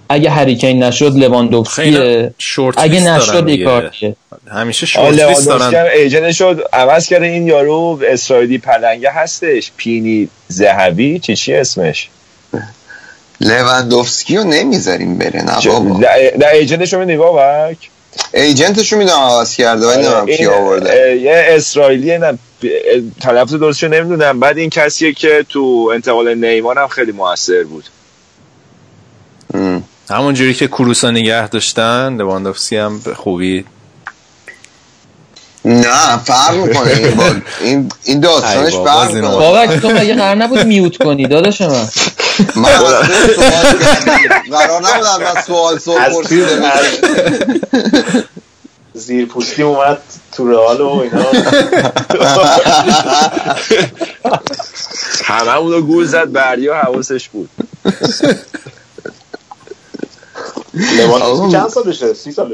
اگه 0.10 0.30
هریکین 0.30 0.84
نشد 0.84 1.16
لواندوفسکیه 1.16 2.34
شورت 2.38 2.76
اگه 2.78 3.00
نشد 3.00 3.46
دیگه. 3.46 3.60
ایکاردیه 3.60 4.16
همیشه 4.52 4.86
شورت 4.86 5.14
لیست 5.14 5.48
دارن. 5.48 5.88
ایجنت 5.96 6.32
شد. 6.32 6.64
عوض 6.74 7.08
کرده 7.08 7.26
این 7.26 7.48
یارو 7.48 8.00
اسرائیلی 8.08 8.58
پلنگه 8.58 9.12
هستش. 9.12 9.72
پینی 9.78 10.30
زهوی 10.48 11.20
چی 11.20 11.36
چی 11.36 11.54
اسمش؟ 11.54 12.10
لوندوفسکی 13.42 14.38
رو 14.38 14.44
نمی‌ذاریم 14.44 15.18
بره 15.18 15.42
نه 15.42 15.62
بابا. 15.66 16.00
در 16.40 16.52
ایجنتش 16.54 16.94
رو 16.94 17.00
میدی 17.00 17.18
بابک 17.18 17.78
ایجنتشو 18.34 18.98
می‌دونم 18.98 19.20
عوض 19.20 19.56
کرده 19.56 19.88
ولی 19.88 19.98
نمی‌دونم 19.98 20.26
این، 20.26 20.38
کی 20.38 20.46
آورده 20.46 21.18
یه 21.22 21.46
اسرائیلی 21.48 22.18
نه 22.18 22.38
تلفظ 23.22 23.54
درستشو 23.54 23.88
نمی‌دونم. 23.88 24.40
بعد 24.40 24.58
این 24.58 24.70
کسیه 24.70 25.14
که 25.14 25.46
تو 25.50 25.92
انتقال 25.94 26.36
نیمار 26.36 26.80
هم 26.80 26.88
خیلی 26.88 27.12
موثر 27.12 27.64
بود. 27.64 27.84
همون 30.12 30.34
جوری 30.34 30.54
که 30.54 30.68
کروسا 30.68 31.12
نگه 31.12 31.48
داشتن 31.48 32.18
لواندوفسکی 32.18 32.78
هم 32.78 33.00
به 33.00 33.16
خوبی 33.16 33.66
نه 35.66 36.18
فرق 36.18 36.56
می‌کنه. 36.56 36.92
این 36.92 37.16
با 37.16 37.26
این 37.62 37.92
این 38.04 38.20
داستانش 38.20 38.74
فرق 38.74 39.12
می‌کنه. 39.12 39.32
بابک 39.32 39.70
تو 39.70 39.90
مگه 39.90 40.16
قرار 40.16 40.36
نبود 40.36 40.60
میوت 40.60 40.98
کنی 40.98 41.28
داداش 41.28 41.62
من؟ 41.62 41.88
من. 42.56 42.72
قرار 44.52 44.82
نبود 44.82 45.06
از 45.06 45.20
من 45.20 45.42
سوال 45.42 45.80
سوال 45.80 46.00
پرسیده. 46.00 46.72
زیر 48.94 49.26
پوستی 49.26 49.64
اومد 49.64 49.98
تو 50.32 50.52
رئال 50.52 50.82
و 50.82 50.90
اینا. 50.90 51.26
همه 55.24 55.56
اونو 55.58 55.82
گول 55.82 56.06
زد 56.06 56.32
بردیا 56.32 56.76
حواسش 56.76 57.30
بود. 57.30 57.50
لواندوفسکی 60.74 61.52
چند 61.52 61.70
سالشه؟ 61.70 62.14
سی 62.14 62.32
سی 62.32 62.42
و 62.42 62.48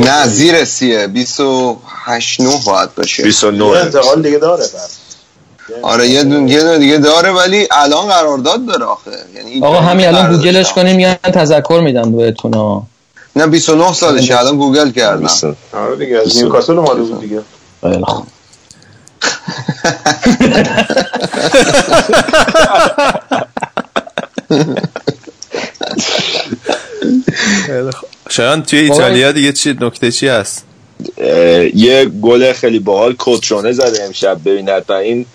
نه 0.00 0.26
زیر 0.26 0.64
سیه. 0.64 1.06
28 1.06 2.40
9 2.40 2.50
باید 2.66 2.94
باشه. 2.94 3.22
29 3.22 3.64
یه 3.66 3.76
انتقال 3.76 4.22
دیگه 4.22 4.38
داره 4.38 4.62
پس 4.64 4.98
آره 5.82 6.08
یه 6.08 6.24
دونه 6.24 6.50
یه 6.50 6.60
دونه 6.60 6.78
دیگه 6.78 6.98
داره 6.98 7.30
ولی 7.30 7.68
الان 7.70 8.06
قرارداد 8.08 8.66
داره 8.66 8.84
آخه. 8.84 9.10
یعنی 9.36 9.62
آقا 9.62 9.80
همین 9.80 10.06
الان 10.06 10.36
گوگلش. 10.36 10.72
کنیم 10.72 10.96
میان 10.96 11.14
تذکر 11.14 11.80
میدن 11.84 12.12
بهتون 12.16 12.54
ها. 12.54 12.86
نه 13.36 13.46
29 13.46 13.92
سالشه. 13.92 14.38
الان 14.38 14.56
گوگل 14.56 14.90
کردم. 14.90 15.28
آره 15.72 15.96
دیگه 15.96 16.18
از 16.18 16.36
نیوکاسل 16.36 16.78
اومده 16.78 17.02
بود 17.02 17.20
دیگه. 17.20 17.40
خیلی 17.80 18.04
خوب. 18.04 18.26
شایان 28.28 28.62
توی 28.62 28.78
ایتالیا 28.78 29.32
دیگه 29.32 29.52
چی 29.52 29.76
نکته 29.80 30.10
چی 30.10 30.28
هست؟ 30.28 30.64
یه 31.74 32.04
گل 32.04 32.52
خیلی 32.52 32.78
باحال 32.78 33.14
کوترونه 33.14 33.72
زده 33.72 34.04
امشب. 34.04 34.40
ببین 34.44 34.68
حتما 34.68 34.96
این 34.96 35.26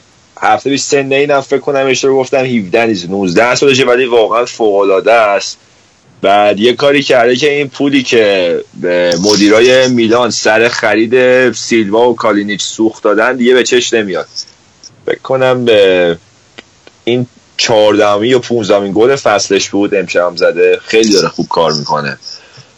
هفته 0.41 0.69
پیش 0.69 0.81
سن 0.81 1.13
اینم 1.13 1.41
فکر 1.41 1.59
کنم 1.59 1.85
اشتباه 1.87 2.15
گفتم 2.15 2.45
17 2.45 2.85
نیست 2.85 3.09
19 3.09 3.55
سالشه 3.55 3.85
ولی 3.85 4.05
واقعا 4.05 4.45
فوق 4.45 4.75
العاده 4.75 5.13
است. 5.13 5.57
بعد 6.21 6.59
یه 6.59 6.73
کاری 6.73 7.03
کرده 7.03 7.35
که 7.35 7.53
این 7.53 7.67
پولی 7.69 8.03
که 8.03 8.55
به 8.81 9.15
مدیرای 9.23 9.87
میلان 9.87 10.29
سر 10.29 10.67
خرید 10.67 11.51
سیلوا 11.51 12.09
و 12.09 12.15
کالینیچ 12.15 12.61
سوخت 12.61 13.03
دادن 13.03 13.35
دیگه 13.35 13.53
به 13.53 13.63
چش 13.63 13.93
نمیاد. 13.93 14.27
فکر 15.05 15.19
کنم 15.19 15.65
به 15.65 16.17
این 17.03 17.27
چهاردهمی 17.57 18.33
و 18.33 18.39
پونزدهمین 18.39 18.91
گل 18.95 19.15
فصلش 19.15 19.69
بود 19.69 19.95
امشب 19.95 20.33
زده. 20.35 20.79
خیلی 20.85 21.13
داره 21.13 21.27
خوب 21.27 21.47
کار 21.47 21.73
می‌کنه. 21.73 22.17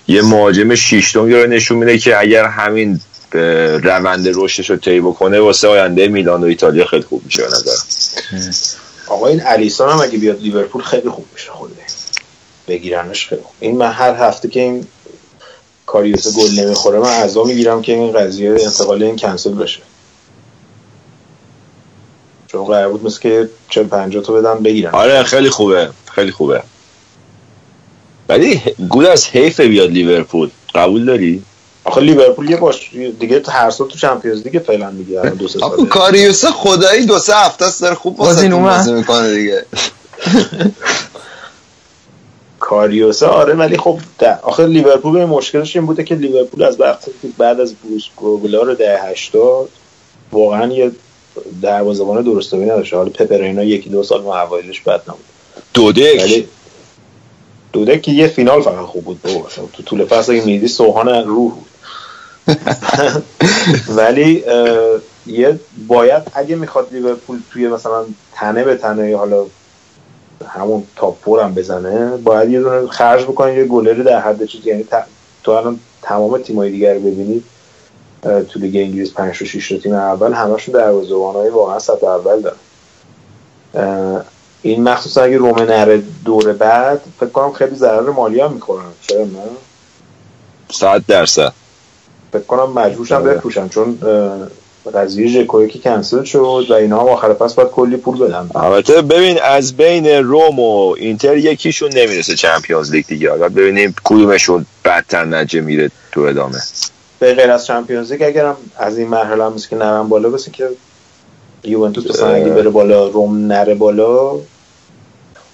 یه 0.07 0.21
مهاجم 0.21 0.75
شیشتم 0.75 1.29
داره 1.29 1.47
نشون 1.47 1.77
میده 1.77 1.97
که 1.97 2.19
اگر 2.19 2.45
همین 2.45 3.01
روند 3.83 4.29
رشدش 4.33 4.69
رو 4.69 4.75
طی 4.75 4.99
بکنه 4.99 5.39
واسه 5.39 5.67
آینده 5.67 6.07
میلان 6.07 6.43
و 6.43 6.45
ایتالیا 6.45 6.85
خیلی 6.85 7.03
خوب 7.03 7.21
میشه 7.25 7.41
به 7.41 7.47
نظر 7.47 7.71
آقا 9.07 9.27
این 9.27 9.41
الیسون 9.45 9.89
هم 9.89 10.01
اگه 10.01 10.17
بیاد 10.17 10.41
لیورپول 10.41 10.81
خیلی 10.81 11.09
خوب 11.09 11.25
میشه 11.33 11.51
خوده 11.51 11.73
بگیرنش 12.67 13.27
خیلی 13.27 13.41
خوب. 13.41 13.53
این 13.59 13.77
من 13.77 13.91
هر 13.91 14.13
هفته 14.13 14.47
که 14.47 14.59
این 14.59 14.87
کاریوس 15.85 16.37
گل 16.37 16.59
نمی‌خوره 16.59 16.99
من 16.99 17.09
اعضا 17.09 17.43
می‌گیرم 17.43 17.81
که 17.81 17.93
این 17.93 18.11
قضیه 18.11 18.51
انتقال 18.51 19.03
این 19.03 19.17
کنسل 19.17 19.53
بشه. 19.53 19.79
چون 22.51 22.65
قرار 22.65 22.89
بود 22.89 23.05
مثل 23.05 23.19
که 23.19 23.49
چه 23.69 23.83
50 23.83 24.23
تو 24.23 24.33
بدم 24.33 24.59
بگیرن 24.63 24.91
آره 24.91 25.23
خیلی 25.23 25.49
خوبه 25.49 25.89
خیلی 26.11 26.31
خوبه. 26.31 26.63
ولی 28.29 28.61
گول 28.89 29.05
از 29.05 29.27
حیف 29.27 29.59
بیاد 29.59 29.89
لیورپول. 29.89 30.49
قبول 30.75 31.05
داری؟ 31.05 31.43
آخه 31.83 32.01
لیورپول 32.01 32.49
یه 32.49 32.57
باش 32.57 32.89
دیگه 33.19 33.41
هر 33.49 33.69
سال 33.69 33.87
تو 33.87 33.97
چمپیونز 33.97 34.41
لیگ 34.47 34.61
فعلا 34.63 34.91
میگه 34.91 35.21
دو 35.29 35.47
سه 35.47 35.59
ساله 35.59 35.85
کاریوس 35.85 36.45
خدایی 36.45 37.05
دو 37.05 37.19
سه 37.19 37.35
هفته 37.35 37.65
است 37.65 37.81
داره 37.81 37.95
خوب 37.95 38.17
بازی 38.17 38.49
بازی 38.49 38.93
می‌کنه 38.93 39.33
دیگه. 39.33 39.65
کاریوسا 42.59 43.27
آره 43.27 43.53
ولی 43.53 43.77
خب 43.77 43.99
آخه 44.43 44.65
لیورپول 44.65 45.13
به 45.13 45.25
مشکلش 45.25 45.75
این 45.75 45.85
بوده 45.85 46.03
که 46.03 46.15
لیورپول 46.15 46.63
از 46.63 46.79
وقتی 46.79 47.11
بعد 47.37 47.59
از 47.59 47.73
بروس 47.75 48.03
گروگلا 48.17 48.61
رو 48.61 48.75
ده 48.75 48.99
80 49.03 49.69
واقعا 50.31 50.73
یه 50.73 50.91
دروازه‌بان 51.61 52.23
درستابی 52.23 52.65
نداشته. 52.65 52.97
حالا 52.97 53.09
پپرینا 53.09 53.63
یکی 53.63 53.89
دو 53.89 54.03
سال 54.03 54.21
ما 54.21 54.39
اوایلش 54.39 54.81
بد 54.81 55.01
نبود. 55.07 55.25
دودک؟ 55.73 56.21
ولی 56.21 56.47
دودک 57.73 58.01
که 58.01 58.11
یه 58.11 58.27
فینال 58.27 58.61
فقط 58.61 58.85
خوب 58.85 59.03
بود 59.03 59.19
تو 59.73 59.83
طول 59.83 60.05
فصل 60.05 60.31
اگه 60.31 60.45
میدی 60.45 60.67
سوهان 60.67 61.09
روح 61.09 61.53
بود. 61.53 61.65
ولی 63.97 64.43
یه 65.27 65.59
باید 65.87 66.23
اگه 66.33 66.55
می‌خواد 66.55 66.87
لیورپول 66.91 67.39
توی 67.51 67.67
مثلا 67.67 68.05
تنه 68.33 68.63
به 68.63 68.75
تنه 68.75 69.17
حالا 69.17 69.45
همون 70.47 70.83
تاپ 70.95 71.17
فور 71.23 71.43
هم 71.43 71.53
بزنه 71.53 72.17
باید 72.17 72.49
یه 72.49 72.59
دونه 72.59 72.87
خرج 72.87 73.23
بکنه 73.23 73.55
یه 73.55 73.65
گلری 73.65 74.03
در 74.03 74.19
حد 74.19 74.45
چیز 74.45 74.67
یعنی 74.67 74.85
تو 75.43 75.51
الان 75.51 75.79
تمام 76.01 76.37
تیمای 76.37 76.71
دیگر 76.71 76.93
رو 76.93 76.99
ببینید 76.99 77.43
تو 78.21 78.59
لیگ 78.59 78.75
انگلیس 78.75 79.13
5 79.13 79.41
و 79.41 79.45
6 79.45 79.79
تیم 79.83 79.93
اول 79.93 80.33
همشون 80.33 80.73
دروازه‌بانای 80.73 81.49
واقعا 81.49 81.79
سطح 81.79 82.07
اول 82.07 82.41
دارن. 82.41 82.57
این 84.61 84.83
مخصوصا 84.83 85.21
اگه 85.21 85.37
رومه 85.37 85.65
نره 85.65 86.03
دور 86.25 86.53
بعد 86.53 87.01
فکر 87.19 87.29
کنم 87.29 87.53
خیلی 87.53 87.75
ضرر 87.75 88.09
مالی 88.09 88.39
هم 88.39 88.53
می‌خورن. 88.53 88.85
چرا 89.07 89.19
نه؟ 89.19 89.27
100 90.71 91.03
درصد. 91.07 91.53
فکر 92.33 92.43
کنم 92.43 92.71
مجبورشن 92.71 93.23
بفروشن 93.23 93.67
چون 93.69 93.99
قضیه 94.95 95.27
ژکوی 95.27 95.69
که 95.69 95.79
کنسل 95.79 96.23
شد 96.23 96.65
و 96.69 96.73
اینا 96.73 96.99
هم 96.99 97.07
آخر 97.07 97.33
پس 97.33 97.53
باید 97.53 97.69
کلی 97.69 97.97
پول 97.97 98.17
بدن. 98.17 98.49
البته 98.55 99.01
ببین 99.01 99.39
از 99.43 99.77
بین 99.77 100.07
روم 100.07 100.59
و 100.59 100.95
اینتر 100.97 101.37
یکیشون 101.37 101.89
نمی‌رسه 101.93 102.35
چمپیونز 102.35 102.91
لیگ 102.91 103.05
دیگه. 103.05 103.29
حالا 103.29 103.49
ببینیم 103.49 103.95
کدومشون 104.03 104.65
بدتر 104.85 105.25
نجه 105.25 105.61
میره 105.61 105.91
تو 106.11 106.21
ادامه. 106.21 106.57
به 107.19 107.33
غیر 107.33 107.51
از 107.51 107.65
چمپیونز 107.65 108.11
لیگ 108.11 108.23
اگرم 108.23 108.57
از 108.77 108.97
این 108.97 109.07
مرحله 109.07 109.43
هم 109.43 109.55
که 109.69 109.75
نرم 109.75 110.09
بالا 110.09 110.29
بسه 110.29 110.51
که 110.51 110.69
یوونتوس 111.63 112.09
مثلا 112.09 112.33
اگه 112.33 112.49
بره 112.49 112.69
بالا 112.69 113.07
روم 113.07 113.47
نره 113.47 113.75
بالا. 113.75 114.31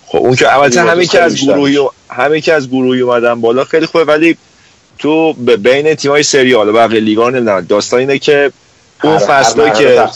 خب 0.07 0.17
اون 0.17 0.35
که 0.35 0.55
البته 0.55 0.81
همین 0.81 1.07
که 1.07 1.21
از 1.21 1.35
گروهی 1.35 1.79
همین 2.09 2.41
که 2.41 2.53
از 2.53 2.69
گروهی 2.69 3.01
اومدن 3.01 3.41
بالا 3.41 3.63
خیلی 3.63 3.85
خوبه 3.85 4.03
ولی 4.03 4.37
تو 4.99 5.33
بین 5.33 5.95
تیمای 5.95 6.23
سری 6.23 6.53
حالا 6.53 6.71
بقیه 6.71 6.99
لیگا 6.99 7.29
نمی‌دونم. 7.29 7.61
داستان 7.61 7.99
اینه 7.99 8.19
که 8.19 8.51
اون 9.03 9.17
فصلی 9.17 9.71
که 9.71 10.07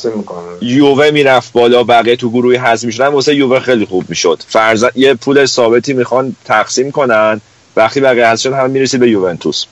یووه 0.61 1.11
می‌رفت 1.11 1.53
بالا 1.53 1.83
بقیه 1.83 2.15
تو 2.15 2.29
گروهی 2.29 2.57
حذف 2.57 2.83
می‌شدن 2.83 3.07
واسه 3.07 3.35
یووه 3.35 3.59
خیلی 3.59 3.85
خوب 3.85 4.05
می‌شد. 4.09 4.43
فرض 4.47 4.85
یه 4.95 5.13
پول 5.13 5.45
ثابتی 5.45 5.93
می‌خوان 5.93 6.35
تقسیم 6.45 6.91
کنن 6.91 7.41
وقتی 7.75 8.01
بقیه 8.01 8.27
حذف 8.27 8.41
شدن 8.41 8.59
هم 8.59 8.69
می‌رسید 8.69 8.99
به 8.99 9.09
یوونتوس. 9.09 9.65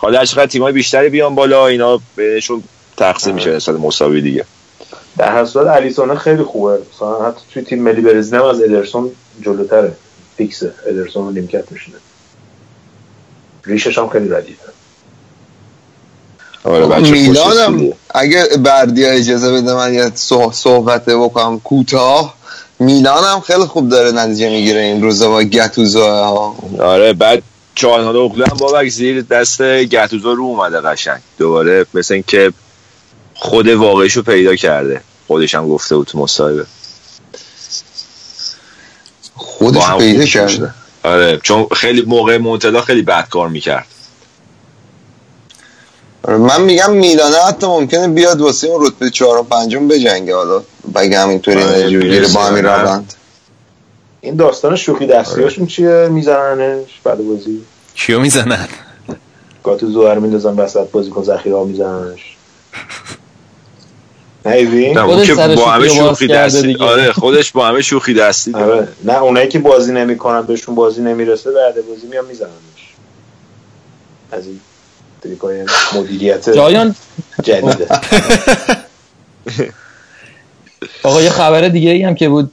حالا 0.00 0.18
هر 0.18 0.24
چقدر 0.24 0.46
تیمای 0.46 0.72
بیشتری 0.72 1.08
بیان 1.08 1.34
بالا 1.34 1.66
اینا 1.66 2.00
بهشون 2.16 2.62
تقسیم 2.96 3.34
میشه 3.34 3.50
نسبت 3.50 3.80
مساوی 3.80 4.22
دیگه. 4.22 4.44
در 5.18 5.32
هر 5.32 5.44
صورت 5.44 5.66
الیسون 5.66 6.18
خیلی 6.18 6.42
خوبه. 6.42 6.78
مثلا 6.94 7.28
حتی 7.28 7.40
توی 7.52 7.62
تیم 7.62 7.82
ملی 7.82 8.00
برزیل 8.00 8.34
هم 8.34 8.44
از 8.44 8.62
ادرسون 8.62 9.10
جلوتره. 9.42 9.92
فیکسه 10.36 10.72
ادرسون 10.86 11.26
رو 11.26 11.30
نیمکت 11.30 11.72
میشینه. 11.72 11.96
ریشش 13.64 13.98
هم 13.98 14.08
خیلی 14.08 14.28
ردیفه 14.28 14.62
آره 16.64 17.10
میلان 17.10 17.56
هم 17.56 17.92
اگه 18.14 18.44
بردیا 18.64 19.10
اجازه 19.10 19.52
بده 19.52 19.74
من 19.74 19.94
یه 19.94 20.10
صحبت 20.52 21.04
بکنم. 21.04 21.60
کوتاه. 21.60 22.34
میلان 22.78 23.24
هم 23.24 23.40
خیلی 23.40 23.64
خوب 23.64 23.88
داره 23.88 24.12
نتیجه 24.12 24.50
می‌گیره 24.50 24.80
این 24.80 25.02
روزا 25.02 25.28
با 25.28 25.42
گتوزو 25.42 26.02
ها. 26.02 26.56
آره 26.80 27.12
بعد 27.12 27.42
چهارنال 27.74 28.16
اقلی 28.16 28.42
هم 28.42 28.56
بابک 28.56 28.88
زیر 28.88 29.22
دست 29.22 29.62
گتوزو 29.62 30.34
رو 30.34 30.42
اومده 30.42 30.80
قشنگ. 30.80 31.20
دوباره 31.38 31.86
مثل 31.94 32.14
اینکه 32.14 32.52
خود 33.34 33.68
واقعیشو 33.68 34.22
پیدا 34.22 34.56
کرده. 34.56 35.00
خودش 35.26 35.54
هم 35.54 35.68
گفته 35.68 35.96
بود 35.96 36.06
تو 36.06 36.18
مصاحبه. 36.18 36.66
خودش 39.34 39.90
پیدا 39.98 40.24
کرده. 40.24 40.74
آره 41.04 41.40
چون 41.42 41.66
خیلی 41.76 42.02
موقع 42.02 42.38
منتلا 42.38 42.80
خیلی 42.80 43.02
بد 43.02 43.28
کار 43.28 43.48
می‌کرد. 43.48 43.86
آره، 46.22 46.36
من 46.36 46.60
میگم 46.60 46.92
میلانه 46.92 47.36
حتی 47.48 47.66
ممکنه 47.66 48.08
بیاد 48.08 48.40
واسه 48.40 48.66
اون 48.66 48.86
رتبه 48.86 49.10
چهار 49.10 49.38
و 49.38 49.42
پنجم 49.42 49.88
بجنگه 49.88 50.34
حالا. 50.34 50.62
بگه 50.94 51.18
همینطوری 51.18 51.62
آره 51.62 52.28
با 52.34 52.44
همین 52.44 52.64
روند. 52.64 53.14
این 54.20 54.36
داستان 54.36 54.76
شوخی 54.76 55.06
دستیاشون 55.06 55.66
چیه؟ 55.66 56.08
میزننش 56.10 57.00
بعد 57.04 57.26
بازی. 57.26 57.60
کیو 57.94 58.20
می‌زنن؟ 58.20 58.68
گاتو 59.64 59.86
زوهر 59.86 60.18
میندازن 60.18 60.56
وسط 60.56 60.90
بازی 60.90 61.10
کن 61.10 61.22
ذخیره 61.22 61.56
ها 61.56 61.64
میزننش. 61.64 62.36
نه 64.44 65.26
که 65.26 65.34
با 65.34 65.70
همه 65.70 65.88
شوخی 65.88 66.26
دستی 66.26 66.76
آره 66.80 67.12
خودش 67.12 67.52
با 67.52 67.66
همه 67.66 67.82
شوخی 67.82 68.14
دستی 68.14 68.54
آره. 68.54 68.88
نه 69.04 69.22
اونایی 69.22 69.48
که 69.48 69.58
بازی 69.58 69.92
نمی‌کنن 69.92 70.42
بهشون 70.42 70.74
بازی 70.74 71.02
نمی‌رسه 71.02 71.50
بعد 71.50 71.74
بازی 71.88 72.06
میان 72.06 72.24
میزننش. 72.24 72.50
از 74.32 74.46
این 74.46 74.60
تریکای 75.22 75.66
مدیریت 75.94 76.50
جایان. 76.50 76.94
جدیده. 77.42 77.88
آقا 81.02 81.22
یه 81.22 81.30
خبر 81.30 81.68
دیگه 81.68 81.90
ای 81.90 82.02
هم 82.02 82.14
که 82.14 82.28
بود. 82.28 82.50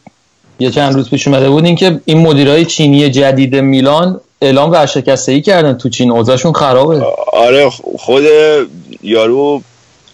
یه 0.60 0.72
چند 0.72 0.94
روز 0.94 1.10
پیش 1.10 1.28
اومده 1.28 1.50
بود 1.50 1.66
اینکه 1.66 2.02
این 2.06 2.18
مدیرای 2.18 2.66
چینی 2.66 3.10
جدید 3.10 3.56
میلان 3.56 4.22
اعلام 4.42 4.72
ورشکستگی 4.72 5.42
کردن 5.42 5.78
تو 5.78 5.90
چین 5.90 6.12
اوضاعشون 6.12 6.54
خرابه. 6.54 7.02
آره 7.34 7.70
خود 7.98 8.24
یارو 9.04 9.62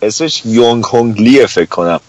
اسمش 0.01 0.41
یونگ 0.45 0.83
هونگ 0.83 1.21
لیه 1.21 1.45
فکر 1.45 1.65
کنم. 1.65 1.99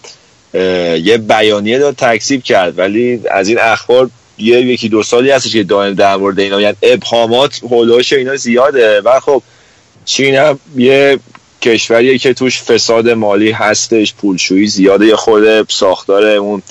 یه 1.03 1.17
بیانیه 1.17 1.79
داد 1.79 1.95
تکسیب 1.95 2.43
کرد 2.43 2.79
ولی 2.79 3.21
از 3.31 3.47
این 3.47 3.57
اخبار 3.61 4.09
یه 4.37 4.61
یکی 4.61 4.89
دو 4.89 5.03
سالی 5.03 5.31
هستش 5.31 5.53
که 5.53 5.63
دائم 5.63 5.93
در 5.93 6.15
مورد 6.15 6.39
اینا 6.39 6.61
یعنی 6.61 6.75
ابهامات 6.83 7.59
هولوش 7.63 8.13
اینا 8.13 8.35
زیاده. 8.35 9.01
و 9.01 9.19
خب 9.19 9.41
چین 10.05 10.35
هم 10.35 10.59
یه 10.77 11.19
کشوریه 11.61 12.17
که 12.17 12.33
توش 12.33 12.61
فساد 12.61 13.09
مالی 13.09 13.51
هستش 13.51 14.13
پولشویی 14.13 14.67
زیاده. 14.67 15.05
یه 15.05 15.15
خورده 15.15 15.65
ساختار 15.69 16.25
اون 16.25 16.61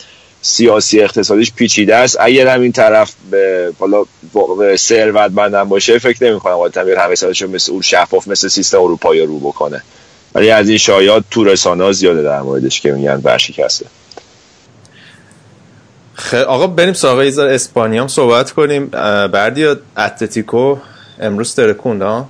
سیاسی 0.47 1.01
اقتصادیش 1.01 1.53
پیچیده 1.53 1.97
است. 1.97 2.17
اگر 2.21 2.49
هم 2.49 2.61
این 2.61 2.73
طرف 2.73 3.13
به 3.31 3.73
حالا 3.79 4.05
ثروتمندم 4.77 5.69
باشه 5.69 5.99
فکر 5.99 6.31
نمی 6.31 6.41
کنم 6.41 6.55
حالت 6.55 6.77
همه 6.77 7.15
سالشون 7.15 7.51
مثل 7.51 7.73
اون 7.73 7.83
شفاف 7.83 8.29
مثل 8.29 8.49
سیستم 8.49 8.79
اروپایی 8.79 9.27
رو 9.27 9.39
بکنه. 9.39 9.83
ولی 10.35 10.51
از 10.51 10.69
این 10.69 10.79
شایعات 10.79 11.25
تو 11.31 11.45
رسانه 11.45 11.85
ها 11.85 11.93
زیاده 11.93 12.23
در 12.23 12.41
موردش 12.41 12.81
که 12.81 12.93
میگن 12.93 13.21
ورشکسته. 13.25 13.87
خیلی 16.15 16.43
آقا 16.43 16.67
بریم 16.67 16.93
سراغ 16.93 17.19
ایزار 17.19 17.49
اسپانیا 17.49 18.03
هم 18.03 18.09
صحبت 18.09 18.51
کنیم. 18.51 18.87
بردیا 19.33 19.77
اتلتیکو؟ 19.97 20.77
امروز 21.21 21.55
ترکوند 21.55 22.03
ها؟ 22.03 22.29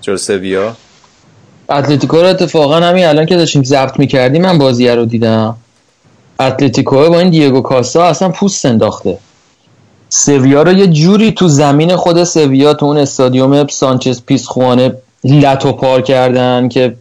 جل 0.00 0.16
سویا 0.16 0.76
اتلتیکو 1.70 2.16
رو 2.16 2.26
اتفاقا 2.26 2.80
همین 2.80 3.04
الان 3.04 3.26
که 3.26 3.36
داشتیم 3.36 3.62
ضبط 3.62 3.98
می‌کردیم 3.98 4.42
من 4.42 4.58
بازی 4.58 4.88
رو 4.88 5.04
دیدم. 5.04 5.56
اتلتیکو 6.46 7.10
با 7.10 7.18
این 7.18 7.30
دیگو 7.30 7.60
کاستا 7.60 8.04
اصلا 8.04 8.28
پوست 8.28 8.66
انداخته. 8.66 9.18
سویا 10.08 10.62
رو 10.62 10.72
یه 10.72 10.86
جوری 10.86 11.32
تو 11.32 11.48
زمین 11.48 11.96
خود 11.96 12.24
سویا 12.24 12.74
تو 12.74 12.86
اون 12.86 12.98
استادیوم 12.98 13.66
سانچز 13.66 14.22
پیسخوانه 14.26 14.94
لتو 15.24 15.72
پار 15.72 16.02
کردن 16.02 16.68
که 16.68 16.96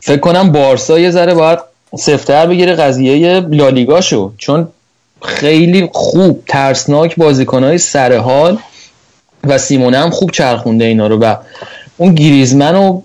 فکر 0.00 0.20
کنم 0.20 0.52
بارسا 0.52 0.98
یه 0.98 1.10
ذره 1.10 1.34
باید 1.34 1.58
سفتر 1.98 2.46
بگیره 2.46 2.74
قضیه 2.74 3.40
لالیگاشو. 3.40 4.32
چون 4.38 4.68
خیلی 5.22 5.88
خوب 5.92 6.42
ترسناک 6.48 7.16
بازیکنهای 7.16 7.78
سر 7.78 8.16
حال 8.16 8.58
و 9.44 9.58
سیمونه 9.58 9.98
هم 9.98 10.10
خوب 10.10 10.30
چرخونده 10.30 10.84
اینا 10.84 11.06
رو. 11.06 11.18
و 11.18 11.36
اون 11.96 12.14
گریزمن 12.14 12.74
رو 12.74 13.02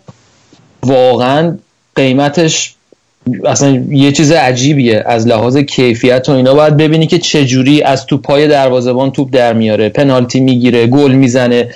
واقعا 0.84 1.58
قیمتش 1.96 2.75
اصلا 3.46 3.84
یه 3.90 4.12
چیز 4.12 4.32
عجیبیه. 4.32 5.04
از 5.06 5.28
لحاظ 5.28 5.58
کیفیت 5.58 6.30
و 6.30 6.32
اینا 6.32 6.54
باید 6.54 6.78
ببینی 6.78 7.08
که 7.08 7.18
چجوری 7.18 7.82
از 7.82 8.06
تو 8.06 8.18
پای 8.18 8.48
دروازبان 8.48 9.12
توپ 9.12 9.30
در 9.32 9.54
میاره. 9.54 9.90
پنالتی 9.90 10.40
می‌گیره 10.40 10.88
گل 10.88 11.12
می‌زنه. 11.12 11.70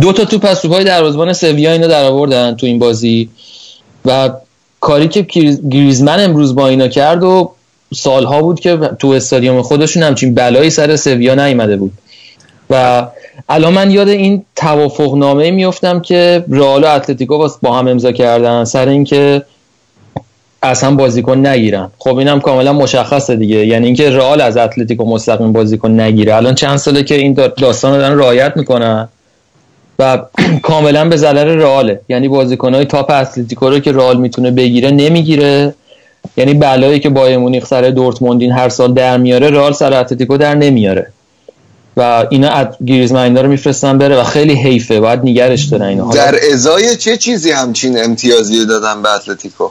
دو 0.00 0.12
تا 0.12 0.24
توپ 0.24 0.44
از 0.44 0.62
تو 0.62 0.68
پای 0.68 0.84
دروازبان 0.84 1.32
سویا 1.32 1.72
اینا 1.72 1.86
در 1.86 2.04
آوردن 2.04 2.54
تو 2.54 2.66
این 2.66 2.78
بازی. 2.78 3.28
و 4.04 4.30
کاری 4.80 5.08
که 5.08 5.22
گریزمن 5.70 6.24
امروز 6.24 6.54
با 6.54 6.68
اینا 6.68 6.88
کرد 6.88 7.22
و 7.22 7.52
سالها 7.94 8.42
بود 8.42 8.60
که 8.60 8.76
تو 8.98 9.08
استادیوم 9.08 9.62
خودشون 9.62 10.02
همچین 10.02 10.34
بلایی 10.34 10.70
سر 10.70 10.96
سویا 10.96 11.34
نیامده 11.34 11.76
بود. 11.76 11.92
و 12.70 13.06
الان 13.48 13.72
من 13.72 13.90
یاد 13.90 14.08
این 14.08 14.44
توافق 14.56 15.14
نامه 15.14 15.50
میفتم 15.50 16.00
که 16.00 16.44
رئال 16.50 16.84
و 16.84 16.86
اتلتیکو 16.86 17.48
با 17.62 17.72
هم 17.72 17.88
امضا 17.88 18.12
کردن. 18.12 18.64
سر 18.64 18.88
اینکه 18.88 19.42
اصلا 20.62 20.90
بازیکن 20.90 21.46
نگیرن. 21.46 21.90
خب 21.98 22.16
اینم 22.16 22.40
کاملا 22.40 22.72
مشخصه 22.72 23.36
دیگه. 23.36 23.66
یعنی 23.66 23.86
اینکه 23.86 24.10
رئال 24.10 24.40
از 24.40 24.56
اتلتیکو 24.56 25.04
مستقیم 25.04 25.52
بازیکن 25.52 26.00
نگیره. 26.00 26.36
الان 26.36 26.54
چند 26.54 26.76
ساله 26.76 27.02
که 27.02 27.14
این 27.14 27.32
داستان 27.32 27.94
رو 27.94 28.00
دارن 28.00 28.18
رعایت 28.18 28.52
می‌کنن 28.56 29.08
و 29.98 30.18
کاملا 30.62 31.08
به 31.08 31.16
ضرر 31.16 31.54
رئاله. 31.54 32.00
یعنی 32.08 32.28
بازیکنهای 32.28 32.84
top 32.84 33.10
اتلتیکو 33.10 33.70
رو 33.70 33.78
که 33.78 33.92
رئال 33.92 34.16
می‌تونه 34.16 34.50
بگیره 34.50 34.90
نمی‌گیره. 34.90 35.74
یعنی 36.36 36.54
بلایی 36.54 37.00
که 37.00 37.08
بایرن 37.08 37.38
مونیخ 37.38 37.66
سر 37.66 37.82
دورتموند 37.82 38.52
هر 38.52 38.68
سال 38.68 38.94
در 38.94 39.16
میاره 39.16 39.50
رئال 39.50 39.72
سر 39.72 39.94
اتلتیکو 39.94 40.36
در 40.36 40.54
نمیاره. 40.54 41.12
و 41.96 42.26
اینا 42.30 42.68
گریزمن 42.86 43.36
رو 43.36 43.48
میفرستن 43.48 43.98
بره 43.98 44.16
و 44.16 44.24
خیلی 44.24 44.54
حیفه. 44.54 45.00
باید 45.00 45.20
نگرش 45.24 45.64
دارن 45.64 45.86
اینا 45.86 46.10
در 46.10 46.34
ازای 46.52 46.96
چه 46.96 47.16
چیزی 47.16 47.50
همچین 47.50 48.04
امتیازی 48.04 48.66
دادن 48.66 49.02
به 49.02 49.14
اتلتیکو؟ 49.14 49.68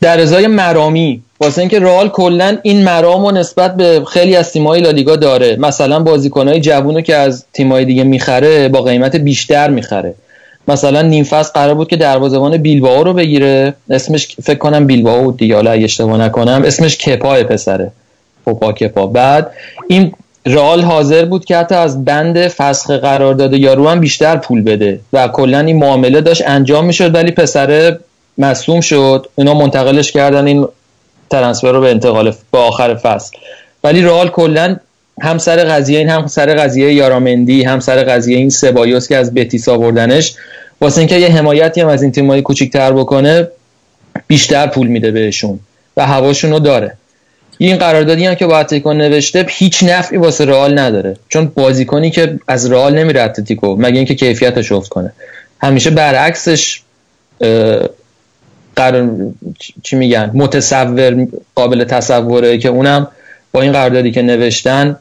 در 0.00 0.20
ازای 0.20 0.46
مرامی. 0.46 1.22
واسه 1.40 1.60
اینکه 1.60 1.80
رئال 1.80 2.08
کلا 2.08 2.58
این 2.62 2.84
مرام 2.84 3.24
و 3.24 3.30
نسبت 3.30 3.76
به 3.76 4.02
خیلی 4.04 4.36
از 4.36 4.52
تیم‌های 4.52 4.80
لالیگا 4.80 5.16
داره. 5.16 5.56
مثلا 5.56 6.00
بازیکنهای 6.00 6.60
جوونو 6.60 7.00
که 7.00 7.16
از 7.16 7.44
تیم‌های 7.52 7.84
دیگه 7.84 8.04
می‌خره 8.04 8.68
با 8.68 8.82
قیمت 8.82 9.16
بیشتر 9.16 9.70
می‌خره. 9.70 10.14
مثلا 10.68 11.02
نیم 11.02 11.24
قرار 11.54 11.74
بود 11.74 11.88
که 11.88 11.96
دروازه‌بان 11.96 12.56
بیلبائو 12.56 13.04
رو 13.04 13.12
بگیره. 13.12 13.74
اسمش 13.90 14.36
فکر 14.42 14.58
کنم 14.58 14.86
بیلبائو 14.86 15.22
بود 15.22 15.36
دیگه. 15.36 15.54
حالا 15.54 15.70
اشتباه 15.70 16.20
نکنم 16.20 16.62
اسمش 16.66 16.98
کپا 16.98 17.34
پسره. 17.34 17.90
پوپا 18.44 18.72
کپا. 18.72 19.06
بعد 19.06 19.50
این 19.88 20.12
رئال 20.46 20.80
حاضر 20.80 21.24
بود 21.24 21.44
که 21.44 21.56
حتی 21.56 21.74
از 21.74 22.04
بند 22.04 22.48
فسخ 22.48 22.90
قرار 22.90 23.34
داده 23.34 23.58
یارو 23.58 23.88
هم 23.88 24.00
بیشتر 24.00 24.36
پول 24.36 24.62
بده 24.62 25.00
و 25.12 25.28
کلا 25.28 25.60
این 25.60 25.76
معامله 25.76 26.20
داشت 26.20 26.42
انجام 26.46 26.84
می‌شد 26.84 27.14
ولی 27.14 27.30
پسره 27.30 27.98
مصوم 28.38 28.80
شد. 28.80 29.26
اینا 29.38 29.54
منتقلش 29.54 30.12
کردن 30.12 30.46
این 30.46 30.68
ترنسفر 31.30 31.72
رو 31.72 31.80
به 31.80 31.90
انتقال 31.90 32.34
به 32.52 32.58
آخر 32.58 32.94
فصل. 32.94 33.36
ولی 33.84 34.02
رئال 34.02 34.28
کلا 34.28 34.76
هم 35.22 35.38
سر 35.38 35.56
قضیه 35.56 35.98
این 35.98 36.08
هم 36.08 36.26
سر 36.26 36.54
قضیه 36.54 36.94
یارامندی 36.94 37.62
هم 37.62 37.80
سر 37.80 38.04
قضیه 38.04 38.36
این 38.36 38.50
سبایوس 38.50 39.08
که 39.08 39.16
از 39.16 39.34
بتیس 39.34 39.68
آوردنش 39.68 40.34
واسه 40.80 40.98
اینکه 40.98 41.16
یه 41.16 41.28
حمایتی 41.28 41.80
هم 41.80 41.88
از 41.88 42.02
این 42.02 42.12
تیمایی 42.12 42.42
کوچیک‌تر 42.42 42.92
بکنه 42.92 43.48
بیشتر 44.26 44.66
پول 44.66 44.86
میده 44.86 45.10
بهشون 45.10 45.60
و 45.96 46.06
هواشون 46.06 46.50
رو 46.50 46.58
داره. 46.58 46.96
این 47.58 47.76
قراردادی 47.76 48.26
هم 48.26 48.34
که 48.34 48.46
با 48.46 48.58
اتلتیکو 48.58 48.92
نوشته 48.92 49.46
هیچ 49.48 49.82
نفعی 49.82 50.18
واسه 50.18 50.44
رئال 50.44 50.78
نداره. 50.78 51.16
چون 51.28 51.52
بازیکنی 51.54 52.10
که 52.10 52.38
از 52.48 52.70
رئال 52.70 52.94
نمیره 52.98 53.22
اتلتیکو 53.22 53.76
مگه 53.78 53.96
اینکه 53.96 54.14
کیفیتش 54.14 54.72
افت 54.72 54.88
کنه. 54.88 55.12
همیشه 55.62 55.90
برعکسش 55.90 56.80
قرار 58.78 59.10
چی 59.82 59.96
میگن 59.96 60.30
متصور 60.34 61.26
قابل 61.54 61.84
تصوره 61.84 62.58
که 62.58 62.68
اونم 62.68 63.08
با 63.52 63.62
این 63.62 63.72
قراردادی 63.72 64.10
که 64.10 64.22
نوشتن 64.22 64.96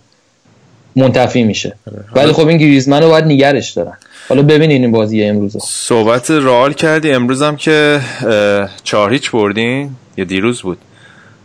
منتفی 0.96 1.44
میشه. 1.44 1.76
ولی 2.16 2.32
خب 2.32 2.48
این 2.48 2.58
گریزمن 2.58 3.04
رو 3.04 3.10
باید 3.10 3.26
نگرش 3.26 3.72
دارن. 3.72 3.98
حالا 4.30 4.42
ببینین 4.42 4.82
این 4.82 4.92
بازی 4.92 5.24
امروز. 5.24 5.58
صحبت 5.64 6.32
رئال 6.32 6.74
کردی. 6.74 7.12
امروز 7.12 7.42
هم 7.42 7.56
که 7.56 8.00
چهار 8.84 9.14
هیچ 9.14 9.32
بردین؟ 9.32 9.90
یا 10.18 10.26
دیروز 10.26 10.62
بود؟ 10.62 10.78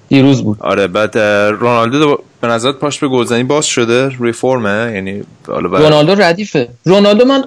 دیروز 0.08 0.42
بود. 0.42 0.56
آره 0.60 0.86
بعد 0.86 1.18
رونالدو 1.18 2.18
به 2.40 2.48
نظر 2.48 2.72
پاش 2.72 2.98
به 2.98 3.08
گلزنی 3.08 3.42
باز 3.42 3.66
شده؟ 3.66 4.10
ریفورمه 4.20 4.92
یعنی 4.94 5.22
رونالدو 5.46 6.14
ردیفه. 6.14 6.68
رونالدو 6.84 7.24
من 7.24 7.44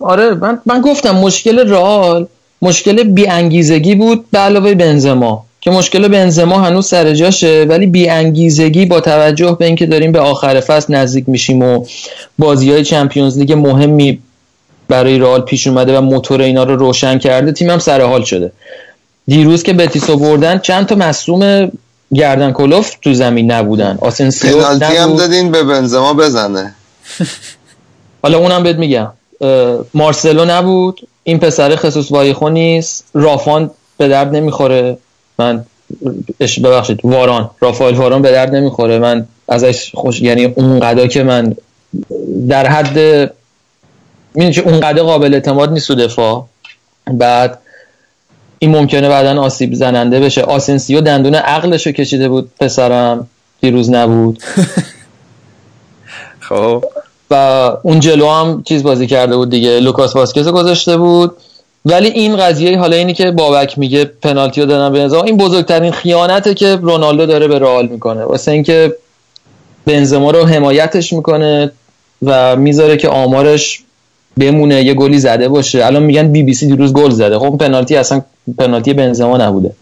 آره 0.00 0.34
من, 0.34 0.58
من 0.66 0.80
گفتم 0.80 1.10
مشکل 1.10 1.68
رئال 1.70 2.26
مشکل 2.62 3.02
بی 3.02 3.26
انگیزگی 3.26 3.94
بود 3.94 4.30
به 4.30 4.38
علاوه 4.38 4.74
بنزما 4.74 5.44
که 5.60 5.70
مشکل 5.70 6.08
بنزما 6.08 6.58
هنوز 6.58 6.86
سر 6.86 7.14
جاشه 7.14 7.66
ولی 7.68 7.86
بی 7.86 8.08
انگیزگی 8.08 8.86
با 8.86 9.00
توجه 9.00 9.56
به 9.58 9.66
اینکه 9.66 9.86
داریم 9.86 10.12
به 10.12 10.20
آخر 10.20 10.60
فصل 10.60 10.94
نزدیک 10.94 11.28
میشیم 11.28 11.62
و 11.62 11.86
بازی 12.38 12.72
های 12.72 12.84
چمپیونز 12.84 13.38
لیگ 13.38 13.52
مهمی 13.52 14.18
برای 14.88 15.18
رئال 15.18 15.40
پیش 15.40 15.66
اومده 15.66 15.98
و 15.98 16.00
موتور 16.00 16.42
اینا 16.42 16.64
رو 16.64 16.76
روشن 16.76 17.18
کرده 17.18 17.52
تیمم 17.52 17.78
سر 17.78 18.00
حال 18.00 18.24
شده. 18.24 18.52
دیروز 19.26 19.62
که 19.62 19.72
بتیسو 19.72 20.16
بردن 20.16 20.58
چند 20.58 20.86
تا 20.86 20.94
مصوم 20.94 21.72
گردن 22.14 22.52
کلوف 22.52 22.94
تو 23.02 23.14
زمین 23.14 23.50
نبودن. 23.50 23.98
آسنسیو 24.00 24.58
پنالتی 24.58 24.96
هم 24.96 25.16
دادین 25.16 25.50
به 25.52 25.62
بنزما 25.62 26.14
بزنه. 26.14 26.74
حالا 28.22 28.38
اونم 28.38 28.62
بهت 28.62 28.76
میگم. 28.76 29.12
مارسلو 29.94 30.44
نبود. 30.44 31.00
این 31.28 31.38
پسر 31.38 31.76
خصوص 31.76 32.12
وایخو 32.12 32.48
نیست. 32.48 33.04
رافان 33.14 33.70
به 33.96 34.08
درد 34.08 34.36
نمی‌خوره. 34.36 34.98
من 35.38 35.64
ببخشید 36.64 37.00
واران. 37.04 37.50
رافائل 37.60 37.94
واران 37.94 38.22
به 38.22 38.30
درد 38.30 38.54
نمی‌خوره. 38.54 38.98
من 38.98 39.26
ازش 39.48 39.90
خوش 39.94 40.20
یعنی 40.20 40.44
اون 40.44 40.80
قدا 40.80 41.06
که 41.06 41.22
من 41.22 41.56
در 42.48 42.66
حد 42.66 42.98
اون 44.32 44.52
اونقدر 44.64 45.02
قابل 45.02 45.34
اعتماد 45.34 45.72
نیست 45.72 45.90
دفاع. 45.90 46.46
بعد 47.12 47.58
این 48.58 48.70
ممکنه 48.70 49.08
بعدا 49.08 49.42
آسیب 49.42 49.74
زننده 49.74 50.20
بشه. 50.20 50.42
آسنسیو 50.42 51.00
دندون 51.00 51.34
عقلش 51.34 51.86
رو 51.86 51.92
کشیده 51.92 52.28
بود 52.28 52.50
پسرم. 52.60 53.28
دیروز 53.60 53.90
نبود. 53.90 54.42
خب. 56.48 56.84
و 57.30 57.34
اون 57.82 58.00
جلو 58.00 58.28
هم 58.28 58.62
چیز 58.62 58.82
بازی 58.82 59.06
کرده 59.06 59.36
بود 59.36 59.50
دیگه 59.50 59.80
لوکاس 59.80 60.16
واسکز 60.16 60.48
گذاشته 60.48 60.96
بود. 60.96 61.36
ولی 61.84 62.08
این 62.08 62.36
قضیه 62.36 62.78
حالا 62.78 62.96
اینی 62.96 63.14
که 63.14 63.30
بابک 63.30 63.78
میگه 63.78 64.04
پنالتی 64.04 64.60
رو 64.60 64.66
دادن 64.66 64.92
به 64.92 65.14
این 65.24 65.36
بزرگترین 65.36 65.92
خیانته 65.92 66.54
که 66.54 66.76
رونالدو 66.76 67.26
داره 67.26 67.48
به 67.48 67.58
رئال 67.58 67.86
می‌کنه. 67.86 68.24
واسه 68.24 68.52
اینکه 68.52 68.94
بنزما 69.86 70.30
رو 70.30 70.44
حمایتش 70.44 71.12
می‌کنه 71.12 71.70
و 72.22 72.56
می‌ذاره 72.56 72.96
که 72.96 73.08
آمارش 73.08 73.80
بمونه 74.38 74.82
یه 74.82 74.94
گلی 74.94 75.18
زده 75.18 75.48
باشه. 75.48 75.86
الان 75.86 76.02
میگن 76.02 76.32
بی 76.32 76.42
بی 76.42 76.54
سی 76.54 76.66
دیروز 76.66 76.92
گل 76.92 77.10
زده. 77.10 77.38
خب 77.38 77.56
پنالتی 77.56 77.96
اصلا 77.96 78.22
پنالتی 78.58 78.94
بنزما 78.94 79.36
نبوده. 79.36 79.72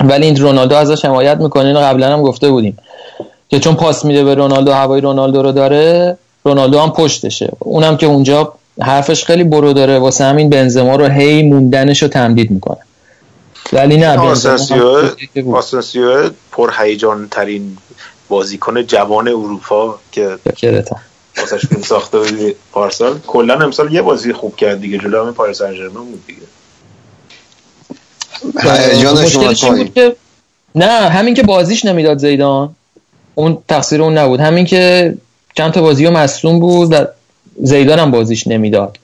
ولی 0.00 0.26
این 0.26 0.36
رونالدو 0.36 0.76
ازش 0.76 1.04
حمایت 1.04 1.36
می‌کنه. 1.36 1.66
اینو 1.66 1.80
قبلا 1.80 2.12
هم 2.12 2.22
گفته 2.22 2.50
بودیم 2.50 2.78
که 3.48 3.58
چون 3.58 3.74
پاس 3.74 4.04
میده 4.04 4.24
به 4.24 4.34
رونالدو 4.34 4.72
هوای 4.72 5.00
رونالدو 5.00 5.42
رو 5.42 5.52
داره 5.52 6.18
رونالدو 6.44 6.80
هم 6.80 6.90
پشتشه. 6.90 7.52
اونم 7.58 7.96
که 7.96 8.06
اونجا 8.06 8.52
حرفش 8.82 9.24
خیلی 9.24 9.44
برو 9.44 9.72
داره. 9.72 9.98
واسه 9.98 10.24
همین 10.24 10.50
بنزما 10.50 10.96
رو 10.96 11.06
هی 11.06 11.42
موندنش 11.42 12.02
رو 12.02 12.08
تمدید 12.08 12.50
می‌کنه. 12.50 12.78
ولی 13.72 13.96
نه 13.96 14.18
آسنسیو 15.52 16.30
پر 16.52 16.72
هیجان 16.78 17.28
ترین 17.30 17.76
بازیکن 18.28 18.82
جوان 18.82 19.28
اروپا 19.28 19.98
که 20.12 20.38
واسش 21.36 21.66
فیلم 21.66 21.82
ساخته 21.82 22.18
بودی 22.18 22.54
پارسال. 22.72 23.18
کلا 23.26 23.54
امسال 23.54 23.92
یه 23.92 24.02
بازی 24.02 24.32
خوب 24.32 24.56
کرد 24.56 24.80
دیگه. 24.80 24.98
جلو 24.98 25.20
همین 25.20 25.34
پاریس 25.34 25.58
سن 25.58 25.74
بود 25.90 26.26
دیگه. 26.26 26.40
که 29.94 30.16
نه 30.74 30.84
همین 30.84 31.34
که 31.34 31.42
بازیش 31.42 31.84
نمی‌داد 31.84 32.18
زیدان. 32.18 32.74
اون 33.34 33.58
تقصیر 33.68 34.02
اون 34.02 34.18
نبود. 34.18 34.40
همین 34.40 34.64
که 34.64 35.14
چند 35.54 35.72
تا 35.72 35.82
بازی 35.82 36.08
مصوم 36.08 36.60
بود 36.60 36.92
و 36.92 37.04
زیدان 37.62 37.98
هم 37.98 38.10
بازیش 38.10 38.46
نمی‌داد. 38.46 38.98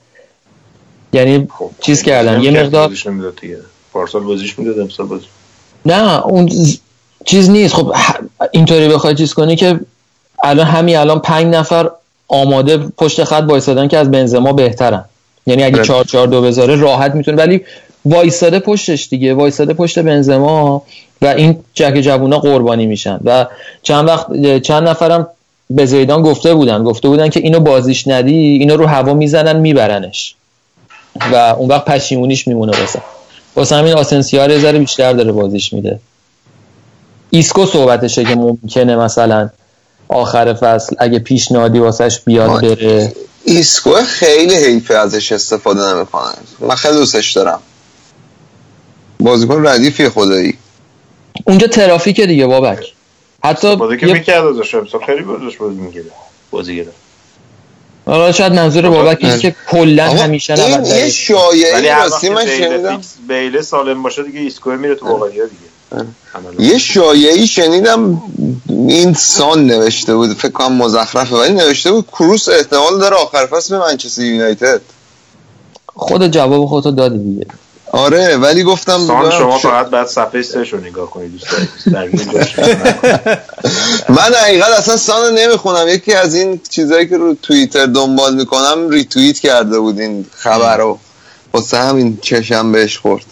یعنی 1.13 1.47
خب 1.51 1.69
چیز 1.81 2.01
کردن 2.01 2.41
یه 2.41 2.51
مقدار 2.51 2.87
بازیش 2.87 3.07
نمی‌داد 3.07 3.39
پارسال 3.93 4.23
بازیش 4.23 4.59
می‌داد 4.59 4.79
امسال 4.79 5.05
بازی 5.05 5.25
نه 5.85 6.25
اون 6.25 6.49
چیز 7.25 7.49
نیست. 7.49 7.73
خب 7.73 7.93
اینطوری 8.51 8.87
بخوای 8.87 9.15
چیز 9.15 9.33
کنی 9.33 9.55
که 9.55 9.79
الان 10.43 10.65
همین 10.65 10.97
الان 10.97 11.19
پنج 11.19 11.55
نفر 11.55 11.89
آماده 12.27 12.77
پشت 12.77 13.23
خط 13.23 13.43
وایسادن 13.47 13.87
که 13.87 13.97
از 13.97 14.11
بنزما 14.11 14.53
بهترن. 14.53 15.05
یعنی 15.45 15.63
اگه 15.63 15.83
4 15.83 16.03
4 16.03 16.27
2 16.27 16.41
بذاره 16.41 16.75
راحت 16.75 17.15
می‌تونه. 17.15 17.37
ولی 17.37 17.61
وایساده 18.05 18.59
پشتش 18.59 19.07
دیگه. 19.09 19.33
وایساده 19.33 19.73
پشت 19.73 19.99
بنزما 19.99 20.83
و 21.21 21.25
این 21.25 21.59
جک 21.73 21.99
جوونا 22.01 22.39
قربانی 22.39 22.85
میشن. 22.85 23.19
و 23.23 23.45
چند 23.81 24.07
وقت 24.07 24.57
چند 24.57 24.87
نفرم 24.87 25.27
به 25.69 25.85
زیدان 25.85 26.21
گفته 26.21 26.53
بودن. 26.53 26.83
گفته 26.83 27.07
بودن 27.07 27.29
که 27.29 27.39
اینو 27.39 27.59
بازیش 27.59 28.07
ندی 28.07 28.33
اینو 28.33 28.77
رو 28.77 28.85
هوا 28.85 29.13
می‌زنن 29.13 29.59
میبرنش. 29.59 30.35
و 31.31 31.35
اون 31.35 31.69
وقت 31.69 31.85
پشیمونیش 31.85 32.47
میمونه 32.47 32.79
واسه. 32.79 33.01
واسه 33.55 33.75
همین 33.75 33.93
آسنسیو 33.93 34.49
یه 34.49 34.59
ذره 34.59 34.79
بیشتر 34.79 35.13
داره 35.13 35.31
بازیش 35.31 35.73
میده. 35.73 35.99
ایسکو 37.29 37.65
صحبتشه 37.65 38.23
که 38.23 38.35
ممکنه 38.35 38.95
مثلا 38.95 39.49
آخر 40.07 40.53
فصل 40.53 40.95
اگه 40.99 41.19
پیشنهادی 41.19 41.79
واسش 41.79 42.19
بیاد 42.25 42.61
بره. 42.61 43.13
ایسکو 43.43 43.93
خیلی 43.93 44.55
حیفه 44.55 44.93
ازش 44.93 45.31
استفاده 45.31 45.93
نمی‌کنن 45.93 46.33
من 46.59 46.75
خیلی 46.75 46.93
دوستش 46.93 47.31
دارم. 47.31 47.59
بازیکن 49.19 49.67
ردیفی 49.67 50.09
خدایی. 50.09 50.53
اونجا 51.45 51.67
ترافیک 51.67 52.21
دیگه 52.21 52.47
بابک. 52.47 52.93
حتی 53.43 53.75
بازی 53.75 53.97
که 53.97 54.05
می‌کرد 54.05 54.45
ازش 54.45 54.75
خیلی 55.05 55.21
بازش 55.21 55.57
بازی 55.57 55.75
می‌گیره 55.75 56.11
بازی 56.51 56.75
گیره 56.75 56.91
حالا 58.05 58.31
شاید 58.31 58.53
منظور 58.53 58.89
بابک 58.89 59.17
اینه 59.21 59.39
که 59.39 59.55
کلا 59.67 60.09
همیشه 60.09 60.53
این 60.53 60.85
یه 60.85 61.09
شایعه 61.09 61.95
راستی 61.95 62.29
من 62.29 62.45
شنیدم. 62.45 63.01
بیله 63.27 63.61
سالم 63.61 64.03
باشه 64.03 64.23
دیگه 64.23 64.39
ایسکو 64.39 64.71
میره 64.71 64.95
تو 64.95 65.07
واقعیه 65.07 65.43
دیگه. 65.45 65.67
یه 66.59 66.77
شایعی 66.77 67.47
شنیدم 67.47 68.21
این 68.69 69.13
سان 69.13 69.65
نوشته 69.65 70.15
بود 70.15 70.33
فکر 70.33 70.51
کنم 70.51 70.73
مزخرفه 70.73 71.35
ولی 71.35 71.53
نوشته 71.53 71.91
بود 71.91 72.07
کروس 72.07 72.49
احتمال 72.49 72.99
داره 72.99 73.15
آخر 73.15 73.45
فصل 73.45 73.77
به 73.77 73.85
منچستر 73.85 74.21
یونایتد. 74.21 74.81
خود 75.95 76.27
جواب 76.27 76.65
خودتو 76.65 76.91
دادی 76.91 77.17
دیگه. 77.17 77.45
آره 77.91 78.37
ولی 78.37 78.63
گفتم 78.63 78.97
سان 78.97 79.31
شما 79.31 79.57
فقط 79.57 79.89
بعد 79.89 80.07
صفحه 80.07 80.41
سهش 80.41 80.73
رو 80.73 80.79
نگاه 80.79 81.09
کنید 81.09 81.31
دوست 81.31 81.47
من 84.09 84.33
حقیقت 84.43 84.69
اصلا 84.69 84.97
سان 84.97 85.25
رو 85.25 85.31
نمی‌خونم. 85.37 85.87
یکی 85.87 86.13
از 86.13 86.35
این 86.35 86.61
چیزهایی 86.69 87.07
که 87.07 87.17
رو 87.17 87.35
توییتر 87.41 87.85
دنبال 87.85 88.35
می‌کنم 88.35 88.89
ریتوییت 88.89 89.39
کرده 89.39 89.79
بود 89.79 89.99
این 89.99 90.25
خبر 90.31 90.77
رو 90.77 90.99
واسه 91.53 91.77
همین 91.77 92.17
چشم 92.21 92.71
بهش 92.71 92.97
خورد. 92.97 93.25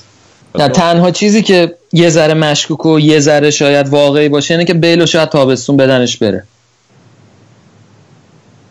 نه 0.55 0.69
تنها 0.69 1.11
چیزی 1.11 1.43
که 1.43 1.75
یه 1.93 2.09
ذره 2.09 2.33
مشکوک 2.33 2.85
و 2.85 2.99
یه 2.99 3.19
ذره 3.19 3.51
شاید 3.51 3.89
واقعی 3.89 4.29
باشه 4.29 4.53
اینه 4.53 4.65
که 4.65 4.73
بیلو 4.73 5.05
شاید 5.05 5.29
تابستون 5.29 5.77
بدنش 5.77 6.17
بره. 6.17 6.43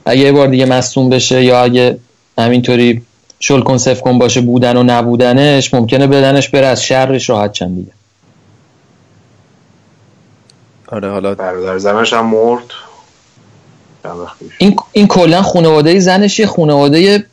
اگه 0.06 0.20
یه 0.20 0.32
بار 0.32 0.48
دیگه 0.48 0.66
مصوم 0.66 1.10
بشه 1.10 1.44
یا 1.44 1.62
اگه 1.62 1.98
همینطوری 2.38 3.02
شل 3.46 3.60
کن 3.60 3.78
صف 3.78 4.00
کن 4.00 4.18
باشه 4.18 4.40
بودن 4.40 4.76
و 4.76 4.82
نبودنش 4.82 5.74
ممکنه 5.74 6.06
بدنش 6.06 6.48
بره 6.48 6.66
از 6.66 6.82
شرش 6.82 7.30
راحت 7.30 7.52
چند 7.52 7.76
دیگه. 7.76 7.92
آره 10.88 11.10
حالا 11.10 11.34
برادر 11.34 11.78
زنش 11.78 12.12
هم 12.12 12.26
مرد. 12.26 12.64
این 14.58 14.76
این 14.92 15.06
کلا 15.06 15.42
خانواده 15.42 16.00
زنش 16.00 16.38
یه 16.38 16.46
خانواده 16.46 17.26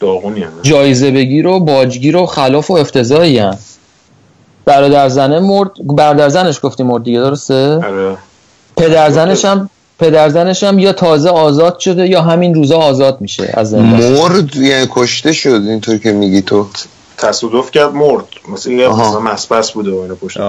داغونی 0.00 0.44
جایزه 0.62 1.10
بگیر 1.10 1.46
و 1.46 1.60
باجگیر 1.60 2.16
و 2.16 2.26
خلاف 2.26 2.70
و 2.70 2.74
افتضاحی 2.74 3.38
هم 3.38 3.58
برادر 4.64 5.08
زنه 5.08 5.40
مرد 5.40 5.70
برادر 5.84 6.28
زنش 6.28 6.60
گفتی 6.62 6.82
مرد 6.82 7.02
دیگه 7.02 7.20
درسته؟ 7.20 7.74
آره. 7.74 8.16
پدر 8.76 9.10
زنش 9.10 9.44
هم 9.44 9.70
پدرزنش 10.00 10.62
هم 10.62 10.78
یا 10.78 10.92
تازه 10.92 11.28
آزاد 11.30 11.78
شده 11.78 12.08
یا 12.08 12.22
همین 12.22 12.54
روزا 12.54 12.78
آزاد 12.78 13.20
میشه 13.20 13.50
از 13.54 13.70
زندان. 13.70 14.12
مرد 14.12 14.56
یعنی 14.56 14.86
کشته 14.90 15.32
شد 15.32 15.62
اینطور 15.66 15.98
که 15.98 16.12
میگی 16.12 16.42
تو. 16.42 16.66
تصادف 17.18 17.70
کرد 17.70 17.94
مرد. 17.94 18.24
مثل 18.48 18.70
یه 18.70 18.88
مثلا 18.88 19.20
مسپس 19.20 19.72
بوده 19.72 19.90
و 19.90 19.98
اینو 19.98 20.14
پشت 20.14 20.40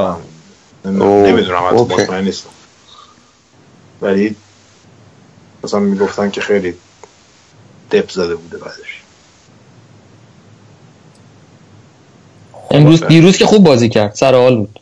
نمی‌دونم 0.85 1.63
از 1.63 1.73
مطمئن 1.73 2.23
نیستم. 2.23 2.49
ولی 4.01 4.35
مثلا 5.63 5.79
می‌گفتن 5.79 6.29
که 6.31 6.41
خیلی 6.41 6.73
دپ 7.91 8.11
زده 8.11 8.35
بوده 8.35 8.57
بعدش. 8.57 9.01
امروز 12.71 13.03
دیروز 13.03 13.37
که 13.37 13.45
خوب 13.45 13.63
بازی 13.63 13.89
کرد 13.89 14.15
سر 14.15 14.35
حال 14.35 14.55
بود. 14.55 14.79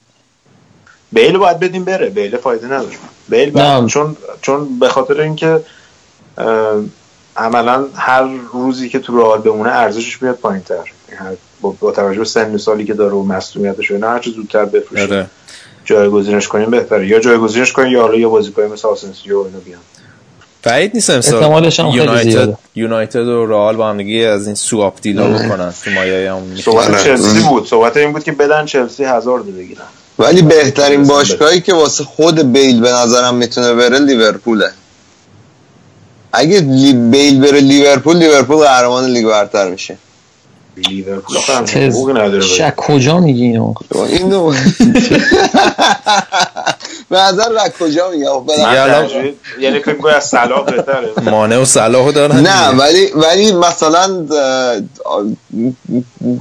بیل 1.11 1.37
باید 1.37 1.59
بدیم 1.59 1.85
بره. 1.85 2.09
بیل 2.09 2.37
فایده 2.37 2.65
نداره. 2.65 2.95
بیل 3.29 3.85
چون 3.87 4.17
چون 4.41 4.79
به 4.79 4.89
خاطر 4.89 5.21
اینکه 5.21 5.61
عملا 7.37 7.85
هر 7.95 8.29
روزی 8.53 8.89
که 8.89 8.99
تو 8.99 9.17
رئال 9.17 9.41
بمونه 9.41 9.69
ارزشش 9.69 10.21
میاد 10.21 10.35
پایینتر. 10.35 10.91
با, 11.61 11.75
با 11.79 11.91
توجه 11.91 12.19
به 12.19 12.25
سن 12.25 12.57
سالی 12.57 12.85
که 12.85 12.93
داره 12.93 13.13
و 13.13 13.23
مسئولیتش 13.23 13.91
نه 13.91 14.07
هر 14.07 14.19
چه 14.19 14.31
زودتر 14.31 14.65
بفروشه. 14.65 15.03
آره. 15.03 15.27
جایگزینش 15.85 16.47
کنیم 16.47 16.69
بهتره. 16.71 17.07
یا 17.07 17.19
جایگزینش 17.19 17.73
کنیم 17.73 17.91
یا 17.91 18.01
حالا 18.01 18.15
یا 18.15 18.29
بازیکن 18.29 18.61
مثل 18.61 18.87
آسنسیو 18.87 19.37
اینا 19.37 19.59
بیان. 19.65 19.79
بعید 20.63 20.91
نیست 20.93 21.09
امسال 21.09 21.71
یونایتد 21.93 22.57
یونایتد 22.75 23.27
و 23.27 23.45
رئال 23.45 23.75
با 23.75 23.89
هم 23.89 23.99
از 24.27 24.45
این 24.45 24.55
swap 24.55 25.01
deal 25.01 25.22
ا 25.22 25.27
بکنن. 25.27 25.73
تو 25.83 25.91
مایه 25.91 26.31
هم 26.31 26.55
صحبت 26.55 27.03
چلسی 27.03 27.39
بود. 27.39 27.67
صحبت 27.67 27.97
این 27.97 28.11
بود 28.11 28.23
که 28.23 28.31
بدن 28.31 28.65
چلسی 28.65 29.03
هازارد 29.03 29.41
بگیرن. 29.41 29.81
ولی 30.19 30.41
بهترین 30.41 31.03
باشگاهی 31.03 31.61
که 31.61 31.73
واسه 31.73 32.03
خود 32.03 32.51
بیل 32.53 32.81
به 32.81 32.91
نظرم 32.91 33.35
می‌تونه 33.35 33.73
بره 33.73 33.99
لیورپوله. 33.99 34.71
اگه 36.33 36.59
لی 36.59 36.93
بیل 36.93 37.41
بره 37.41 37.59
لیورپول 37.59 38.17
لیورپول 38.17 38.57
قهرمان 38.57 39.05
لیگ 39.05 39.25
برتر 39.25 39.69
میشه. 39.69 39.97
لیورپول 40.77 41.37
کجا 42.77 43.19
میگی 43.19 43.43
اینو؟ 43.43 43.73
اینو 44.09 44.53
به 47.09 47.17
نظر 47.17 47.49
را 47.49 47.69
کجا 47.79 48.09
میگم 48.09 48.45
یعنی 49.59 49.79
فکر 49.79 49.95
کنم 49.95 50.13
از 50.13 50.23
صلاح 50.23 50.65
بهتره؟ 50.65 51.09
مانع 51.21 51.57
و 51.57 51.65
صلاح 51.65 52.11
دارن 52.11 52.39
نه 52.39 52.69
ولی 52.69 53.07
ولی 53.15 53.51
مثلا 53.51 54.25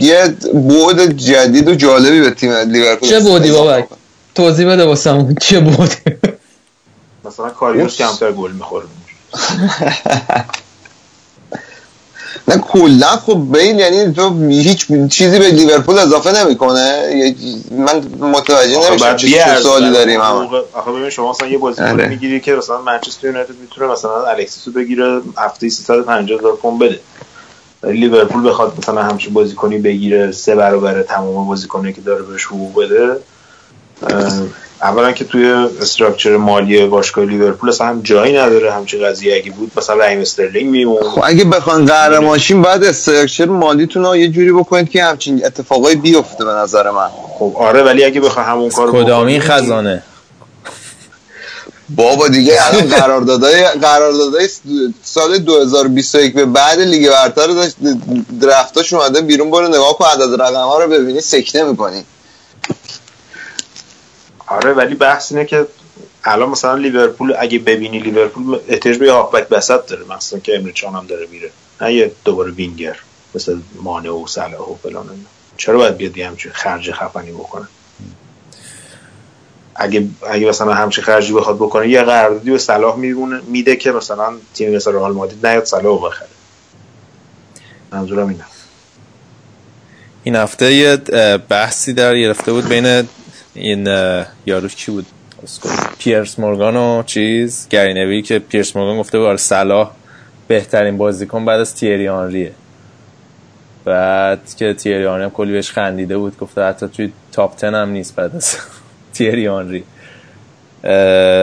یه 0.01 0.37
بعد 0.55 1.17
جدید 1.17 1.69
و 1.69 1.75
جالبی 1.75 2.21
به 2.21 2.31
تیم 2.31 2.53
لیورپول 2.53 3.09
چه 3.09 3.21
بودی 3.21 3.51
بابک؟ 3.51 3.85
توضیح 4.35 4.73
بده 4.73 4.85
واسمون 4.85 5.35
چه 5.35 5.61
بودی 5.61 5.97
مثلا 7.25 7.51
کاریوس 7.51 7.97
کمتر 7.97 8.33
گل 8.33 8.53
می‌خوره. 8.53 8.85
نه 12.49 12.59
کلا 12.59 13.07
خب 13.07 13.39
بیل 13.53 13.79
یعنی 13.79 14.13
تو 14.13 14.49
هیچ 14.49 14.87
چیزی 15.11 15.39
به 15.39 15.51
لیورپول 15.51 15.99
اضافه 15.99 16.45
نمی‌کنه. 16.45 17.03
من 17.71 18.03
متوجه 18.21 18.91
نمیشم 18.91 19.17
چه 19.17 19.61
سوالی 19.63 19.91
داریم 19.91 20.21
آخه 20.21 20.91
ببین 20.91 21.11
شما 21.11 21.31
مثلا 21.31 21.49
یه 21.49 21.59
بازیکن 21.59 22.01
می‌گیری 22.03 22.41
که 22.41 22.55
مثلا 22.55 22.83
منچستر 22.83 23.27
یونایتد 23.27 23.55
می‌تونه 23.61 23.93
مثلا 23.93 24.27
الکسیس 24.27 24.67
رو 24.67 24.73
بگیره 24.73 25.21
هفته 25.37 25.69
350 25.69 26.39
هزار 26.39 26.57
پوند 26.57 26.79
بده. 26.79 27.01
لیورپول 27.85 28.49
بخواد 28.49 28.73
مثلا 28.79 29.03
همچین 29.03 29.35
بازیکنی 29.35 29.79
بگیره 29.79 30.33
سه 30.33 30.55
برابر 30.55 31.03
تمام 31.03 31.47
بازیکنی 31.49 31.93
که 31.93 32.01
داره 32.01 32.23
بهش 32.23 32.45
حقوق 32.45 32.85
بده. 32.85 33.17
اولا 34.83 35.13
که 35.13 35.25
توی 35.25 35.47
استراکچر 35.81 36.37
مالی 36.37 36.87
باشگاه 36.87 37.25
لیورپول 37.25 37.69
اصلا 37.69 37.87
هم 37.87 38.01
جایی 38.03 38.37
نداره 38.37 38.73
همچین 38.73 39.07
قضیه. 39.07 39.35
اگه 39.35 39.51
بود 39.51 39.73
مثلا 39.77 39.97
رحیم 39.97 40.21
استرلینگ 40.21 40.71
میمون 40.71 41.03
خب 41.03 41.21
اگه 41.25 41.45
بخوان 41.45 41.87
قهرمانشین 41.87 42.63
بعد 42.63 42.85
استراکچر 42.85 43.45
مالیتون 43.45 44.05
رو 44.05 44.17
یه 44.17 44.29
جوری 44.29 44.53
بکنید 44.53 44.91
که 44.91 45.05
همچین 45.05 45.47
اتفاقای 45.47 45.97
بیفته 45.97 46.45
به 46.45 46.51
نظر 46.51 46.91
من. 46.91 47.09
خب 47.39 47.53
آره 47.57 47.83
ولی 47.83 48.05
اگه 48.05 48.21
بخوان 48.21 48.47
همون 48.47 48.71
کارو 48.71 48.93
کدامی 48.93 49.41
خزانه؟ 49.41 50.03
بابا 51.97 52.29
دیگه 52.29 52.59
الان 52.67 52.89
قراردادای 53.01 53.65
قراردادای 53.65 54.49
سال 55.03 55.39
2021 55.39 56.35
به 56.35 56.45
بعد 56.45 56.81
لیگ 56.81 57.11
برتر 57.11 57.47
داشت 57.47 57.77
درفتاش 58.41 58.93
اومده 58.93 59.21
بیرون 59.21 59.51
برو 59.51 59.69
نگاه 59.69 59.99
کن 59.99 60.05
عدد 60.05 60.43
رقم 60.43 60.55
ها 60.55 60.79
رو 60.83 60.91
ببینی 60.91 61.21
سکته 61.21 61.65
می‌کنی. 61.65 62.05
آره 64.49 64.73
ولی 64.73 64.95
بحث 64.95 65.33
اینه 65.33 65.45
که 65.45 65.67
الان 66.25 66.49
مثلا 66.49 66.75
لیورپول 66.75 67.35
اگه 67.39 67.59
ببینی 67.59 67.99
لیورپول 67.99 68.59
احتیاج 68.69 68.99
به 68.99 69.13
هافبک 69.13 69.49
بسط 69.49 69.87
داره 69.87 70.05
مثلا 70.17 70.39
که 70.39 70.57
امری 70.57 70.73
چان 70.73 70.95
هم 70.95 71.07
داره 71.07 71.27
میره. 71.27 71.51
نه 71.81 71.95
یه 71.95 72.13
دوباره 72.25 72.51
وینگر 72.51 72.97
مثل 73.35 73.59
مانع 73.83 74.11
و 74.11 74.27
صلاح 74.27 74.69
و 74.69 74.75
فلان 74.83 75.07
چرا 75.57 75.79
باید 75.79 75.97
بیاد 75.97 76.19
همچین 76.19 76.53
خرج 76.53 76.93
خفنی 76.93 77.33
بکنه؟ 77.33 77.69
اگه 79.77 80.09
اگه 80.31 80.49
مثلا 80.49 80.75
همچین 80.75 81.05
خرجی 81.05 81.33
بخواد 81.33 81.57
بکنه 81.57 81.89
یه 81.89 82.03
قراردادی 82.03 82.51
به 82.51 82.59
صلاح 82.59 82.97
میونه 82.97 83.41
میده 83.47 83.77
که 83.77 83.93
مثلا 83.93 84.33
تیم 84.55 84.77
مثل 84.77 84.93
رئال 84.93 85.13
مادرید 85.13 85.47
نیاد 85.47 85.65
صلاح 85.65 86.07
بخره. 86.07 86.29
منظورم 87.93 88.29
اینه. 88.29 88.45
این 90.25 90.37
هفته 90.37 90.97
بحثی 91.49 91.93
در 91.93 92.17
گرفته 92.17 92.53
بود 92.53 92.69
بین 92.69 93.09
این 93.55 93.89
یاروش 94.47 94.77
کی 94.77 94.91
بود؟ 94.91 95.07
پیرس 95.99 96.39
مورگان 96.39 96.77
و 96.77 97.03
چیز؟ 97.03 97.69
گری 97.71 97.95
نوی 97.95 98.23
که 98.23 98.39
پیرس 98.39 98.77
مورگان 98.77 98.99
گفته 98.99 99.19
بود 99.19 99.37
صلاح 99.37 99.91
بهترین 100.49 100.99
بازیکن 100.99 101.45
بعد 101.45 101.61
از 101.61 101.75
تیری 101.75 102.09
آنریه 102.09 102.53
بعد 103.85 104.55
که 104.57 104.75
تیری 104.75 105.07
آنری 105.07 105.25
هم 105.25 105.31
کلی 105.31 105.53
بهش 105.53 105.71
خندیده 105.71 106.19
بود 106.19 106.39
گفته 106.39 106.63
حتی 106.63 106.89
توی 106.89 107.13
تاپ 107.33 107.61
10 107.61 107.67
هم 107.67 107.89
نیست 107.89 108.15
بعد 108.17 108.37
از 108.37 108.57
تیری 109.15 109.49
آنری 109.49 109.85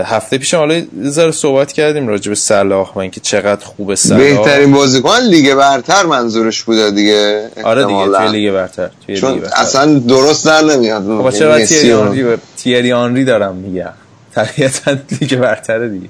هفته 0.06 0.38
پیش 0.38 0.54
حالا 0.54 0.82
ذره 1.04 1.32
صحبت 1.32 1.74
کردیم 1.74 2.08
راجع 2.08 2.30
به 2.30 2.36
صلاح 2.36 2.94
و 2.94 3.00
اینکه 3.00 3.20
چقدر 3.22 3.66
خوبه 3.66 3.96
صلاح. 3.96 4.20
بهترین 4.20 4.72
بازیکن 4.72 5.20
لیگ 5.20 5.54
برتر 5.54 6.06
منظورش 6.06 6.64
بوده 6.64 6.92
دیگه 6.92 7.50
آره 7.64 7.86
دیگه. 7.86 8.06
توی 8.18 8.28
لیگ 8.32 8.52
برتر 8.54 8.90
توی 9.06 9.18
چون 9.18 9.34
لیگ 9.34 9.42
برتر. 9.42 9.62
اصلا 9.62 10.00
درست 10.00 10.46
در 10.46 10.62
نمیاد. 10.62 11.04
خب 11.04 11.32
چرا 11.32 11.56
مسی 11.56 11.66
تیری 11.66 11.94
آنری 11.94 12.38
تیری 12.58 12.94
آنری 12.94 13.26
دارم 13.26 13.56
میگم؟ 13.56 13.94
طبیعتا 14.36 14.98
لیگ 15.12 15.36
برتره 15.36 15.90
دیگه. 15.90 16.10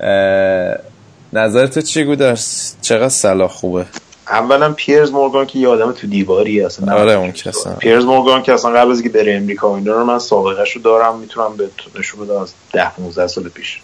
اه، 0.00 0.78
نظر 1.32 1.66
تو 1.66 1.80
چی 1.80 2.04
گودرس 2.04 2.74
چقدر 2.82 3.08
صلاح 3.08 3.50
خوبه؟ 3.50 3.86
اولا 4.28 4.72
پیرز 4.72 5.10
مورگان 5.10 5.46
که 5.46 5.58
یه 5.58 5.68
آدم 5.68 5.92
تو 5.92 6.06
دیواریه 6.06 6.66
اصلا 6.66 6.96
آره 6.96 7.12
اون 7.12 7.28
اصلا 7.28 7.72
پیرز 7.72 8.04
مورگان 8.04 8.42
که 8.42 8.52
اصلا 8.52 8.70
قبل 8.70 8.90
از 8.90 9.00
اینکه 9.00 9.18
بره 9.18 9.34
امریکا 9.34 9.70
و 9.70 9.74
اینا 9.74 9.92
رو 9.92 10.04
من 10.04 10.18
سابقه 10.18 10.64
رو 10.74 10.80
دارم 10.80 11.18
می‌تونم 11.18 11.56
به 11.56 11.70
نشون 11.98 12.26
بدم 12.26 12.36
از 12.36 12.52
10 12.72 12.90
15 12.90 13.26
سال 13.26 13.48
پیش. 13.48 13.80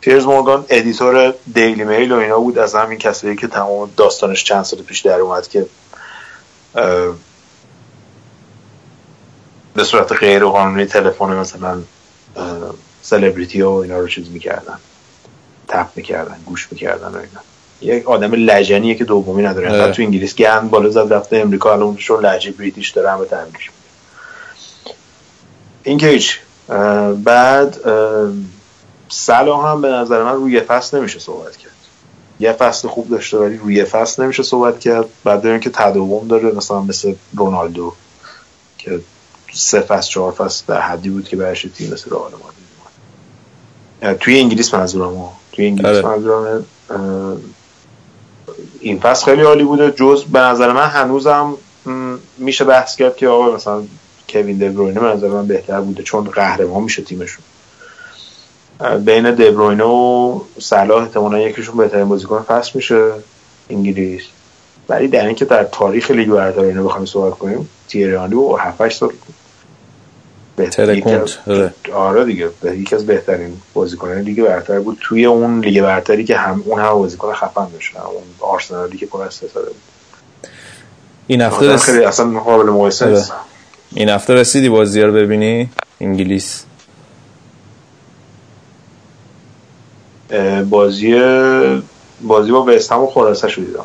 پیرز 0.00 0.26
مورگان 0.26 0.64
editor 0.68 1.34
دیلی 1.54 1.84
میل 1.84 2.12
و 2.12 2.16
اینا 2.16 2.38
بود. 2.38 2.58
از 2.58 2.74
همین 2.74 2.98
کسایی 2.98 3.36
که 3.36 3.46
تمام 3.46 3.90
داستانش 3.96 4.44
چند 4.44 4.62
سال 4.62 4.82
پیش 4.82 5.00
در 5.00 5.20
اومد 5.20 5.48
که 5.48 5.66
به 9.74 9.84
صورت 9.84 10.12
غیر 10.12 10.44
قانونی 10.44 10.86
تلفن 10.86 11.36
مثلا 11.36 11.82
سلبریتی 13.02 13.60
ها 13.60 13.72
و 13.72 13.82
اینا 13.82 13.98
رو 13.98 14.08
چیز 14.08 14.30
می‌کردن. 14.30 14.78
tap 15.68 15.86
می‌کردن 15.96 16.36
گوش 16.46 16.68
می‌کردن 16.70 17.08
و 17.08 17.16
اینا. 17.16 17.40
یک 17.82 18.08
آدم 18.08 18.32
لجنیه 18.34 18.94
که 18.94 19.04
دومی 19.04 19.42
نداره. 19.42 19.92
تو 19.92 20.02
انگلیس 20.02 20.34
گند 20.34 20.70
بالا 20.70 20.90
زد 20.90 21.12
رفته 21.12 21.36
امریکا 21.36 21.72
الان 21.72 21.96
شو 21.96 22.20
لهجه 22.20 22.50
British 22.50 22.90
داره 22.90 23.10
همه 23.10 23.24
تحمیلش 23.24 23.70
این 25.82 25.98
که 25.98 26.06
هیچ 26.06 26.38
بعد 27.24 27.76
صلاح 29.08 29.70
هم 29.70 29.82
به 29.82 29.88
نظر 29.88 30.22
من 30.22 30.32
روی 30.32 30.60
فصل 30.60 30.98
نمیشه 30.98 31.18
صحبت 31.18 31.56
کرد. 31.56 31.70
یه 32.40 32.52
فصل 32.52 32.88
خوب 32.88 33.08
داشته 33.08 33.38
ولی 33.38 33.56
روی 33.56 33.84
فصل 33.84 34.22
نمیشه 34.22 34.42
صحبت 34.42 34.80
کرد. 34.80 35.04
بعد 35.24 35.42
داریم 35.42 35.60
که 35.60 35.70
تداوم 35.70 36.28
داره 36.28 36.52
مثلا 36.52 36.80
مثل 36.80 37.14
رونالدو 37.36 37.92
که 38.78 39.00
سه 39.52 39.80
فصل 39.80 40.10
چهار 40.10 40.32
فصل 40.32 40.64
در 40.68 40.80
حدی 40.80 41.10
بود 41.10 41.28
که 41.28 41.36
برش 41.36 41.66
تیم 41.74 41.92
مثل 41.92 42.10
رئال 42.10 42.30
مادرید 42.32 44.20
توی 44.20 44.40
انگلیس 44.40 44.74
منظورم. 44.74 45.28
توی 45.52 45.66
انگلیس 45.66 45.86
آره. 45.86 46.06
منظورم 46.06 46.64
این 48.80 49.00
فصل 49.00 49.24
خیلی 49.24 49.42
عالی 49.42 49.64
بوده. 49.64 49.90
جز 49.90 50.24
به 50.24 50.38
نظر 50.38 50.72
من 50.72 50.86
هنوزم 50.86 51.54
میشه 52.38 52.64
بحث 52.64 52.96
کرد 52.96 53.16
که 53.16 53.28
آقا 53.28 53.54
مثلا 53.54 53.82
کوین 54.28 54.58
دبروینه 54.58 55.00
به 55.00 55.06
نظر 55.06 55.28
من 55.28 55.46
بهتر 55.46 55.80
بوده 55.80 56.02
چون 56.02 56.24
قهرمان 56.24 56.82
میشه 56.82 57.02
تیمشون. 57.02 57.44
بین 59.04 59.30
دبروینه 59.30 59.84
و 59.84 60.40
صلاح 60.58 61.02
احتمالا 61.02 61.38
یکیشون 61.38 61.76
بهترین 61.76 62.08
بازیکن 62.08 62.42
فصل 62.42 62.70
میشه. 62.74 63.12
انگلیس. 63.70 64.22
ولی 64.88 65.08
در 65.08 65.26
اینکه 65.26 65.44
در 65.44 65.64
تاریخ 65.64 66.10
لیگ 66.10 66.28
برتر 66.28 66.60
اینو 66.60 66.84
بخوایم 66.84 67.06
صحبت 67.06 67.38
کنیم 67.38 67.68
تیری 67.88 68.16
آنری 68.16 68.34
و 68.34 68.56
7 68.56 68.80
8 68.80 68.98
سال 68.98 69.12
ترکوند 70.68 71.30
آره. 71.46 71.74
آره 71.94 72.24
دیگه. 72.24 72.50
به 72.60 72.76
یکی 72.76 72.94
از 72.94 73.06
بهترین 73.06 73.56
بازیکنان 73.74 74.18
لیگ 74.18 74.42
برتر 74.42 74.80
بود. 74.80 74.98
توی 75.00 75.24
اون 75.24 75.60
لیگ 75.60 75.82
برتری 75.82 76.24
که 76.24 76.36
هم 76.36 76.62
اون 76.66 76.80
هم 76.80 76.94
بازیکن 76.94 77.32
خفن 77.32 77.68
داشت 77.72 77.96
اون 77.96 78.22
آرسنالی 78.40 78.98
که 78.98 79.06
پر 79.06 79.22
از 79.22 79.34
ستاره 79.34 79.66
بود. 79.66 79.76
این 81.26 81.40
هفته 81.40 81.56
آدم 81.56 81.74
رس... 81.74 81.84
خیلی 81.84 82.04
اصلا 82.04 82.40
قابل 82.40 82.70
مقایسه 82.70 83.04
آره. 83.04 83.14
نیست 83.14 83.32
این 83.94 84.08
هفته 84.08 84.34
رسیدی 84.34 84.68
بازی 84.68 85.00
رو 85.00 85.12
ببینی؟ 85.12 85.70
انگلیس. 86.00 86.64
بازی 90.70 91.20
بازی 92.22 92.52
با 92.52 92.64
وستهم 92.64 93.00
و 93.00 93.06
خلاصه 93.06 93.48
شو 93.48 93.60
دیدم. 93.60 93.84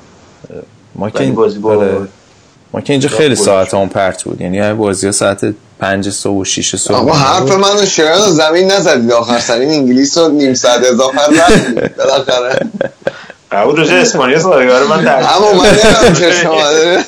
ما 0.96 1.10
که 1.10 1.22
این... 1.22 1.36
بازی 1.36 1.60
با 1.60 1.76
آره. 1.76 2.08
ما 2.76 2.82
که 2.82 2.94
اینجا 2.94 3.10
خیلی 3.10 3.36
ساعت 3.36 3.74
اون 3.74 3.90
پرت 3.90 4.24
بود. 4.24 4.42
یعنی 4.42 4.74
بازی 4.74 5.06
ها 5.06 5.12
ساعت 5.12 5.40
پنج 5.80 6.10
صبح 6.10 6.40
و 6.42 6.44
شیش 6.44 6.76
صبح 6.76 6.96
آقا 6.98 7.12
حرف 7.14 7.52
منو 7.52 7.86
شاید 7.86 8.22
رو 8.22 8.32
زمین 8.32 8.72
نزدید. 8.72 9.12
آخر 9.12 9.40
سر 9.40 9.54
این 9.58 9.70
انگلیس 9.72 10.18
رو 10.18 10.28
نیم 10.28 10.54
ساعت 10.54 10.84
اضافه 10.86 11.18
رفتید 11.22 11.96
بالاخره. 11.98 12.60
قبول 13.52 13.76
راجع 13.76 13.94
اسپانیا 13.96 14.40
صحبت 14.40 14.90
من 14.90 15.04
در 15.04 15.16
اما 15.18 15.54
من 15.54 15.70
نمی‌دونم 15.70 16.14
چه 16.14 16.32
شما. 16.32 16.62
داره. 16.62 17.04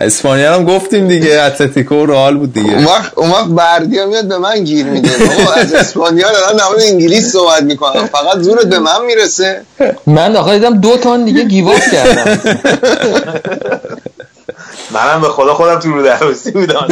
اسپانیا 0.00 0.54
هم 0.54 0.64
گفتیم 0.64 1.08
دیگه. 1.08 1.40
اتلتیکو 1.42 1.94
و 1.94 2.06
رئال 2.06 2.36
بود 2.36 2.52
دیگه. 2.52 2.74
اون 2.74 2.84
وقت 2.84 3.12
اون 3.16 3.30
وقت 3.30 3.46
بردیا 3.46 4.06
میاد 4.06 4.28
به 4.28 4.38
من 4.38 4.64
گیر 4.64 4.86
میده. 4.86 5.10
آقا 5.42 5.52
از 5.52 5.72
اسپانیا 5.74 6.32
دارن 6.32 6.60
نماد 6.60 6.80
انگلیس 6.82 7.32
صحبت 7.32 7.62
می‌کنم 7.62 8.06
فقط 8.12 8.38
زورت 8.38 8.66
به 8.66 8.78
من 8.78 9.04
می‌رسه. 9.06 9.60
من 10.06 10.32
داخل 10.32 10.52
دیدم 10.52 10.78
دو 10.80 10.96
تان 10.96 11.24
دیگه 11.24 11.44
گیواف 11.44 11.92
کردم 11.92 12.38
منم 14.90 15.20
به 15.20 15.28
خدا 15.28 15.54
خودم 15.54 15.78
تو 15.78 15.92
رو 15.92 16.02
درواسی 16.02 16.50
بودم 16.50 16.86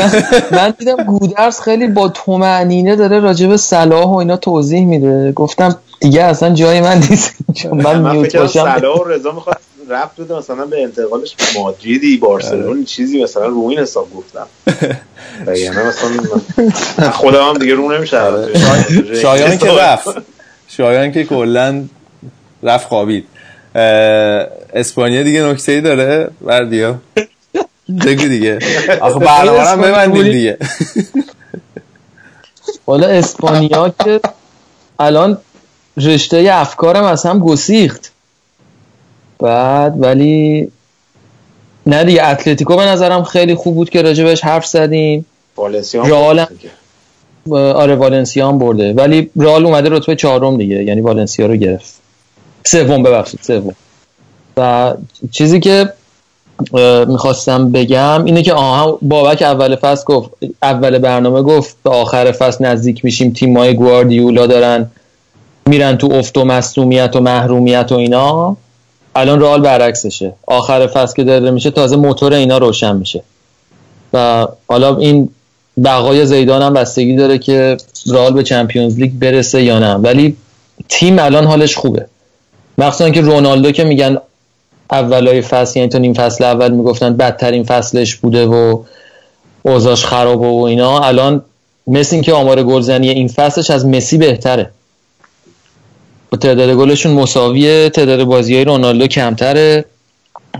من 0.50 0.74
دیدم 0.78 1.04
گودرس 1.04 1.60
خیلی 1.60 1.86
با 1.86 2.08
تومعنینه 2.08 2.96
داره 2.96 3.20
راجع 3.20 3.46
به 3.46 3.56
صلاح 3.56 4.06
و 4.06 4.14
اینا 4.14 4.36
توضیح 4.36 4.84
میده. 4.84 5.32
گفتم 5.32 5.78
دیگه 6.00 6.22
اصلا 6.22 6.50
جای 6.50 6.80
من 6.80 6.98
نیست. 7.10 7.34
چون 7.54 7.82
من 7.82 8.12
میوت 8.12 8.36
باشم. 8.36 8.78
صلاح 8.78 9.00
و 9.00 9.04
رضا 9.04 9.32
می‌خواد 9.32 9.56
رفت 9.90 10.20
بده 10.20 10.38
مثلا 10.38 10.64
به 10.64 10.82
انتقالش 10.82 11.36
به 11.36 11.60
مادریدی 11.60 12.16
بارسلون 12.16 12.84
چیزی 12.84 13.22
مثلا 13.22 13.46
رو 13.46 13.66
این 13.68 13.78
حساب 13.78 14.08
گفتم. 14.16 14.46
یعنی 15.56 15.76
مثلا 15.76 17.10
خودم 17.10 17.48
هم 17.48 17.58
دیگه 17.58 17.74
رو 17.74 17.92
نمیشه 17.92 18.18
شایان 19.22 19.58
که 19.58 19.70
رفت. 19.70 20.08
شایان 20.68 21.12
که 21.12 21.24
کلا 21.24 21.84
رفت 22.62 22.88
خوابید. 22.88 23.24
اسپانیا 24.74 25.22
دیگه 25.22 25.42
نکته 25.42 25.72
ای 25.72 25.80
داره؟ 25.80 26.30
بردیا 26.40 26.96
بگو 27.88 28.28
دیگه. 28.28 28.58
آخه 29.00 29.18
برنامه 29.18 29.60
هم 29.60 29.80
ببندیم 29.80 30.22
دیگه. 30.22 30.58
حالا 32.86 33.06
اسپانیا 33.06 33.94
که 34.04 34.20
الان 34.98 35.38
رشته 35.96 36.48
افکارم 36.52 37.04
از 37.04 37.26
هم 37.26 37.38
گسیخت. 37.38 38.12
بعد 39.38 40.02
ولی 40.02 40.68
نه 41.86 42.04
دیگه 42.04 42.28
اتلتیکو 42.28 42.76
به 42.76 42.84
نظرم 42.84 43.24
خیلی 43.24 43.54
خوب 43.54 43.74
بود 43.74 43.90
که 43.90 44.02
راجع 44.02 44.24
بهش 44.24 44.44
حرف 44.44 44.66
زدیم. 44.66 45.26
والنسیا 45.56 46.02
رئال 46.02 46.46
آره 47.50 47.94
والنسیا 47.94 48.48
هم 48.48 48.58
برده. 48.58 48.92
ولی 48.92 49.30
رئال 49.36 49.66
اومده 49.66 49.88
رتبه 49.88 50.16
چهارم 50.16 50.56
دیگه 50.56 50.84
یعنی 50.84 51.00
والنسیا 51.00 51.46
رو 51.46 51.56
گرفت. 51.56 51.94
سوم 52.64 53.02
ببخشید 53.02 53.40
سوم. 53.42 53.74
و 54.56 54.94
چیزی 55.30 55.60
که 55.60 55.92
می‌خواستم 57.06 57.72
بگم 57.72 58.24
اینه 58.24 58.42
که 58.42 58.52
آها 58.52 58.98
بابک 59.02 59.42
اول 59.42 59.76
فصل 59.76 60.04
گفت 60.04 60.30
اول 60.62 60.98
برنامه 60.98 61.42
گفت 61.42 61.76
به 61.84 61.90
آخر 61.90 62.32
فصل 62.32 62.64
نزدیک 62.64 63.04
میشیم 63.04 63.32
تیمای 63.32 63.74
گواردیولا 63.74 64.46
دارن 64.46 64.90
میرن 65.66 65.96
تو 65.96 66.12
افت 66.12 66.38
و 66.38 66.44
مصومیت 66.44 67.16
و 67.16 67.20
محرومیت 67.20 67.92
و 67.92 67.94
اینا. 67.94 68.56
الان 69.16 69.40
رئال 69.40 69.60
برعکسشه. 69.60 70.32
آخر 70.46 70.86
فصل 70.86 71.14
که 71.14 71.24
داره 71.24 71.50
میشه 71.50 71.70
تازه 71.70 71.96
موتور 71.96 72.32
اینا 72.32 72.58
روشن 72.58 72.96
میشه. 72.96 73.22
و 74.12 74.46
حالا 74.68 74.96
این 74.96 75.28
بقای 75.84 76.26
زیدان 76.26 76.62
هم 76.62 76.74
بستگی 76.74 77.16
داره 77.16 77.38
که 77.38 77.76
رئال 78.06 78.32
به 78.32 78.42
چمپیونز 78.42 78.98
لیگ 78.98 79.12
برسه 79.12 79.62
یا 79.62 79.78
نه. 79.78 79.94
ولی 79.94 80.36
تیم 80.88 81.18
الان 81.18 81.44
حالش 81.44 81.76
خوبه. 81.76 82.06
مخصوصا 82.78 83.10
که 83.10 83.20
رونالدو 83.20 83.72
که 83.72 83.84
میگن 83.84 84.18
اولای 84.90 85.42
فصل 85.42 85.78
یعنی 85.78 85.88
تا 85.88 85.98
نیم 85.98 86.14
فصل 86.14 86.44
اول 86.44 86.70
می‌گفتن 86.70 87.16
بدترین 87.16 87.64
فصلش 87.64 88.14
بوده 88.16 88.46
و 88.46 88.82
اوضاعش 89.62 90.04
خرابه 90.04 90.46
و 90.46 90.62
اینا. 90.62 91.00
الان 91.00 91.44
مثل 91.86 92.16
اینکه 92.16 92.32
آمار 92.32 92.62
گلزنی 92.62 93.08
این 93.08 93.28
فصلش 93.28 93.70
از 93.70 93.86
مسی 93.86 94.18
بهتره. 94.18 94.70
تعداد 96.40 96.76
گلشون 96.76 97.12
مساویه 97.12 97.90
تعداد 97.90 98.24
بازی 98.24 98.54
های 98.54 98.64
رونالدو 98.64 99.06
کمتره 99.06 99.84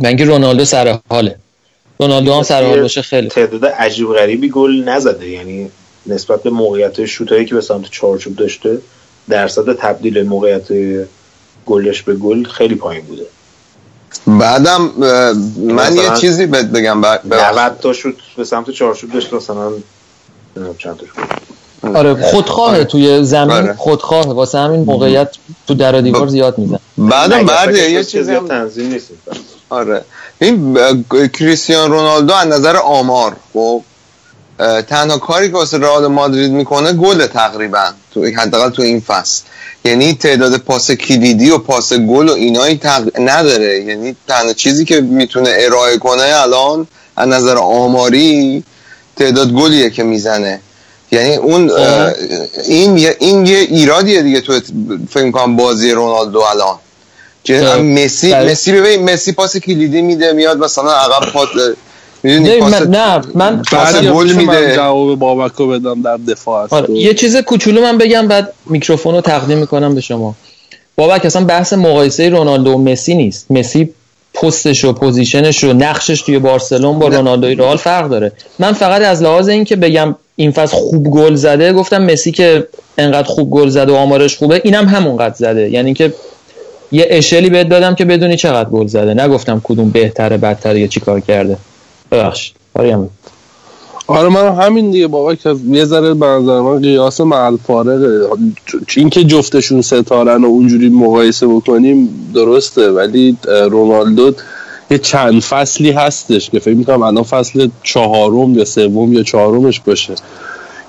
و 0.00 0.06
اینکه 0.06 0.24
رونالدو 0.24 0.64
سر 0.64 0.98
حاله. 1.08 1.36
رونالدو 1.98 2.34
هم 2.34 2.42
سر 2.42 2.64
حال 2.64 2.80
باشه 2.80 3.02
خیلی. 3.02 3.28
تعداد 3.28 3.66
عجیب 3.66 4.08
غریبی 4.08 4.48
گل 4.48 4.82
نزده. 4.84 5.28
یعنی 5.28 5.70
نسبت 6.06 6.42
به 6.42 6.50
موقعیت 6.50 7.04
شوتایی 7.04 7.44
که 7.44 7.54
به 7.54 7.60
سمت 7.60 7.90
چارچوب 7.90 8.36
داشته 8.36 8.78
درصد 9.28 9.72
تبدیل 9.72 10.22
موقعیت 10.22 10.68
گلش 11.66 12.02
به 12.02 12.14
گل 12.14 12.44
خیلی 12.44 12.74
پایین 12.74 13.04
بوده. 13.04 13.26
بعدم 14.26 14.90
من 15.58 15.96
یه 15.96 16.10
چیزی 16.20 16.46
بهت 16.46 16.66
بگم 16.66 17.00
ب- 17.00 17.04
ببخشید. 17.04 17.58
90 17.58 17.78
تا 17.80 17.92
شوت 17.92 18.14
به 18.36 18.44
سمت 18.44 18.70
چارچوب 18.70 19.12
داشت 19.12 19.32
مثلا 19.32 19.72
چند 20.78 20.96
تا 20.96 21.06
شوت 21.06 21.96
آره 21.96 22.22
خودخواه 22.22 22.70
آره. 22.74 22.84
توی 22.84 23.24
زمین 23.24 23.50
آره. 23.50 23.74
خودخواه 23.74 24.26
واسه 24.34 24.58
همین 24.58 24.80
موقعیت 24.80 25.28
تو 25.66 25.74
در 25.74 25.94
و 25.94 26.00
دیوار 26.00 26.26
زیاد 26.26 26.58
میزن 26.58 26.78
بعدم 26.98 27.46
بعد 27.46 27.74
یه 27.76 28.04
چیزی 28.04 28.34
هم 28.34 28.48
تنظیم 28.48 28.92
نیست 28.92 29.08
آره 29.70 30.04
این 30.40 30.76
کریستیان 31.32 31.90
رونالدو 31.90 32.34
از 32.34 32.48
نظر 32.48 32.76
آمار 32.76 33.36
خب 33.52 33.82
تنها 34.88 35.18
کاری 35.18 35.48
که 35.48 35.54
واسه 35.54 35.78
رئال 35.78 36.06
مادرید 36.06 36.50
می‌کنه 36.50 36.92
گل 36.92 37.26
تقریبا 37.26 37.84
تو 38.14 38.24
حداقل 38.24 38.70
تو 38.70 38.82
این 38.82 39.00
فصل. 39.00 39.42
یعنی 39.84 40.14
تعداد 40.14 40.56
پاس 40.56 40.90
کلیدی 40.90 41.50
و 41.50 41.58
پاس 41.58 41.92
گل 41.92 42.28
و 42.28 42.32
اینایی 42.32 42.76
تق... 42.76 43.20
نداره. 43.20 43.84
یعنی 43.84 44.16
تنها 44.28 44.52
چیزی 44.52 44.84
که 44.84 45.00
می‌تونه 45.00 45.50
ارائه 45.58 45.98
کنه 45.98 46.22
الان 46.22 46.86
از 47.16 47.28
نظر 47.28 47.56
آماری 47.56 48.64
تعداد 49.16 49.52
گلیه 49.52 49.90
که 49.90 50.02
می‌زنه. 50.02 50.60
یعنی 51.12 51.36
اون 51.36 51.70
اه، 51.70 52.12
این 52.64 52.98
یه- 52.98 53.16
این 53.20 53.46
یه 53.46 53.58
ایرادیه 53.58 54.22
دیگه 54.22 54.40
تو 54.40 54.60
فکر 55.10 55.30
کنم 55.30 55.56
بازی 55.56 55.90
رونالدو 55.90 56.40
الان. 56.40 56.78
که 57.44 57.64
اه، 57.68 57.78
مسی. 57.78 58.34
مسی 58.34 58.72
ببین 58.72 59.10
مسی 59.10 59.32
پاس 59.32 59.56
کلیدی 59.56 60.02
میده 60.02 60.32
میاد 60.32 60.58
مثلا 60.58 60.92
عقب 60.92 61.32
پاس 61.32 61.48
می‌دونی 62.24 62.48
نه 62.48 62.58
پاس 62.58 62.72
من 62.72 62.90
نه 62.90 63.22
من 63.34 63.62
پاس 63.62 63.94
بعد 63.94 64.06
گل 64.06 64.24
میشه 64.24 64.36
من 64.36 64.60
میده. 64.60 64.76
جواب 64.76 65.18
بابکو 65.18 65.66
بدم 65.66 66.02
در 66.02 66.16
دفاع 66.16 66.68
آره. 66.70 66.90
یه 66.90 67.14
چیز 67.14 67.36
کوچولو 67.36 67.80
من 67.80 67.98
بگم 67.98 68.28
بعد 68.28 68.52
میکروفون 68.66 69.14
رو 69.14 69.20
تقدیم 69.20 69.58
می‌کنم 69.58 69.94
به 69.94 70.00
شما. 70.00 70.34
بابک 70.96 71.26
اصلا 71.26 71.44
بحث 71.44 71.72
مقایسه 71.72 72.28
رونالدو 72.28 72.72
و 72.72 72.78
مسی 72.78 73.14
نیست. 73.14 73.50
مسی 73.50 73.90
پستش 74.34 74.84
و 74.84 74.92
position 74.92 75.50
ش 75.50 75.64
و 75.64 75.72
نقشش 75.72 76.22
توی 76.22 76.38
بارسلون 76.38 76.98
با 76.98 77.08
رونالدوی 77.08 77.54
رئال 77.54 77.76
فرق 77.76 78.08
داره. 78.08 78.32
من 78.58 78.72
فقط 78.72 79.02
از 79.02 79.22
لحاظ 79.22 79.48
اینکه 79.48 79.76
بگم 79.76 80.14
این 80.36 80.50
فصل 80.50 80.76
خوب 80.76 81.10
گل 81.10 81.34
زده 81.34 81.72
گفتم 81.72 82.02
مسی 82.02 82.32
که 82.32 82.68
انقدر 82.98 83.28
خوب 83.28 83.50
گل 83.50 83.68
زده 83.68 83.92
و 83.92 83.94
آمارش 83.94 84.36
خوبه 84.36 84.60
اینم 84.64 84.88
همونقدر 84.88 85.34
زده. 85.34 85.70
یعنی 85.70 85.94
که 85.94 86.14
یه 86.92 87.06
اشلی 87.10 87.50
بهت 87.50 87.68
دادم 87.68 87.94
که 87.94 88.04
بدونی 88.04 88.36
چقدر 88.36 88.68
گل 88.70 88.86
زده. 88.86 89.14
نگفتم 89.14 89.60
کدوم 89.64 89.90
بهتره 89.90 90.36
بدتره 90.36 90.80
یا 90.80 90.86
چیکار 90.86 91.20
کرده. 91.20 91.56
ببخشید. 92.10 92.56
آره 92.74 93.08
آره 94.06 94.28
من 94.28 94.54
همین 94.54 94.90
دیگه 94.90 95.06
بابا 95.06 95.34
که 95.34 95.56
یه 95.70 95.84
ذره 95.84 96.14
به 96.14 96.26
نظر 96.26 96.60
من 96.60 96.80
قیاس 96.80 97.20
محل 97.20 97.56
فارغه 97.56 98.28
این 98.96 99.10
که 99.10 99.24
جفتشون 99.24 99.82
ستارن 99.82 100.44
و 100.44 100.46
اونجوری 100.46 100.88
مقایسه 100.88 101.46
بکنیم 101.46 102.08
درسته 102.34 102.90
ولی 102.90 103.36
رونالدو 103.46 104.32
یه 104.90 104.98
چند 104.98 105.40
فصلی 105.40 105.90
هستش 105.90 106.50
که 106.50 106.58
فکر 106.58 106.74
می‌کنم 106.74 107.02
الان 107.02 107.24
فصل 107.24 107.68
چهارم 107.82 108.58
یا 108.58 108.64
سوم 108.64 109.12
یا 109.12 109.22
چهارمش 109.22 109.80
باشه 109.80 110.14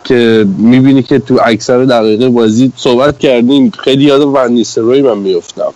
که 0.03 0.45
می‌بینی 0.57 1.03
که 1.03 1.19
تو 1.19 1.39
اکثر 1.43 1.85
دقیقه 1.85 2.29
بازی 2.29 2.71
صحبت 2.75 3.19
کردیم. 3.19 3.71
خیلی 3.71 4.03
یاد 4.03 4.21
ون 4.21 4.63
روی 4.77 5.01
من 5.01 5.17
میفتم 5.17 5.73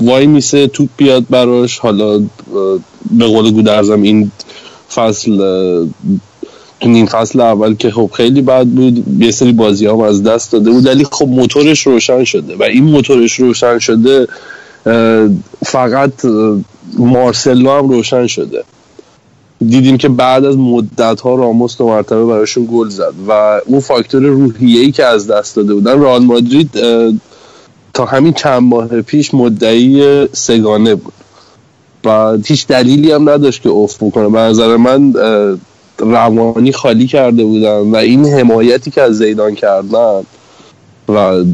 وای 0.00 0.26
میسه 0.26 0.66
توپ 0.66 0.88
بیاد 0.96 1.24
براش 1.30 1.78
حالا 1.78 2.22
به 3.10 3.26
قول 3.26 3.50
گودرزم 3.50 4.02
این 4.02 4.30
فصل 4.94 5.36
تو 6.80 6.88
نیم 6.88 7.06
فصل 7.06 7.40
اول 7.40 7.74
که 7.74 7.90
خب 7.90 8.10
خیلی 8.12 8.42
بد 8.42 8.66
بود 8.66 9.22
یه 9.22 9.30
سری 9.30 9.52
بازی 9.52 9.86
هم 9.86 10.00
از 10.00 10.22
دست 10.22 10.52
داده 10.52 10.70
بود 10.70 10.86
ولی 10.86 11.04
خب 11.04 11.28
موتورش 11.28 11.86
روشن 11.86 12.24
شده 12.24 12.56
و 12.56 12.62
این 12.62 12.84
موتورش 12.84 13.40
روشن 13.40 13.78
شده 13.78 14.26
فقط 15.66 16.12
مارسلو 16.98 17.70
هم 17.70 17.88
روشن 17.88 18.26
شده. 18.26 18.64
دیدیم 19.68 19.98
که 19.98 20.08
بعد 20.08 20.44
از 20.44 20.56
مدت 20.56 21.20
ها 21.20 21.34
راموس 21.34 21.76
دو 21.76 21.86
مرتبه 21.86 22.24
براشون 22.24 22.68
گل 22.72 22.88
زد 22.88 23.14
و 23.28 23.60
اون 23.66 23.80
فاکتور 23.80 24.22
روحیه 24.22 24.80
ای 24.80 24.92
که 24.92 25.04
از 25.04 25.26
دست 25.26 25.56
داده 25.56 25.74
بودن 25.74 26.02
رئال 26.02 26.24
مادرید 26.24 26.70
تا 27.94 28.04
همین 28.04 28.32
چند 28.32 28.62
ماه 28.62 29.02
پیش 29.02 29.34
مدعی 29.34 30.26
سگانه 30.32 30.94
بود. 30.94 31.12
هیچ 32.46 32.66
دلیلی 32.66 33.12
هم 33.12 33.30
نداشت 33.30 33.62
که 33.62 33.70
افت 33.70 34.04
بکنه. 34.04 34.28
به 34.28 34.38
نظر 34.38 34.76
من 34.76 35.14
روانی 35.98 36.72
خالی 36.72 37.06
کرده 37.06 37.44
بودن 37.44 37.78
و 37.78 37.96
این 37.96 38.26
حمایتی 38.26 38.90
که 38.90 39.02
از 39.02 39.18
زیدان 39.18 39.54
کردن 39.54 40.20
و 41.08 41.44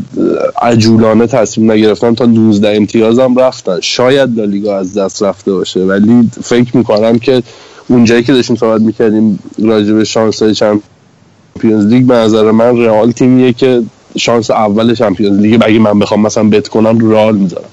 عجولانه 0.63 1.27
تصمیم 1.27 1.71
نگرفتن 1.71 2.15
تا 2.15 2.27
19 2.27 2.77
امتیاز 2.77 3.19
هم 3.19 3.39
رفتن. 3.39 3.79
شاید 3.81 4.39
لالیگا 4.39 4.79
از 4.79 4.99
دست 4.99 5.23
رفته 5.23 5.53
باشه 5.53 5.81
ولی 5.81 6.31
فکر 6.43 6.77
می‌کنم 6.77 7.19
که 7.19 7.43
اونجایی 7.89 8.23
که 8.23 8.33
داشتیم 8.33 8.57
صحبت 8.57 8.81
می‌کردیم 8.81 9.39
راجع 9.59 9.93
به 9.93 10.05
شانس 10.05 10.43
های 10.43 10.55
چمپیونز 10.55 11.87
لیگ 11.87 12.07
به 12.07 12.15
نظر 12.15 12.51
من 12.51 12.79
رئال 12.79 13.11
تیمیه 13.11 13.53
که 13.53 13.83
شانس 14.17 14.51
اول 14.51 14.95
Champions 14.95 15.39
League 15.39 15.63
اگه 15.65 15.79
من 15.79 15.99
بخوام 15.99 16.21
مثلا 16.21 16.49
bet 16.49 16.69
کنم 16.69 17.11
رئال 17.11 17.37
می‌ذارم. 17.37 17.69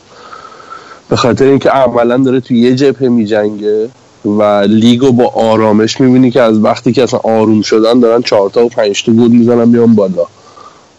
به 1.09 1.15
خاطر 1.15 1.45
اینکه 1.45 1.69
عملا 1.69 2.17
داره 2.17 2.39
تو 2.39 2.53
یه 2.53 2.75
جبهه 2.75 3.09
میجنگه 3.09 3.89
و 4.25 4.43
لیگو 4.69 5.11
با 5.11 5.25
آرامش 5.25 6.01
می‌بینی 6.01 6.31
که 6.31 6.41
از 6.41 6.63
وقتی 6.63 6.91
که 6.91 7.03
اصلا 7.03 7.19
آروم 7.23 7.61
شدن 7.61 7.99
دارن 7.99 8.21
چهارتا 8.21 8.65
و 8.65 8.69
پنجتا 8.69 9.11
گل 9.11 9.27
می‌زنن 9.27 9.71
بیان 9.71 9.95
بالا. 9.95 10.25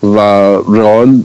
و 0.03 0.19
رئال 0.73 1.21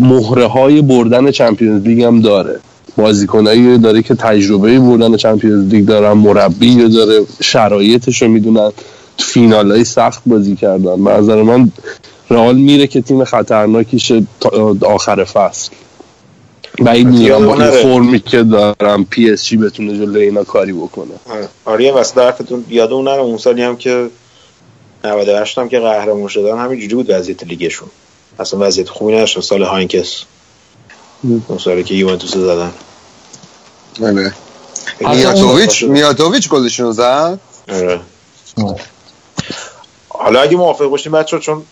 مهره 0.00 0.46
های 0.46 0.82
بردن 0.82 1.30
Champions 1.30 1.82
League 1.82 2.02
هم 2.02 2.20
داره. 2.20 2.60
بازیکنایی 2.96 3.78
داره 3.78 4.02
که 4.02 4.14
تجربه 4.14 4.78
بردن 4.78 5.16
Champions 5.16 5.74
League 5.74 5.84
دارن 5.84 6.12
مربی 6.12 6.88
داره 6.88 7.20
شرایطش 7.40 8.22
رو 8.22 8.28
می‌دونن. 8.28 8.70
تو 9.18 9.24
فینال 9.24 9.70
های 9.70 9.84
سخت 9.84 10.22
بازی 10.26 10.56
کردن. 10.56 11.04
به 11.04 11.10
نظر 11.10 11.42
من 11.42 11.72
رئال 12.30 12.56
میره 12.56 12.86
که 12.86 13.00
تیم 13.00 13.24
خطرناکیشه 13.24 14.22
تا 14.40 14.76
آخر 14.82 15.24
فصل. 15.24 15.70
بعید 16.80 17.06
می‌دونم 17.06 17.46
با 17.46 17.54
این. 17.54 17.70
فرمی 17.70 18.20
که 18.20 18.42
دارم 18.42 19.04
پی 19.04 19.30
اس 19.30 19.44
جی 19.44 19.56
بتونه 19.56 19.98
جلوی 19.98 20.22
اینا 20.22 20.44
کاری 20.44 20.72
بکنه. 20.72 21.10
آره. 21.30 21.48
آره 21.64 21.84
یه 21.84 21.92
واسه 21.92 22.20
حرفتون 22.20 22.64
یادمون 22.68 23.08
نره 23.08 23.20
اون 23.20 23.38
سالی 23.38 23.62
هم 23.62 23.76
که 23.76 24.10
98 25.04 25.58
هم 25.58 25.68
که 25.68 25.78
قهرمان 25.80 26.28
شدن 26.28 26.58
همینجوری 26.58 26.94
بود 26.94 27.06
وضعیت 27.10 27.42
لیگشون. 27.44 27.88
اصلا 28.38 28.60
وضعیت 28.66 28.88
خوبی 28.88 29.12
نداشتن 29.14 29.40
سال 29.40 29.62
هاینکس 29.62 30.24
اون 31.48 31.58
سالی 31.58 31.84
که 31.84 31.94
یوونتوس 31.94 32.36
رو 32.36 32.42
زدن. 32.42 32.72
آره. 34.02 34.32
اون- 35.00 35.16
میاتوویچ 35.16 35.82
میاتوویچ 35.82 36.48
گلشون 36.48 36.86
رو 36.86 36.92
زد؟ 36.92 37.38
آره. 37.68 38.00
حالا 40.08 40.40
اگه 40.40 40.56
موافق 40.56 40.84
باشیم 40.86 41.12
بچه 41.12 41.38
چون 41.38 41.62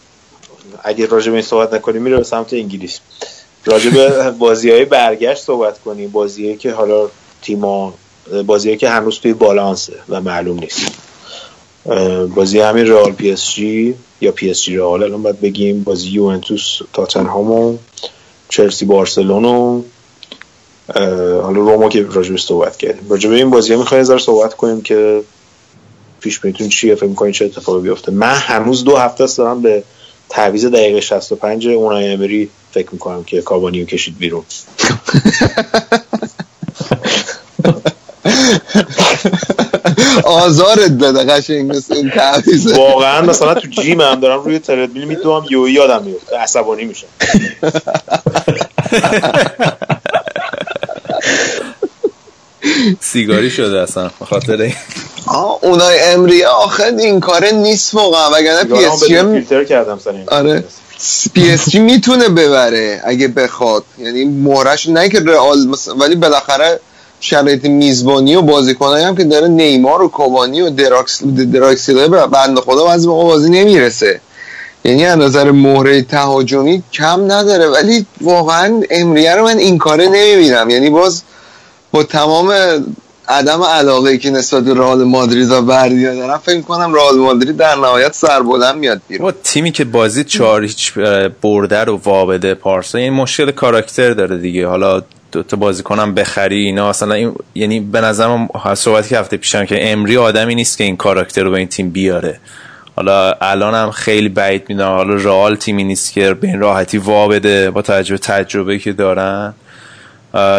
اگه 0.85 1.07
راجع 1.07 1.27
به 1.31 1.37
این 1.37 1.47
صحبت 1.47 1.75
نکنیم 1.75 2.03
میره 2.03 2.17
به 2.17 2.25
سمت 2.25 2.53
انگلیس. 2.53 3.01
راجع 3.69 3.91
به 3.91 4.31
بازی 4.31 4.71
های 4.71 4.85
برگشت 4.85 5.43
صحبت 5.43 5.79
کنیم. 5.79 6.11
بازی 6.11 6.57
که 6.57 6.73
حالا 6.73 7.09
تیما 7.43 7.95
بازی 8.47 8.77
که 8.77 8.89
هنوز 8.89 9.21
توی 9.21 9.33
بالانسه 9.33 9.93
و 10.09 10.21
معلوم 10.21 10.59
نیست. 10.59 10.93
بازی 12.35 12.61
همین 12.61 12.87
رئال 12.87 13.13
پی 13.13 13.31
اس 13.31 13.51
جی 13.51 13.95
یا 14.21 14.33
پی 14.33 14.51
اس 14.51 14.63
جی 14.63 14.77
رئال. 14.77 15.03
الان 15.03 15.23
باید 15.23 15.41
بگیم 15.41 15.83
بازی 15.83 16.09
یوونتوس 16.09 16.79
تاتنهام 16.93 17.51
و 17.51 17.77
چلسی 18.49 18.85
بارسلون 18.85 19.45
و 19.45 19.83
حالا 21.43 21.61
روما 21.61 21.89
که 21.89 22.03
راجبش 22.03 22.45
صحبت 22.45 22.77
کردیم. 22.77 23.09
به 23.09 23.37
این 23.37 23.51
بازی 23.51 23.73
ها 23.73 23.79
می‌خوایم 23.79 24.05
ذره 24.05 24.19
صحبت 24.19 24.55
کنیم 24.55 24.81
که 24.81 25.23
پیش 26.21 26.41
بینیتون 26.41 26.69
چیه؟ 26.69 26.95
فکر 26.95 27.07
می‌کنین 27.07 27.33
چه 27.33 27.45
اتفاقی 27.45 27.81
بیفته؟ 27.81 28.13
من 28.13 28.35
هنوز 28.35 28.85
دو 28.85 28.97
هفته 28.97 29.25
است 29.25 29.39
دارم 29.39 29.63
به 29.63 29.83
تعویض 30.29 30.67
دقیقه 30.67 31.01
65 31.01 31.67
اونای 31.67 32.09
امری 32.13 32.51
فکر 32.73 32.89
می‌کنم 32.93 33.25
که 33.25 33.43
کابانیو 33.43 33.87
کشید 33.87 34.19
بیرون. 34.19 34.45
آزارت 40.25 40.91
بده 40.91 41.25
قشنگ 41.25 41.77
مثل 41.77 41.95
این 41.95 42.11
تعویضه 42.11 42.77
واقعا 42.77 43.23
مثلا 43.23 43.55
تو 43.55 43.69
جیم 43.69 44.01
هم 44.01 44.21
دارم 44.21 44.45
روی 44.45 44.59
تردمیل 44.59 45.05
میدوام 45.05 45.47
یو 45.51 45.69
یادم 45.69 46.03
میفته 46.05 46.37
عصبانی 46.37 46.85
میشم. 46.85 47.07
سیگاری 53.01 53.51
شده 53.51 53.81
اصلا 53.81 54.11
به 54.19 54.25
خاطر 54.25 54.73
اونای 55.43 56.01
امری 56.01 56.45
آخه 56.45 56.85
این 56.99 57.21
کاره 57.21 57.51
نیست 57.53 57.95
واقعا. 57.95 58.31
وگرنه 58.31 58.65
پی 58.65 58.85
اس 58.85 59.05
جی 59.05 59.17
فیلتر 59.17 59.65
کردم 59.65 59.99
سر 60.05 60.11
این 60.11 60.25
آره. 60.29 60.65
پی 61.35 61.51
اس 61.51 61.69
جی 61.71 61.79
می‌تونه 61.79 62.29
ببره 62.29 63.01
اگه 63.05 63.29
بخواد. 63.29 63.85
یعنی 63.99 64.25
مهرش 64.25 64.89
نه 64.89 65.09
که 65.09 65.21
رئال 65.21 65.59
ولی 65.99 66.17
بالاخره 66.17 66.81
شرایط 67.21 67.65
میزبانی 67.65 68.37
و 68.37 68.43
بازیکنایی 68.43 69.05
هم 69.05 69.17
که 69.17 69.25
داره 69.25 69.49
نیمار 69.49 70.03
و 70.03 70.09
کاوانی 70.09 70.61
و 70.61 70.71
دراکس 70.71 71.23
دراکسلر 71.53 72.09
به 72.09 72.27
بنده 72.27 72.61
خدا 72.61 72.85
بعضی 72.85 73.07
موقع 73.07 73.25
بازی 73.25 73.51
نمی‌رسه. 73.51 74.21
یعنی 74.85 75.07
از 75.07 75.19
نظر 75.19 75.51
مهره 75.51 76.03
تهاجمی 76.03 76.83
کم 76.93 77.33
نداره. 77.33 77.69
ولی 77.69 78.07
واقعا 78.21 78.83
امریه 78.91 79.35
رو 79.35 79.45
من 79.45 79.59
این 79.59 79.79
کاره 79.79 80.07
نمی‌بینم. 80.07 80.71
یعنی 80.71 80.91
باز 80.91 81.23
با 81.93 82.03
تمام 82.03 82.55
عدم 83.29 83.63
علاقه 83.63 84.19
که 84.19 84.31
نسبت 84.31 84.65
به 84.65 84.75
رئال 84.75 85.05
مادرید 85.05 85.51
و 85.51 85.63
بردیا 85.63 86.15
دارم 86.15 86.39
فکر 86.39 86.61
کنم 86.61 86.95
رئال 86.95 87.17
مادرید 87.17 87.57
در 87.57 87.75
نهایت 87.75 88.13
سربلند 88.13 88.77
میاد 88.77 89.01
بیرون. 89.09 89.33
تیمی 89.45 89.73
که 89.73 89.85
بازی 89.85 90.25
چهار 90.25 90.63
هیچ 90.63 90.93
برده 91.43 91.85
رو 91.85 92.01
وابده 92.05 92.55
پارسا 92.55 92.99
این 92.99 93.13
مشکل 93.13 93.51
کاراکتر 93.51 94.11
داره 94.11 94.39
دیگه. 94.39 94.67
حالا 94.67 95.03
دو 95.33 95.43
تا 95.43 95.57
بازیکنم 95.57 96.15
بخری 96.15 96.65
اینا 96.65 96.91
اصلا 96.91 97.15
این 97.15 97.35
یعنی 97.55 97.81
به 97.81 98.01
نظرم 98.01 98.49
صحبتی 98.75 99.09
که 99.09 99.19
هفته 99.19 99.37
پیشم 99.37 99.65
که 99.65 99.93
امری 99.93 100.17
آدمی 100.17 100.55
نیست 100.55 100.79
که 100.79 100.85
این 100.85 100.97
کاراکتر 100.97 101.43
رو 101.43 101.51
به 101.51 101.59
این 101.59 101.69
تیم 101.69 101.91
بیاره. 101.91 102.41
حالا 102.97 103.33
الان 103.41 103.75
هم 103.75 103.91
خیلی 103.91 104.29
بعید 104.29 104.65
می‌دونم 104.69 104.95
حالا 104.95 105.15
رئال 105.15 105.57
تیمی 105.57 105.85
نیست 105.85 106.13
که 106.13 106.35
به 106.35 106.49
این 106.49 106.61
راحتی 106.61 106.99
وا 106.99 107.29
بده 107.29 107.71
با 107.71 107.83
توجه 107.83 108.15
به 108.15 108.19
تجربه 108.19 108.79
که 108.79 108.93
دارن. 108.93 109.55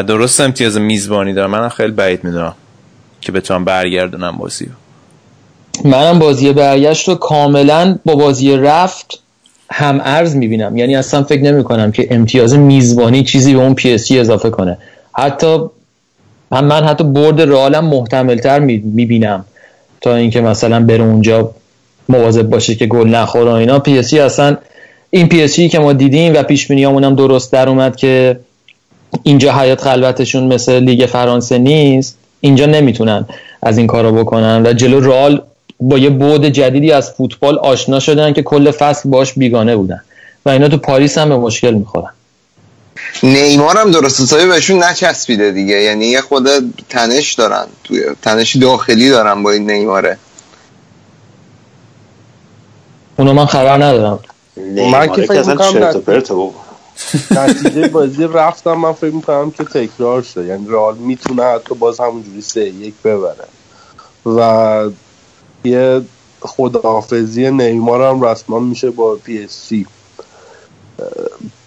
درست 0.08 0.41
امتیاز 0.41 0.78
میزبانی 0.78 1.34
دارن 1.34 1.50
منم 1.50 1.70
خیلی 1.70 1.91
بعید 1.91 2.24
می‌دونم 2.24 2.54
که 3.22 3.32
بتونم 3.32 3.66
برگردونم 3.66 4.38
بازی 4.38 4.68
منم 5.86 6.20
بازی 6.20 6.54
برگشت 6.54 7.08
رو 7.08 7.16
کاملا 7.16 7.98
با 8.06 8.16
بازی 8.16 8.58
رفت 8.58 9.20
هم 9.72 10.02
ارز 10.04 10.36
می‌بینم. 10.36 10.78
یعنی 10.78 10.96
اصلا 10.96 11.24
فکر 11.24 11.41
نمی 11.41 11.64
کنم 11.64 11.91
که 11.91 12.08
امتیاز 12.12 12.54
میزبانی 12.54 13.24
چیزی 13.24 13.54
به 13.54 13.60
اون 13.60 13.74
پی 13.74 14.20
اضافه 14.20 14.50
کنه. 14.50 14.78
حتی 15.14 15.60
هم 16.52 16.66
من 16.66 16.84
حتی 16.84 17.04
برد 17.04 17.41
رئالم 17.41 17.86
محتملتر 17.86 18.60
می‌بینم. 18.60 19.46
تا 20.02 20.16
اینکه 20.16 20.41
مثلا 20.41 20.86
بره 20.86 21.04
اونجا 21.04 21.52
مواظب 22.10 22.50
باشه 22.50 22.76
که 22.76 22.86
گل 22.86 23.08
نخوره 23.08 23.54
اینا. 23.54 23.80
پی 23.80 24.20
اصلا 24.20 24.58
این 25.10 25.30
پی 25.30 25.70
که 25.70 25.80
ما 25.80 25.94
دیدیم 25.94 26.34
و 26.34 26.44
پیش 26.44 26.72
هم 26.72 27.16
درست 27.16 27.52
در 27.52 27.70
اومد 27.70 27.96
که 27.96 28.40
اینجا 29.23 29.53
حیات 29.53 29.81
خلوتشون 29.81 30.53
مثل 30.53 30.80
لیگ 30.80 31.06
فرانسه 31.06 31.57
نیست 31.57 32.18
اینجا 32.41 32.65
نمی‌تونن 32.65 33.26
از 33.64 33.77
این 33.77 33.88
کارو 33.88 34.11
بکنن. 34.11 34.65
و 34.65 34.73
جلو 34.73 34.99
رئال 34.99 35.41
با 35.80 35.98
یه 35.98 36.10
بود 36.10 36.45
جدیدی 36.45 36.91
از 36.91 37.11
فوتبال 37.11 37.60
آشنا 37.60 37.99
شدن 37.99 38.34
که 38.34 38.44
کل 38.44 38.72
فصل 38.72 39.10
باش 39.10 39.34
بیگانه 39.34 39.76
بودن. 39.76 40.02
و 40.45 40.49
اینا 40.49 40.68
تو 40.68 40.77
پاریس 40.77 41.18
هم 41.18 41.30
به 41.30 41.38
مشکل 41.38 41.73
می‌خورن. 41.73 42.11
نیمار 43.23 43.77
هم 43.77 43.91
درست 43.91 44.22
حسابی 44.22 44.45
بهشون 44.45 44.84
نچسبیده 44.84 45.52
دیگه. 45.52 45.76
یعنی 45.81 46.06
یه 46.06 46.22
خود 46.22 46.48
تنش 46.90 47.34
دارن. 47.34 47.65
توی 47.84 48.02
تنش 48.22 48.56
داخلی 48.56 49.10
دارن 49.10 49.44
با 49.44 49.52
این 49.52 49.72
نیماره. 49.72 50.18
اونو 53.18 53.34
من 53.34 53.45
خبر 53.45 53.84
ندارم. 53.84 54.19
من 54.91 55.07
که 55.07 55.22
فکر 55.22 55.49
می‌کنم 55.49 56.03
نتیجه 57.32 57.88
بازی 57.88 58.24
رفتم 58.24 58.74
من 58.74 58.94
فکر 58.94 59.14
می‌کنم 59.14 59.52
که 59.52 59.64
تکرار 59.64 60.22
شد 60.22 60.46
یعنی 60.46 60.68
رئال 60.68 60.98
می‌تونه 60.98 61.44
حتی 61.44 61.76
باز 61.76 62.00
همونجوری 62.00 62.42
سه 62.42 62.66
یک 62.66 62.94
ببره. 63.04 63.46
و 64.26 64.90
یه 65.64 66.02
خداحافظی 66.42 67.52
نیمار 67.52 68.02
هم 68.02 68.22
رسما 68.22 68.60
میشه 68.60 68.90
با 68.90 69.16
پی 69.16 69.44
اس 69.44 69.70
جی 69.70 69.86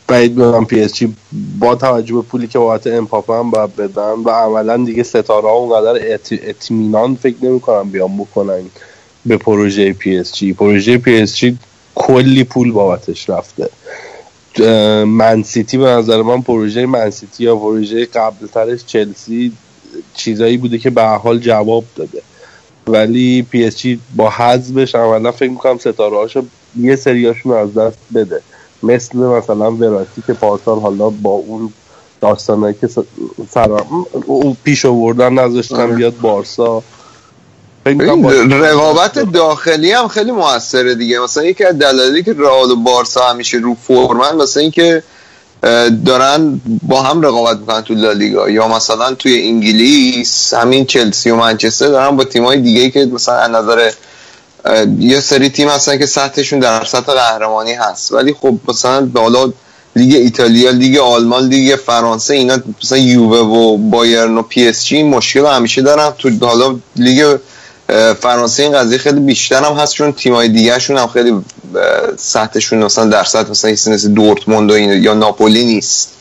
بعید 0.06 0.30
می‌دونم 0.30 0.64
پی 0.64 0.80
اس 0.80 0.92
جی 0.92 1.16
با 1.58 1.74
توجه 1.74 2.14
به 2.14 2.22
پولی 2.22 2.46
که 2.46 2.58
بابت 2.58 2.86
امباپه 2.86 3.32
هم 3.32 3.50
باید 3.50 3.76
بدن 3.76 4.12
و 4.24 4.30
عملا 4.30 4.76
دیگه 4.76 5.02
ستاره 5.02 5.48
ها 5.48 5.54
اونقدر 5.54 6.14
اطمینان 6.30 7.14
فکر 7.14 7.36
نمی‌کنم 7.42 7.90
بیان 7.90 8.18
بکنن 8.18 8.62
به 9.26 9.36
پروژه 9.36 9.92
پی 9.92 10.16
اس 10.16 10.32
جی 10.32 10.52
پروژه 10.52 10.98
پی 10.98 11.16
اس 11.16 11.36
جی 11.36 11.58
کلی 11.94 12.44
پول 12.44 12.72
بابتش 12.72 13.30
رفته. 13.30 13.70
منسیتی 15.06 15.78
به 15.78 15.84
نظر 15.84 16.22
من 16.22 16.42
پروژه 16.42 16.86
منسیتی 16.86 17.44
یا 17.44 17.56
پروژه 17.56 18.06
قبلترش 18.06 18.84
چلسی 18.86 19.52
چیزایی 20.14 20.56
بوده 20.56 20.78
که 20.78 20.90
به 20.90 21.02
حال 21.02 21.38
جواب 21.38 21.84
داده. 21.96 22.22
ولی 22.86 23.42
پی 23.42 23.64
اس 23.64 23.76
جی 23.76 24.00
با 24.16 24.30
حذفش 24.30 24.94
عملا 24.94 25.32
فکر 25.32 25.50
می‌کنم 25.50 25.78
ستاره 25.78 26.16
هاشو 26.16 26.44
یه 26.80 26.96
سریاشون 26.96 27.56
از 27.56 27.74
دست 27.74 27.98
بده. 28.14 28.42
مثل 28.82 29.18
مثلا 29.18 29.72
وراتی 29.72 30.22
که 30.26 30.32
پارسال 30.32 30.78
حالا 30.80 31.10
با 31.10 31.30
اون 31.30 31.72
داستانه 32.20 32.74
که 32.80 32.88
او 34.26 34.56
پیش 34.64 34.84
آوردن 34.84 35.32
نذاشتن 35.32 35.76
آره. 35.76 35.94
بیاد 35.94 36.20
بارسا. 36.20 36.82
رقابت 37.86 39.18
داخلی 39.18 39.92
هم 39.92 40.08
خیلی 40.08 40.30
موثره 40.30 40.94
دیگه. 40.94 41.18
مثلا 41.18 41.44
یکی 41.44 41.64
از 41.64 41.78
دلایلی 41.78 42.22
که 42.22 42.32
رئال 42.32 42.70
و 42.70 42.76
بارسا 42.76 43.28
همیشه 43.28 43.58
رو 43.58 43.76
فرمن 43.88 44.36
مثلا 44.36 44.60
اینکه 44.60 45.02
دارن 46.06 46.60
با 46.82 47.02
هم 47.02 47.22
رقابت 47.22 47.58
می‌کنن 47.58 47.80
تو 47.80 47.94
لالیگا 47.94 48.50
یا 48.50 48.68
مثلا 48.68 49.14
توی 49.14 49.42
انگلیس 49.42 50.54
همین 50.54 50.86
چلسی 50.86 51.30
و 51.30 51.36
منچستر 51.36 51.88
دارن 51.88 52.16
با 52.16 52.24
تیمای 52.24 52.60
دیگه 52.60 52.90
که 52.90 53.04
مثلا 53.04 53.34
از 53.34 53.50
نظر 53.50 53.90
یه 54.98 55.20
سری 55.20 55.48
تیم 55.48 55.68
هستن 55.68 55.98
که 55.98 56.06
سطحشون 56.06 56.58
در 56.58 56.84
سطح 56.84 57.12
قهرمانی 57.12 57.72
هست. 57.72 58.12
ولی 58.12 58.34
خب 58.40 58.54
مثلا 58.68 59.08
حالا 59.14 59.52
لیگ 59.96 60.14
ایتالیا 60.14 60.70
لیگ 60.70 60.98
آلمان 60.98 61.48
لیگ 61.48 61.76
فرانسه 61.76 62.34
اینا 62.34 62.58
مثلا 62.84 62.98
یووه 62.98 63.38
و 63.38 63.76
بایرن 63.76 64.38
و 64.38 64.42
پی 64.42 64.68
اس 64.68 64.84
جی 64.84 65.02
مشکل 65.02 65.46
همیشه 65.46 65.82
دارن. 65.82 66.10
تو 66.18 66.46
حالا 66.46 66.76
لیگ 66.96 67.36
فرانسه 68.20 68.62
این 68.62 68.72
قضیه 68.72 68.98
خیلی 68.98 69.20
بیشتر 69.20 69.64
هم 69.64 69.72
هست 69.72 69.94
چون 69.94 70.12
تیمای 70.12 70.48
دیگه 70.48 70.78
شون 70.78 70.98
هم 70.98 71.06
خیلی 71.06 71.44
سطحشون 72.16 72.84
مثلا 72.84 73.04
در 73.04 73.24
سطح 73.24 73.50
مثلا 73.50 73.70
هیچ 73.70 73.88
مثل 73.88 74.08
دورتموند 74.08 74.70
و 74.70 74.74
این 74.74 75.02
یا 75.02 75.14
ناپولی 75.14 75.64
نیست. 75.64 76.12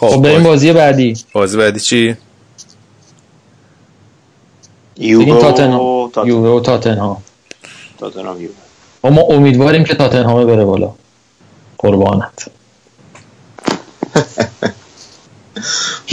خب 0.00 0.22
بریم 0.22 0.42
بازی 0.42 0.72
بعدی. 0.72 1.14
بازی 1.32 1.56
بعدی 1.56 1.80
چی؟ 1.80 2.16
یووه 4.96 5.40
تاتنهام. 5.40 6.10
یووه 6.24 6.48
و 6.48 6.60
تاتنهام. 6.60 7.22
تاتنهام 7.98 8.40
یووه. 8.40 8.54
ما 9.04 9.22
امیدواریم 9.22 9.84
که 9.84 9.94
تاتنهام 9.94 10.46
بره 10.46 10.64
بالا. 10.64 10.92
قربانت. 11.78 12.50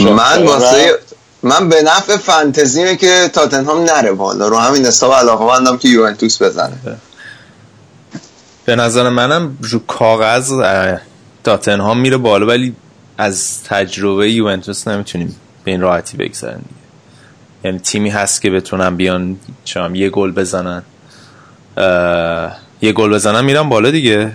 من 0.00 0.46
واسه 0.46 0.98
من 1.42 1.68
به 1.68 1.82
نفع 1.82 2.16
فانتزیمه 2.16 2.96
که 2.96 3.30
تاتنهام 3.32 3.84
نره 3.84 4.12
بالا. 4.12 4.48
رو 4.48 4.56
همین 4.56 4.86
حساب 4.86 5.12
علاقه 5.12 5.44
مندم 5.44 5.78
که 5.78 5.88
یوونتوس 5.88 6.42
بزنه. 6.42 6.76
به 8.64 8.76
نظر 8.76 9.08
منم 9.08 9.58
رو 9.60 9.78
کاغذ 9.78 10.52
تاتنهام 11.44 12.00
میره 12.00 12.16
بالا 12.16 12.46
ولی 12.46 12.74
از 13.18 13.62
تجربه 13.62 14.30
یوونتوس 14.30 14.88
نمی‌تونیم 14.88 15.36
به 15.64 15.70
این 15.70 15.80
راحتی 15.80 16.16
بگذاریم 16.16 16.64
یعنی 17.64 17.78
تیمی 17.78 18.10
هست 18.10 18.42
که 18.42 18.50
بتونن 18.50 18.96
بیان 18.96 19.36
چم 19.64 19.94
یه 19.94 20.10
گل 20.10 20.32
بزنن. 20.32 20.82
یه 22.82 22.92
گل 22.92 23.14
بزنن 23.14 23.44
میرن 23.44 23.68
بالا 23.68 23.90
دیگه. 23.90 24.32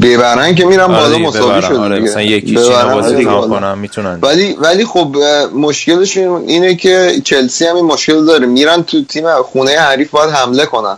ببرن 0.00 0.54
که 0.54 0.64
میرن 0.64 0.86
بالا 0.86 1.18
مساوی 1.18 1.62
شد 1.62 1.74
آره 1.74 2.00
مثلا 2.00 2.22
یکی 2.22 2.54
بازی 2.54 3.24
کنم 3.24 3.78
می‌تونن. 3.78 4.18
ولی 4.22 4.52
ولی 4.52 4.84
خب 4.84 5.16
مشکلش 5.54 6.16
اینه 6.16 6.74
که 6.74 7.20
چلسی 7.24 7.66
هم 7.66 7.76
این 7.76 7.84
مشکل 7.84 8.24
داره. 8.24 8.46
میرن 8.46 8.82
تو 8.82 9.04
تیم 9.04 9.42
خونه 9.42 9.78
حریف 9.78 10.10
باید 10.10 10.30
حمله 10.30 10.66
کنن. 10.66 10.96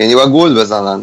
یعنی 0.00 0.14
باید 0.14 0.28
گل 0.28 0.60
بزنن. 0.60 1.02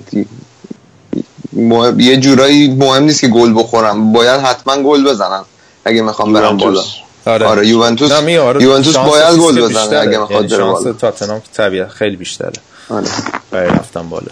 یه 1.97 2.17
جورایی 2.17 2.67
مهم 2.67 3.03
نیست 3.03 3.21
که 3.21 3.27
گل 3.27 3.53
بخورن. 3.55 4.13
باید 4.13 4.41
حتما 4.41 4.83
گل 4.83 5.03
بزنن 5.03 5.41
اگه 5.85 6.01
می‌خوام 6.01 6.33
برم 6.33 6.57
بالا. 6.57 6.81
آره, 7.25 7.45
آره 7.45 7.67
یوونتوس 7.67 8.11
آره. 8.11 8.63
یوونتوس 8.63 8.97
باید 8.97 9.35
گل 9.35 9.61
بزنه 9.61 9.99
اگه 9.99 10.17
می‌خواد 10.17 10.51
یعنی 10.51 10.63
بالا. 10.63 10.93
تاتنهام 10.93 11.41
طبیعت 11.53 11.89
خیلی 11.89 12.15
بیشتره. 12.15 12.53
آره. 12.89 13.07
رفتن 13.51 14.09
بالا. 14.09 14.31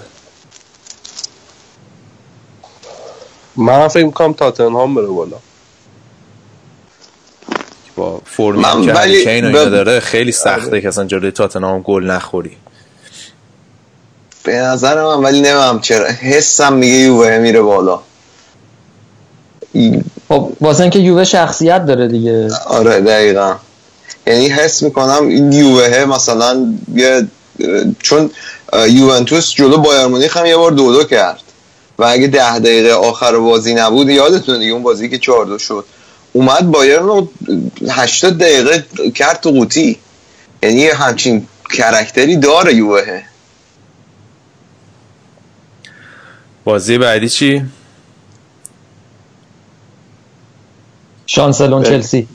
من 3.55 3.87
فکر 3.87 4.05
می‌کنم 4.05 4.33
تاتنهام 4.33 4.95
بره 4.95 5.07
بالا. 5.07 5.37
با 7.95 8.21
فرمی 8.25 8.85
که 8.85 8.93
ولی 8.93 9.23
کین 9.23 9.51
ب... 9.51 9.53
داره 9.53 9.99
خیلی 9.99 10.31
سخته 10.31 10.81
که 10.81 10.87
اصلا 10.87 11.05
جلوی 11.05 11.31
تاتنهام 11.31 11.81
گل 11.81 12.03
نخوری. 12.03 12.57
به 14.43 14.55
نظر 14.55 15.03
من 15.03 15.23
ولی 15.23 15.41
نمیم 15.41 15.79
چرا. 15.79 16.07
حسم 16.07 16.73
میگه 16.73 16.95
یووه 16.95 17.37
میره 17.37 17.61
بالا. 17.61 17.99
خب 20.29 20.51
واسه 20.61 20.81
اینکه 20.81 20.99
یووه 20.99 21.23
شخصیت 21.23 21.85
داره 21.85 22.07
دیگه. 22.07 22.49
آره 22.65 23.01
دقیقا. 23.01 23.55
یعنی 24.27 24.47
حس 24.47 24.83
می‌کنم 24.83 25.27
این 25.27 25.51
یووه 25.51 26.05
مثلا 26.05 26.73
یه 26.95 27.27
چون 27.99 28.31
یوونتوس 28.89 29.53
جلو 29.53 29.77
بایر 29.77 30.07
مونیخ 30.07 30.37
هم 30.37 30.45
یه 30.45 30.57
بار 30.57 30.71
دو 30.71 30.93
دو 30.93 31.03
کرد. 31.03 31.41
و 31.99 32.03
اگه 32.03 32.27
ده 32.27 32.59
دقیقه 32.59 32.93
آخر 32.93 33.37
بازی 33.37 33.73
نبود 33.73 34.09
یادتونه 34.09 34.59
دیگه 34.59 34.71
اون 34.71 34.83
بازی 34.83 35.09
که 35.09 35.17
چهار 35.17 35.45
دو 35.45 35.59
شد. 35.59 35.85
اومد 36.33 36.71
بایرن 36.71 37.03
رو 37.03 37.29
80 37.89 38.37
دقیقه 38.37 38.85
کرد 39.15 39.41
تو 39.41 39.51
قوطی. 39.51 39.99
یعنی 40.63 40.87
همچین 40.87 41.47
کرکتری 41.77 42.35
داره 42.35 42.73
یوه 42.73 43.21
بازی 46.63 46.97
بعدی 46.97 47.29
چی؟ 47.29 47.65
شانسلون 51.25 51.83
چلسی. 51.83 52.27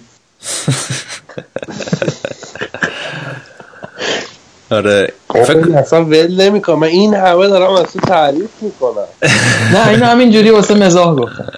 آره. 4.70 5.12
فکر 5.28 5.76
اصلا 5.76 6.04
ول 6.04 6.40
نمی‌کنم. 6.40 6.78
من 6.78 6.86
این 6.86 7.14
همه 7.14 7.48
دارم 7.48 7.70
اصلا 7.70 8.02
تعریف 8.06 8.50
می‌کنم. 8.60 8.92
نه 9.74 9.88
اینو 9.88 10.04
همینجوری 10.06 10.50
واسه 10.50 10.74
مزاح 10.74 11.14
گفتم. 11.14 11.52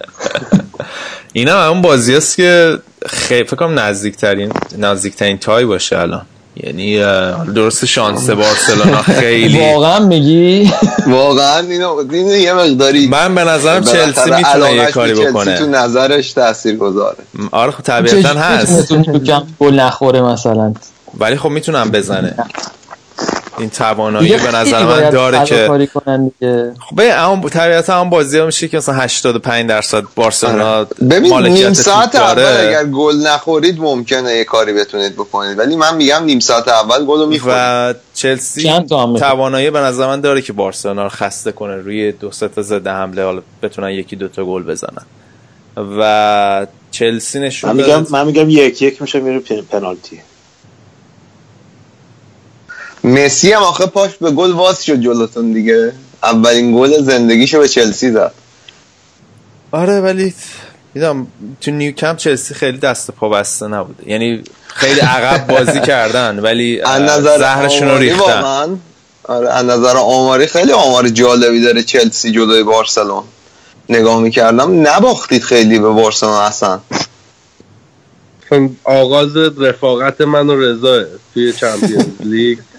اینا 1.33 1.69
اون 1.69 1.81
بازی 1.81 2.15
است 2.15 2.35
که 2.35 2.77
خیلی 3.05 3.43
فکر 3.43 3.55
کنم 3.55 3.79
نزدیکترین 3.79 4.53
نزدیکترین 4.77 5.37
تای 5.37 5.65
باشه 5.65 5.99
الان. 5.99 6.21
یعنی 6.55 6.97
درست 7.55 7.85
شانس 7.85 8.29
بارسلونا 8.29 9.01
خیلی 9.21 9.59
واقعا 9.59 9.99
میگی؟ 9.99 10.71
واقعا 11.07 11.59
اینو 11.59 12.35
یه 12.35 12.53
مقداری 12.53 13.07
من 13.07 13.35
به 13.35 13.43
نظرم 13.43 13.83
چلسی 13.83 14.31
می‌تونه 14.31 14.73
یه 14.73 14.85
کاری 14.85 15.13
بکنه. 15.13 15.57
تو 15.57 15.65
نظرش 15.65 16.31
تاثیر 16.31 16.75
گذاره 16.75 17.17
آره 17.51 17.71
خب 17.71 17.83
طبیعتا 17.83 18.29
هست. 18.29 18.93
گل 19.59 19.73
نخوره 19.73 20.21
مثلا؟ 20.21 20.73
ولی 21.17 21.37
خب 21.37 21.49
می‌تونم 21.49 21.91
بزنه. 21.91 22.35
این 23.57 23.69
توانایی 23.69 24.37
به 24.37 24.51
نظر 24.51 24.83
من 24.83 25.09
داره 25.09 25.45
که 25.45 25.67
خب 26.79 26.99
اون 26.99 27.41
طبیعتا 27.41 28.01
هم 28.01 28.09
بازی 28.09 28.37
ها 28.37 28.45
میشه 28.45 28.67
که 28.67 28.77
مثلا 28.77 28.95
85 28.95 29.69
درصد 29.69 30.03
بارسلونا 30.15 30.83
ببین 30.83 31.33
نیم 31.33 31.73
ساعت 31.73 32.15
اول 32.15 32.67
اگر 32.67 32.85
گل 32.85 33.15
نخورید 33.15 33.79
ممکنه 33.79 34.35
یه 34.35 34.43
کاری 34.43 34.73
بتونید 34.73 35.13
بکنید. 35.13 35.59
ولی 35.59 35.75
من 35.75 35.95
میگم 35.95 36.23
نیم 36.23 36.39
ساعت 36.39 36.67
اول 36.67 37.05
گل 37.05 37.19
رو 37.19 37.25
می‌خورید. 37.25 37.57
و 37.57 37.93
چلسی 38.13 38.71
توانایی 39.19 39.69
به 39.69 39.79
نظر 39.79 40.07
من 40.07 40.21
داره 40.21 40.41
که 40.41 40.53
بارسلونا 40.53 41.03
رو 41.03 41.09
خسته 41.09 41.51
کنه. 41.51 41.75
روی 41.75 42.11
دو 42.11 42.31
سه 42.31 42.47
تا 42.47 42.61
ضد 42.61 42.87
حمله 42.87 43.23
حالا 43.23 43.41
بتونن 43.63 43.89
یکی 43.89 44.15
دو 44.15 44.27
تا 44.27 44.45
گل 44.45 44.63
بزنن. 44.63 45.05
و 45.99 46.67
چلسی 46.91 47.39
نشون 47.39 47.71
من 47.71 47.75
میگم 47.75 48.05
من 48.09 48.25
میگم 48.25 48.49
یک 48.49 48.81
یک 48.81 49.01
میشه 49.01 49.19
میره 49.19 49.61
پنالتی. 49.71 50.21
مسی 53.03 53.51
هم 53.51 53.63
آخه 53.63 53.85
پاش 53.85 54.11
به 54.21 54.31
گل 54.31 54.51
واس 54.51 54.81
شد 54.81 54.95
جلوتون 55.01 55.51
دیگه. 55.53 55.93
اولین 56.23 56.77
گل 56.77 57.03
زندگیشو 57.03 57.59
به 57.59 57.67
چلسی 57.67 58.11
زد. 58.11 58.31
آره 59.71 60.01
ولی 60.01 60.33
می‌دونم 60.93 61.27
تو 61.61 61.71
نیوکمپ 61.71 62.17
چلسی 62.17 62.53
خیلی 62.53 62.77
دست 62.77 63.11
پا 63.11 63.29
بسته 63.29 63.67
نبوده 63.67 64.09
یعنی 64.09 64.43
خیلی 64.67 64.99
عقب 64.99 65.47
بازی 65.47 65.79
کردن 65.91 66.39
ولی 66.39 66.81
زهرشون 67.21 67.87
رو 67.87 67.97
ریختن. 67.97 68.79
آره 69.23 69.49
از 69.53 69.65
نظر 69.65 69.97
آماری 69.97 70.47
خیلی 70.47 70.71
آمار 70.71 71.09
جالبی 71.09 71.61
داره 71.61 71.83
چلسی 71.83 72.31
جلوی 72.31 72.63
بارسلون. 72.63 73.23
نگاه 73.89 74.19
می‌کردم 74.21 74.87
نباختید 74.87 75.43
خیلی 75.43 75.79
به 75.79 75.89
بارسلون 75.89 76.33
اصلا 76.33 76.79
آغاز 78.83 79.37
رفاقت 79.37 80.21
من 80.21 80.49
و 80.49 80.55
رضا 80.61 81.03
توی 81.33 81.53
چمپیونز 81.53 82.05
لیگ. 82.19 82.57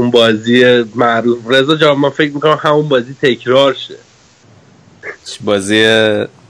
اون 0.00 0.10
بازی 0.10 0.84
معروف. 0.94 1.38
رضا 1.48 1.76
جان 1.76 1.98
من 1.98 2.10
فکر 2.10 2.32
می‌کنم 2.32 2.58
همون 2.60 2.88
بازی 2.88 3.16
تکرار 3.22 3.74
شه. 3.74 3.94
بازی 5.44 5.84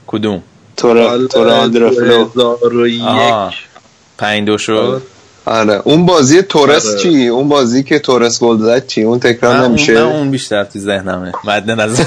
کدوم؟ 0.07 0.43
توران 0.77 1.73
یک. 2.85 3.53
پنج 4.17 4.47
دو 4.47 4.57
شد. 4.57 5.01
آره. 5.45 5.81
اون 5.85 6.05
بازی 6.05 6.41
تورس 6.41 6.87
آره. 6.87 6.99
چی؟ 6.99 7.27
اون 7.27 7.49
بازی 7.49 7.83
که 7.83 7.99
تورس 7.99 8.39
گل 8.43 8.57
زد 8.57 8.87
چی؟ 8.87 9.03
اون 9.03 9.19
تکرار 9.19 9.67
نمیشه؟ 9.67 9.93
من 9.93 10.01
اون 10.01 10.31
بیشتر 10.31 10.63
تو 10.63 10.79
ذهنمه. 10.79 11.31
مد 11.43 11.71
نظر. 11.71 12.05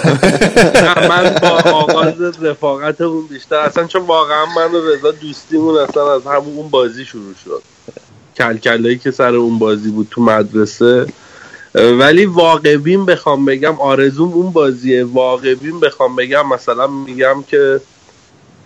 من 1.08 1.34
با 1.42 1.48
آغاز 1.70 2.14
رفاقت 2.42 3.00
اون 3.00 3.26
بیشتر. 3.26 3.56
اصلا 3.56 3.86
چون 3.86 4.02
واقعا 4.02 4.46
من 4.46 4.74
و 4.74 4.80
رضا 4.90 5.10
دوستیمون 5.10 5.78
اصلا 5.78 6.14
از 6.14 6.22
همون 6.22 6.56
اون 6.56 6.68
بازی 6.68 7.04
شروع 7.04 7.34
شد. 7.44 7.62
کلکلایی 8.36 8.98
که 8.98 9.10
سر 9.10 9.34
اون 9.34 9.58
بازی 9.58 9.90
بود 9.90 10.08
تو 10.10 10.22
مدرسه. 10.22 11.06
ولی 11.74 12.24
واقعبین 12.26 13.04
بخوام 13.04 13.44
بگم 13.44 13.74
آرزوم 13.80 14.32
اون 14.32 14.52
بازیه. 14.52 15.04
واقعبین 15.04 15.80
بخوام 15.80 16.16
بگم 16.16 16.48
مثلا 16.48 16.86
میگم 16.86 17.44
که 17.48 17.80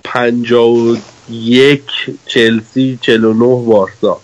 پنجا 0.04 0.68
و 0.68 0.96
یک 1.30 1.82
چلسی 2.26 2.98
چل 3.02 3.24
و 3.24 3.32
نه 3.32 3.66
وارسا 3.66 4.20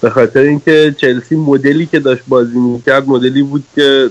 به 0.00 0.10
خاطر 0.10 0.40
اینکه 0.40 0.94
چلسی 0.98 1.36
مدلی 1.36 1.86
که 1.86 1.98
داشت 1.98 2.22
بازی 2.28 2.58
می‌کرد 2.58 3.08
مدلی 3.08 3.42
بود 3.42 3.64
که 3.74 4.10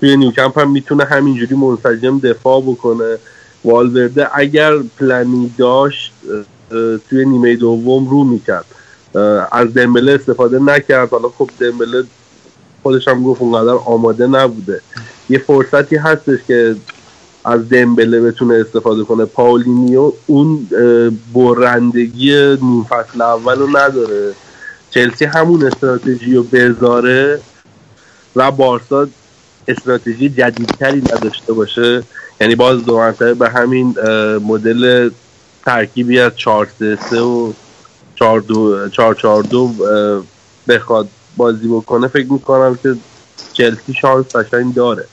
توی 0.00 0.16
نیوکمپ 0.16 0.58
هم 0.58 0.70
می‌تونه 0.70 1.04
همینجوری 1.04 1.54
منسجم 1.54 2.18
دفاع 2.18 2.60
بکنه. 2.60 3.18
والورده 3.64 4.38
اگر 4.38 4.78
پلنی 4.78 5.50
داشت 5.58 6.12
توی 7.10 7.24
نیمه 7.24 7.56
دوم 7.56 8.08
رو 8.08 8.24
می‌کرد. 8.24 8.64
از 9.52 9.74
دمبله 9.74 10.12
استفاده 10.12 10.58
نکرد. 10.58 11.10
حالا 11.10 11.28
خب 11.28 11.50
دمبله 11.60 12.04
خودش 12.84 13.08
هم 13.08 13.22
گفت 13.22 13.42
اونقدر 13.42 13.78
آماده 13.84 14.26
نبوده. 14.26 14.80
یه 15.30 15.38
فرصتی 15.38 15.96
هستش 15.96 16.38
که 16.48 16.76
از 17.44 17.68
دمبله 17.68 18.20
بتونه 18.20 18.54
استفاده 18.54 19.04
کنه. 19.04 19.24
پاولینیو 19.24 20.12
اون 20.26 20.68
برندگی 21.34 22.56
نیم 22.62 22.84
فصل 22.84 23.22
اول 23.22 23.58
رو 23.58 23.68
نداره. 23.76 24.32
چلسی 24.90 25.24
همون 25.24 25.66
استراتژی 25.66 26.34
رو 26.34 26.42
بذاره 26.42 27.40
و 28.36 28.50
بارسا 28.50 29.08
استراتژی 29.68 30.28
جدیدتری 30.28 31.02
نداشته 31.12 31.52
باشه. 31.52 32.02
یعنی 32.40 32.54
باز 32.54 32.84
دو 32.84 33.12
به 33.38 33.48
همین 33.48 33.94
مدل 34.46 35.10
ترکیبی 35.66 36.20
از 36.20 36.32
4 36.36 36.68
3 37.10 37.20
و 37.20 37.52
4 38.14 38.40
2 38.40 38.88
4 38.88 39.14
4 39.14 39.42
2 39.42 39.70
بخواد 40.68 41.08
بازی 41.36 41.68
بکنه 41.68 42.08
فکر 42.08 42.32
می‌کنم 42.32 42.78
که 42.82 42.96
چلسی 43.52 43.94
شانس 44.00 44.36
قشنگ 44.36 44.74
داره 44.74 45.06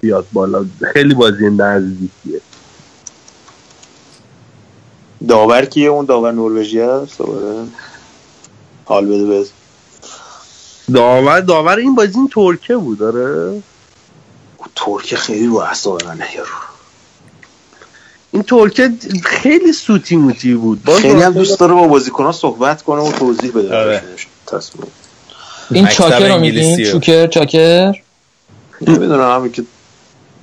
بیاد 0.00 0.26
بالا. 0.32 0.64
خیلی 0.92 1.14
بازی 1.14 1.50
نزدیکیه. 1.50 2.40
داور 5.28 5.64
کیه 5.64 5.88
اون؟ 5.88 6.04
داور 6.04 6.32
نروژی 6.32 6.80
هست 6.80 7.20
حال 8.84 9.06
بده 9.06 9.24
بز 9.24 9.50
داور 10.94 11.40
داور 11.40 11.76
این 11.76 11.94
بازی 11.94 12.18
این 12.18 12.28
ترکه 12.28 12.76
بود 12.76 12.98
داره 12.98 13.62
ترکه 14.74 15.16
خیلی 15.16 15.46
رو 15.46 15.56
اعصاب 15.56 16.04
منه 16.04 16.36
رو 16.36 16.44
این 18.32 18.42
ترکه 18.42 18.92
خیلی 19.24 19.72
سوتی 19.72 20.16
موتی 20.16 20.54
بود. 20.54 20.90
خیلی 20.90 21.22
هم 21.22 21.32
دوست 21.32 21.60
داره 21.60 21.74
با 21.74 21.86
بازیکنان 21.86 22.32
صحبت 22.32 22.82
کنه 22.82 23.02
و 23.02 23.12
توضیح 23.12 23.52
بده. 23.52 23.76
آره. 23.76 24.02
تصمیم. 24.46 24.86
این 25.72 25.86
چاکر 25.86 26.28
رو 26.28 26.40
میگین 26.40 26.84
چوکر 26.84 27.26
چاکر؟ 27.26 27.94
نمی‌دونم 28.80 29.36
همین 29.36 29.52
که 29.52 29.62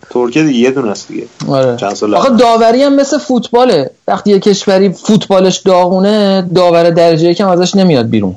ترکیه 0.09 0.43
دیگه 0.43 0.59
یه 0.59 0.71
دونه 0.71 0.91
است 0.91 1.07
دیگه. 1.07 1.27
آره. 1.47 1.77
آخه 2.15 2.29
داوری 2.29 2.83
هم 2.83 2.95
مثل 2.95 3.17
فوتباله. 3.17 3.91
وقتی 4.07 4.31
یه 4.31 4.39
کشوری 4.39 4.89
فوتبالش 4.89 5.57
داغونه 5.57 6.41
داور 6.55 6.89
درجه 6.89 7.29
یکم 7.29 7.47
ازش 7.47 7.75
نمیاد 7.75 8.09
بیرون. 8.09 8.35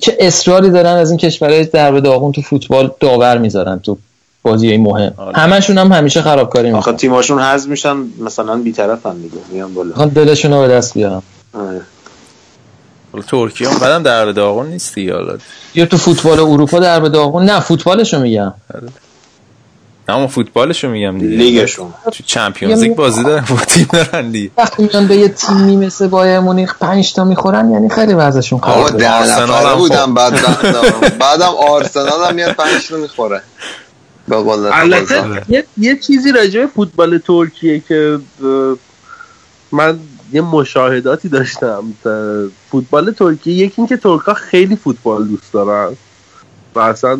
چه 0.00 0.16
اصراری 0.20 0.70
دارن 0.70 0.96
از 0.96 1.10
این 1.10 1.18
کشورهای 1.18 1.64
در 1.64 1.90
داغون 1.90 2.32
تو 2.32 2.42
فوتبال 2.42 2.90
داور 3.00 3.38
می‌ذارن 3.38 3.78
تو 3.78 3.98
بازی 4.42 4.68
های 4.68 4.76
مهم. 4.76 5.14
آره. 5.16 5.36
همشون 5.36 5.78
هم 5.78 5.92
همیشه 5.92 6.22
خرابکاری 6.22 6.66
می‌کنن. 6.66 6.78
آخه 6.78 6.92
تیماشون 6.92 7.40
حذف 7.42 7.68
میشن 7.68 7.96
مثلا 8.20 8.56
بی‌طرفن 8.56 9.16
دیگه 9.16 9.36
میان 9.52 9.74
بالا. 9.74 10.06
دلشون 10.06 10.52
رو 10.52 10.60
به 10.60 10.68
دست 10.68 10.94
بیارن. 10.94 11.22
آره. 11.54 11.80
ترکیه 13.28 13.68
هم 13.68 13.78
بعدم 13.78 14.02
در 14.02 14.32
داغون 14.32 14.66
نیستی 14.66 15.10
حالا. 15.10 15.38
یا 15.74 15.86
تو 15.86 15.96
فوتبال 15.96 16.40
اروپا 16.40 16.78
در 16.78 17.00
داغون؟ 17.00 17.44
نه 17.44 17.60
فوتبالشو 17.60 18.20
میگم. 18.20 18.54
نه 20.08 20.16
اما 20.16 20.26
فوتبالشو 20.26 20.88
میگم 20.88 21.18
دیگه. 21.18 21.36
لیگشون 21.36 21.94
تو 22.12 22.22
چمپیونز 22.26 22.82
لیگ 22.82 22.94
بازی 22.96 23.22
دارن 23.22 23.44
با 23.50 23.56
تیم 23.56 23.88
دارن 23.92 24.30
دیگه 24.30 24.50
وقتی 24.56 24.82
میان 24.82 25.06
به 25.06 25.16
یه 25.16 25.28
تیمی 25.28 25.76
مثل 25.76 26.06
بایر 26.06 26.40
مونیخ 26.40 26.74
5 26.80 27.12
تا 27.14 27.24
می‌خورن 27.24 27.70
یعنی 27.70 27.88
خیلی 27.88 28.14
وضعشون 28.14 28.60
خرابه 28.60 28.90
در 28.90 29.22
نفره 29.22 29.74
بودم 29.74 30.14
بعد 30.14 30.32
بعدم 31.18 31.52
آرسنال 31.68 32.28
هم 32.28 32.34
میاد 32.34 32.52
5 32.52 32.88
تا 32.88 32.96
می‌خوره. 32.96 33.42
البته 34.72 35.42
یه, 35.48 35.64
یه 35.78 35.98
چیزی 35.98 36.32
راجع 36.32 36.60
به 36.60 36.66
فوتبال 36.66 37.18
ترکیه 37.18 37.82
که 37.88 38.18
من 39.72 39.98
یه 40.32 40.40
مشاهداتی 40.40 41.28
داشتم. 41.28 41.84
فوتبال 42.70 43.10
ترکیه 43.10 43.54
یکی 43.54 43.74
اینکه 43.76 43.96
ترکا 43.96 44.34
خیلی 44.34 44.76
فوتبال 44.76 45.24
دوست 45.24 45.52
دارن 45.52 45.96
و 46.74 46.80
اصلا 46.80 47.18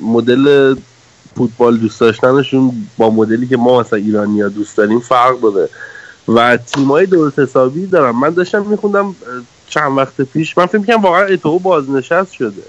مدل 0.00 0.74
فوتبال 1.36 1.76
دوست 1.76 2.00
داشتنشون 2.00 2.72
با 2.98 3.10
مدلی 3.10 3.46
که 3.46 3.56
ما 3.56 3.80
مثلا 3.80 3.98
ایرانی 3.98 4.40
ها 4.40 4.48
دوست 4.48 4.76
داریم 4.76 5.00
فرق 5.00 5.40
داره 5.40 5.68
و 6.28 6.56
تیمای 6.56 7.06
درست 7.06 7.38
حسابی 7.38 7.86
دارم 7.86 8.20
من 8.20 8.30
داشتم 8.30 8.66
میخوندم 8.66 9.16
چند 9.68 9.98
وقت 9.98 10.20
پیش 10.20 10.58
من 10.58 10.66
فکر 10.66 10.82
کنم 10.82 11.02
واقعا 11.02 11.24
اتو 11.24 11.58
بازنشست 11.58 12.32
شده. 12.32 12.62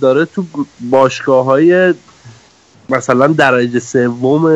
داره 0.00 0.24
تو 0.24 0.44
باشگاه 0.90 1.44
های 1.44 1.94
مثلا 2.88 3.26
درجه 3.26 3.78
سوم 3.80 4.46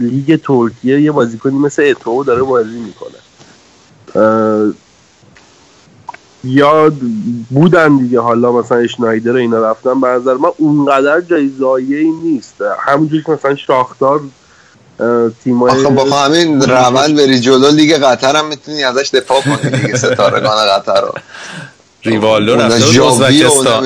لیگ 0.00 0.40
ترکیه 0.44 1.00
یه 1.00 1.12
بازیکنی 1.12 1.58
مثل 1.58 1.82
اتو 1.82 2.24
داره 2.24 2.42
بازی 2.42 2.78
می‌کنه. 2.78 3.18
یا 6.44 6.92
بودن 7.50 7.96
دیگه. 7.96 8.20
حالا 8.20 8.52
مثلا 8.52 8.78
اشنایدر 8.78 9.32
اینا 9.36 9.70
رفتن. 9.70 10.00
به 10.00 10.08
نظر 10.08 10.34
من 10.34 10.50
اونقدر 10.56 11.20
جای 11.60 11.94
ای 11.94 12.10
نیست. 12.10 12.54
همونجوری 12.86 13.22
که 13.22 13.32
مثلا 13.32 13.56
شاختار 13.56 14.20
تیمای 15.44 15.70
آخه 15.70 15.88
با 15.88 16.04
همین 16.04 16.60
روند 16.62 17.16
بری 17.16 17.40
جلو 17.40 17.70
لیگ 17.70 17.94
قطر 17.94 18.36
هم 18.36 18.46
می‌تونی 18.46 18.84
ازش 18.84 19.10
دفاع 19.14 19.40
کنی 19.40 19.70
دیگه 19.70 19.96
ستارگان 20.06 20.66
قطر 20.66 21.00
رو. 21.00 21.14
ریوالو 22.02 22.56
رفته 22.56 23.04
ازبکستان 23.06 23.84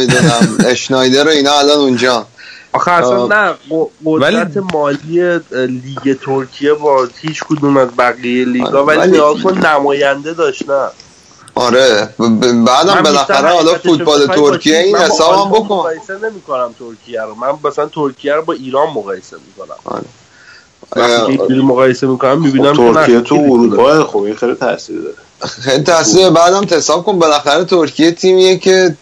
اشنایدر 0.65 1.24
و 1.28 1.31
اینا 1.31 1.53
الان 1.59 1.78
اونجا. 1.78 2.27
آخه 2.73 2.90
اصلا 2.90 3.27
نه 3.27 3.55
قدرت 4.05 4.57
مالی 4.57 5.39
لیگ 5.53 6.19
ترکیه 6.24 6.74
با 6.74 7.09
هیچ 7.20 7.44
کدوم 7.44 7.77
از 7.77 7.89
بقیه 7.99 8.44
لیگا 8.44 8.85
ولی 8.85 9.11
نگاه 9.11 9.43
کن 9.43 9.59
نماینده 9.59 10.35
داشتن 10.35 10.89
آره 11.55 12.09
بعدم 12.66 13.03
بالاخره 13.05 13.49
حالا 13.49 13.74
فوتبال 13.74 14.27
ترکیه 14.27 14.78
این 14.78 14.97
حسابم 14.97 15.51
بکن. 15.51 15.74
مقایسه 15.74 16.19
نمی‌کنم 16.19 16.74
ترکیه 16.78 17.23
رو. 17.23 17.35
من 17.35 17.53
مثلا 17.65 17.86
ترکیه 17.86 18.35
رو 18.35 18.43
با 18.43 18.53
ایران 18.53 18.89
مقایسه 18.89 19.36
می‌کنم. 19.47 19.77
آره. 19.85 20.05
وقتی 20.97 21.61
مقایسه 21.62 22.07
می‌کنم 22.07 22.43
می‌بینم 22.43 22.93
ترکیه 22.93 23.20
تو 23.20 23.35
اروپا 23.35 24.05
خب 24.05 24.19
این 24.19 24.36
خیلی 24.36 24.55
تاثیر 24.55 25.01
داره. 25.01 25.16
خیلی 25.49 25.82
تاثیر 25.85 26.31
بعدم 26.31 26.77
حساب 26.77 27.05
کن 27.05 27.19
بالاخره 27.19 27.65
ترکیه 27.65 28.11
تیمیه 28.11 28.59
که 28.59 28.97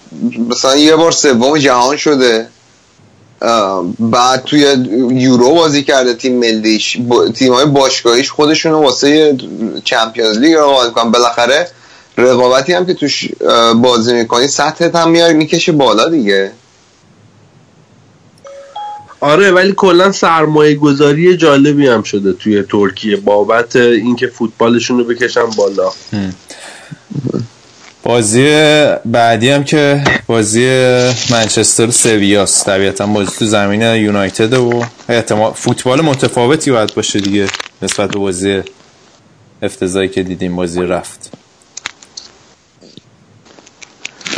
مثلا 0.48 0.76
یه 0.76 0.97
بار 0.97 1.12
سوم 1.12 1.59
جهان 1.59 1.97
شده. 1.97 2.48
بعد 3.98 4.44
توی 4.44 4.76
یورو 5.10 5.54
بازی 5.54 5.82
کرده 5.82 6.14
تیم 6.14 6.38
ملیش 6.38 6.98
تیم 7.34 7.52
های 7.52 7.66
باشگاهیش 7.66 8.30
خودشون 8.30 8.72
واسه 8.72 9.36
چمپیونز 9.84 10.38
لیگ 10.38 10.54
رو 10.54 10.90
کنن 10.94 11.10
بالاخره 11.10 11.68
رقابتی 12.18 12.72
هم 12.72 12.86
که 12.86 12.94
توش 12.94 13.28
بازی 13.76 14.14
می‌کنی 14.14 14.48
سطحت 14.48 14.94
هم 14.94 15.10
میاری 15.10 15.34
می‌کشه 15.34 15.72
بالا 15.72 16.08
دیگه. 16.08 16.52
آره 19.20 19.50
ولی 19.50 19.72
کلا 19.76 20.12
سرمایه 20.12 20.74
گذاری 20.74 21.36
جالبی 21.36 21.88
هم 21.88 22.02
شده 22.02 22.32
توی 22.32 22.62
ترکیه 22.62 23.16
بابت 23.16 23.76
اینکه 23.76 24.26
فوتبالشون 24.26 24.98
رو 24.98 25.04
بکشن 25.04 25.46
بالا. 25.46 25.92
بازی 28.02 28.44
بعدی 29.05 29.51
هم 29.51 29.64
که 29.64 30.05
بازی 30.27 30.66
منچستر 31.31 31.90
سویاست. 31.90 32.66
طبیعتا 32.66 33.06
بازی 33.06 33.31
تو 33.39 33.44
زمین 33.44 33.82
یونایتد 33.82 34.55
و 34.55 34.85
احتمال 35.09 35.52
فوتبال 35.52 36.01
متفاوتی 36.01 36.70
باید 36.70 36.94
باشه 36.94 37.20
دیگه 37.20 37.48
نسبت 37.82 38.10
به 38.10 38.18
بازی 38.18 38.62
افتضایی 39.62 40.09
که 40.09 40.22
دیدیم 40.22 40.56
بازی 40.56 40.82
رفت. 40.82 41.32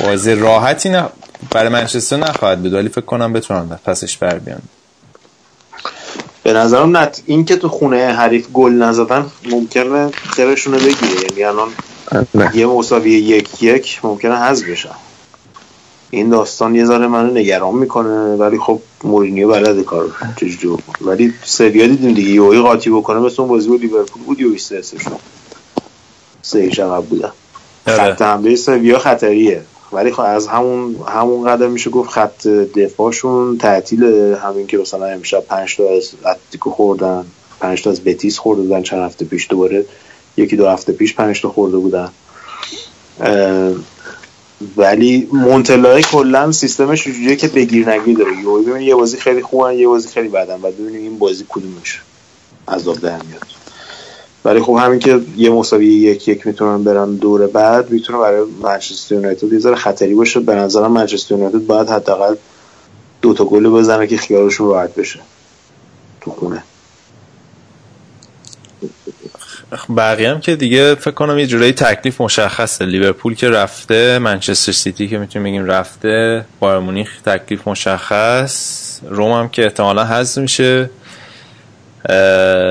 بازی 0.05 0.35
راحتی 0.35 0.89
نه 0.89 1.09
برای 1.51 1.69
منچستر 1.69 2.17
نخواهد 2.17 2.63
بود 2.63 2.73
ولی 2.73 2.89
فکر 2.89 3.01
کنم 3.01 3.33
بتونن 3.33 3.79
پسش 3.85 4.17
بر 4.17 4.39
بیان. 4.39 4.63
به 6.43 6.53
نظرم 6.53 6.97
نت 6.97 7.23
این 7.27 7.45
که 7.45 7.57
تو 7.57 7.69
خونه 7.69 8.07
حریف 8.07 8.49
گل 8.49 8.73
نزدن 8.73 9.27
ممکنه 9.51 10.11
خیرشونو 10.37 10.77
بگیره. 10.77 11.23
یعنی 11.31 11.45
الان 11.45 11.69
یه 12.55 12.67
مساوی 12.67 13.11
یک 13.11 13.63
یک 13.63 14.01
ممکنه 14.05 14.37
حذف 14.37 14.69
بشن 14.69 14.95
این 16.11 16.31
داستان 16.31 16.75
یه 16.75 16.85
ذره 16.85 17.07
منو 17.07 17.35
نگران 17.35 17.75
می‌کنه 17.75 18.37
ولی 18.37 18.59
خب 18.59 18.81
مورینیو 19.05 19.49
بلد 19.49 19.85
کار 19.85 20.11
چجوری 20.37 20.83
ولی 21.01 21.35
سویا 21.45 21.87
دیدیم 21.87 22.13
دیگه 22.13 22.31
یوهی 22.31 22.61
قاطی 22.61 22.91
بکنه 22.91 23.19
مثل 23.21 23.43
اون 23.43 23.51
بازی 23.51 23.69
بود 23.69 23.81
لیورپول 23.81 24.23
بود 24.23 24.41
یو 24.41 24.59
سه 24.59 24.83
سه 26.43 26.69
عقب 26.83 27.05
بودن. 27.05 27.33
آره. 27.87 27.97
خط 27.97 28.23
حمله 28.23 28.57
سویا 28.57 28.99
خطریه. 28.99 29.63
ولی 29.93 30.13
خب 30.13 30.23
از 30.27 30.47
همون 30.47 30.97
همون 31.09 31.49
قدم 31.49 31.71
میشه 31.71 31.91
گفت 31.91 32.11
خط 32.11 32.47
دفاعشون 32.47 33.59
تعطیل 33.59 34.05
همین 34.43 34.67
که 34.67 34.79
مثلا 34.79 35.07
امشب 35.07 35.41
5 35.41 35.77
تا 35.77 35.83
از 35.97 36.11
اتلتیکو 36.25 36.71
خوردن 36.71 37.25
5 37.61 37.83
تا 37.83 37.91
از 37.91 38.05
بتیس 38.05 38.39
خورده 38.39 38.63
بودن 38.63 38.83
چند 38.83 39.01
هفته 39.01 39.25
پیش 39.25 39.47
دوباره 39.51 39.85
یکی 40.37 40.57
دو 40.57 40.69
هفته 40.69 40.93
پیش 40.93 41.15
5 41.15 41.41
تا 41.43 41.49
خورده 41.49 41.77
بودن. 41.77 42.09
ولی 44.77 45.29
مونتلای 45.33 46.03
کلا 46.03 46.53
سیستمش 46.53 47.05
جوریه 47.05 47.37
که 47.37 47.49
بگیر 47.49 47.91
نگیر 47.91 48.19
داره. 48.19 48.33
یه 48.81 48.83
یه 48.83 48.95
بازی 48.95 49.17
خیلی 49.17 49.43
خوبن 49.43 49.75
یه 49.75 49.89
بازی 49.89 50.09
خیلی 50.09 50.29
بدن. 50.29 50.55
و 50.55 50.71
ببینیم 50.71 51.01
این 51.01 51.19
بازی 51.19 51.47
کدومش 51.49 52.01
عذاب 52.69 52.99
در 52.99 53.23
میاد. 53.23 53.47
ولی 54.45 54.61
خب 54.61 54.79
همین 54.81 54.99
که 54.99 55.21
یه 55.37 55.51
مساوی 55.51 55.87
یک 55.87 56.29
یک 56.29 56.47
می‌تونن 56.47 56.85
برن 56.85 57.15
دور 57.15 57.47
بعد 57.47 57.91
می‌تونه 57.91 58.19
برای 58.19 58.45
منچستر 58.63 59.15
یونایتد 59.15 59.53
یه 59.53 59.59
ذره 59.59 59.75
خطری 59.75 60.15
باشه. 60.15 60.41
به 60.41 60.55
نظرم 60.55 60.93
منچستر 60.93 61.35
یونایتد 61.35 61.67
باید 61.67 61.89
حداقل 61.89 62.35
دو 63.23 63.35
تا 63.35 63.45
گل 63.45 63.69
بزنه 63.69 64.07
که 64.07 64.17
خیالشون 64.17 64.69
راحت 64.69 64.95
بشه. 64.95 65.21
تو 66.21 66.31
خونه. 66.31 66.63
بقیه 69.97 70.31
هم 70.31 70.41
که 70.41 70.57
دیگه 70.57 70.95
فکر 70.95 71.11
کنم 71.11 71.39
یه 71.39 71.47
جورایی 71.47 71.73
تکلیف 71.73 72.21
مشخصه. 72.21 72.85
لیورپول 72.85 73.35
که 73.35 73.51
رفته 73.51 74.19
منچستر 74.19 74.73
سیتی 74.73 75.09
که 75.09 75.19
می‌تونیم 75.19 75.49
بگیم 75.49 75.65
رفته 75.65 76.45
بایر 76.61 76.79
مونیخ 76.79 77.21
تکلیف 77.27 77.69
مشخص. 77.69 79.01
روم 79.09 79.33
هم 79.33 79.49
که 79.49 79.65
احتمالا 79.65 80.05
حذف 80.05 80.39
میشه. 80.39 80.91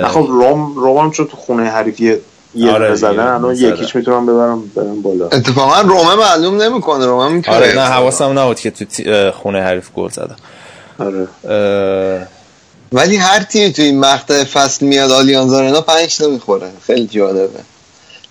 خب 0.03 0.25
روم 0.30 0.75
روم 0.75 0.97
هم 0.97 1.11
چون 1.11 1.27
تو 1.27 1.38
خونه 1.38 1.63
حریفی 1.63 2.15
یه 2.55 2.71
آره 2.71 2.95
زدن 2.95 3.27
الان 3.27 3.55
یکیش 3.55 3.95
می‌تونم 3.95 4.25
ببرم 4.25 4.63
برم 4.75 5.01
بالا. 5.01 5.25
اتفاقا 5.25 5.81
روم 5.81 6.15
معلوم 6.19 6.61
نمی‌کنه 6.61 7.05
روم 7.05 7.33
می‌تونه 7.33 7.57
آره 7.57 7.75
نه 7.75 7.81
حواسم 7.81 8.39
نبود 8.39 8.59
که 8.59 8.71
تو 8.71 9.31
خونه 9.31 9.61
حریف 9.61 9.91
گل 9.91 10.09
زدن 10.09 10.35
آره. 10.99 11.27
ولی 12.91 13.15
هر 13.15 13.43
تیمی 13.43 13.73
تو 13.73 13.81
این 13.81 13.99
مقطع 13.99 14.43
فصل 14.43 14.85
میاد 14.85 15.11
آلیانز 15.11 15.53
آرنا 15.53 15.81
5 15.81 16.17
تا 16.17 16.27
می‌خوره. 16.27 16.71
خیلی 16.87 17.07
جالبه. 17.07 17.59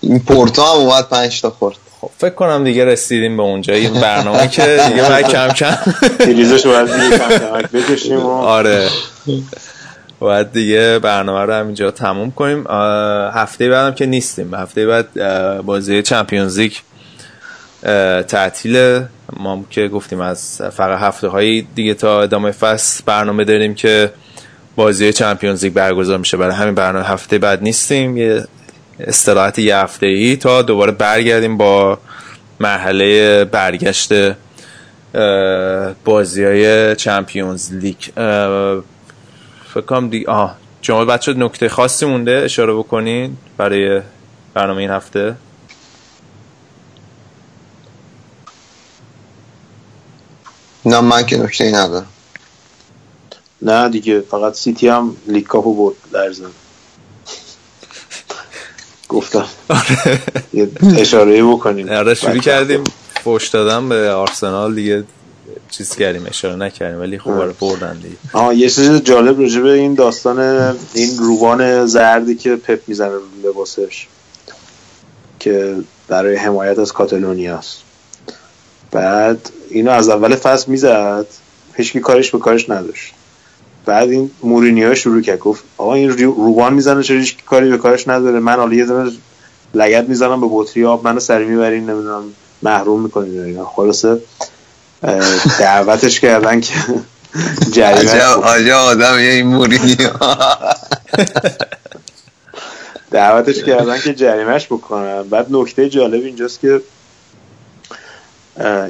این 0.01 0.19
پورتو 0.19 0.61
هم 0.61 0.77
اومد 0.77 1.09
5 1.09 1.41
تا 1.41 1.49
خورد. 1.49 1.75
خب 2.01 2.09
فکر 2.17 2.35
کنم 2.35 2.63
دیگه 2.63 2.85
رسیدیم 2.85 3.37
به 3.37 3.43
اونجا. 3.43 3.73
این 3.73 3.93
برنامه 3.93 4.47
که 4.47 4.83
دیگه 4.89 5.09
باید 5.09 5.27
کم 5.27 5.47
کم 5.47 5.77
ریزش 6.19 6.65
باید 6.65 6.89
کم 6.89 7.37
کم 7.37 7.79
بکشیم 7.79 8.25
آره. 8.25 8.89
باید 10.19 10.51
دیگه 10.51 10.99
برنامه 10.99 11.45
رو 11.45 11.53
همینجا 11.53 11.91
تموم 11.91 12.31
کنیم. 12.31 12.67
هفته 13.33 13.69
بعدم 13.69 13.95
که 13.95 14.05
نیستیم. 14.05 14.53
هفته 14.53 14.85
بعد 14.85 15.07
بازی 15.61 16.01
چمپیونز 16.01 16.59
لیگ 16.59 16.73
تعطیل 18.27 19.03
ما 19.33 19.63
که 19.69 19.87
گفتیم 19.87 20.21
از 20.21 20.61
فقط 20.77 20.99
هفته 20.99 21.27
های 21.27 21.65
دیگه 21.75 21.93
تا 21.93 22.21
ادامه 22.21 22.51
فصل 22.51 23.03
برنامه 23.05 23.43
داریم 23.43 23.75
که 23.75 24.11
بازی 24.75 25.13
چمپیونز 25.13 25.63
لیگ 25.63 25.73
برگزار 25.73 26.17
میشه. 26.17 26.37
برای 26.37 26.55
همین 26.55 26.75
برنامه 26.75 27.05
هفته 27.05 27.37
بعد 27.37 27.63
نیستیم. 27.63 28.17
یه 28.17 28.45
استراحت 28.99 29.59
یه 29.59 29.77
هفته 29.77 30.05
ای 30.05 30.35
تا 30.35 30.61
دوباره 30.61 30.91
برگردیم 30.91 31.57
با 31.57 31.99
مرحله 32.59 33.45
برگشت 33.45 34.13
بازی 36.05 36.43
های 36.43 36.95
چمپیونز 36.95 37.73
لیگ. 37.73 37.97
فکر 39.73 39.85
کنم 39.87 40.09
دی... 40.09 40.25
آه 40.25 40.57
شما 40.81 41.05
بچه 41.05 41.33
نکته 41.33 41.69
خاصی 41.69 42.05
مونده. 42.05 42.41
اشاره 42.45 42.73
بکنین 42.73 43.37
برای 43.57 44.01
برنامه 44.53 44.81
این 44.81 44.89
هفته. 44.89 45.35
نه 50.85 51.01
من 51.01 51.25
که 51.25 51.37
نکته 51.37 51.63
ای 51.63 51.71
ندارم. 51.71 52.07
نه 53.61 53.89
دیگه 53.89 54.21
فقط 54.21 54.53
سیتی 54.53 54.87
هم 54.87 55.15
لیگ 55.27 55.45
کاپو 55.45 55.73
برد 55.73 55.95
لرزن 56.13 56.51
گفتم. 59.09 59.45
آره. 59.69 60.21
اشاره 60.97 61.43
بکنیم. 61.43 61.89
آره 61.89 62.13
شروع 62.13 62.37
کردیم 62.37 62.83
فوش 63.23 63.47
دادم 63.47 63.89
به 63.89 64.11
آرسنال 64.11 64.75
دیگه 64.75 65.03
چیز 65.69 65.95
کردیم 65.95 66.25
اشاره 66.27 66.55
نکردیم 66.55 66.99
ولی 66.99 67.19
خوب 67.19 67.37
برای 67.37 67.53
بردن 67.61 67.93
دیگه. 67.93 68.15
آه 68.33 68.55
یه 68.55 68.69
چیز 68.69 68.91
جالب 68.91 69.39
راجع 69.39 69.61
به 69.61 69.71
این 69.71 69.93
داستان 69.93 70.39
این 70.93 71.17
روبان 71.17 71.85
زردی 71.85 72.35
که 72.35 72.55
پپ 72.55 72.79
می‌زنه 72.87 73.11
رو 73.11 73.21
لباسش 73.43 74.07
که 75.39 75.75
برای 76.07 76.35
حمایت 76.35 76.79
از 76.79 76.93
کاتالونیاست 76.93 77.77
بعد 78.91 79.49
اینو 79.69 79.91
از 79.91 80.09
اول 80.09 80.35
فصل 80.35 80.71
می‌زد 80.71 81.27
هیچکی 81.73 81.99
کارش 81.99 82.31
به 82.31 82.39
کارش 82.39 82.69
نداشت. 82.69 83.13
بعد 83.85 84.09
این 84.09 84.31
مورینیو 84.43 84.95
شروع 84.95 85.21
کرد. 85.21 85.39
گفت 85.39 85.63
آقا 85.77 85.93
این 85.93 86.09
روبان 86.17 86.73
می‌زنه 86.73 87.03
چرا 87.03 87.21
کاری 87.45 87.69
به 87.69 87.77
کارش 87.77 88.07
نداره؟ 88.07 88.39
من 88.39 88.55
حالا 88.55 88.73
یه 88.73 88.85
دونه 88.85 89.11
لگد 89.73 90.09
می‌زنم 90.09 90.41
به 90.41 90.47
بطری 90.49 90.85
آب 90.85 91.07
منو 91.07 91.19
سری 91.19 91.45
می‌برین 91.45 91.89
نمی‌دونم 91.89 92.23
محروم 92.61 93.01
می‌کنین 93.01 93.39
اینا. 93.39 93.65
خلاصه 93.65 94.21
دعوتش 95.59 96.19
کردن 96.19 96.61
که 96.61 96.73
جریمه 97.75 98.21
آجا 98.23 98.79
آدم 98.79 99.19
یه 99.19 99.29
این 99.29 99.47
مورینیو. 99.47 99.95
دعوتش 103.11 103.63
کردن 103.63 103.99
که 103.99 104.13
جریمش 104.13 104.65
بکنن 104.65 105.23
بعد 105.23 105.47
نکته 105.49 105.89
جالب 105.89 106.23
اینجاست 106.23 106.59
که 106.59 106.81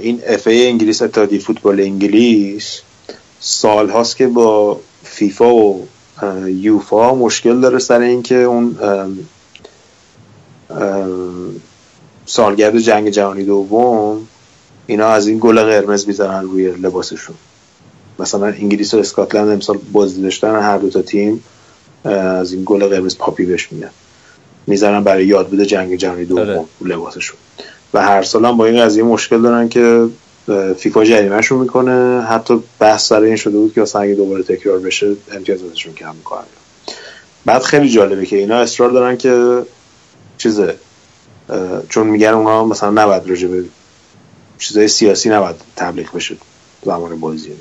این 0.01 0.21
اف 0.27 0.47
ای 0.47 0.67
انگلیس 0.67 1.01
اتحادیه 1.01 1.39
فوتبال 1.39 1.79
انگلیس 1.79 2.81
سال 3.43 3.89
هاست 3.89 4.17
که 4.17 4.27
با 4.27 4.79
فیفا 5.03 5.53
و 5.53 5.87
یوفا 6.47 7.15
مشکل 7.15 7.61
داره 7.61 7.79
سر 7.79 7.99
اینکه 7.99 8.35
اون 8.35 8.77
سالگرد 12.25 12.79
جنگ 12.79 13.09
جهانی 13.09 13.43
دوم 13.43 14.27
اینا 14.87 15.07
از 15.07 15.27
این 15.27 15.37
گل 15.41 15.63
قرمز 15.63 16.07
می‌زنن 16.07 16.43
روی 16.43 16.71
لباسشون. 16.71 17.35
مثلا 18.19 18.45
انگلیس 18.45 18.93
و 18.93 18.97
اسکاتلند 18.97 19.49
امسال 19.49 19.77
بازی 19.91 20.21
داشتن 20.21 20.55
هر 20.55 20.77
دو 20.77 20.89
تا 20.89 21.01
تیم 21.01 21.43
از 22.03 22.53
این 22.53 22.63
گل 22.65 22.87
قرمز 22.87 23.17
پاپی 23.17 23.45
بهش 23.45 23.71
میگن 23.71 23.91
می‌زنن 24.67 25.03
برای 25.03 25.25
یاد 25.25 25.49
بوده 25.49 25.65
جنگ 25.65 25.95
جهانی 25.95 26.25
دوم 26.25 26.65
رو 26.79 26.87
لباسشون. 26.87 27.37
و 27.93 28.01
هر 28.01 28.23
سال 28.23 28.45
هم 28.45 28.57
با 28.57 28.65
این 28.65 28.81
قضیه 28.81 29.03
مشکل 29.03 29.41
دارن 29.41 29.69
که 29.69 30.07
فیفا 30.77 31.03
جریمهشون 31.03 31.59
می‌کنه. 31.59 32.21
حتی 32.21 32.63
بحث 32.79 33.07
سر 33.07 33.21
این 33.21 33.35
شده 33.35 33.57
بود 33.57 33.73
که 33.73 33.81
اصلا 33.81 34.01
اگه 34.01 34.13
دوباره 34.13 34.43
تکرار 34.43 34.79
بشه 34.79 35.15
امتیازاتشون 35.31 35.93
کم 35.93 36.15
می‌کنن. 36.15 36.43
بعد 37.45 37.63
خیلی 37.63 37.89
جالبه 37.89 38.25
که 38.25 38.37
اینا 38.37 38.55
اصرار 38.55 38.89
دارن 38.89 39.17
که 39.17 39.61
چیزه 40.37 40.75
چون 41.89 42.07
میگن 42.07 42.27
اونها 42.27 42.65
مثلا 42.65 42.89
نباید 42.89 43.29
راجع 43.29 43.47
به 43.47 43.63
چیزای 44.57 44.87
سیاسی 44.87 45.29
نباید 45.29 45.55
تبلیغ 45.75 46.15
بشه 46.15 46.35
زمان 46.85 47.19
بازی 47.19 47.51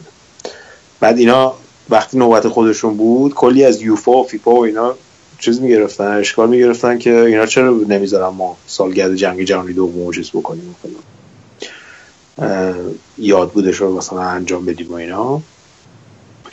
بعد 1.00 1.18
اینا 1.18 1.54
وقتی 1.90 2.18
نوبت 2.18 2.48
خودشون 2.48 2.96
بود 2.96 3.34
کلی 3.34 3.64
از 3.64 3.82
یوفا 3.82 4.12
و 4.12 4.24
فیفا 4.24 4.50
و 4.50 4.64
اینا 4.64 4.94
چیز 5.38 5.60
می‌گرفتن 5.60 6.04
اشکال 6.04 6.48
می‌گرفتن 6.48 6.98
که 6.98 7.20
اینا 7.20 7.46
چرا 7.46 7.70
نمی‌ذارن 7.70 8.34
ما 8.34 8.56
سالگرد 8.66 9.14
جنگ 9.14 9.42
جهانی 9.42 9.72
دوم 9.72 10.12
چیز 10.12 10.30
بکنیم 10.30 10.76
یاد 13.18 13.52
بودش 13.52 13.76
رو 13.76 13.96
مثلا 13.96 14.22
انجام 14.22 14.66
بدیم 14.66 14.90
و 14.90 14.94
اینا. 14.94 15.42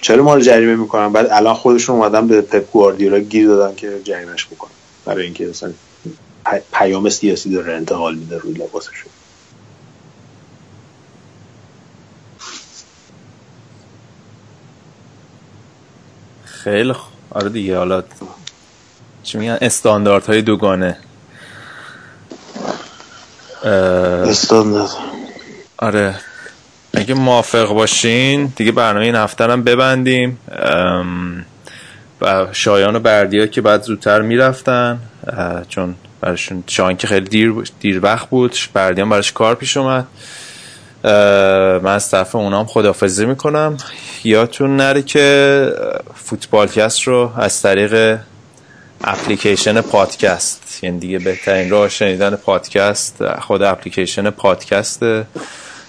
چرا 0.01 0.23
ما 0.23 0.35
رو 0.35 0.41
جریمه 0.41 0.75
می‌کنن؟ 0.75 1.13
بعد 1.13 1.27
الان 1.31 1.53
خودشون 1.53 1.95
اومدن 1.95 2.27
به 2.27 2.41
پپ 2.41 2.71
گواردیولا 2.71 3.19
گیر 3.19 3.47
دادن 3.47 3.75
که 3.75 4.01
جریمهش 4.03 4.45
بکنن. 4.45 4.71
برای 5.05 5.23
اینکه 5.23 5.45
مثلا 5.45 5.73
پیام 6.73 7.09
سیاسی 7.09 7.49
داره 7.49 7.73
انتقال 7.73 8.15
میده 8.15 8.37
روی 8.37 8.53
لباسشون 8.53 9.11
خیلی 16.45 16.93
خوب 16.93 17.13
آره 17.31 17.49
دیگه 17.49 17.77
حالا 17.77 18.03
چی 19.23 19.37
میگن؟ 19.37 19.57
استانداردهای 19.61 20.41
دوگانه. 20.41 20.97
استاندارد. 23.63 24.89
آره. 25.77 26.15
اگه 26.93 27.13
موافق 27.13 27.73
باشین 27.73 28.53
دیگه 28.55 28.71
برنامه 28.71 29.05
این 29.05 29.15
هفته 29.15 29.47
ببندیم. 29.47 30.39
و 32.21 32.47
شایان 32.51 32.95
و 32.95 32.99
بردیا 32.99 33.47
که 33.47 33.61
بعد 33.61 33.81
زودتر 33.81 34.21
می‌رفتن 34.21 34.99
چون 35.69 35.95
براشون 36.21 36.63
شایان 36.67 36.97
که 36.97 37.07
خیلی 37.07 37.29
دیر, 37.29 37.53
دیر 37.79 37.99
وقت 38.03 38.29
بود 38.29 38.57
بردیان 38.73 39.09
براش 39.09 39.31
کار 39.31 39.55
پیش 39.55 39.77
اومد. 39.77 40.07
من 41.83 41.85
از 41.85 42.11
طرف 42.11 42.35
اونام 42.35 42.65
خدافزی 42.65 43.25
می‌کنم. 43.25 43.77
یادتون 44.23 44.75
نره 44.75 45.01
که 45.01 45.73
فوتبالکست 46.15 47.01
رو 47.01 47.31
از 47.37 47.61
طریق 47.61 48.19
اپلیکیشن 49.03 49.81
پادکست 49.81 50.79
یعنی 50.83 50.99
دیگه 50.99 51.19
بهترین 51.19 51.69
راه 51.69 51.89
شنیدن 51.89 52.35
پادکست 52.35 53.39
خود 53.39 53.61
اپلیکیشن 53.61 54.29
پادکسته 54.29 55.25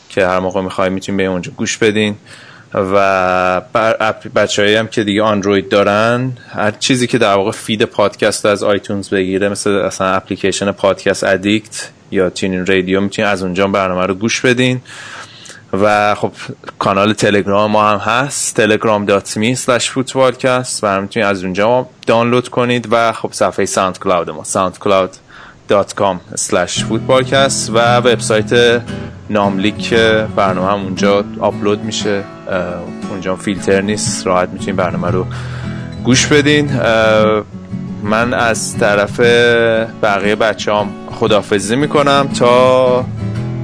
که 0.09 0.27
هر 0.27 0.39
موقع 0.39 0.61
می‌خوایم 0.61 0.93
می‌تونیم 0.93 1.17
به 1.17 1.25
اونجا 1.25 1.53
گوش 1.57 1.78
بدین. 1.78 2.17
و 2.75 3.61
بچه 4.35 4.78
هم 4.78 4.89
که 4.89 5.05
دیگه 5.05 5.23
آندروید 5.23 5.69
دارن 5.69 6.33
هر 6.51 6.70
چیزی 6.70 7.07
که 7.07 7.19
در 7.19 7.35
واقع 7.35 7.51
feed 7.50 7.83
پادکست 7.83 8.47
از 8.47 8.62
iTunes 8.62 9.08
بگیره 9.09 9.49
مثل 9.49 9.70
اصلا 9.70 10.07
اپلیکیشن 10.07 10.73
Podcast 10.73 11.25
Addict 11.25 11.91
یا 12.11 12.31
TuneIn 12.31 12.67
Radio 12.67 13.00
می‌تونین 13.01 13.31
از 13.31 13.43
اونجا 13.43 13.67
برنامه 13.67 14.07
رو 14.07 14.15
گوش 14.15 14.41
بدین. 14.41 14.81
و 15.73 16.15
خب 16.15 16.33
کانال 16.78 17.12
تلگرام 17.12 17.70
ما 17.70 17.91
هم 17.91 17.99
هست 17.99 18.61
telegram.me 18.67 19.57
slash 19.57 19.85
footballcast. 19.85 20.78
و 20.83 21.01
می‌تونید 21.01 21.28
از 21.28 21.45
اونجا 21.45 21.87
دانلود 22.07 22.49
کنید. 22.49 22.89
و 22.91 23.12
خب 23.12 23.33
صفحه 23.33 23.65
SoundCloud 23.65 24.31
ما 24.31 24.45
soundcloud.com 24.45 25.11
slash 25.15 25.27
footballcast 25.68 27.70
و 27.74 27.97
وبسایت 27.97 28.82
ناملیک 29.30 29.94
برنامه 30.36 30.72
هم 30.72 30.84
اونجا 30.84 31.24
آپلود 31.40 31.84
میشه. 31.84 32.22
اونجا 33.10 33.36
فیلتر 33.36 33.80
نیست 33.80 34.26
راحت 34.26 34.48
می‌تونید 34.48 34.76
برنامه 34.76 35.10
رو 35.10 35.26
گوش 36.05 36.26
بدین. 36.26 36.70
من 38.02 38.34
از 38.34 38.78
طرف 38.78 39.20
بقیه 40.02 40.36
بچه 40.36 40.74
هم 40.74 40.88
خدافزی 41.10 41.76
می‌کنم 41.76 42.28
تا 42.38 43.05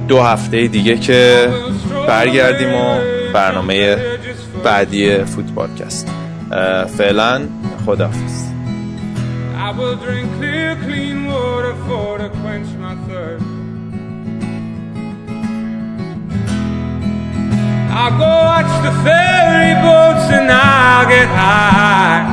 دو 0.07 0.21
هفته 0.21 0.67
دیگه 0.67 0.97
که 0.97 1.49
برگردیم 2.07 2.73
و 2.73 2.99
برنامه 3.33 3.97
بعدی 4.63 5.23
فوتبالکست 5.23 6.07
فعلا 6.97 7.41
خدافز 7.85 8.45
I 9.55 9.57
will 9.77 9.97
drink 10.05 10.27
clear, 10.39 10.71
clean 10.85 11.14
water 11.55 11.75
for 11.87 12.17
to 12.17 12.29
quench 12.41 12.67
my 12.85 12.95
thirst. 13.07 13.45
I'll 17.97 18.15
go 18.23 18.31
watch 18.51 18.71
the 18.85 18.93
ferry 19.05 19.73
boats 19.85 20.25
and 20.37 20.51
I'll 20.51 21.07
get 21.07 21.29
high. 21.43 22.23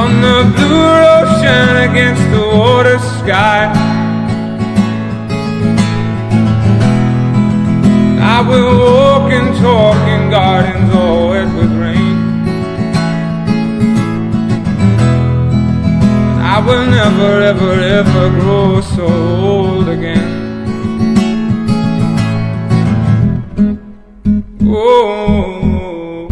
On 0.00 0.10
the 0.26 0.38
blue 0.56 0.90
ocean 1.18 1.70
against 1.88 2.24
the 2.34 2.44
water 2.58 2.98
sky. 3.20 3.62
I 8.34 8.40
will 8.48 8.72
walk 8.86 9.30
and 9.30 9.56
talk 9.62 10.00
in 10.14 10.30
gardens 10.30 10.92
all 10.92 11.28
wet 11.30 11.48
with 11.56 11.71
I 16.54 16.60
will 16.60 16.84
never, 16.84 17.40
ever, 17.40 17.72
ever 17.80 18.28
grow 18.28 18.82
so 18.82 19.06
old 19.06 19.88
again. 19.88 20.28
Oh, 24.60 26.28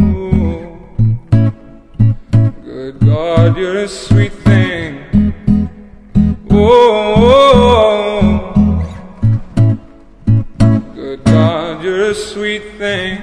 good 2.63 3.01
God, 3.01 3.57
you're 3.57 3.79
a 3.79 3.89
sweet 3.89 4.35
thing. 4.45 5.07
Oh, 6.51 7.63
good 10.95 11.25
God, 11.25 11.83
you're 11.83 12.11
a 12.11 12.15
sweet 12.15 12.75
thing. 12.77 13.23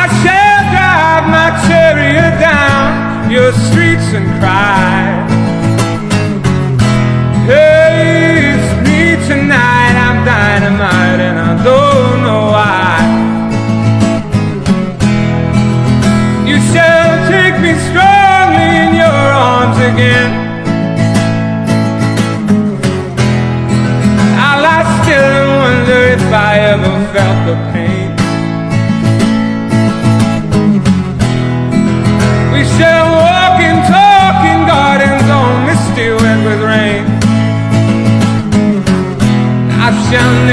I 0.00 0.04
shall 0.20 0.62
drive 0.74 1.24
my 1.30 1.48
chariot 1.66 2.38
down 2.38 3.30
your 3.30 3.50
streets 3.52 4.12
and 4.12 4.26
cry. 4.38 5.21
Hey, 7.44 8.54
it's 8.54 8.70
me 8.86 9.16
tonight. 9.26 9.94
I'm 9.98 10.24
dynamite 10.24 11.01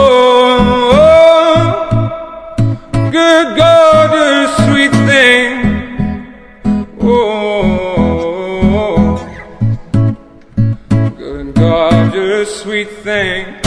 oh. 0.98 2.72
good 3.12 3.48
God, 3.58 4.10
you 4.20 4.36
sweet 4.66 4.94
thing. 5.10 5.50
Oh, 7.00 7.12
oh, 7.98 8.90
oh, 9.94 10.10
good 11.18 11.48
God, 11.56 12.14
you 12.14 12.46
sweet 12.46 12.92
thing. 13.06 13.61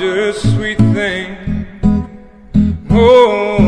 wonder 0.00 0.32
sweet 0.32 0.78
thing. 0.94 1.36
Oh. 2.88 3.59